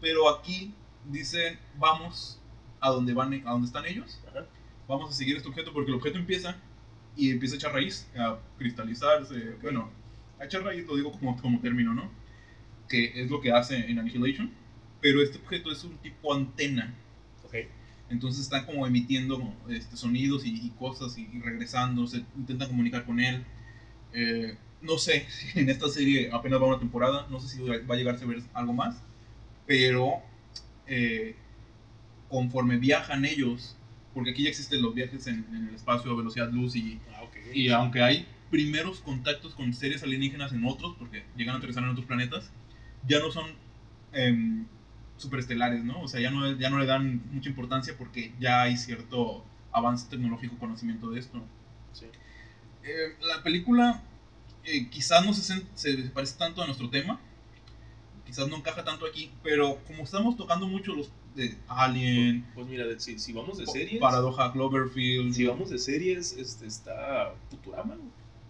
pero 0.00 0.28
aquí 0.28 0.72
dicen, 1.10 1.58
vamos 1.78 2.40
a 2.80 2.90
donde, 2.90 3.14
van, 3.14 3.32
a 3.46 3.50
donde 3.52 3.66
están 3.66 3.86
ellos, 3.86 4.20
Ajá. 4.28 4.46
vamos 4.88 5.10
a 5.10 5.14
seguir 5.14 5.36
este 5.36 5.48
objeto, 5.48 5.72
porque 5.72 5.90
el 5.90 5.96
objeto 5.96 6.18
empieza 6.18 6.56
y 7.16 7.30
empieza 7.30 7.54
a 7.54 7.58
echar 7.58 7.72
raíz, 7.72 8.08
a 8.16 8.38
cristalizarse, 8.58 9.56
bueno, 9.62 9.90
a 10.38 10.44
echar 10.44 10.62
raíz 10.62 10.86
lo 10.86 10.96
digo 10.96 11.12
como, 11.12 11.36
como 11.40 11.60
término, 11.60 11.94
¿no? 11.94 12.10
Que 12.88 13.22
es 13.22 13.30
lo 13.30 13.40
que 13.40 13.52
hace 13.52 13.76
en 13.90 13.98
Annihilation, 13.98 14.50
pero 15.00 15.22
este 15.22 15.38
objeto 15.38 15.72
es 15.72 15.82
un 15.84 15.96
tipo 15.98 16.34
antena, 16.34 16.94
Ok. 17.44 17.54
entonces 18.10 18.42
están 18.42 18.66
como 18.66 18.86
emitiendo 18.86 19.54
este, 19.68 19.96
sonidos 19.96 20.44
y, 20.44 20.66
y 20.66 20.70
cosas 20.70 21.16
y, 21.18 21.28
y 21.32 21.40
regresando, 21.40 22.06
se 22.06 22.24
intentan 22.36 22.68
comunicar 22.68 23.04
con 23.04 23.20
él. 23.20 23.44
Eh, 24.12 24.56
no 24.82 24.98
sé 24.98 25.26
si 25.30 25.58
en 25.60 25.68
esta 25.70 25.88
serie 25.88 26.30
apenas 26.32 26.60
va 26.60 26.66
una 26.66 26.78
temporada, 26.78 27.26
no 27.30 27.40
sé 27.40 27.48
si 27.56 27.62
va 27.62 27.94
a 27.94 27.98
llegarse 27.98 28.24
a 28.24 28.28
ver 28.28 28.42
algo 28.54 28.72
más, 28.72 29.02
pero 29.66 30.22
eh, 30.86 31.36
conforme 32.28 32.78
viajan 32.78 33.24
ellos, 33.24 33.76
porque 34.14 34.30
aquí 34.30 34.44
ya 34.44 34.50
existen 34.50 34.82
los 34.82 34.94
viajes 34.94 35.26
en, 35.26 35.46
en 35.50 35.68
el 35.68 35.74
espacio 35.74 36.10
a 36.10 36.16
velocidad 36.16 36.50
luz 36.50 36.74
y, 36.76 37.00
Ah, 37.16 37.24
y 37.52 37.68
aunque 37.70 38.02
hay 38.02 38.26
primeros 38.50 39.00
contactos 39.00 39.54
con 39.54 39.72
seres 39.72 40.02
alienígenas 40.02 40.52
en 40.52 40.64
otros, 40.64 40.94
porque 40.98 41.24
llegan 41.36 41.54
a 41.54 41.58
aterrizar 41.58 41.82
en 41.82 41.90
otros 41.90 42.06
planetas, 42.06 42.50
ya 43.06 43.18
no 43.20 43.30
son 43.30 43.46
em, 44.12 44.66
superestelares, 45.16 45.84
¿no? 45.84 46.00
O 46.02 46.08
sea, 46.08 46.20
ya 46.20 46.30
no, 46.30 46.52
ya 46.56 46.70
no 46.70 46.78
le 46.78 46.86
dan 46.86 47.22
mucha 47.32 47.48
importancia 47.48 47.94
porque 47.96 48.32
ya 48.38 48.62
hay 48.62 48.76
cierto 48.76 49.44
avance 49.72 50.08
tecnológico, 50.08 50.58
conocimiento 50.58 51.10
de 51.10 51.20
esto. 51.20 51.42
Sí. 51.92 52.06
Eh, 52.84 53.16
la 53.20 53.42
película 53.42 54.02
eh, 54.64 54.88
quizás 54.88 55.24
no 55.24 55.32
se, 55.32 55.62
se 55.74 55.96
parece 56.10 56.38
tanto 56.38 56.62
a 56.62 56.66
nuestro 56.66 56.88
tema, 56.90 57.20
quizás 58.26 58.48
no 58.48 58.56
encaja 58.56 58.84
tanto 58.84 59.06
aquí, 59.06 59.30
pero 59.42 59.78
como 59.86 60.02
estamos 60.02 60.36
tocando 60.36 60.66
mucho 60.66 60.94
los 60.94 61.10
de 61.34 61.54
Alien, 61.68 62.44
Pues 62.54 62.66
mira, 62.66 62.86
de- 62.86 62.98
si, 63.00 63.18
si 63.18 63.32
vamos 63.32 63.58
de 63.58 63.66
series. 63.66 64.00
Paradoja 64.00 64.52
Cloverfield, 64.52 65.32
Si 65.34 65.44
vamos 65.44 65.70
de 65.70 65.78
series, 65.78 66.32
este, 66.32 66.66
está 66.66 67.32
Futurama. 67.50 67.96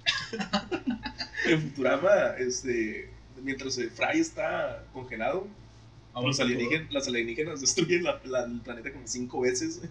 en 1.46 1.62
Futurama, 1.62 2.10
este, 2.38 3.10
mientras 3.42 3.76
eh, 3.78 3.90
Fry 3.90 4.20
está 4.20 4.84
congelado, 4.92 5.46
vamos 6.14 6.30
los 6.30 6.40
alienígenas, 6.40 6.92
las 6.92 7.08
alienígenas 7.08 7.60
destruyen 7.60 8.04
la- 8.04 8.20
la- 8.24 8.44
el 8.44 8.60
planeta 8.60 8.92
como 8.92 9.06
cinco 9.06 9.40
veces. 9.40 9.82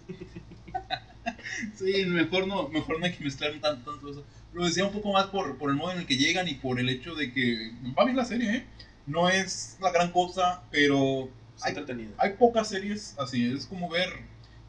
Sí, 1.74 2.04
mejor 2.06 2.46
no, 2.46 2.68
mejor 2.68 2.98
no 3.00 3.06
hay 3.06 3.12
que 3.12 3.24
mezclar 3.24 3.52
tanto, 3.60 3.90
tanto 3.92 4.10
eso. 4.10 4.24
Lo 4.52 4.64
decía 4.64 4.84
un 4.84 4.92
poco 4.92 5.12
más 5.12 5.26
por, 5.26 5.56
por 5.58 5.70
el 5.70 5.76
modo 5.76 5.92
en 5.92 5.98
el 6.00 6.06
que 6.06 6.16
llegan 6.16 6.46
y 6.48 6.54
por 6.54 6.78
el 6.78 6.88
hecho 6.88 7.14
de 7.14 7.32
que 7.32 7.72
va 7.98 8.04
bien 8.04 8.16
la 8.16 8.24
serie, 8.24 8.56
¿eh? 8.56 8.64
No 9.06 9.28
es 9.28 9.76
la 9.80 9.90
gran 9.92 10.10
cosa, 10.12 10.62
pero 10.70 11.30
hay, 11.62 11.70
entretenida. 11.70 12.10
hay 12.18 12.32
pocas 12.34 12.68
series 12.68 13.14
así. 13.18 13.52
Es 13.52 13.66
como 13.66 13.88
ver, 13.88 14.08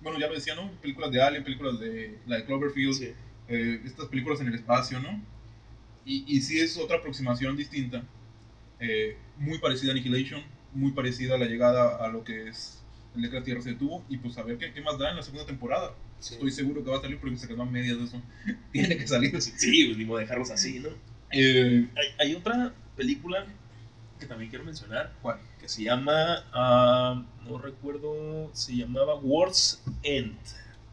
bueno, 0.02 0.20
ya 0.20 0.28
lo 0.28 0.34
decía, 0.36 0.56
¿no? 0.56 0.72
Películas 0.82 1.12
de 1.12 1.22
Alien, 1.22 1.44
películas 1.44 1.80
de 1.80 2.18
la 2.28 2.38
de 2.38 2.46
Cloverfield, 2.46 2.94
Sí. 2.94 3.14
eh, 3.48 3.82
estas 3.86 4.06
películas 4.08 4.40
en 4.42 4.48
el 4.48 4.56
espacio, 4.56 5.00
¿no? 5.00 5.22
Y, 6.06 6.24
y 6.28 6.42
sí 6.42 6.60
es 6.60 6.78
otra 6.78 6.98
aproximación 6.98 7.58
distinta, 7.58 8.04
eh, 8.80 9.18
muy 9.38 9.58
parecida 9.58 9.92
a 9.92 9.96
Annihilation, 9.96 10.42
muy 10.74 10.92
parecida 10.92 11.36
a 11.36 11.38
la 11.38 11.46
llegada 11.46 11.98
a 12.06 12.08
lo 12.10 12.24
que 12.24 12.48
es 12.48 12.84
el 13.16 13.24
de 13.24 13.30
que 13.30 13.36
la 13.40 13.44
Tierra 13.44 13.62
se 13.62 13.72
detuvo, 13.72 14.06
y 14.08 14.18
pues 14.18 14.38
a 14.38 14.44
ver 14.44 14.58
qué, 14.60 14.72
qué 14.72 14.82
más 14.82 14.98
da 15.00 15.10
en 15.10 15.16
la 15.18 15.24
segunda 15.24 15.46
temporada. 15.46 15.96
Sí. 16.20 16.36
Estoy 16.36 16.52
seguro 16.52 16.84
que 16.84 16.90
va 16.92 16.98
a 16.98 17.02
salir 17.02 17.20
porque 17.20 17.38
se 17.38 17.48
quedó 17.48 17.64
a 17.64 17.66
medias 17.66 17.98
de 17.98 18.04
eso. 18.06 18.22
Tiene 18.72 18.98
que 18.98 19.08
salir. 19.08 19.42
Sí, 19.42 19.86
pues 19.86 19.98
ni 19.98 20.06
modo 20.06 20.20
de 20.20 20.24
dejarlos 20.26 20.52
así, 20.52 20.80
¿no? 20.80 20.90
Eh, 21.32 21.88
Hay, 21.96 22.28
hay 22.28 22.36
otra 22.36 22.74
película 22.96 23.46
que 24.20 24.26
también 24.26 24.50
quiero 24.50 24.66
mencionar 24.66 25.14
¿Cuál? 25.22 25.40
que 25.60 25.68
se 25.70 25.84
llama, 25.84 26.44
ah, 26.54 27.24
no 27.46 27.58
recuerdo, 27.58 28.50
se 28.54 28.76
llamaba 28.76 29.16
World's 29.16 29.82
End. 30.04 30.38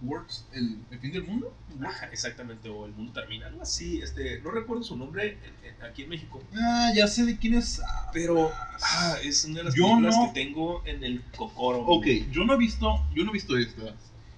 Works, 0.02 0.46
el, 0.52 0.80
el 0.90 0.98
fin 0.98 1.12
del 1.12 1.22
mundo. 1.22 1.56
Ajá, 1.82 2.06
exactamente, 2.12 2.68
o 2.68 2.84
El 2.84 2.92
Mundo 2.92 3.12
Termina, 3.12 3.46
algo 3.46 3.62
así. 3.62 4.00
Este, 4.02 4.38
no 4.42 4.50
recuerdo 4.50 4.82
su 4.82 4.96
nombre 4.98 5.38
en- 5.64 5.66
en- 5.76 5.82
aquí 5.82 6.02
en 6.02 6.10
México, 6.10 6.42
Ah, 6.54 6.92
ya 6.94 7.06
sé 7.06 7.24
de 7.24 7.38
quién 7.38 7.54
es. 7.54 7.80
Ah, 7.80 8.10
pero 8.12 8.50
ah, 8.82 9.16
es 9.22 9.44
una 9.46 9.58
de 9.58 9.64
las 9.64 9.74
Yo 9.74 9.84
películas 9.84 10.16
no- 10.16 10.26
que 10.34 10.44
tengo 10.44 10.82
en 10.84 11.04
el 11.04 11.22
cocoro. 11.36 11.78
Ok, 11.86 12.06
yo 12.30 12.44
no 12.44 12.52
he 12.54 12.58
visto, 12.58 13.02
yo 13.14 13.24
no 13.24 13.30
he 13.30 13.32
visto 13.32 13.56
estas. 13.56 13.94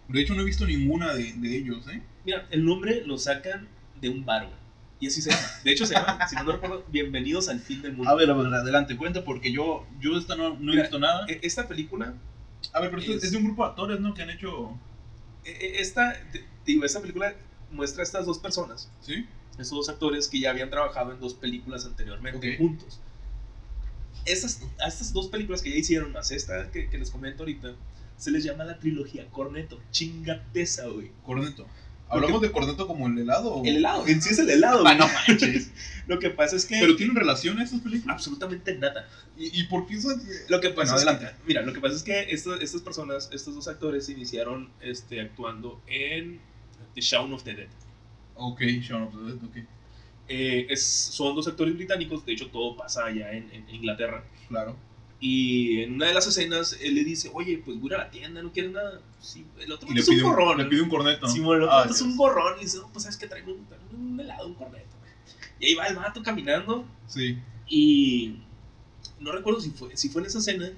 De 0.06 0.20
hecho, 0.20 0.34
no 0.34 0.42
he 0.42 0.44
visto 0.44 0.66
ninguna 0.66 1.14
de, 1.14 1.32
de 1.32 1.56
ellos, 1.56 1.88
¿eh? 1.88 2.00
Mira, 2.24 2.46
el 2.50 2.64
nombre 2.64 3.02
lo 3.04 3.18
sacan 3.18 3.66
de 4.00 4.08
un 4.10 4.24
bar. 4.24 4.48
Y 4.98 5.08
así 5.08 5.20
se 5.20 5.30
llama. 5.30 5.42
De 5.62 5.72
hecho, 5.72 5.84
se 5.86 5.94
llama, 5.94 6.26
si 6.28 6.36
no, 6.36 6.44
no 6.44 6.52
recuerdo, 6.52 6.84
Bienvenidos 6.88 7.48
al 7.48 7.60
fin 7.60 7.82
del 7.82 7.92
mundo. 7.92 8.10
A 8.10 8.14
ver, 8.14 8.30
a 8.30 8.34
ver, 8.34 8.46
adelante, 8.54 8.96
cuenta, 8.96 9.24
porque 9.24 9.52
yo, 9.52 9.86
yo 10.00 10.16
esta 10.16 10.36
no, 10.36 10.56
no 10.58 10.72
he 10.72 10.76
visto 10.80 10.98
nada. 10.98 11.26
E- 11.28 11.40
Esta 11.42 11.68
película, 11.68 12.14
A 12.72 12.80
ver, 12.80 12.90
pero 12.90 13.02
es- 13.02 13.24
es 13.24 13.30
de 13.32 13.36
un 13.36 13.44
grupo 13.44 13.64
de 13.64 13.70
actores, 13.70 14.00
¿no? 14.00 14.14
Que 14.14 14.22
han 14.22 14.30
hecho. 14.30 14.70
e- 15.44 15.50
e- 15.50 15.80
esta, 15.80 16.14
digo, 16.64 16.84
esta 16.84 17.00
película 17.00 17.34
muestra 17.70 18.02
a 18.02 18.04
estas 18.04 18.24
dos 18.24 18.38
personas, 18.38 18.90
¿Sí? 19.02 19.26
estos 19.52 19.70
dos 19.70 19.88
actores 19.90 20.28
que 20.28 20.40
ya 20.40 20.50
habían 20.50 20.70
trabajado 20.70 21.12
en 21.12 21.20
dos 21.20 21.34
películas 21.34 21.84
anteriormente 21.84 22.56
juntos. 22.56 22.98
Estas, 24.24 24.60
a 24.82 24.88
estas 24.88 25.12
dos 25.12 25.28
películas 25.28 25.62
que 25.62 25.70
ya 25.70 25.76
hicieron, 25.76 26.12
más 26.12 26.30
esta 26.30 26.70
que, 26.70 26.88
que 26.88 26.98
les 26.98 27.10
comento 27.10 27.42
ahorita, 27.42 27.74
se 28.16 28.30
les 28.30 28.42
llama 28.44 28.64
la 28.64 28.78
trilogía 28.78 29.26
Corneto. 29.30 29.78
Chingateza, 29.92 30.86
güey. 30.88 31.12
Corneto. 31.22 31.66
¿Hablamos 32.08 32.40
de 32.40 32.52
corneto 32.52 32.86
como 32.86 33.06
el 33.08 33.18
helado? 33.18 33.54
o- 33.56 33.64
El 33.64 33.76
helado, 33.78 34.06
en 34.06 34.22
sí 34.22 34.30
es 34.30 34.38
el 34.38 34.48
helado, 34.50 34.86
Ah, 34.86 34.94
no 34.94 35.06
manches. 35.08 35.70
Lo 36.06 36.18
que 36.20 36.30
pasa 36.30 36.54
es 36.54 36.64
que. 36.64 36.78
¿Pero 36.78 36.94
tienen 36.94 37.16
relación 37.16 37.60
estas 37.60 37.80
películas? 37.80 38.14
absolutamente 38.16 38.76
nada. 38.76 39.08
¿Y, 39.36 39.60
y 39.60 39.64
por 39.64 39.86
qué 39.88 40.00
son.? 40.00 40.22
Lo 40.48 40.60
que 40.60 40.70
pasa 40.70 40.94
Bueno, 40.94 41.10
es 41.10 41.16
que, 41.18 41.24
adelante. 41.24 41.42
mira, 41.46 41.62
lo 41.62 41.72
que 41.72 41.80
pasa 41.80 41.96
es 41.96 42.02
que 42.04 42.20
estas, 42.32 42.60
estas 42.60 42.80
personas, 42.82 43.28
estos 43.32 43.54
dos 43.56 43.66
actores, 43.66 44.08
iniciaron 44.08 44.70
este, 44.80 45.20
actuando 45.20 45.80
en 45.88 46.40
The 46.94 47.00
Shaun 47.00 47.32
of 47.32 47.42
the 47.42 47.54
Dead. 47.54 47.68
Ok, 48.36 48.60
Shaun 48.62 49.02
of 49.02 49.14
the 49.16 49.22
Dead, 49.32 49.44
ok. 49.44 49.56
Eh, 50.28 50.66
es, 50.70 50.82
son 50.84 51.34
dos 51.34 51.46
actores 51.48 51.74
británicos, 51.74 52.24
de 52.24 52.32
hecho 52.34 52.48
todo 52.50 52.76
pasa 52.76 53.04
allá 53.06 53.32
en, 53.32 53.50
en 53.52 53.68
Inglaterra. 53.70 54.24
Claro. 54.48 54.76
Y 55.18 55.80
en 55.80 55.94
una 55.94 56.06
de 56.06 56.14
las 56.14 56.26
escenas 56.26 56.76
él 56.80 56.94
le 56.94 57.04
dice, 57.04 57.30
oye, 57.32 57.62
pues 57.64 57.80
voy 57.80 57.92
a 57.94 57.98
la 57.98 58.10
tienda, 58.10 58.42
no 58.42 58.52
quieres 58.52 58.72
nada. 58.72 59.00
Sí, 59.20 59.46
el 59.58 59.72
otro 59.72 59.88
le 59.90 60.00
es 60.00 60.08
un 60.08 60.20
gorrón. 60.20 60.58
le 60.58 60.64
pide 60.66 60.82
un 60.82 60.90
corneto. 60.90 61.26
Sí, 61.28 61.40
bueno, 61.40 61.64
el 61.64 61.68
otro 61.68 61.78
Ah, 61.78 61.86
es 61.90 62.00
un 62.02 62.16
gorrón. 62.16 62.58
Y 62.60 62.64
dice, 62.64 62.78
no, 62.78 62.88
pues 62.92 63.04
sabes 63.04 63.16
que 63.16 63.26
traigo 63.26 63.52
un, 63.52 63.66
un 63.98 64.20
helado, 64.20 64.46
un 64.46 64.54
corneto. 64.54 64.86
güey". 65.00 65.12
Y 65.60 65.66
ahí 65.66 65.74
va 65.74 65.86
el 65.86 65.96
vato 65.96 66.22
caminando. 66.22 66.84
Sí. 67.06 67.38
Y 67.68 68.36
no 69.20 69.32
recuerdo 69.32 69.60
si 69.60 69.70
fue, 69.70 69.96
si 69.96 70.08
fue 70.10 70.20
en 70.20 70.26
esa 70.26 70.38
escena 70.38 70.70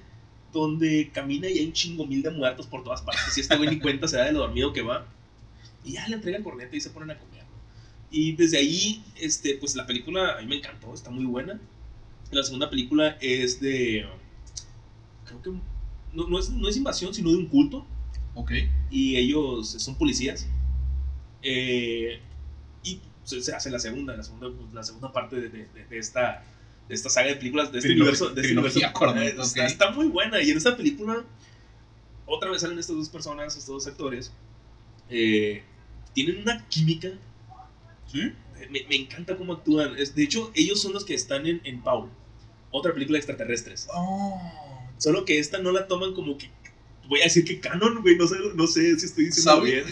donde 0.53 1.11
camina 1.13 1.47
y 1.47 1.59
hay 1.59 1.65
un 1.65 1.73
chingo 1.73 2.05
mil 2.07 2.23
de 2.23 2.31
muertos 2.31 2.65
por 2.65 2.83
todas 2.83 3.01
partes. 3.01 3.37
Y 3.37 3.41
este 3.41 3.55
güey 3.57 3.69
ni 3.69 3.79
cuenta 3.81 4.07
se 4.07 4.17
da 4.17 4.25
de 4.25 4.31
lo 4.31 4.39
dormido 4.39 4.71
que 4.73 4.81
va. 4.81 5.05
Y 5.83 5.93
ya 5.93 6.07
le 6.07 6.15
entrega 6.15 6.37
el 6.37 6.43
corneto 6.43 6.75
y 6.75 6.81
se 6.81 6.89
ponen 6.89 7.11
a 7.11 7.19
comer. 7.19 7.43
Y 8.11 8.31
desde 8.31 8.57
ahí, 8.57 9.03
este, 9.17 9.55
pues 9.55 9.75
la 9.75 9.85
película 9.85 10.37
a 10.37 10.41
mí 10.41 10.47
me 10.47 10.55
encantó, 10.55 10.93
está 10.93 11.09
muy 11.11 11.25
buena. 11.25 11.59
La 12.31 12.43
segunda 12.43 12.69
película 12.69 13.17
es 13.21 13.59
de. 13.59 14.07
Creo 15.29 15.41
que. 15.41 15.49
No, 16.13 16.27
no 16.27 16.39
es, 16.39 16.49
no 16.49 16.67
es 16.67 16.75
invasión, 16.75 17.13
sino 17.13 17.29
de 17.29 17.37
un 17.37 17.45
culto. 17.45 17.85
Ok. 18.35 18.51
Y 18.89 19.15
ellos 19.15 19.69
son 19.69 19.95
policías. 19.95 20.47
Eh, 21.41 22.19
y 22.83 22.99
se, 23.23 23.41
se 23.41 23.53
hace 23.55 23.69
la 23.69 23.79
segunda, 23.79 24.15
la 24.15 24.23
segunda, 24.23 24.49
la 24.73 24.83
segunda 24.83 25.11
parte 25.11 25.35
de, 25.37 25.49
de- 25.49 25.67
de- 25.73 25.85
de 25.85 25.97
esta, 25.97 26.43
de 26.87 26.95
esta 26.95 27.09
saga 27.09 27.27
de 27.29 27.35
películas, 27.35 27.71
de 27.71 27.77
este 27.79 27.89
Trilogía- 27.89 28.01
universo. 28.03 28.29
De 28.29 28.41
este 28.41 28.53
universo. 28.53 28.79
Eh, 28.79 29.27
está, 29.41 29.61
ok. 29.63 29.67
está 29.69 29.91
muy 29.91 30.07
buena. 30.07 30.41
Y 30.41 30.49
en 30.51 30.57
esta 30.57 30.75
película, 30.75 31.23
otra 32.25 32.49
vez 32.51 32.61
salen 32.61 32.79
estas 32.79 32.95
dos 32.95 33.09
personas, 33.09 33.55
estos 33.55 33.67
dos 33.67 33.87
actores. 33.87 34.31
eh, 35.09 35.63
tienen 36.13 36.41
una 36.41 36.65
química. 36.67 37.09
¿Sí? 38.07 38.33
Me, 38.71 38.83
me 38.89 38.95
encanta 38.95 39.37
cómo 39.37 39.53
actúan. 39.53 39.93
De 39.95 40.23
hecho, 40.23 40.51
ellos 40.55 40.81
son 40.81 40.91
los 40.93 41.05
que 41.05 41.13
están 41.13 41.45
en, 41.45 41.61
en 41.63 41.81
Paul, 41.81 42.09
otra 42.71 42.91
película 42.93 43.15
de 43.15 43.19
extraterrestres. 43.19 43.87
Oh. 43.93 44.41
Solo 44.99 45.25
que 45.25 45.39
esta 45.39 45.57
no 45.57 45.71
la 45.71 45.87
toman 45.87 46.13
como 46.13 46.37
que. 46.37 46.49
Voy 47.07 47.21
a 47.21 47.23
decir 47.23 47.43
que 47.43 47.59
canon, 47.59 48.01
güey. 48.01 48.15
No 48.15 48.27
sé, 48.27 48.35
no 48.53 48.67
sé 48.67 48.99
si 48.99 49.05
estoy 49.07 49.25
diciendo 49.25 49.51
¿Sabe? 49.51 49.71
bien. 49.71 49.85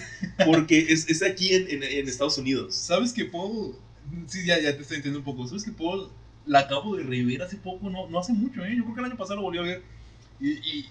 Porque 0.45 0.85
es, 0.89 1.09
es 1.09 1.23
aquí 1.23 1.55
en, 1.55 1.67
en, 1.71 1.83
en 1.83 2.07
Estados 2.07 2.37
Unidos. 2.37 2.75
¿Sabes 2.75 3.11
que 3.11 3.25
Paul? 3.25 3.75
Sí, 4.27 4.45
ya, 4.45 4.59
ya 4.59 4.75
te 4.75 4.83
estoy 4.83 4.97
entendiendo 4.97 5.19
un 5.19 5.25
poco. 5.25 5.47
¿Sabes 5.47 5.63
que 5.63 5.71
Paul 5.71 6.09
la 6.45 6.59
acabo 6.59 6.95
de 6.95 7.03
rever 7.03 7.41
hace 7.41 7.57
poco? 7.57 7.89
No, 7.89 8.07
no 8.07 8.19
hace 8.19 8.33
mucho, 8.33 8.63
¿eh? 8.63 8.75
Yo 8.77 8.83
creo 8.83 8.95
que 8.95 8.99
el 9.01 9.05
año 9.07 9.17
pasado 9.17 9.37
lo 9.37 9.41
volví 9.43 9.57
a 9.57 9.63
ver. 9.63 9.81
Y, 10.39 10.51
y, 10.51 10.85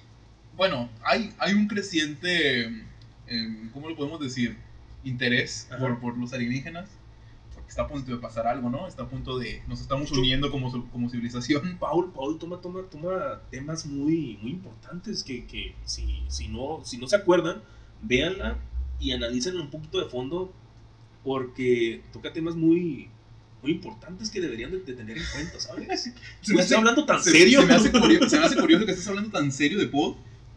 bueno, 0.57 0.91
hay, 1.05 1.33
hay 1.39 1.55
un 1.55 1.69
creciente, 1.69 2.65
em, 3.27 3.71
¿cómo 3.73 3.89
lo 3.89 3.97
podemos 3.97 4.21
decir? 4.21 4.57
Interés 5.05 5.69
por, 5.79 6.01
por 6.01 6.19
los 6.19 6.33
alienígenas. 6.33 6.89
Está 7.69 7.83
a 7.83 7.89
punto 7.89 8.11
de 8.11 8.19
pasar 8.19 8.47
algo, 8.47 8.71
¿no? 8.71 8.87
Está 8.87 9.03
a 9.03 9.09
punto 9.09 9.39
de... 9.39 9.63
Nos 9.67 9.81
estamos 9.81 10.11
uniendo 10.13 10.51
como, 10.51 10.71
como 10.91 11.11
civilización. 11.11 11.77
Paul, 11.81 12.13
Paul 12.13 12.39
toma, 12.39 12.61
toma, 12.61 12.83
toma 12.83 13.41
temas 13.51 13.87
muy, 13.87 14.39
muy 14.41 14.53
importantes 14.53 15.25
que, 15.25 15.47
que 15.47 15.75
si, 15.85 16.23
si, 16.29 16.49
no, 16.49 16.81
si 16.85 16.97
no 16.99 17.07
se 17.07 17.17
acuerdan, 17.17 17.63
véanla 18.03 18.59
y 19.01 19.13
analícenla 19.13 19.61
un 19.61 19.71
poquito 19.71 19.99
de 19.99 20.07
fondo 20.07 20.53
porque 21.25 22.03
toca 22.13 22.33
temas 22.33 22.55
muy, 22.55 23.11
muy 23.63 23.73
importantes 23.73 24.31
que 24.31 24.41
deberían 24.41 24.71
de, 24.71 24.79
de 24.79 24.95
tener 24.95 25.19
en 25.19 25.25
cuenta, 25.33 25.59
¿sabes? 25.59 26.03
Se 26.41 26.53
¿No 26.53 26.63
me 26.63 26.77
hablando 26.77 27.05
tan 27.05 27.23
se, 27.23 27.33
serio? 27.33 27.61
se 27.63 27.67
me 27.67 27.75
hace 27.75 27.91
curioso, 27.91 28.29
se 28.29 28.39
me 28.39 28.47
hace 28.47 28.57
curioso 28.57 28.87
que 28.87 28.93
estés 28.93 29.09
hablando 29.09 29.31
tan 29.31 29.51
serio 29.51 29.79
de 29.79 29.89
Paul. 29.89 30.17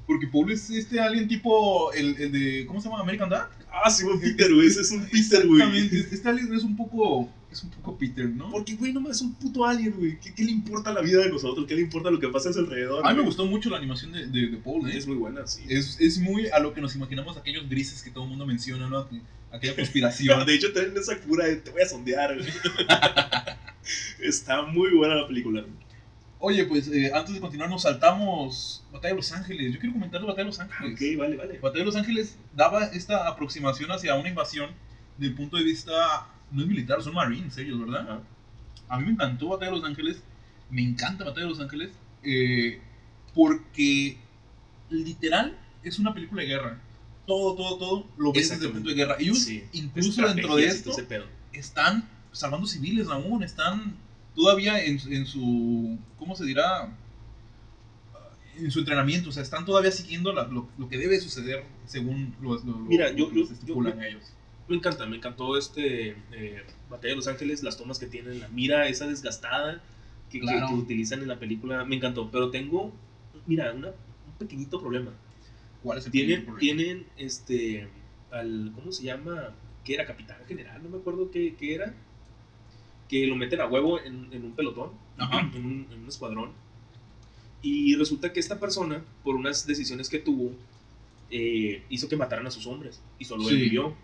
Porque 0.10 0.26
Paul 0.26 0.52
es 0.52 0.68
este 0.72 1.00
alien 1.00 1.28
tipo, 1.28 1.94
el, 1.94 2.16
el 2.20 2.32
de, 2.32 2.66
¿cómo 2.66 2.82
se 2.82 2.90
llama? 2.90 3.02
American 3.02 3.30
Dad. 3.30 3.48
Ah, 3.72 3.92
sí, 3.92 4.04
buen 4.04 4.20
Peter, 4.20 4.52
güey. 4.52 4.66
Ese 4.66 4.82
es 4.82 4.90
un 4.90 5.06
Peter, 5.08 5.46
güey. 5.46 5.62
Exactamente, 5.62 6.16
Este 6.16 6.30
alien 6.30 6.52
es 6.52 6.64
un 6.64 6.76
poco, 6.76 7.30
es 7.52 7.64
un 7.64 7.70
poco 7.70 7.96
Peter, 7.96 8.28
¿no? 8.28 8.50
Porque, 8.50 8.74
güey, 8.74 8.92
nomás 8.92 9.18
es 9.18 9.22
un 9.22 9.36
puto 9.36 9.64
alien, 9.68 9.94
güey. 10.00 10.20
¿Qué, 10.20 10.34
¿Qué 10.34 10.44
le 10.46 10.50
importa 10.50 10.92
la 10.92 11.02
vida 11.02 11.22
de 11.22 11.30
nosotros? 11.30 11.68
¿Qué 11.68 11.76
le 11.76 11.82
importa 11.82 12.10
lo 12.10 12.20
que 12.20 12.28
pasa 12.30 12.50
a 12.50 12.54
su 12.54 12.58
alrededor? 12.58 13.06
A 13.06 13.10
mí 13.10 13.18
me 13.18 13.22
güey? 13.22 13.26
gustó 13.28 13.46
mucho 13.46 13.70
la 13.70 13.78
animación 13.78 14.12
de, 14.12 14.26
de, 14.26 14.48
de 14.48 14.58
Paul, 14.58 14.90
¿eh? 14.90 14.98
Es 14.98 15.06
muy 15.06 15.16
buena, 15.18 15.46
sí. 15.46 15.62
Es, 15.70 16.02
es 16.02 16.18
muy 16.18 16.48
a 16.48 16.58
lo 16.58 16.74
que 16.74 16.82
nos 16.82 16.96
imaginamos 16.96 17.38
aquellos 17.38 17.70
grises 17.70 18.02
que 18.02 18.10
todo 18.10 18.24
el 18.24 18.32
mundo 18.32 18.48
menciona, 18.48 18.90
¿no? 18.90 19.08
Aquella 19.52 19.76
conspiración. 19.76 20.44
De 20.48 20.56
hecho, 20.56 20.74
tienen 20.74 20.98
esa 20.98 21.20
cura 21.20 21.46
de 21.46 21.58
te 21.58 21.70
voy 21.70 21.84
a 21.84 21.88
sondear, 21.88 22.36
güey. 22.36 22.50
Está 24.28 24.64
muy 24.64 24.90
buena 24.96 25.14
la 25.14 25.28
película. 25.28 25.64
Oye, 26.42 26.64
pues 26.66 26.88
eh, 26.88 27.12
antes 27.14 27.36
de 27.36 27.42
continuar 27.42 27.70
nos 27.70 27.82
saltamos 27.82 28.84
Batalla 28.94 29.14
de 29.14 29.18
Los 29.18 29.32
Ángeles. 29.34 29.74
Yo 29.74 29.80
quiero 29.80 29.94
comentar 29.94 30.22
la 30.22 30.28
Batalla 30.28 30.46
de 30.46 30.50
Los 30.52 30.60
Ángeles. 30.60 30.94
Ok, 30.94 31.20
vale, 31.20 31.36
vale. 31.36 31.60
Batalla 31.60 31.80
de 31.80 31.86
Los 31.86 31.96
Ángeles 31.98 32.38
daba 32.56 32.86
esta 32.86 33.28
aproximación 33.28 33.92
hacia 33.92 34.16
una 34.16 34.30
invasión 34.30 34.70
del 35.18 35.34
punto 35.36 35.58
de 35.58 35.64
vista 35.64 36.28
no 36.52 36.62
es 36.62 36.68
militar, 36.68 37.02
son 37.04 37.14
marines 37.14 37.58
ellos, 37.58 37.80
¿verdad? 37.80 38.22
A 38.88 38.98
mí 39.00 39.06
me 39.06 39.12
encantó 39.12 39.50
Batalla 39.50 39.72
de 39.72 39.78
Los 39.78 39.86
Ángeles, 39.86 40.24
me 40.70 40.82
encanta 40.82 41.26
Batalla 41.26 41.44
de 41.46 41.50
Los 41.52 41.60
Ángeles. 41.60 41.92
Eh, 42.24 42.82
Porque 43.36 44.18
literal 44.90 45.58
es 45.84 46.00
una 46.00 46.14
película 46.14 46.42
de 46.42 46.48
guerra. 46.48 46.82
Todo, 47.28 47.56
todo, 47.56 47.78
todo 47.78 48.08
lo 48.18 48.32
ves 48.34 48.50
desde 48.50 48.66
el 48.68 48.72
punto 48.72 48.90
de 48.90 48.96
guerra. 48.96 49.18
Ellos, 49.20 49.40
Sí. 49.40 49.64
incluso 49.74 50.26
dentro 50.26 50.56
de 50.56 50.66
esto, 50.66 50.92
están 51.54 52.10
salvando 52.32 52.66
civiles 52.66 53.08
aún, 53.10 53.44
están 53.44 53.96
todavía 54.44 54.82
en, 54.82 54.98
en 55.12 55.26
su, 55.26 55.98
¿cómo 56.18 56.34
se 56.34 56.46
dirá? 56.46 56.96
En 58.58 58.72
su 58.72 58.80
entrenamiento, 58.80 59.30
o 59.30 59.32
sea, 59.34 59.44
están 59.44 59.66
todavía 59.66 59.92
siguiendo 59.92 60.32
la- 60.32 60.46
lo, 60.48 60.70
lo 60.78 60.88
que 60.88 60.98
debe 60.98 61.20
suceder 61.20 61.66
según 61.86 62.34
lo, 62.42 62.56
lo- 62.56 62.64
lo- 62.64 62.78
Mira, 62.80 63.12
yo- 63.12 63.30
que 63.30 63.40
yo- 63.42 63.46
se 63.46 63.54
estipulan 63.54 63.98
yo- 64.00 64.04
ellos. 64.06 64.24
Me 64.70 64.76
encanta, 64.78 65.06
me 65.08 65.18
encantó 65.18 65.58
este 65.58 66.10
eh, 66.32 66.64
Batalla 66.90 67.10
de 67.10 67.16
Los 67.18 67.28
Ángeles, 67.28 67.64
las 67.64 67.76
tomas 67.78 68.00
que 68.00 68.06
tienen, 68.06 68.40
la 68.40 68.48
mira 68.50 68.88
esa 68.88 69.08
desgastada 69.08 69.82
que, 70.30 70.40
que 70.40 70.74
utilizan 70.74 71.22
en 71.22 71.28
la 71.28 71.38
película, 71.40 71.84
me 71.84 71.96
encantó. 71.98 72.30
Pero 72.32 72.50
tengo, 72.50 72.94
mira, 73.46 73.74
una- 73.74 73.90
un 73.90 74.34
pequeñito 74.38 74.80
problema. 74.80 75.12
¿Cuál 75.84 75.98
es 75.98 76.06
el 76.06 76.12
Tienen, 76.14 76.46
problema? 76.46 76.60
tienen 76.60 77.06
este, 77.18 77.88
al, 78.32 78.72
¿cómo 78.76 78.92
se 78.94 79.04
llama? 79.04 79.54
¿Qué 79.84 79.96
era? 79.96 80.06
Capitán 80.06 80.38
General, 80.48 80.82
no 80.84 80.90
me 80.90 80.98
acuerdo 80.98 81.30
qué, 81.32 81.56
qué 81.58 81.74
era. 81.76 81.94
Que 83.10 83.26
lo 83.28 83.36
meten 83.36 83.60
a 83.60 83.66
huevo 83.68 84.00
en, 84.00 84.32
en 84.32 84.46
un 84.46 84.52
pelotón, 84.54 84.92
Ajá. 85.18 85.52
en 85.54 85.66
un, 85.66 85.88
en 85.92 86.00
un 86.04 86.08
escuadrón. 86.08 86.52
Y 87.62 87.96
resulta 87.96 88.32
que 88.32 88.40
esta 88.40 88.60
persona, 88.60 89.04
por 89.24 89.36
unas 89.36 89.66
decisiones 89.68 90.08
que 90.10 90.20
tuvo, 90.20 90.52
eh, 91.32 91.84
hizo 91.90 92.08
que 92.08 92.16
mataran 92.16 92.48
a 92.48 92.52
sus 92.52 92.66
hombres. 92.68 93.02
Y 93.18 93.26
solo 93.26 93.50
él 93.50 93.58
vivió. 93.58 93.96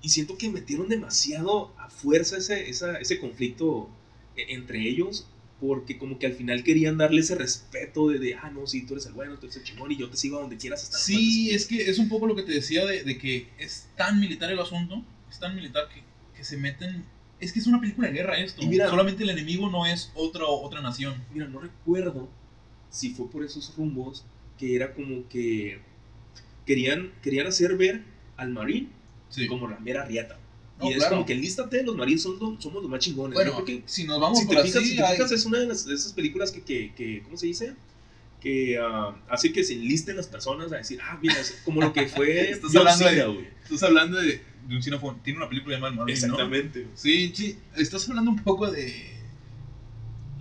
Y 0.00 0.08
siento 0.10 0.38
que 0.38 0.48
metieron 0.48 0.88
demasiado 0.88 1.74
a 1.78 1.90
fuerza 1.90 2.38
ese, 2.38 2.70
esa- 2.70 2.98
ese 2.98 3.18
conflicto 3.20 3.90
e- 4.36 4.54
entre 4.54 4.80
ellos. 4.88 5.26
Porque 5.60 5.96
como 5.98 6.18
que 6.18 6.26
al 6.26 6.34
final 6.34 6.62
querían 6.64 6.98
darle 6.98 7.20
ese 7.22 7.34
respeto 7.34 8.08
de, 8.10 8.18
de, 8.18 8.34
ah, 8.34 8.50
no, 8.50 8.66
sí, 8.66 8.84
tú 8.86 8.92
eres 8.92 9.06
el 9.06 9.14
bueno, 9.14 9.38
tú 9.38 9.46
eres 9.46 9.56
el 9.56 9.62
chingón 9.64 9.90
y 9.90 9.96
yo 9.96 10.10
te 10.10 10.16
sigo 10.18 10.36
a 10.36 10.42
donde 10.42 10.58
quieras 10.58 10.82
hasta 10.82 10.98
Sí, 10.98 11.48
es 11.50 11.64
que 11.66 11.88
es 11.90 11.98
un 11.98 12.10
poco 12.10 12.26
lo 12.26 12.36
que 12.36 12.42
te 12.42 12.52
decía 12.52 12.84
de, 12.84 13.02
de 13.04 13.16
que 13.16 13.48
es 13.58 13.88
tan 13.96 14.20
militar 14.20 14.52
el 14.52 14.58
asunto, 14.58 15.02
es 15.30 15.38
tan 15.40 15.54
militar 15.56 15.88
que, 15.88 16.02
que 16.36 16.44
se 16.44 16.58
meten... 16.58 17.04
Es 17.40 17.52
que 17.52 17.58
es 17.58 17.66
una 17.66 17.80
película 17.80 18.08
de 18.08 18.14
guerra 18.14 18.38
esto. 18.38 18.62
Y 18.62 18.66
mira- 18.66 18.88
Solamente 18.88 19.22
el 19.22 19.30
enemigo 19.30 19.68
no 19.70 19.84
es 19.86 20.10
otra, 20.14 20.46
otra 20.46 20.80
nación. 20.80 21.14
Mira, 21.32 21.46
no 21.48 21.60
recuerdo 21.60 22.28
si 22.90 23.10
fue 23.10 23.28
por 23.30 23.44
esos 23.44 23.74
rumbos 23.76 24.24
que 24.58 24.74
era 24.74 24.94
como 24.94 25.28
que 25.28 25.80
querían, 26.64 27.12
querían 27.22 27.46
hacer 27.46 27.76
ver 27.76 28.02
al 28.36 28.50
marín 28.50 28.90
Sí. 29.28 29.46
como 29.46 29.68
la 29.68 29.78
mera 29.78 30.04
riata. 30.04 30.38
No, 30.78 30.88
y 30.88 30.92
es 30.92 30.98
claro. 30.98 31.16
como 31.16 31.26
que 31.26 31.34
lístate, 31.34 31.82
los 31.82 31.96
marines 31.96 32.22
son 32.22 32.38
los- 32.38 32.62
somos 32.62 32.82
los 32.82 32.90
más 32.90 33.00
chingones. 33.00 33.34
Bueno, 33.34 33.50
Yo 33.58 33.64
creo 33.64 33.80
que 33.80 33.88
si 33.88 34.04
nos 34.04 34.20
vamos 34.20 34.38
si 34.38 34.46
por 34.46 34.56
te 34.56 34.62
fijas, 34.62 34.82
si 34.82 34.96
te 34.96 35.02
hay- 35.02 35.16
fijas, 35.16 35.32
es 35.32 35.44
una 35.46 35.58
de, 35.58 35.66
las- 35.66 35.86
de 35.86 35.94
esas 35.94 36.12
películas 36.12 36.52
que, 36.52 36.62
que, 36.62 36.92
que 36.94 37.22
¿cómo 37.22 37.36
se 37.36 37.46
dice? 37.46 37.74
Que 38.40 38.78
ah, 38.80 39.16
hace 39.28 39.52
que 39.52 39.64
se 39.64 39.74
enlisten 39.74 40.16
las 40.16 40.26
personas 40.28 40.72
a 40.72 40.76
decir, 40.76 40.98
ah, 41.02 41.18
mira, 41.20 41.38
es 41.40 41.60
como 41.64 41.80
lo 41.80 41.92
que 41.92 42.06
fue 42.08 42.50
Estás 42.50 42.70
John 42.72 42.86
hablando 42.88 43.04
de- 43.04 43.10
Cena, 43.10 43.48
estás 43.64 43.82
hablando 43.82 44.18
de, 44.20 44.42
de 44.68 44.76
un 44.76 44.82
cinefón. 44.82 45.22
Tiene 45.22 45.38
una 45.38 45.48
película 45.48 45.74
llamada 45.76 45.92
El 45.92 45.98
Marine, 45.98 46.20
¿no? 46.20 46.24
Exactamente. 46.26 46.86
Sí, 46.94 47.32
sí. 47.34 47.58
Estás 47.76 48.08
hablando 48.08 48.30
un 48.30 48.42
poco 48.42 48.70
de... 48.70 49.12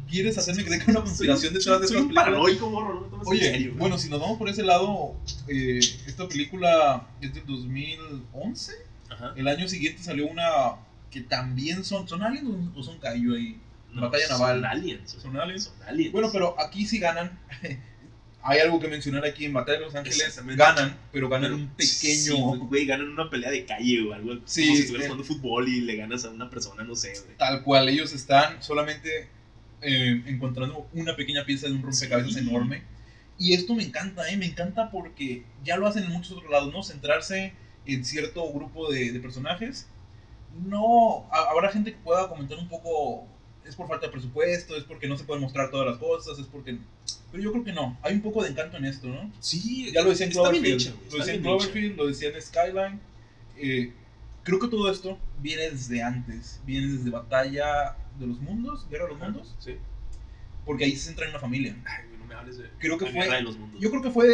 ¿Quieres 0.10 0.38
hacerme 0.38 0.64
creer 0.64 0.86
que 0.86 0.92
una 0.92 1.02
conspiración 1.02 1.54
detrás 1.54 1.82
de 1.82 1.88
soy 1.88 1.98
estas 1.98 2.14
paranoico, 2.14 2.70
morro, 2.70 3.10
no 3.12 3.22
Oye, 3.26 3.42
serio, 3.52 3.74
bueno, 3.76 3.98
si 3.98 4.08
nos 4.08 4.20
vamos 4.22 4.38
por 4.38 4.48
ese 4.48 4.64
lado, 4.64 5.16
eh, 5.48 5.80
esta 6.06 6.28
película 6.28 7.08
es 7.22 7.34
del 7.34 7.44
2011. 7.48 8.74
Ajá. 9.10 9.34
El 9.36 9.48
año 9.48 9.68
siguiente 9.68 10.04
salió 10.04 10.28
una 10.28 10.44
que 11.10 11.22
también 11.22 11.84
son... 11.84 12.08
¿Son 12.08 12.22
aliens 12.22 12.48
o- 12.76 12.84
son 12.84 13.00
Kaiju 13.00 13.34
ahí? 13.34 13.60
No, 13.96 14.02
Batalla 14.02 14.28
son 14.28 14.40
naval. 14.40 14.66
aliens. 14.66 15.12
güey. 15.14 15.22
¿Son 15.24 15.38
aliens? 15.38 15.64
Son 15.64 15.84
aliens. 15.88 16.12
Bueno, 16.12 16.30
pero 16.32 16.60
aquí 16.60 16.86
sí 16.86 17.00
ganan. 17.00 17.40
Hay 18.48 18.60
algo 18.60 18.80
que 18.80 18.88
mencionar 18.88 19.26
aquí 19.26 19.46
en 19.46 19.54
Batalla 19.54 19.80
de 19.80 19.86
Los 19.86 19.96
Ángeles. 19.96 20.40
Ganan, 20.56 20.96
pero 21.12 21.30
ganan 21.30 21.50
Pero 21.52 21.56
un 21.56 21.68
pequeño... 21.70 22.36
güey, 22.68 22.86
ganan 22.86 23.10
una 23.10 23.28
pelea 23.28 23.50
de 23.50 23.66
calle 23.66 24.08
o 24.08 24.14
algo. 24.14 24.36
Sí, 24.46 24.66
como 24.66 24.76
si 24.76 24.82
estuvieras 24.84 25.06
eh. 25.06 25.10
jugando 25.10 25.24
fútbol 25.34 25.68
y 25.68 25.82
le 25.82 25.96
ganas 25.96 26.26
a 26.26 26.30
una 26.30 26.48
persona, 26.48 26.84
no 26.84 26.94
sé, 26.96 27.14
güey. 27.26 27.38
tal 27.38 27.64
cual, 27.64 27.90
ellos 27.90 28.14
están 28.14 28.62
solamente 28.62 29.30
eh, 29.82 30.22
encontrando 30.28 30.88
una 30.94 31.16
pequeña 31.16 31.44
pieza 31.44 31.66
de 31.68 31.74
un 31.74 31.82
rompecabezas 31.82 32.34
Sí. 32.34 32.40
enorme. 32.42 32.84
Y 33.40 33.54
esto 33.54 33.74
me 33.74 33.84
encanta, 33.84 34.30
¿eh? 34.30 34.38
Me 34.38 34.46
encanta 34.46 34.92
porque 34.92 35.44
ya 35.64 35.78
lo 35.78 35.88
hacen 35.88 36.04
en 36.04 36.12
muchos 36.12 36.34
otros 36.34 36.52
lados, 36.52 36.72
¿no? 36.72 36.84
Centrarse 36.84 37.54
en 37.88 38.06
cierto 38.06 38.48
grupo 38.54 38.92
de, 38.92 39.12
de 39.12 39.20
personajes. 39.20 39.88
No, 40.68 41.28
ha- 41.32 41.50
habrá 41.52 41.72
gente 41.72 41.92
que 41.94 41.98
pueda 41.98 42.30
comentar 42.30 42.58
un 42.60 42.70
poco, 42.70 43.28
es 43.68 43.76
por 43.76 43.88
falta 43.88 44.06
de 44.08 44.12
presupuesto, 44.12 44.76
es 44.78 44.84
porque 44.84 45.08
no 45.08 45.18
se 45.18 45.24
pueden 45.24 45.42
mostrar 45.42 45.72
todas 45.72 45.88
las 45.88 45.98
cosas, 45.98 46.38
es 46.40 46.46
porque... 46.46 46.78
Pero 47.32 47.44
yo 47.44 47.52
creo 47.52 47.64
que 47.64 47.74
no, 47.74 47.98
hay 48.02 48.14
un 48.14 48.22
poco 48.22 48.44
de 48.44 48.50
encanto 48.50 48.78
en 48.78 48.86
esto, 48.86 49.08
¿no? 49.08 49.32
Sí, 49.40 49.92
Ya 49.92 50.04
lo 50.04 50.10
decía 50.12 50.28
en 50.28 50.32
Cloverfield, 50.32 50.94
lo 51.12 51.18
decía 51.18 51.34
en. 51.34 51.42
Cloverfield, 51.42 51.98
lo 51.98 52.08
decía 52.08 52.30
en 52.30 52.42
Skyline. 52.42 53.00
Eh, 53.58 53.94
creo 54.44 54.60
que 54.60 54.68
todo 54.68 54.90
esto 54.92 55.18
viene 55.42 55.70
desde 55.70 56.02
antes, 56.04 56.62
viene 56.66 56.88
desde 56.94 57.10
Batalla 57.10 57.98
de 58.20 58.28
los 58.28 58.40
Mundos, 58.40 58.88
Guerra 58.90 59.06
de 59.06 59.10
los 59.12 59.22
Ajá, 59.22 59.32
Mundos, 59.32 59.56
Sí. 59.60 59.76
porque 60.66 60.86
ahí 60.86 60.92
se 60.96 61.08
centra 61.08 61.26
en 61.26 61.32
una 61.32 61.40
familia. 61.40 61.76
Ay, 61.86 62.06
no 62.18 62.26
me 62.26 62.36
hables 62.36 62.58
de. 62.58 62.70
Creo 62.80 62.98
que 62.98 63.08
fue- 63.08 63.28
de 63.30 63.42
los 63.42 63.58
mundos. 63.58 63.82
Yo 63.82 63.90
creo 63.90 64.02
que 64.02 64.12
fue 64.12 64.30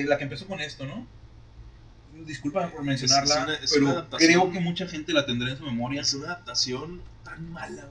eh, 0.00 0.04
la 0.04 0.18
que 0.18 0.24
empezó 0.24 0.46
con 0.48 0.60
esto, 0.60 0.84
¿no? 0.86 1.06
Disculpa 2.26 2.68
por 2.70 2.82
mencionarla, 2.82 3.54
Es- 3.54 3.72
es 3.72 3.78
una- 3.78 4.00
es 4.00 4.04
pero 4.10 4.18
creo 4.18 4.50
que 4.52 4.60
mucha 4.60 4.86
gente 4.86 5.12
la 5.12 5.24
tendrá 5.26 5.50
en 5.50 5.56
su 5.58 5.64
memoria. 5.64 6.00
es 6.02 6.12
una 6.14 6.26
adaptación 6.26 7.00
tan 7.24 7.50
mala. 7.52 7.88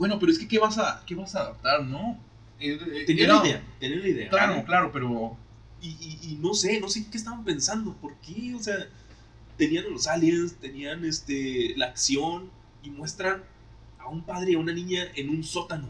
Bueno, 0.00 0.18
pero 0.18 0.32
es 0.32 0.38
que 0.38 0.48
¿qué 0.48 0.58
vas 0.58 0.78
a, 0.78 1.02
qué 1.06 1.14
vas 1.14 1.34
a 1.36 1.40
adaptar, 1.42 1.84
no? 1.84 2.18
Eh, 2.58 2.78
eh, 2.92 3.04
Tenía 3.06 3.28
la 3.28 3.46
idea, 3.46 3.62
tenía 3.78 3.96
la 3.98 4.08
idea. 4.08 4.28
Claro, 4.30 4.52
¿vale? 4.54 4.64
claro, 4.64 4.90
pero 4.92 5.36
Y, 5.82 5.88
y, 5.88 6.18
y 6.32 6.38
no 6.42 6.52
sé, 6.54 6.80
no 6.80 6.88
sé 6.88 7.06
qué 7.10 7.16
estaban 7.18 7.44
pensando. 7.44 7.94
¿Por 7.96 8.14
qué? 8.16 8.54
O 8.54 8.62
sea, 8.62 8.76
tenían 9.56 9.84
los 9.92 10.06
aliens, 10.06 10.54
tenían 10.56 11.04
este, 11.04 11.74
la 11.76 11.86
acción 11.86 12.50
y 12.82 12.90
muestran 12.90 13.42
a 13.98 14.08
un 14.08 14.22
padre 14.22 14.52
y 14.52 14.54
a 14.54 14.58
una 14.58 14.72
niña 14.72 15.04
en 15.14 15.28
un 15.30 15.44
sótano. 15.44 15.88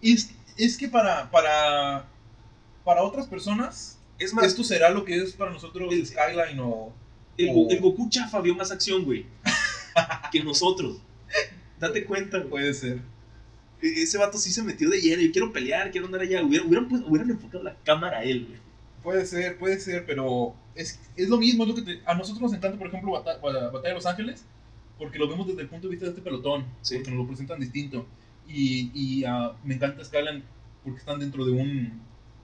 es, 0.00 0.30
es 0.56 0.76
que 0.78 0.88
para, 0.88 1.30
para, 1.30 2.06
para 2.84 3.02
otras 3.02 3.26
personas 3.26 3.98
Es 4.18 4.32
más, 4.34 4.44
esto 4.46 4.64
será 4.64 4.90
lo 4.90 5.04
que 5.04 5.16
es 5.16 5.32
para 5.32 5.50
nosotros 5.50 5.92
El- 5.92 6.06
Skyline 6.06 6.58
o... 6.60 6.92
el, 7.38 7.48
o- 7.50 7.52
Go- 7.54 7.70
el 7.70 7.80
Goku 7.80 8.08
chafa 8.10 8.40
vio 8.40 8.54
más 8.54 8.70
acción, 8.70 9.04
güey, 9.04 9.26
que 10.30 10.42
nosotros. 10.42 10.98
Date 11.78 12.04
cuenta, 12.04 12.38
güey. 12.38 12.50
Puede 12.50 12.74
ser. 12.74 13.00
E- 13.82 14.02
Ese 14.02 14.18
vato 14.18 14.38
sí 14.38 14.50
se 14.50 14.62
metió 14.62 14.88
de 14.88 15.00
lleno. 15.00 15.22
Yo 15.22 15.32
quiero 15.32 15.52
pelear, 15.52 15.90
quiero 15.90 16.06
andar 16.06 16.20
allá. 16.22 16.42
Hubieran, 16.44 16.66
hubieran, 16.68 16.88
pues- 16.88 17.02
hubieran 17.06 17.30
enfocado 17.30 17.64
la 17.64 17.76
cámara 17.84 18.18
a 18.18 18.24
él, 18.24 18.46
güey. 18.46 18.58
Puede 19.02 19.26
ser, 19.26 19.58
puede 19.58 19.80
ser, 19.80 20.06
pero 20.06 20.54
es, 20.74 21.00
es 21.16 21.28
lo 21.28 21.36
mismo, 21.38 21.64
es 21.64 21.68
lo 21.70 21.74
que 21.74 21.82
te- 21.82 22.00
a 22.06 22.14
nosotros 22.14 22.40
nos 22.42 22.52
encanta, 22.54 22.78
por 22.78 22.86
ejemplo, 22.86 23.10
Bata- 23.12 23.38
Bata- 23.38 23.66
Batalla 23.70 23.88
de 23.88 23.94
Los 23.94 24.06
Ángeles, 24.06 24.44
porque 24.96 25.18
lo 25.18 25.28
vemos 25.28 25.46
desde 25.48 25.62
el 25.62 25.68
punto 25.68 25.88
de 25.88 25.90
vista 25.90 26.06
de 26.06 26.10
este 26.10 26.22
pelotón, 26.22 26.64
Sí. 26.82 26.94
porque 26.96 27.10
nos 27.10 27.18
lo 27.20 27.26
presentan 27.26 27.58
distinto. 27.60 28.06
Y, 28.46 28.90
y 28.94 29.24
ah, 29.24 29.56
me 29.64 29.74
encanta 29.74 30.04
Skyline 30.04 30.42
porque 30.84 30.98
están 31.00 31.18
dentro 31.18 31.44
de 31.44 31.50
un, 31.52 32.00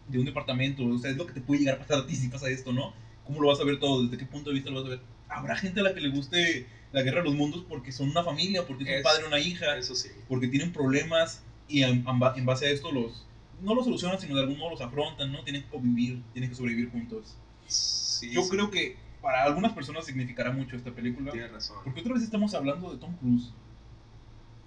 de 0.09 0.19
un 0.19 0.25
departamento, 0.25 0.85
o 0.85 0.99
sea, 0.99 1.11
es 1.11 1.17
lo 1.17 1.27
que 1.27 1.35
te 1.35 1.41
puede 1.41 1.61
llegar 1.61 1.77
a 1.77 1.79
pasar 1.79 1.99
a 1.99 2.07
ti 2.07 2.17
si 2.17 2.29
pasa 2.29 2.49
esto, 2.51 2.73
¿no? 2.73 2.93
¿Cómo 3.25 3.41
lo 3.41 3.49
vas 3.49 3.61
a 3.61 3.65
ver 3.65 3.79
todo? 3.79 4.03
¿Desde 4.05 4.17
qué 4.17 4.25
punto 4.27 4.51
de 4.51 4.55
vista 4.55 4.71
lo 4.71 4.77
vas 4.77 4.87
a 4.87 4.89
ver? 4.91 5.01
Habrá 5.29 5.57
gente 5.57 5.81
a 5.81 5.83
la 5.83 5.95
que 5.95 6.01
le 6.01 6.09
guste 6.11 6.67
la 6.93 7.03
guerra 7.03 7.19
de 7.19 7.25
los 7.25 7.35
mundos 7.35 7.65
porque 7.69 7.93
son 7.93 8.09
una 8.11 8.23
familia, 8.25 8.67
porque 8.67 8.85
es 8.91 8.97
un 8.99 9.03
padre 9.03 9.27
una 9.27 9.39
hija, 9.39 9.77
Eso 9.77 9.95
sí. 9.95 10.09
porque 10.29 10.49
tienen 10.49 10.73
problemas 10.73 11.43
y 11.69 11.83
en, 11.83 12.07
en 12.09 12.19
ba- 12.19 12.35
en 12.37 12.47
base 12.47 12.67
a 12.67 12.71
esto 12.71 12.91
los 12.93 13.27
no 13.61 13.75
los 13.75 13.85
solucionan, 13.85 14.21
sino 14.21 14.37
de 14.37 14.43
algún 14.43 14.57
modo 14.57 14.71
los 14.71 14.81
afrontan, 14.81 15.33
¿no? 15.33 15.43
Tienen 15.43 15.63
que 15.65 15.69
convivir, 15.69 16.23
tienen 16.33 16.49
que 16.49 16.57
sobrevivir 16.57 16.91
juntos. 16.91 17.37
Sí, 17.67 18.31
Yo 18.33 18.43
sí, 18.45 18.51
creo 18.51 18.71
que 18.71 18.97
para 19.21 19.43
algunas 19.43 19.73
personas 19.73 20.07
significará 20.07 20.53
mucho 20.53 20.77
esta 20.77 20.93
película. 20.93 21.33
Tienes 21.33 21.51
razón. 21.53 21.77
Porque 21.85 22.01
otra 22.01 22.15
vez 22.15 22.23
estamos 22.23 22.55
hablando 22.55 22.91
de 22.93 22.99
Tom 22.99 23.17
Cruise. 23.17 23.53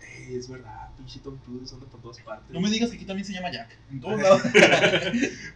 Eh, 0.02 0.36
es 0.36 0.50
verdad, 0.50 0.90
pinche 0.98 1.20
Tom 1.22 1.38
Cruise 1.46 1.72
anda 1.74 1.86
por 1.88 2.02
todas 2.02 2.20
partes. 2.20 2.52
No 2.52 2.60
me 2.60 2.70
digas 2.70 2.90
que 2.90 2.98
aquí 2.98 3.06
también 3.06 3.26
se 3.26 3.34
llama 3.34 3.52
Jack. 3.52 3.78
En 3.92 4.02
todos 4.02 4.22
lados. 4.22 4.42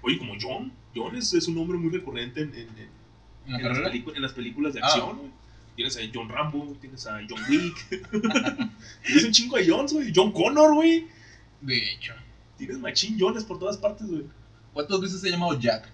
Oye, 0.01 0.17
como 0.17 0.33
John. 0.41 0.71
John 0.95 1.15
es, 1.15 1.33
es 1.33 1.47
un 1.47 1.55
nombre 1.55 1.77
muy 1.77 1.89
recurrente 1.91 2.41
en, 2.41 2.49
en, 2.53 2.69
en- 2.77 3.04
en 3.47 3.53
la 3.53 3.59
en 3.59 3.83
las, 3.83 3.93
en 4.15 4.21
las 4.21 4.33
películas 4.33 4.73
de 4.73 4.81
Ah. 4.81 4.85
acción, 4.87 5.17
güey. 5.17 5.31
Tienes 5.75 5.97
a 5.97 6.01
John 6.13 6.29
Rambo, 6.29 6.77
tienes 6.79 7.05
a 7.05 7.19
John 7.29 7.39
Wick. 7.49 7.89
tienes 9.05 9.23
un 9.25 9.31
chingo 9.31 9.57
de 9.57 9.69
Johns, 9.69 9.91
güey. 9.93 10.11
John 10.15 10.31
Connor, 10.31 10.73
güey. 10.73 11.07
De 11.61 11.77
hecho. 11.77 12.13
Tienes 12.57 12.77
machín 12.79 13.17
Johnes 13.19 13.43
por 13.43 13.59
todas 13.59 13.77
partes, 13.77 14.07
güey. 14.07 14.23
¿Cuántas 14.73 15.01
veces 15.01 15.19
se 15.19 15.27
ha 15.27 15.31
llamado 15.31 15.59
Jack? 15.59 15.89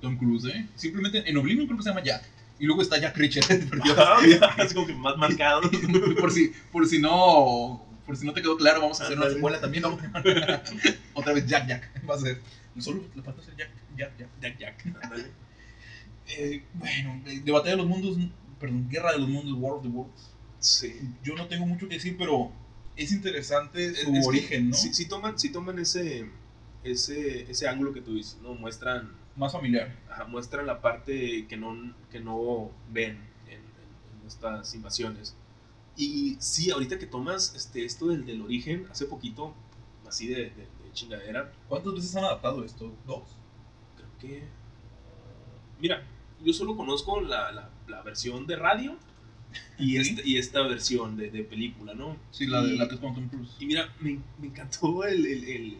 Tom 0.00 0.16
Cruise, 0.16 0.44
¿eh? 0.46 0.66
Simplemente 0.74 1.22
en 1.28 1.36
Oblivion 1.36 1.66
creo 1.66 1.76
que 1.76 1.82
se 1.82 1.88
llama 1.90 2.02
Jack. 2.02 2.22
Y 2.58 2.64
luego 2.64 2.80
está 2.80 2.98
Jack 2.98 3.16
Richard. 3.18 3.46
porque- 3.68 4.40
Así 4.62 4.74
como 4.74 4.86
que 4.86 4.94
más 4.94 5.16
marcado. 5.18 5.60
por, 6.20 6.32
si, 6.32 6.52
por 6.72 6.86
si 6.86 6.98
no. 6.98 7.82
Por 8.06 8.16
si 8.16 8.24
no 8.24 8.32
te 8.32 8.40
quedó 8.40 8.56
claro, 8.56 8.80
vamos 8.80 9.00
a 9.00 9.04
hacer 9.04 9.18
una 9.18 9.28
secuela 9.28 9.60
también. 9.60 9.82
¿no? 9.82 9.98
Otra 11.12 11.32
vez 11.34 11.46
Jack 11.46 11.66
Jack. 11.68 11.90
Va 12.08 12.14
a 12.14 12.18
ser. 12.18 12.40
Solo 12.78 13.02
le 13.14 13.22
falta 13.22 13.42
ser 13.42 13.54
Jack 13.56 13.68
Jack 13.96 14.12
Jack. 14.18 14.28
Jack 14.40 14.58
Jack. 14.58 14.84
Eh, 16.28 16.64
bueno, 16.74 17.20
de, 17.24 17.52
Batalla 17.52 17.72
de 17.72 17.82
los 17.82 17.86
Mundos. 17.86 18.16
Perdón, 18.58 18.88
Guerra 18.88 19.12
de 19.12 19.18
los 19.18 19.28
Mundos, 19.28 19.54
War 19.58 19.74
of 19.74 19.82
the 19.82 19.88
Worlds. 19.88 20.30
Sí. 20.58 20.94
Yo 21.22 21.34
no 21.36 21.46
tengo 21.46 21.66
mucho 21.66 21.88
que 21.88 21.94
decir, 21.94 22.16
pero 22.18 22.50
es 22.96 23.12
interesante 23.12 23.94
su 23.94 24.12
Es 24.14 24.22
que 24.22 24.28
origen, 24.28 24.70
¿no? 24.70 24.76
Si, 24.76 24.92
si 24.94 25.06
toman, 25.06 25.38
si 25.38 25.50
toman 25.50 25.78
ese, 25.78 26.28
ese, 26.82 27.50
ese 27.50 27.68
ángulo 27.68 27.92
que 27.92 28.00
tú 28.00 28.14
dices, 28.14 28.38
¿no? 28.42 28.54
Muestran, 28.54 29.12
Más 29.36 29.52
familiar. 29.52 29.94
ajá, 30.10 30.24
muestran 30.24 30.66
la 30.66 30.80
parte 30.80 31.46
que 31.46 31.56
no, 31.56 31.94
que 32.10 32.20
no 32.20 32.70
ven 32.90 33.18
en, 33.46 33.52
en- 33.52 34.20
en 34.20 34.26
estas 34.26 34.74
invasiones. 34.74 35.36
Y 35.96 36.36
sí, 36.40 36.70
ahorita 36.70 36.98
que 36.98 37.06
tomas 37.06 37.54
este, 37.54 37.84
esto 37.84 38.08
del, 38.08 38.24
del 38.26 38.40
origen, 38.40 38.86
hace 38.90 39.04
poquito, 39.06 39.54
así 40.08 40.26
de, 40.26 40.36
de- 40.50 40.50
de 40.50 40.92
chingadera, 40.92 41.52
¿Cuántas 41.68 41.94
veces 41.94 42.16
han 42.16 42.24
adaptado 42.24 42.64
esto? 42.64 42.92
¿Dos? 43.06 43.22
creo 43.96 44.08
que... 44.18 44.42
Mira, 45.78 46.02
yo 46.44 46.52
solo 46.52 46.76
conozco 46.76 47.20
la, 47.20 47.52
la, 47.52 47.70
la 47.88 48.02
versión 48.02 48.46
de 48.46 48.56
radio 48.56 48.96
y, 49.78 49.92
Sí. 50.02 50.10
este- 50.10 50.22
y 50.28 50.38
esta 50.38 50.62
versión 50.62 51.16
de, 51.16 51.30
de 51.30 51.42
película, 51.44 51.94
¿no? 51.94 52.16
Sí, 52.30 52.46
la, 52.46 52.62
de, 52.62 52.74
la 52.74 52.88
que 52.88 52.94
es 52.96 53.00
con 53.00 53.14
Tom 53.14 53.28
Cruise. 53.28 53.50
Y 53.58 53.66
mira, 53.66 53.92
me, 54.00 54.18
me 54.38 54.48
encantó 54.48 55.04
el, 55.04 55.24
el, 55.26 55.44
el, 55.48 55.76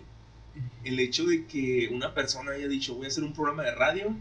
el 0.85 1.01
hecho 1.01 1.25
de 1.27 1.47
que 1.47 1.89
una 1.93 2.15
persona 2.15 2.53
haya 2.53 2.69
dicho, 2.69 2.95
voy 2.95 3.05
a 3.07 3.09
hacer 3.09 3.25
un 3.25 3.33
programa 3.33 3.63
de 3.65 3.75
radio, 3.75 4.17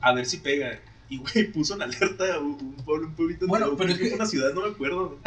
a 0.00 0.12
ver 0.12 0.26
si 0.26 0.38
pega. 0.38 0.80
Y, 1.08 1.18
güey, 1.18 1.44
puso 1.52 1.74
en 1.76 1.82
alerta 1.82 2.38
un, 2.40 2.74
pueblo, 2.84 3.06
un 3.08 3.14
pueblito. 3.14 3.46
Bueno, 3.46 3.66
entero, 3.66 3.78
pero 3.78 3.92
es 3.92 3.98
que- 4.10 4.14
una 4.16 4.26
ciudad, 4.26 4.52
no 4.54 4.62
me 4.62 4.68
acuerdo. 4.70 5.18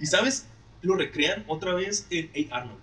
y, 0.00 0.06
¿sabes? 0.06 0.46
Lo 0.82 0.96
recrean 0.96 1.44
otra 1.46 1.72
vez 1.74 2.06
en 2.10 2.30
A. 2.52 2.56
Arnold. 2.58 2.78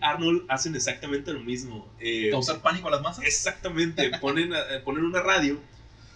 Arnold 0.00 0.44
hacen 0.48 0.74
exactamente 0.74 1.32
lo 1.32 1.40
mismo. 1.40 1.86
Eh, 2.00 2.28
¿Causar 2.30 2.60
pánico 2.62 2.88
a 2.88 2.90
las 2.90 3.02
masas? 3.02 3.24
Exactamente, 3.24 4.10
ponen, 4.20 4.54
a- 4.54 4.82
ponen 4.84 5.04
una 5.04 5.20
radio 5.22 5.60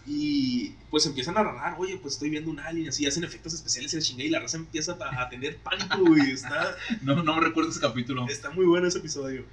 y 0.07 0.71
pues 0.91 1.05
empiezan 1.07 1.37
a 1.37 1.43
narrar, 1.43 1.75
oye, 1.79 1.97
pues 1.97 2.15
estoy 2.15 2.31
viendo 2.31 2.49
un 2.51 2.61
alien, 2.61 2.89
así 2.89 3.05
hacen 3.07 3.25
efectos 3.25 3.53
especiales 3.55 3.93
en 3.95 4.01
chingue 4.01 4.25
y 4.27 4.29
la 4.31 4.39
raza 4.41 4.57
empieza 4.57 4.97
a, 5.01 5.23
a 5.23 5.29
tener 5.29 5.57
pánico, 5.59 5.99
güey. 5.99 6.31
Está, 6.31 6.77
No, 7.03 7.23
no 7.23 7.35
me 7.35 7.41
recuerdo 7.41 7.71
ese 7.71 7.81
capítulo. 7.81 8.27
está 8.29 8.51
muy 8.51 8.65
bueno 8.67 8.87
ese 8.87 8.99
episodio. 8.99 9.45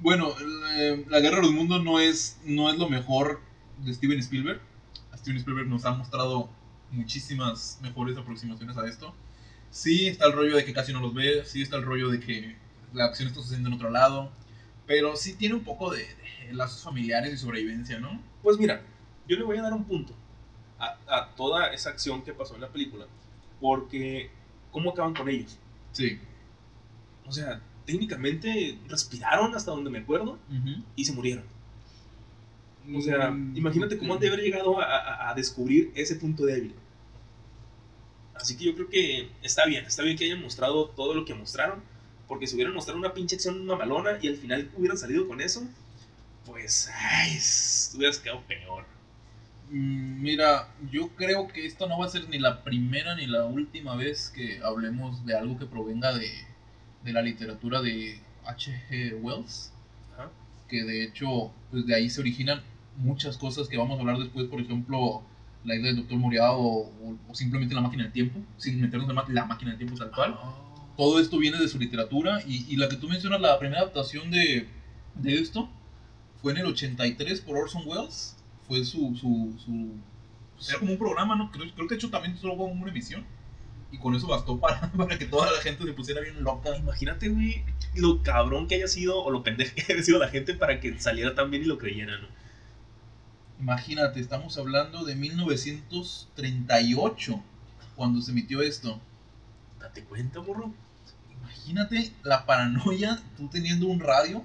Bueno, 0.00 0.32
eh, 0.76 1.04
La 1.08 1.18
Guerra 1.18 1.36
de 1.36 1.42
los 1.42 1.50
Mundos 1.52 1.82
no 1.82 1.98
es, 1.98 2.38
no 2.44 2.70
es 2.70 2.78
lo 2.78 2.88
mejor 2.88 3.40
de 3.78 3.92
Steven 3.92 4.20
Spielberg. 4.20 4.60
Steven 5.16 5.38
Spielberg 5.38 5.66
nos 5.68 5.84
ha 5.84 5.92
mostrado 5.92 6.48
muchísimas 6.92 7.78
mejores 7.82 8.16
aproximaciones 8.16 8.76
a 8.76 8.86
esto. 8.86 9.12
Sí 9.70 10.06
está 10.06 10.26
el 10.26 10.32
rollo 10.34 10.54
de 10.56 10.64
que 10.64 10.72
casi 10.72 10.92
no 10.92 11.00
los 11.00 11.12
ve, 11.14 11.42
sí 11.44 11.60
está 11.62 11.76
el 11.76 11.82
rollo 11.82 12.08
de 12.08 12.20
que 12.20 12.54
la 12.94 13.04
acción 13.06 13.28
está 13.28 13.40
sucediendo 13.40 13.68
en 13.68 13.74
otro 13.74 13.90
lado, 13.90 14.30
pero 14.86 15.16
sí 15.16 15.34
tiene 15.34 15.54
un 15.54 15.64
poco 15.64 15.90
de, 15.90 15.98
de 16.46 16.52
lazos 16.54 16.82
familiares 16.82 17.32
y 17.34 17.36
sobrevivencia, 17.38 17.98
¿no? 17.98 18.20
Pues 18.42 18.58
mira, 18.58 18.82
yo 19.28 19.36
le 19.36 19.44
voy 19.44 19.56
a 19.58 19.62
dar 19.62 19.72
un 19.72 19.84
punto 19.84 20.14
a, 20.78 20.96
a 21.08 21.34
toda 21.34 21.72
esa 21.72 21.90
acción 21.90 22.22
que 22.22 22.32
pasó 22.32 22.54
en 22.54 22.60
la 22.62 22.68
película, 22.68 23.06
porque 23.60 24.30
¿cómo 24.70 24.90
acaban 24.90 25.14
con 25.14 25.28
ellos? 25.28 25.58
Sí. 25.92 26.18
O 27.26 27.32
sea, 27.32 27.60
técnicamente 27.86 28.78
respiraron 28.88 29.54
hasta 29.54 29.70
donde 29.70 29.90
me 29.90 29.98
acuerdo 30.00 30.38
y 30.96 31.04
se 31.04 31.12
murieron. 31.12 31.44
O 32.94 33.00
sea, 33.00 33.30
Mm, 33.30 33.56
imagínate 33.56 33.96
cómo 33.96 34.12
han 34.14 34.20
de 34.20 34.28
haber 34.28 34.40
llegado 34.40 34.78
a, 34.78 34.84
a- 34.84 35.30
a 35.30 35.34
descubrir 35.34 35.90
ese 35.94 36.16
punto 36.16 36.44
débil. 36.44 36.74
Así 38.34 38.56
que 38.56 38.64
yo 38.64 38.74
creo 38.74 38.88
que 38.88 39.30
está 39.42 39.64
bien, 39.64 39.84
está 39.86 40.02
bien 40.02 40.16
que 40.18 40.24
hayan 40.26 40.42
mostrado 40.42 40.88
todo 40.90 41.14
lo 41.14 41.24
que 41.24 41.34
mostraron, 41.34 41.82
porque 42.28 42.46
si 42.46 42.54
hubieran 42.54 42.74
mostrado 42.74 42.98
una 42.98 43.12
pinche 43.14 43.36
acción 43.36 43.64
mamalona 43.66 44.18
y 44.20 44.28
al 44.28 44.36
final 44.36 44.70
hubieran 44.76 44.98
salido 44.98 45.26
con 45.28 45.40
eso, 45.40 45.62
pues, 46.46 46.90
ay, 46.94 47.38
hubieras 47.96 48.18
quedado 48.18 48.42
peor. 48.42 48.84
Mm, 49.70 50.22
Mira, 50.22 50.68
yo 50.90 51.08
creo 51.16 51.48
que 51.48 51.64
esto 51.66 51.88
no 51.88 51.98
va 51.98 52.06
a 52.06 52.10
ser 52.10 52.28
ni 52.28 52.38
la 52.38 52.62
primera 52.64 53.14
ni 53.16 53.26
la 53.26 53.44
última 53.44 53.96
vez 53.96 54.30
que 54.34 54.60
hablemos 54.62 55.24
de 55.26 55.36
algo 55.36 55.58
que 55.58 55.66
provenga 55.66 56.12
de, 56.14 56.28
de 57.02 57.12
la 57.12 57.22
literatura 57.22 57.80
de 57.82 58.20
H.G. 58.46 59.20
Wells, 59.22 59.72
Ajá. 60.14 60.30
que 60.68 60.84
de 60.84 61.02
hecho, 61.04 61.50
pues 61.70 61.86
de 61.86 61.94
ahí 61.94 62.10
se 62.10 62.20
originan 62.20 62.62
muchas 62.98 63.38
cosas 63.38 63.68
que 63.68 63.76
vamos 63.78 63.96
a 63.98 64.00
hablar 64.02 64.18
después, 64.18 64.46
por 64.48 64.60
ejemplo, 64.60 65.22
la 65.64 65.74
isla 65.74 65.86
del 65.88 65.96
Doctor 65.96 66.18
Moriao 66.18 66.58
o, 66.60 66.92
o- 67.28 67.34
simplemente 67.34 67.74
la 67.74 67.80
máquina 67.80 68.02
del 68.04 68.12
tiempo, 68.12 68.38
sin 68.58 68.80
meternos 68.80 69.08
en 69.08 69.34
la 69.34 69.44
máquina 69.46 69.70
del 69.70 69.78
tiempo 69.78 69.96
tal 69.96 70.10
cual. 70.10 70.38
Ah. 70.38 70.54
Todo 70.96 71.20
esto 71.20 71.38
viene 71.38 71.58
de 71.58 71.68
su 71.68 71.78
literatura 71.78 72.42
y, 72.46 72.66
y 72.72 72.76
la 72.76 72.88
que 72.88 72.96
tú 72.96 73.08
mencionas, 73.08 73.40
la 73.40 73.58
primera 73.58 73.82
adaptación 73.82 74.30
de, 74.30 74.68
de 75.14 75.34
esto, 75.34 75.68
fue 76.40 76.52
en 76.52 76.58
el 76.58 76.66
83 76.66 77.40
por 77.40 77.56
Orson 77.56 77.82
Welles. 77.86 78.36
Fue 78.68 78.84
su. 78.84 79.16
su, 79.16 79.54
su 79.64 79.92
pues 80.54 80.68
era 80.68 80.78
como 80.78 80.92
un 80.92 80.98
programa, 80.98 81.34
¿no? 81.36 81.50
Creo, 81.50 81.66
creo 81.74 81.88
que 81.88 81.94
de 81.94 81.98
hecho 81.98 82.10
también 82.10 82.36
solo 82.36 82.56
fue 82.56 82.66
una 82.66 82.90
emisión. 82.90 83.24
Y 83.90 83.98
con 83.98 84.14
eso 84.14 84.26
bastó 84.26 84.60
para, 84.60 84.92
para 84.92 85.18
que 85.18 85.24
toda 85.24 85.50
la 85.50 85.58
gente 85.60 85.84
se 85.84 85.94
pusiera 85.94 86.20
bien 86.20 86.44
loca. 86.44 86.76
Imagínate, 86.76 87.28
güey, 87.28 87.64
lo 87.94 88.22
cabrón 88.22 88.68
que 88.68 88.74
haya 88.76 88.88
sido 88.88 89.22
o 89.22 89.30
lo 89.30 89.42
pendeja 89.42 89.74
que 89.74 89.92
haya 89.92 90.02
sido 90.02 90.18
la 90.18 90.28
gente 90.28 90.54
para 90.54 90.80
que 90.80 90.98
saliera 91.00 91.34
tan 91.34 91.50
bien 91.50 91.62
y 91.62 91.66
lo 91.66 91.78
creyeran, 91.78 92.22
¿no? 92.22 92.28
Imagínate, 93.60 94.20
estamos 94.20 94.58
hablando 94.58 95.04
de 95.04 95.14
1938 95.16 97.42
cuando 97.96 98.20
se 98.20 98.32
emitió 98.32 98.60
esto. 98.60 99.00
Date 99.84 100.02
cuenta, 100.04 100.40
morro. 100.40 100.72
Imagínate 101.30 102.12
la 102.22 102.46
paranoia, 102.46 103.22
tú 103.36 103.48
teniendo 103.48 103.86
un 103.86 104.00
radio, 104.00 104.42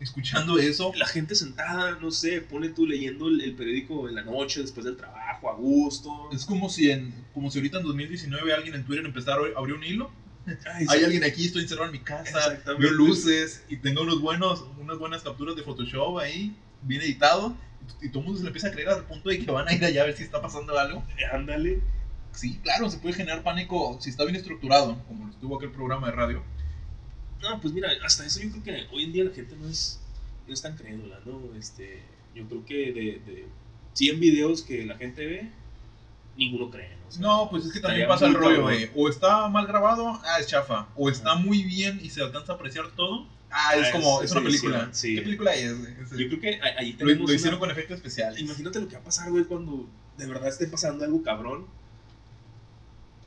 escuchando 0.00 0.58
eso. 0.58 0.92
La 0.96 1.06
gente 1.06 1.34
sentada, 1.34 1.98
no 2.00 2.10
sé, 2.10 2.40
pone 2.40 2.70
tú 2.70 2.86
leyendo 2.86 3.28
el, 3.28 3.42
el 3.42 3.54
periódico 3.54 4.08
en 4.08 4.14
la 4.14 4.22
noche 4.22 4.62
después 4.62 4.86
del 4.86 4.96
trabajo, 4.96 5.50
a 5.50 5.54
gusto. 5.54 6.30
Es 6.32 6.46
como 6.46 6.70
si, 6.70 6.90
en, 6.90 7.12
como 7.34 7.50
si 7.50 7.58
ahorita 7.58 7.78
en 7.78 7.84
2019 7.84 8.54
alguien 8.54 8.74
en 8.74 8.84
Twitter 8.84 9.04
empezara 9.04 9.42
a 9.54 9.58
abrir 9.58 9.74
un 9.74 9.84
hilo 9.84 10.10
Ay, 10.46 10.86
hay 10.88 10.98
sí. 10.98 11.04
alguien 11.04 11.24
aquí, 11.24 11.44
estoy 11.44 11.62
encerrado 11.62 11.86
en 11.86 11.92
mi 11.92 11.98
casa, 11.98 12.58
veo 12.78 12.90
luces 12.90 13.64
y 13.68 13.76
tengo 13.76 14.00
unos 14.02 14.22
buenos, 14.22 14.64
unas 14.78 14.98
buenas 14.98 15.22
capturas 15.22 15.56
de 15.56 15.62
Photoshop 15.62 16.18
ahí, 16.18 16.56
bien 16.82 17.02
editado, 17.02 17.54
y, 18.00 18.06
y 18.06 18.08
todo 18.08 18.20
el 18.20 18.24
mundo 18.24 18.38
se 18.38 18.44
le 18.44 18.48
empieza 18.48 18.68
a 18.68 18.70
creer 18.70 18.88
al 18.88 19.04
punto 19.04 19.28
de 19.28 19.44
que 19.44 19.50
van 19.50 19.68
a 19.68 19.74
ir 19.74 19.84
allá 19.84 20.02
a 20.02 20.06
ver 20.06 20.16
si 20.16 20.22
está 20.22 20.40
pasando 20.40 20.78
algo. 20.78 21.04
Ándale. 21.32 21.82
Sí, 22.38 22.60
claro, 22.62 22.88
se 22.88 22.98
puede 22.98 23.14
generar 23.16 23.42
pánico 23.42 23.98
si 24.00 24.10
está 24.10 24.22
bien 24.24 24.36
estructurado, 24.36 25.02
como 25.08 25.24
lo 25.26 25.32
estuvo 25.32 25.56
aquel 25.56 25.72
programa 25.72 26.06
de 26.06 26.12
radio. 26.12 26.42
No, 27.42 27.60
pues 27.60 27.74
mira, 27.74 27.88
hasta 28.04 28.24
eso 28.24 28.40
yo 28.40 28.50
creo 28.50 28.62
que 28.62 28.86
hoy 28.94 29.04
en 29.04 29.12
día 29.12 29.24
la 29.24 29.32
gente 29.32 29.56
no 29.56 29.68
es, 29.68 29.98
no 30.46 30.54
es 30.54 30.62
tan 30.62 30.76
crédula, 30.76 31.18
¿no? 31.24 31.40
Este, 31.58 32.00
yo 32.36 32.46
creo 32.46 32.64
que 32.64 32.74
de, 32.92 33.02
de 33.32 33.46
100 33.94 34.20
videos 34.20 34.62
que 34.62 34.84
la 34.86 34.96
gente 34.96 35.26
ve, 35.26 35.50
ninguno 36.36 36.70
cree, 36.70 36.90
¿no? 36.90 37.08
O 37.08 37.10
sea, 37.10 37.20
No, 37.22 37.48
pues 37.50 37.64
es 37.66 37.72
que 37.72 37.80
también 37.80 38.06
pasa 38.06 38.26
el 38.26 38.34
rollo 38.34 38.62
cabrón. 38.62 38.78
de 38.78 38.90
o 38.94 39.08
está 39.08 39.48
mal 39.48 39.66
grabado, 39.66 40.20
ah, 40.24 40.38
es 40.38 40.46
chafa, 40.46 40.86
o 40.94 41.10
está 41.10 41.34
muy 41.34 41.64
bien 41.64 41.98
y 42.00 42.10
se 42.10 42.22
alcanza 42.22 42.52
a 42.52 42.54
apreciar 42.54 42.88
todo, 42.92 43.26
ah, 43.50 43.74
es 43.74 43.88
Ah, 43.88 43.92
como, 43.94 44.18
es- 44.22 44.26
es 44.26 44.32
una 44.36 44.44
película. 44.44 44.88
sí. 44.92 45.16
¿Qué 45.16 45.22
película 45.22 45.54
es? 45.56 45.76
güey? 45.76 45.92
Es- 46.02 46.10
Yo 46.10 46.28
creo 46.28 46.40
que 46.40 46.60
ahí- 46.78 46.92
lo, 46.92 46.98
tenemos 46.98 47.18
lo 47.18 47.24
una- 47.24 47.34
hicieron 47.34 47.58
con 47.58 47.70
efectos 47.72 47.96
especiales. 47.96 48.40
Imagínate 48.40 48.78
lo 48.80 48.86
que 48.86 48.94
va 48.94 49.00
a 49.00 49.04
pasar, 49.04 49.28
güey, 49.32 49.42
cuando 49.44 49.88
de 50.16 50.26
verdad 50.26 50.46
esté 50.48 50.68
pasando 50.68 51.04
algo 51.04 51.20
cabrón 51.24 51.66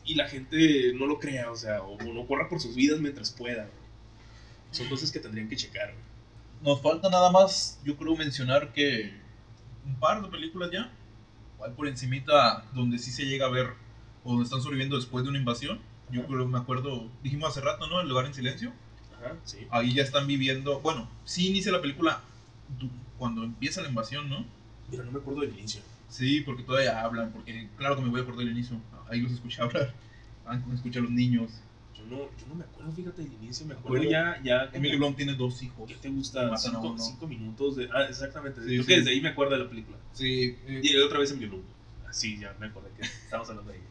y 0.05 0.15
la 0.15 0.27
gente 0.27 0.93
no 0.93 1.05
lo 1.05 1.19
crea, 1.19 1.51
o 1.51 1.55
sea, 1.55 1.81
o, 1.83 1.97
no 2.01 2.25
corra 2.27 2.49
por 2.49 2.59
sus 2.59 2.75
vidas 2.75 2.99
mientras 2.99 3.31
pueda. 3.31 3.69
Son 4.71 4.87
cosas 4.87 5.11
que 5.11 5.19
tendrían 5.19 5.49
que 5.49 5.55
checar. 5.55 5.93
Nos 6.61 6.81
falta 6.81 7.09
nada 7.09 7.31
más, 7.31 7.79
yo 7.83 7.97
creo, 7.97 8.15
mencionar 8.15 8.71
que 8.71 9.13
un 9.85 9.99
par 9.99 10.21
de 10.21 10.29
películas 10.29 10.69
ya, 10.71 10.91
igual 11.55 11.73
por 11.73 11.87
encimita, 11.87 12.65
donde 12.73 12.99
sí 12.99 13.11
se 13.11 13.25
llega 13.25 13.47
a 13.47 13.49
ver, 13.49 13.73
o 14.23 14.31
donde 14.31 14.45
están 14.45 14.61
sobreviviendo 14.61 14.95
después 14.95 15.23
de 15.23 15.29
una 15.29 15.39
invasión. 15.39 15.79
Yo 16.11 16.25
creo, 16.25 16.47
me 16.47 16.57
acuerdo, 16.57 17.09
dijimos 17.23 17.49
hace 17.49 17.61
rato, 17.61 17.87
¿no? 17.87 18.01
El 18.01 18.09
lugar 18.09 18.25
en 18.25 18.33
silencio. 18.33 18.73
Ajá, 19.17 19.35
sí. 19.43 19.67
Ahí 19.69 19.93
ya 19.93 20.03
están 20.03 20.27
viviendo, 20.27 20.79
bueno, 20.81 21.09
sí 21.25 21.49
inicia 21.49 21.71
la 21.71 21.81
película 21.81 22.21
cuando 23.17 23.43
empieza 23.43 23.81
la 23.81 23.89
invasión, 23.89 24.29
¿no? 24.29 24.45
Mira, 24.89 25.03
no 25.03 25.11
me 25.11 25.19
acuerdo 25.19 25.41
del 25.41 25.51
inicio. 25.57 25.81
Sí, 26.11 26.41
porque 26.41 26.63
todavía 26.63 27.01
hablan, 27.01 27.31
porque 27.31 27.69
claro 27.77 27.95
que 27.95 28.01
me 28.01 28.09
voy 28.09 28.19
a 28.19 28.23
acordar 28.23 28.43
del 28.45 28.51
inicio. 28.51 28.75
Ahí 29.09 29.21
los 29.21 29.31
escuché 29.31 29.61
hablar. 29.61 29.93
Ah, 30.45 30.59
Escuché 30.73 30.99
a 30.99 31.03
los 31.03 31.11
niños. 31.11 31.61
Yo 31.97 32.03
no, 32.05 32.17
yo 32.17 32.47
no 32.49 32.55
me 32.55 32.65
acuerdo, 32.65 32.91
fíjate, 32.91 33.21
del 33.23 33.31
inicio. 33.33 33.65
Me 33.65 33.75
acuerdo. 33.75 33.97
acuerdo 33.97 34.11
ya, 34.11 34.41
ya 34.43 34.69
Emily 34.73 34.97
Blunt 34.97 35.15
tiene 35.15 35.35
dos 35.35 35.63
hijos. 35.63 35.87
¿Qué 35.87 35.95
te 35.95 36.09
gusta? 36.09 36.57
Cinco, 36.57 36.95
cinco 36.97 37.27
minutos 37.27 37.77
de... 37.77 37.87
Ah, 37.93 38.03
exactamente. 38.09 38.59
Sí, 38.61 38.67
Creo 38.67 38.81
sí. 38.83 38.87
que 38.89 38.97
desde 38.97 39.11
ahí 39.11 39.21
me 39.21 39.29
acuerdo 39.29 39.53
de 39.57 39.63
la 39.63 39.69
película. 39.69 39.97
Sí, 40.11 40.57
eh, 40.67 40.81
Y 40.83 40.97
otra 40.97 41.19
vez 41.19 41.31
en 41.31 41.39
violón. 41.39 41.61
Sí, 42.11 42.37
ya 42.37 42.53
me 42.59 42.65
acordé 42.67 42.89
que 42.97 43.03
estamos 43.03 43.49
hablando 43.49 43.71
de 43.71 43.77
ella. 43.77 43.87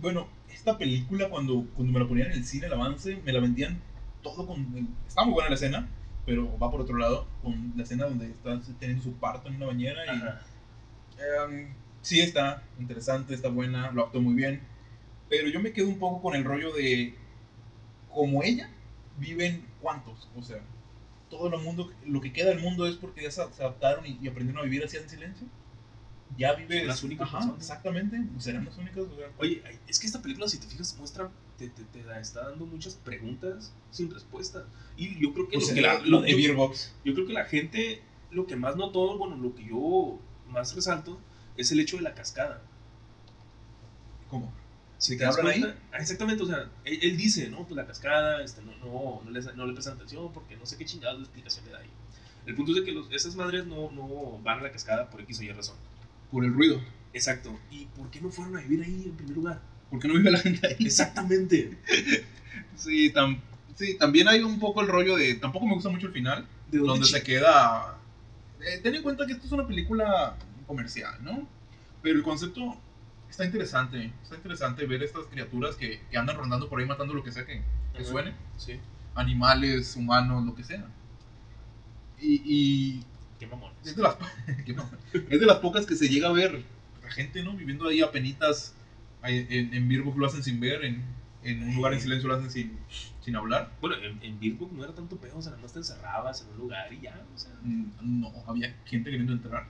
Bueno, 0.00 0.28
esta 0.50 0.78
película 0.78 1.28
cuando, 1.28 1.66
cuando 1.74 1.92
me 1.92 2.00
la 2.00 2.08
ponían 2.08 2.28
en 2.30 2.38
el 2.38 2.44
cine, 2.46 2.66
el 2.68 2.72
avance, 2.72 3.20
me 3.24 3.32
la 3.32 3.40
vendían 3.40 3.78
todo 4.22 4.46
con... 4.46 4.60
el- 4.76 4.86
Está 5.06 5.24
muy 5.24 5.34
buena 5.34 5.50
la 5.50 5.56
escena, 5.56 5.88
pero 6.24 6.58
va 6.58 6.70
por 6.70 6.80
otro 6.80 6.96
lado, 6.96 7.26
con 7.42 7.72
la 7.76 7.82
escena 7.82 8.06
donde 8.06 8.30
está 8.30 8.58
teniendo 8.78 9.02
su 9.02 9.12
parto 9.14 9.48
en 9.48 9.56
una 9.56 9.66
bañera 9.66 10.06
y... 10.06 10.08
Ajá. 10.08 10.40
Em, 11.22 11.68
sí 12.00 12.20
está 12.20 12.62
interesante, 12.78 13.34
está 13.34 13.48
buena, 13.48 13.90
lo 13.92 14.04
actuó 14.04 14.20
muy 14.20 14.34
bien, 14.34 14.60
pero 15.28 15.48
yo 15.48 15.60
me 15.60 15.72
quedo 15.72 15.88
un 15.88 15.98
poco 15.98 16.22
con 16.22 16.34
el 16.34 16.44
rollo 16.44 16.72
de... 16.72 17.14
Como 18.08 18.42
ella, 18.42 18.68
viven 19.18 19.66
cuántos, 19.80 20.28
o 20.36 20.42
sea, 20.42 20.60
todo 21.30 21.54
el 21.54 21.62
mundo, 21.62 21.90
lo 22.04 22.20
que 22.20 22.32
queda 22.32 22.50
del 22.50 22.60
mundo 22.60 22.86
es 22.86 22.96
porque 22.96 23.22
ya 23.22 23.30
se, 23.30 23.40
adaptaron 23.40 24.04
y, 24.06 24.18
y 24.20 24.28
aprendieron 24.28 24.60
a 24.60 24.64
vivir 24.64 24.84
así 24.84 24.98
en 24.98 25.08
silencio. 25.08 25.46
ya 26.36 26.54
vives. 26.54 26.86
Las 26.86 27.02
únicas 27.02 27.26
Ajá, 27.28 27.38
personas. 27.38 27.60
exactamente. 27.60 28.18
Serán 28.38 28.64
las 28.66 28.76
únicas. 28.76 28.98
o 29.04 29.16
sea, 29.16 29.28
Oye, 29.38 29.62
es 29.88 29.98
que 29.98 30.06
esta 30.06 30.20
película, 30.20 30.46
si 30.48 30.58
te 30.58 30.66
fijas, 30.66 30.94
muestra, 30.98 31.30
te, 31.56 31.68
te, 31.68 31.84
te 31.84 32.02
da- 32.02 32.20
está 32.20 32.50
dando 32.50 32.66
muchas 32.66 32.94
preguntas 32.96 33.72
sin 33.90 34.10
respuesta. 34.10 34.66
Y 34.96 35.18
yo 35.20 35.32
creo 35.32 35.48
que, 35.48 35.56
pues 35.56 35.68
lo, 35.68 35.74
que 35.74 35.80
era 35.80 35.94
la, 35.94 36.00
lo 36.00 36.06
lo- 36.10 36.20
de 36.22 36.30
yo, 36.32 36.36
Beer 36.36 36.54
Box. 36.54 36.94
yo 37.04 37.14
creo 37.14 37.26
que 37.26 37.32
la 37.32 37.44
gente, 37.46 38.02
lo 38.30 38.46
que 38.46 38.56
más 38.56 38.76
notó, 38.76 39.16
bueno, 39.16 39.36
lo 39.36 39.54
que 39.54 39.64
yo 39.64 40.18
más 40.52 40.74
resalto, 40.74 41.20
es 41.56 41.72
el 41.72 41.80
hecho 41.80 41.96
de 41.96 42.02
la 42.02 42.14
cascada. 42.14 42.62
¿Cómo? 44.28 44.52
Si 44.98 45.12
¿De 45.12 45.18
te 45.18 45.24
hablan 45.26 45.46
ahí? 45.48 45.64
ah, 45.92 45.96
exactamente, 45.98 46.42
o 46.44 46.46
sea, 46.46 46.70
él, 46.84 46.98
él 47.02 47.16
dice, 47.16 47.48
no, 47.50 47.64
pues 47.64 47.72
la 47.76 47.86
cascada, 47.86 48.42
este, 48.44 48.62
no, 48.62 48.72
no, 48.76 49.20
no, 49.24 49.30
le, 49.30 49.40
no 49.54 49.66
le 49.66 49.72
prestan 49.72 49.94
atención 49.96 50.32
porque 50.32 50.56
no 50.56 50.64
sé 50.64 50.76
qué 50.78 50.84
chingados 50.84 51.18
de 51.18 51.24
explicación 51.24 51.64
le 51.66 51.72
da 51.72 51.78
ahí. 51.78 51.90
El 52.46 52.54
punto 52.54 52.72
es 52.72 52.78
de 52.78 52.84
que 52.84 52.92
los- 52.92 53.10
esas 53.12 53.34
madres 53.36 53.66
no, 53.66 53.90
no 53.90 54.38
van 54.42 54.60
a 54.60 54.62
la 54.62 54.70
cascada 54.72 55.10
por 55.10 55.20
X 55.22 55.40
o 55.40 55.42
Y 55.42 55.52
razón. 55.52 55.76
Por 56.30 56.44
el 56.44 56.52
ruido. 56.54 56.80
Exacto. 57.12 57.58
¿Y 57.70 57.86
por 57.86 58.10
qué 58.10 58.20
no 58.20 58.30
fueron 58.30 58.56
a 58.56 58.60
vivir 58.60 58.82
ahí 58.84 59.02
en 59.06 59.16
primer 59.16 59.34
lugar? 59.36 59.60
¿Por 59.90 60.00
qué 60.00 60.08
no 60.08 60.14
vive 60.14 60.30
la 60.30 60.38
gente 60.38 60.66
ahí? 60.66 60.76
Exactamente. 60.86 61.76
Sí, 62.76 63.12
tam- 63.12 63.40
sí, 63.76 63.96
también 63.98 64.28
hay 64.28 64.40
un 64.42 64.58
poco 64.58 64.80
el 64.82 64.88
rollo 64.88 65.16
de. 65.16 65.34
Tampoco 65.34 65.66
me 65.66 65.74
gusta 65.74 65.88
mucho 65.90 66.06
el 66.08 66.12
final. 66.12 66.46
¿De 66.70 66.78
dónde 66.78 66.92
donde 66.92 67.06
se 67.06 67.22
queda. 67.22 67.98
Eh, 68.64 68.80
ten 68.82 68.94
en 68.94 69.02
cuenta 69.02 69.26
que 69.26 69.32
esto 69.32 69.46
es 69.46 69.52
una 69.52 69.66
película 69.66 70.36
comercial, 70.66 71.16
¿no? 71.22 71.46
Pero 72.02 72.18
el 72.18 72.24
concepto 72.24 72.76
está 73.28 73.44
interesante. 73.44 74.12
Está 74.22 74.36
interesante 74.36 74.86
ver 74.86 75.02
estas 75.02 75.26
criaturas 75.26 75.76
que, 75.76 76.00
que 76.10 76.16
andan 76.18 76.36
rondando 76.36 76.68
por 76.68 76.80
ahí 76.80 76.86
matando 76.86 77.14
lo 77.14 77.22
que 77.22 77.32
sea 77.32 77.44
que, 77.46 77.62
suene. 78.04 78.34
Sí. 78.56 78.78
Animales, 79.14 79.96
humanos, 79.96 80.44
lo 80.44 80.54
que 80.54 80.64
sea. 80.64 80.84
Y, 82.20 82.42
y 82.44 83.04
Qué 83.38 83.46
mamones. 83.46 83.76
es, 83.84 83.96
de 83.96 84.02
las, 84.02 84.16
qué 84.66 84.72
mamón. 84.72 84.98
es 85.12 85.40
de 85.40 85.46
las 85.46 85.58
pocas 85.58 85.86
que 85.86 85.96
se 85.96 86.08
llega 86.08 86.28
a 86.28 86.32
ver. 86.32 86.62
La 87.02 87.10
gente, 87.10 87.42
¿no? 87.42 87.52
Viviendo 87.54 87.88
ahí 87.88 88.00
a 88.00 88.10
penitas. 88.10 88.74
En, 89.24 89.72
en 89.72 89.88
Beer 89.88 90.02
Book 90.02 90.18
lo 90.18 90.26
hacen 90.26 90.42
sin 90.42 90.60
ver. 90.60 90.84
En, 90.84 91.04
en 91.44 91.62
un 91.68 91.74
lugar 91.74 91.92
en 91.94 92.00
silencio 92.00 92.28
lo 92.28 92.36
hacen 92.36 92.50
sin, 92.50 92.78
sin 93.24 93.36
hablar. 93.36 93.72
Bueno, 93.80 93.96
en, 93.96 94.18
en 94.42 94.58
Book 94.58 94.72
no 94.72 94.84
era 94.84 94.94
tanto 94.94 95.16
pedo, 95.16 95.38
o 95.38 95.42
sea, 95.42 95.50
nada 95.52 95.62
más 95.62 95.72
te 95.72 95.78
encerrabas 95.80 96.42
en 96.42 96.48
un 96.52 96.58
lugar 96.58 96.92
y 96.92 97.00
ya, 97.00 97.20
o 97.34 97.38
sea. 97.38 97.52
Mm, 97.62 98.20
No, 98.20 98.32
había 98.46 98.74
gente 98.84 99.10
queriendo 99.10 99.32
entrar. 99.32 99.66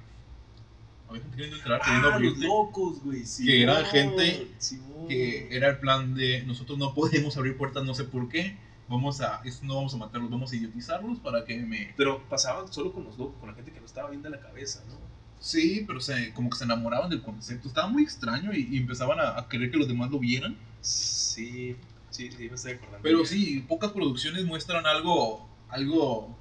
Había 1.08 1.22
gente 1.22 1.36
queriendo 1.36 1.56
entrar, 1.58 1.80
queriendo 1.80 2.08
Ah, 2.08 2.10
los 2.10 2.16
abrirte. 2.16 2.46
locos, 2.46 3.02
güey. 3.02 3.24
Sí, 3.26 3.44
Que 3.46 3.62
era 3.62 3.84
gente 3.84 4.48
Simón. 4.58 5.08
que 5.08 5.48
era 5.54 5.68
el 5.70 5.78
plan 5.78 6.14
de 6.14 6.42
nosotros 6.44 6.78
no 6.78 6.94
podemos 6.94 7.36
abrir 7.36 7.56
puertas, 7.56 7.84
no 7.84 7.94
sé 7.94 8.04
por 8.04 8.28
qué. 8.28 8.56
Vamos 8.88 9.20
a, 9.22 9.40
esto 9.44 9.64
no 9.64 9.76
vamos 9.76 9.94
a 9.94 9.96
matarlos, 9.96 10.30
vamos 10.30 10.52
a 10.52 10.56
idiotizarlos 10.56 11.18
para 11.20 11.44
que 11.44 11.56
me. 11.58 11.94
Pero 11.96 12.22
pasaban 12.28 12.70
solo 12.72 12.92
con 12.92 13.04
los 13.04 13.16
locos, 13.16 13.36
con 13.40 13.48
la 13.48 13.54
gente 13.54 13.70
que 13.72 13.80
no 13.80 13.86
estaba 13.86 14.10
bien 14.10 14.22
de 14.22 14.28
la 14.30 14.40
cabeza, 14.40 14.82
¿no? 14.88 14.96
Sí, 15.38 15.84
pero 15.86 16.00
se, 16.00 16.32
como 16.34 16.50
que 16.50 16.56
se 16.58 16.64
enamoraban 16.64 17.08
del 17.10 17.22
concepto. 17.22 17.68
Estaba 17.68 17.88
muy 17.88 18.02
extraño 18.02 18.52
y, 18.52 18.68
y 18.70 18.76
empezaban 18.76 19.18
a, 19.18 19.38
a 19.38 19.48
querer 19.48 19.70
que 19.70 19.76
los 19.78 19.88
demás 19.88 20.10
lo 20.10 20.18
vieran. 20.18 20.56
Sí, 20.82 21.76
sí, 22.10 22.30
sí, 22.30 22.48
me 22.48 22.54
estoy 22.56 22.72
acordando. 22.72 23.02
Pero 23.02 23.24
sí, 23.24 23.64
pocas 23.68 23.92
producciones 23.92 24.44
muestran 24.44 24.84
algo, 24.86 25.48
algo, 25.68 26.36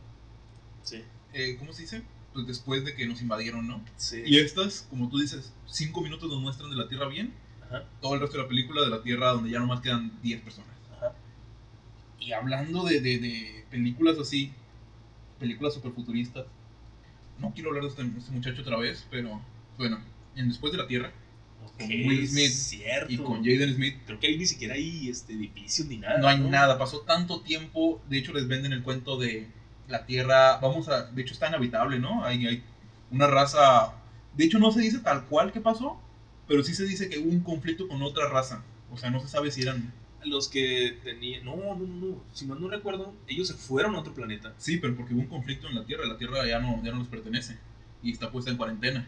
Sí, 0.83 1.03
eh, 1.33 1.55
¿cómo 1.59 1.71
se 1.73 1.83
dice? 1.83 2.01
Pues 2.33 2.47
después 2.47 2.83
de 2.83 2.95
que 2.95 3.05
nos 3.05 3.21
invadieron, 3.21 3.67
¿no? 3.67 3.81
sí. 3.97 4.23
Y 4.25 4.39
estas, 4.39 4.87
como 4.89 5.09
tú 5.09 5.19
dices, 5.19 5.53
cinco 5.67 6.01
minutos 6.01 6.29
nos 6.29 6.41
muestran 6.41 6.69
de 6.71 6.75
la 6.75 6.87
Tierra 6.87 7.07
bien, 7.07 7.33
Ajá, 7.63 7.83
todo 8.01 8.15
el 8.15 8.19
resto 8.19 8.37
de 8.37 8.43
la 8.43 8.49
película 8.49 8.81
de 8.81 8.89
la 8.89 9.01
Tierra 9.03 9.29
donde 9.31 9.51
ya 9.51 9.59
nomás 9.59 9.81
quedan 9.81 10.11
10 10.21 10.41
personas. 10.41 10.71
ajá. 10.97 11.13
Y 12.19 12.31
hablando 12.33 12.83
de, 12.83 12.99
de, 12.99 13.19
de 13.19 13.65
películas 13.69 14.17
así, 14.17 14.51
películas 15.39 15.73
superfuturistas, 15.75 16.45
no 17.39 17.53
quiero 17.53 17.69
hablar 17.69 17.83
de 17.83 17.89
este, 17.89 18.01
este 18.17 18.31
muchacho 18.31 18.61
otra 18.61 18.77
vez, 18.77 19.05
pero 19.11 19.41
bueno, 19.77 19.99
en 20.35 20.47
Después 20.49 20.71
de 20.71 20.77
la 20.79 20.87
Tierra 20.87 21.11
Ok, 21.65 21.81
Will 21.89 22.27
Smith 22.27 22.51
cierto. 22.51 23.11
y 23.11 23.17
con 23.17 23.43
Jaden 23.43 23.75
Smith, 23.75 23.95
Creo 24.05 24.19
que 24.19 24.27
ahí 24.27 24.37
ni 24.37 24.45
siquiera 24.45 24.75
hay 24.75 25.09
este, 25.09 25.33
edificios 25.33 25.87
ni 25.87 25.97
nada. 25.97 26.17
no 26.19 26.27
hay 26.27 26.39
nada, 26.39 26.77
pasó 26.77 27.01
tanto 27.01 27.41
tiempo, 27.41 28.01
de 28.09 28.17
hecho 28.17 28.33
les 28.33 28.47
venden 28.47 28.73
el 28.73 28.83
cuento 28.83 29.17
de 29.17 29.47
la 29.87 30.05
Tierra, 30.05 30.57
vamos 30.57 30.89
a, 30.89 31.03
de 31.03 31.21
hecho 31.21 31.33
está 31.33 31.47
inhabitable, 31.47 31.99
¿no? 31.99 32.23
Hay, 32.23 32.45
hay 32.45 32.63
una 33.11 33.27
raza, 33.27 33.93
de 34.35 34.45
hecho 34.45 34.59
no 34.59 34.71
se 34.71 34.81
dice 34.81 34.99
tal 34.99 35.25
cual 35.25 35.51
que 35.51 35.61
pasó, 35.61 35.99
pero 36.47 36.63
sí 36.63 36.73
se 36.73 36.85
dice 36.85 37.09
que 37.09 37.19
hubo 37.19 37.29
un 37.29 37.41
conflicto 37.41 37.87
con 37.87 38.01
otra 38.01 38.27
raza, 38.29 38.63
o 38.91 38.97
sea, 38.97 39.09
no 39.09 39.19
se 39.19 39.27
sabe 39.27 39.51
si 39.51 39.61
eran 39.61 39.93
Los 40.25 40.49
que 40.49 40.99
tenían. 41.03 41.45
No, 41.45 41.55
no, 41.55 41.75
no, 41.75 41.87
no. 41.87 42.23
Si 42.33 42.45
mal 42.45 42.59
no 42.61 42.67
recuerdo, 42.69 43.13
ellos 43.27 43.47
se 43.47 43.53
fueron 43.55 43.95
a 43.95 43.99
otro 43.99 44.13
planeta. 44.13 44.53
Sí, 44.57 44.77
pero 44.77 44.95
porque 44.95 45.13
hubo 45.13 45.21
un 45.21 45.27
conflicto 45.27 45.67
en 45.67 45.75
la 45.75 45.85
Tierra, 45.85 46.05
la 46.05 46.17
Tierra 46.17 46.45
ya 46.45 46.59
no, 46.59 46.83
ya 46.83 46.91
no 46.91 46.99
les 46.99 47.07
pertenece 47.07 47.57
y 48.03 48.11
está 48.11 48.31
puesta 48.31 48.51
en 48.51 48.57
cuarentena. 48.57 49.07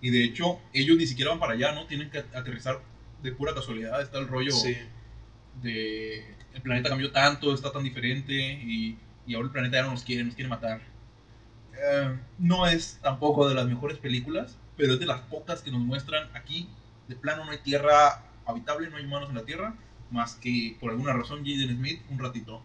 Y 0.00 0.10
de 0.10 0.24
hecho, 0.24 0.58
ellos 0.72 0.96
ni 0.96 1.06
siquiera 1.06 1.30
van 1.30 1.40
para 1.40 1.54
allá, 1.54 1.72
¿no? 1.72 1.86
Tienen 1.86 2.10
que 2.10 2.18
aterrizar 2.18 2.80
de 3.22 3.32
pura 3.32 3.54
casualidad, 3.54 4.00
está 4.00 4.18
el 4.18 4.28
rollo 4.28 4.52
de 5.62 6.36
el 6.54 6.62
planeta 6.62 6.88
cambió 6.88 7.12
tanto, 7.12 7.54
está 7.54 7.70
tan 7.70 7.84
diferente 7.84 8.34
y, 8.34 8.98
y 9.26 9.34
ahora 9.34 9.46
el 9.46 9.52
planeta 9.52 9.76
ya 9.76 9.82
no 9.84 9.92
nos 9.92 10.04
quiere, 10.04 10.24
nos 10.24 10.34
quiere 10.34 10.48
matar. 10.48 10.80
Eh, 11.74 12.18
no 12.38 12.66
es 12.66 12.98
tampoco 13.02 13.48
de 13.48 13.54
las 13.54 13.66
mejores 13.66 13.98
películas, 13.98 14.58
pero 14.76 14.94
es 14.94 15.00
de 15.00 15.06
las 15.06 15.20
pocas 15.22 15.62
que 15.62 15.70
nos 15.70 15.80
muestran 15.80 16.28
aquí, 16.34 16.68
de 17.08 17.16
plano 17.16 17.44
no 17.44 17.50
hay 17.50 17.58
tierra 17.58 18.24
habitable, 18.46 18.90
no 18.90 18.96
hay 18.96 19.04
humanos 19.04 19.28
en 19.30 19.36
la 19.36 19.44
Tierra, 19.44 19.74
más 20.10 20.34
que 20.34 20.76
por 20.80 20.90
alguna 20.90 21.12
razón 21.12 21.44
Jaden 21.44 21.76
Smith 21.76 22.02
un 22.10 22.18
ratito 22.18 22.62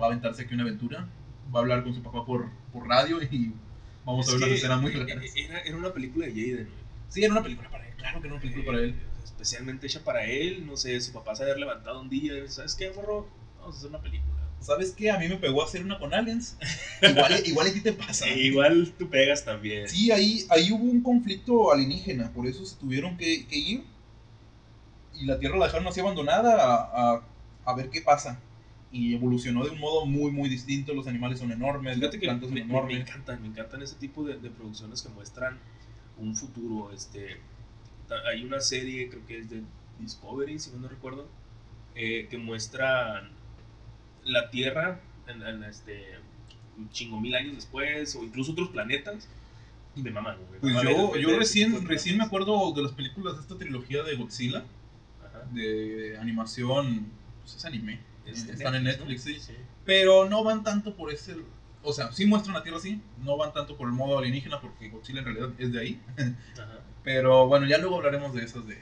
va 0.00 0.06
a 0.06 0.08
aventarse 0.08 0.42
aquí 0.42 0.54
una 0.54 0.64
aventura, 0.64 1.08
va 1.54 1.60
a 1.60 1.62
hablar 1.62 1.82
con 1.82 1.94
su 1.94 2.02
papá 2.02 2.24
por, 2.24 2.50
por 2.72 2.86
radio 2.86 3.22
y 3.22 3.54
vamos 4.04 4.28
a 4.28 4.32
ver 4.32 4.40
que 4.40 4.46
las 4.46 4.56
escenas 4.58 4.80
muy 4.80 4.92
e- 4.92 5.44
Era, 5.44 5.60
era 5.60 5.76
una 5.76 5.92
película 5.92 6.26
de 6.26 6.32
Jaden. 6.32 6.68
Sí, 7.08 7.22
era 7.22 7.32
una 7.32 7.42
película 7.42 7.70
para 7.70 7.86
él, 7.86 7.94
claro 7.96 8.20
que 8.20 8.26
era 8.26 8.34
una 8.34 8.42
película 8.42 8.66
para 8.66 8.78
él. 8.80 8.94
Especialmente 9.22 9.86
hecha 9.86 10.00
para 10.04 10.24
él. 10.24 10.66
No 10.66 10.76
sé, 10.76 11.00
su 11.00 11.12
papá 11.12 11.34
se 11.34 11.42
haber 11.42 11.58
levantado 11.58 12.00
un 12.00 12.08
día. 12.08 12.32
y, 12.44 12.48
¿Sabes 12.48 12.74
qué, 12.74 12.90
morro? 12.90 13.26
Vamos 13.58 13.76
a 13.76 13.78
hacer 13.78 13.90
una 13.90 14.00
película. 14.00 14.34
¿Sabes 14.60 14.92
qué? 14.92 15.10
A 15.10 15.18
mí 15.18 15.28
me 15.28 15.36
pegó 15.36 15.62
a 15.62 15.66
hacer 15.66 15.84
una 15.84 15.98
con 15.98 16.14
aliens. 16.14 16.56
Igual, 17.02 17.42
igual 17.46 17.66
a 17.66 17.72
ti 17.72 17.80
te 17.80 17.92
pasa. 17.92 18.26
E 18.26 18.46
igual 18.46 18.94
tú 18.98 19.08
pegas 19.10 19.44
también. 19.44 19.88
Sí, 19.88 20.10
ahí, 20.10 20.46
ahí 20.48 20.72
hubo 20.72 20.84
un 20.84 21.02
conflicto 21.02 21.70
alienígena, 21.70 22.32
por 22.32 22.46
eso 22.46 22.64
se 22.64 22.76
tuvieron 22.76 23.16
que, 23.18 23.46
que 23.46 23.56
ir. 23.56 23.84
Y 25.12 25.26
la 25.26 25.38
Tierra 25.38 25.58
la 25.58 25.66
dejaron 25.66 25.86
así 25.86 26.00
abandonada 26.00 26.54
a, 26.64 27.12
a, 27.14 27.22
a 27.64 27.74
ver 27.74 27.90
qué 27.90 28.00
pasa. 28.00 28.40
Y 28.96 29.12
evolucionó 29.14 29.64
de 29.64 29.70
un 29.70 29.80
modo 29.80 30.06
muy, 30.06 30.30
muy 30.30 30.48
distinto. 30.48 30.94
Los 30.94 31.08
animales 31.08 31.40
son 31.40 31.50
enormes, 31.50 31.98
las 31.98 32.10
que 32.12 32.18
plantas 32.18 32.48
son 32.48 32.54
me, 32.54 32.60
me- 32.60 32.66
me 32.66 32.72
enormes. 32.78 33.00
encantan, 33.00 33.42
me 33.42 33.48
encantan 33.48 33.82
ese 33.82 33.96
tipo 33.96 34.22
de, 34.24 34.36
de 34.38 34.50
producciones 34.50 35.02
que 35.02 35.08
muestran 35.08 35.58
un 36.16 36.36
futuro. 36.36 36.92
Este, 36.92 37.38
hay 38.30 38.44
una 38.44 38.60
serie, 38.60 39.08
creo 39.08 39.26
que 39.26 39.38
es 39.40 39.50
de 39.50 39.62
Discovery, 39.98 40.60
si 40.60 40.70
no 40.70 40.86
recuerdo, 40.86 41.26
eh, 41.96 42.28
que 42.30 42.38
muestra 42.38 43.28
la 44.24 44.50
Tierra 44.50 45.00
en, 45.26 45.42
en 45.42 45.64
este 45.64 46.04
un 46.78 46.88
chingo 46.90 47.20
mil 47.20 47.34
años 47.34 47.54
después, 47.56 48.14
o 48.16 48.22
incluso 48.22 48.52
otros 48.52 48.68
planetas. 48.70 49.28
Y 49.96 50.02
me 50.02 50.10
maman, 50.12 50.36
güey. 50.48 50.60
Pues 50.60 50.74
Me 50.74 50.82
yo, 50.84 51.16
yo 51.16 51.36
recién, 51.38 51.72
de 51.72 51.80
recién 51.86 52.16
me 52.18 52.24
acuerdo 52.24 52.72
de 52.72 52.82
las 52.82 52.92
películas 52.92 53.34
de 53.36 53.42
esta 53.42 53.56
trilogía 53.58 54.02
de 54.04 54.14
Godzilla, 54.16 54.64
Ajá. 55.24 55.44
de 55.52 56.16
animación, 56.20 57.06
pues 57.42 57.56
es 57.56 57.64
anime. 57.64 57.98
Es 58.26 58.46
de 58.46 58.52
Están 58.52 58.74
en 58.74 58.84
¿no? 58.84 58.90
Netflix, 58.90 59.22
sí. 59.22 59.38
Pero 59.84 60.28
no 60.28 60.44
van 60.44 60.62
tanto 60.64 60.94
por 60.94 61.12
ese. 61.12 61.36
O 61.82 61.92
sea, 61.92 62.12
sí 62.12 62.24
muestran 62.26 62.54
la 62.54 62.62
Tierra 62.62 62.78
así, 62.78 63.00
no 63.22 63.36
van 63.36 63.52
tanto 63.52 63.76
por 63.76 63.86
el 63.88 63.94
modo 63.94 64.18
alienígena, 64.18 64.60
porque 64.60 64.88
Godzilla 64.88 65.18
en 65.20 65.24
realidad 65.26 65.50
es 65.58 65.72
de 65.72 65.80
ahí. 65.80 66.00
Ajá. 66.16 66.80
Pero 67.02 67.46
bueno, 67.46 67.66
ya 67.66 67.76
luego 67.78 67.96
hablaremos 67.96 68.34
de 68.34 68.44
esas 68.44 68.66
de, 68.66 68.78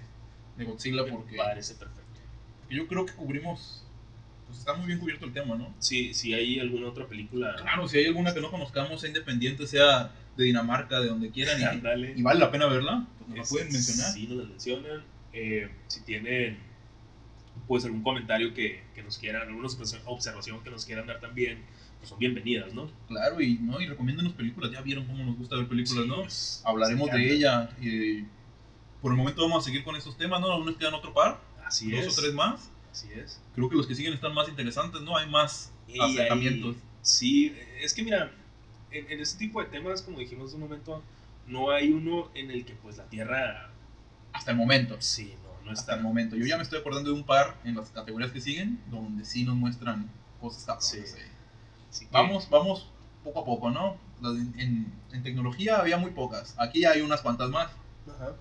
de 0.57 0.65
Godzilla, 0.65 1.05
porque, 1.11 1.33
Me 1.33 1.39
parece 1.39 1.75
perfecto. 1.75 2.21
porque 2.61 2.77
yo 2.77 2.87
creo 2.87 3.05
que 3.05 3.13
cubrimos. 3.15 3.85
Pues 4.47 4.59
está 4.59 4.75
muy 4.75 4.87
bien 4.87 4.99
cubierto 4.99 5.25
el 5.25 5.33
tema, 5.33 5.57
¿no? 5.57 5.75
Si, 5.79 6.15
si 6.15 6.35
hay 6.35 6.61
alguna 6.61 6.89
otra 6.89 7.07
película. 7.07 7.57
Claro, 7.57 7.89
si 7.89 7.99
hay 7.99 8.07
alguna 8.07 8.35
que 8.35 8.41
no 8.41 8.51
conozcamos, 8.51 9.01
sea 9.01 9.09
independiente, 9.09 9.67
sea 9.67 10.13
de 10.37 10.45
Dinamarca, 10.45 11.01
de 11.01 11.09
donde 11.09 11.31
quieran, 11.31 11.61
y, 11.61 11.81
vale 12.23 12.41
la 12.41 12.51
pena 12.51 12.67
verla, 12.67 13.07
pues 13.19 13.29
nos 13.31 13.39
la 13.39 13.45
pueden 13.45 13.73
mencionar. 13.73 14.13
Sí, 14.13 14.27
nos 14.27 14.39
la 14.39 14.45
mencionan. 14.45 15.05
Eh, 15.33 15.71
si 15.87 16.03
tienen 16.03 16.59
pues 17.69 17.85
algún 17.85 18.03
comentario 18.03 18.53
que, 18.55 18.83
que 18.95 19.03
nos 19.03 19.19
quieran, 19.19 19.49
alguna 19.49 19.69
observación- 20.07 20.63
que 20.63 20.71
nos 20.71 20.85
quieran 20.85 21.07
dar 21.07 21.21
también, 21.21 21.63
pues 21.99 22.09
son 22.11 22.19
bienvenidas, 22.19 22.73
¿no? 22.75 22.91
Claro, 23.09 23.41
y 23.41 23.55
no 23.59 23.81
y 23.81 23.87
recomiéndenos 23.87 24.33
películas. 24.33 24.71
Ya 24.73 24.81
vieron 24.81 25.07
cómo 25.07 25.25
nos 25.25 25.37
gusta 25.37 25.57
ver 25.57 25.69
películas, 25.69 26.07
¿no? 26.07 26.17
Pues, 26.23 26.63
Hablaremos 26.65 27.11
de 27.11 27.33
ella. 27.35 27.71
y 27.81 28.25
por 29.01 29.13
el 29.13 29.19
momento 29.19 29.43
vamos 29.43 29.65
a 29.65 29.67
seguir 29.67 29.85
con 29.85 29.97
estos 29.97 30.17
temas, 30.17 30.41
¿no? 30.41 30.51
Aún 30.53 30.67
nos 30.67 30.77
quedan 30.77 30.95
otro 30.95 31.13
par, 31.15 31.41
Así 31.65 31.91
dos 31.91 32.07
es. 32.07 32.19
o 32.19 32.21
tres 32.21 32.35
más. 32.35 32.71
Así 32.91 33.09
es. 33.15 33.41
Creo 33.55 33.69
que 33.69 33.77
los 33.77 33.87
que 33.87 33.95
siguen 33.95 34.13
están 34.13 34.35
más 34.35 34.49
interesantes, 34.49 35.01
¿no? 35.03 35.17
Hay 35.17 35.29
más 35.31 35.73
Y 35.89 35.99
acercamientos. 36.01 36.77
sí, 37.01 37.55
es 37.81 37.95
que 37.95 38.03
mira, 38.03 38.31
en, 38.91 39.11
en 39.11 39.21
ese 39.21 39.39
tipo 39.39 39.63
de 39.63 39.69
temas, 39.69 40.03
como 40.03 40.19
dijimos 40.19 40.49
hace 40.49 40.57
un 40.57 40.63
momento, 40.63 41.03
no 41.47 41.71
hay 41.71 41.91
uno 41.91 42.31
en 42.35 42.51
el 42.51 42.65
que 42.65 42.75
pues 42.75 42.99
la 42.99 43.05
Tierra, 43.09 43.71
Hasta 44.33 44.51
el 44.53 44.57
momento. 44.57 44.97
sí, 45.01 45.35
no, 45.43 45.67
no 45.67 45.71
Hasta 45.73 45.95
el 45.95 46.03
momento. 46.03 46.37
Yo 46.37 46.45
ya 46.47 46.57
me 46.57 46.63
estoy 46.63 46.79
acordando 46.81 47.11
de 47.11 47.17
un 47.17 47.25
par 47.25 47.57
en 47.65 47.75
las 47.77 47.91
categorías 47.91 48.31
que 48.33 48.41
siguen, 48.41 48.81
donde 48.91 49.25
sí 49.25 49.45
nos 49.45 49.57
muestran 49.57 50.11
cosas 50.41 50.65
cabronas. 50.65 50.87
Sí. 50.89 50.99
Así 51.91 52.07
que- 52.07 52.13
Vamos, 52.13 52.49
vamos 52.51 52.89
poco 53.25 53.41
a 53.41 53.45
poco, 53.45 53.71
¿no? 53.71 53.97
En, 54.59 54.93
en 55.13 55.23
tecnología 55.23 55.79
había 55.79 55.97
muy 55.99 56.11
pocas. 56.13 56.55
Aquí 56.59 56.85
hay 56.85 57.01
unas 57.01 57.21
cuantas 57.23 57.51
más. 57.51 57.71
Ajá. 58.09 58.33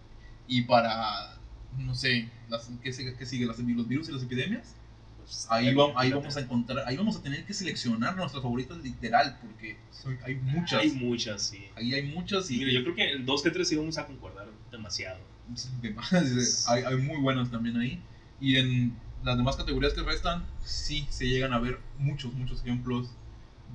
Y 0.48 0.64
para, 0.64 1.38
no 1.78 1.94
sé, 1.96 2.30
las, 2.50 2.70
¿qué, 2.84 2.92
qué 3.18 3.26
sigue? 3.26 3.46
Las, 3.46 3.60
¿Los 3.60 3.88
virus 3.88 4.10
y 4.10 4.12
las 4.12 4.24
epidemias? 4.24 4.76
Pues, 5.18 5.48
Ahí, 5.50 5.74
va- 5.76 5.94
ahí 5.96 6.12
vamos 6.12 6.36
a 6.36 6.42
encontrar, 6.42 6.84
ahí 6.88 6.98
vamos 6.98 7.16
a 7.16 7.22
tener 7.22 7.46
que 7.46 7.54
seleccionar 7.54 8.16
nuestras 8.16 8.42
favoritas 8.42 8.78
literal, 8.80 9.38
porque 9.42 9.78
son- 9.92 10.18
hay 10.26 10.36
muchas. 10.36 10.82
Hay 10.82 10.92
muchas, 10.92 11.42
sí. 11.44 11.64
Ahí 11.76 11.94
hay 11.94 12.04
muchas 12.12 12.50
Y 12.50 12.58
mira, 12.58 12.72
yo 12.72 12.84
creo 12.84 12.96
que 12.96 13.12
en 13.14 13.26
dos 13.26 13.44
que 13.44 13.52
tres 13.52 13.70
sí 13.70 13.76
vamos 13.76 13.98
a 14.00 14.08
concordar 14.08 14.48
demasiado. 14.72 15.20
hay, 16.68 16.84
hay 16.84 16.98
muy 16.98 17.18
buenas 17.18 17.52
también 17.52 17.78
ahí. 17.78 18.02
Y 18.40 18.58
en 18.58 18.98
las 19.24 19.38
demás 19.38 19.56
categorías 19.56 19.94
que 19.94 20.02
restan, 20.02 20.46
sí 20.64 21.06
se 21.10 21.28
llegan 21.28 21.54
a 21.54 21.60
ver 21.60 21.80
muchos, 21.98 22.34
muchos 22.34 22.62
ejemplos. 22.62 23.10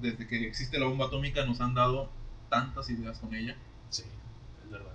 Desde 0.01 0.27
que 0.27 0.47
existe 0.47 0.79
la 0.79 0.87
bomba 0.87 1.07
atómica 1.07 1.45
nos 1.47 1.61
han 1.61 1.75
dado 1.75 2.11
tantas 2.51 2.91
ideas 2.91 3.19
con 3.19 3.35
ella. 3.35 3.57
Sí, 3.91 4.03
es 4.65 4.71
verdad. 4.71 4.93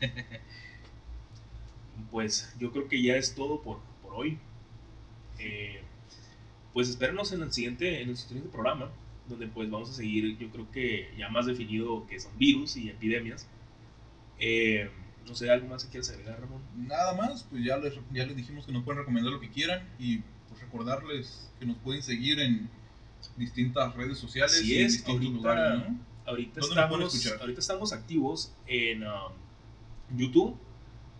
pues 2.10 2.54
yo 2.58 2.70
creo 2.70 2.88
que 2.88 3.02
ya 3.02 3.16
es 3.16 3.34
todo 3.34 3.62
por, 3.62 3.80
por 4.02 4.14
hoy. 4.14 4.38
Eh, 5.38 5.82
pues 6.72 6.88
espérenos 6.88 7.32
en 7.32 7.42
el 7.42 7.52
siguiente 7.52 8.02
en 8.02 8.10
el 8.10 8.16
siguiente 8.16 8.50
programa, 8.50 8.90
donde 9.28 9.46
pues 9.46 9.70
vamos 9.70 9.90
a 9.90 9.92
seguir, 9.94 10.36
yo 10.38 10.50
creo 10.50 10.70
que 10.70 11.14
ya 11.16 11.28
más 11.28 11.46
definido 11.46 12.06
que 12.06 12.20
son 12.20 12.36
virus 12.38 12.76
y 12.76 12.90
epidemias. 12.90 13.48
Eh, 14.38 14.90
no 15.26 15.34
sé, 15.34 15.50
¿algo 15.50 15.68
más 15.68 15.84
que 15.84 15.90
quieras 15.90 16.10
agregar, 16.10 16.40
Ramón? 16.40 16.62
Nada 16.76 17.14
más, 17.14 17.44
pues 17.44 17.64
ya 17.64 17.76
les, 17.78 17.94
ya 18.12 18.26
les 18.26 18.36
dijimos 18.36 18.66
que 18.66 18.72
nos 18.72 18.84
pueden 18.84 19.00
recomendar 19.00 19.32
lo 19.32 19.40
que 19.40 19.50
quieran 19.50 19.88
y 19.98 20.18
pues 20.48 20.60
recordarles 20.60 21.50
que 21.58 21.66
nos 21.66 21.76
pueden 21.78 22.02
seguir 22.02 22.40
en 22.40 22.68
distintas 23.36 23.94
redes 23.94 24.18
sociales 24.18 24.54
Así 24.56 24.74
y 24.74 24.78
en 24.78 24.86
es, 24.86 24.92
distintos 24.92 25.14
ahorita- 25.26 25.36
lugares, 25.36 25.90
¿no? 25.90 25.98
Ahorita 26.26 26.60
¿Dónde 26.60 26.76
nos 26.76 26.88
pueden 26.88 27.06
estamos, 27.06 27.40
ahorita 27.40 27.60
estamos 27.60 27.92
activos 27.92 28.52
en 28.66 29.02
um, 29.02 29.32
YouTube, 30.16 30.56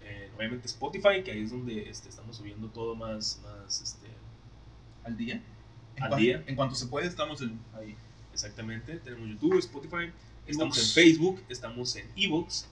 en, 0.02 0.34
obviamente 0.34 0.66
Spotify, 0.66 1.22
que 1.22 1.32
ahí 1.32 1.42
es 1.42 1.50
donde 1.50 1.90
este, 1.90 2.08
estamos 2.08 2.36
subiendo 2.38 2.68
todo 2.68 2.94
más, 2.94 3.40
más 3.42 3.82
este, 3.82 4.06
al 5.04 5.16
día. 5.16 5.42
En 5.96 6.02
Al 6.02 6.16
día. 6.16 6.42
En 6.46 6.56
cuanto 6.56 6.74
se 6.74 6.86
puede, 6.86 7.06
estamos 7.06 7.42
en, 7.42 7.60
ahí. 7.74 7.94
exactamente. 8.32 8.96
Tenemos 8.96 9.28
YouTube, 9.28 9.58
Spotify, 9.58 10.10
estamos 10.46 10.78
en 10.78 10.84
Facebook, 10.86 11.42
estamos 11.50 11.94
en 11.96 12.08
Evox. 12.16 12.66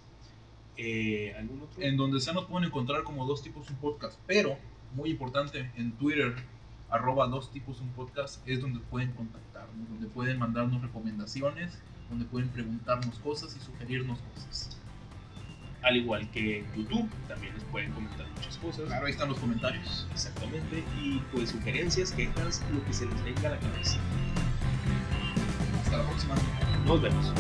Eh, 0.77 1.35
¿Algún 1.39 1.63
otro? 1.63 1.83
En 1.83 1.97
donde 1.97 2.21
sea 2.21 2.33
nos 2.33 2.47
pueden 2.47 2.69
encontrar 2.69 3.03
como 3.03 3.27
dos 3.27 3.43
tipos 3.43 3.69
un 3.71 3.77
podcast. 3.77 4.19
Pero, 4.27 4.57
muy 4.95 5.11
importante, 5.11 5.71
en 5.77 5.93
Twitter, 5.93 6.35
arroba 6.91 7.27
dos 7.27 7.51
tipos 7.51 7.81
un 7.81 7.89
podcast, 7.91 8.47
es 8.47 8.61
donde 8.61 8.81
pueden 8.81 9.13
contactarnos, 9.13 9.89
donde 9.89 10.07
pueden 10.09 10.39
mandarnos 10.39 10.83
recomendaciones, 10.83 11.79
donde 12.09 12.27
pueden 12.27 12.49
preguntarnos 12.51 13.19
cosas 13.21 13.57
y 13.57 13.61
sugerirnos 13.61 14.19
cosas. 14.35 14.79
Al 15.83 15.97
igual 15.97 16.31
que 16.31 16.61
en 16.61 16.75
YouTube, 16.75 17.09
también 17.27 17.55
les 17.55 17.65
pueden 17.65 17.91
comentar 17.93 18.27
muchas 18.37 18.57
cosas. 18.59 18.87
Claro, 18.87 19.07
ahí 19.07 19.13
están 19.13 19.29
los 19.29 19.39
comentarios. 19.39 20.07
Exactamente. 20.13 20.85
Y 21.01 21.19
pues 21.33 21.51
sugerencias, 21.51 22.13
quejas, 22.13 22.63
lo 22.73 22.85
que 22.85 22.93
se 22.93 23.07
les 23.07 23.25
venga 23.25 23.49
a 23.49 23.51
la 23.53 23.59
cabeza. 23.59 23.99
Hasta 25.83 25.97
la 25.97 26.05
próxima. 26.05 26.35
Nos 26.87 27.03
vemos. 27.03 27.33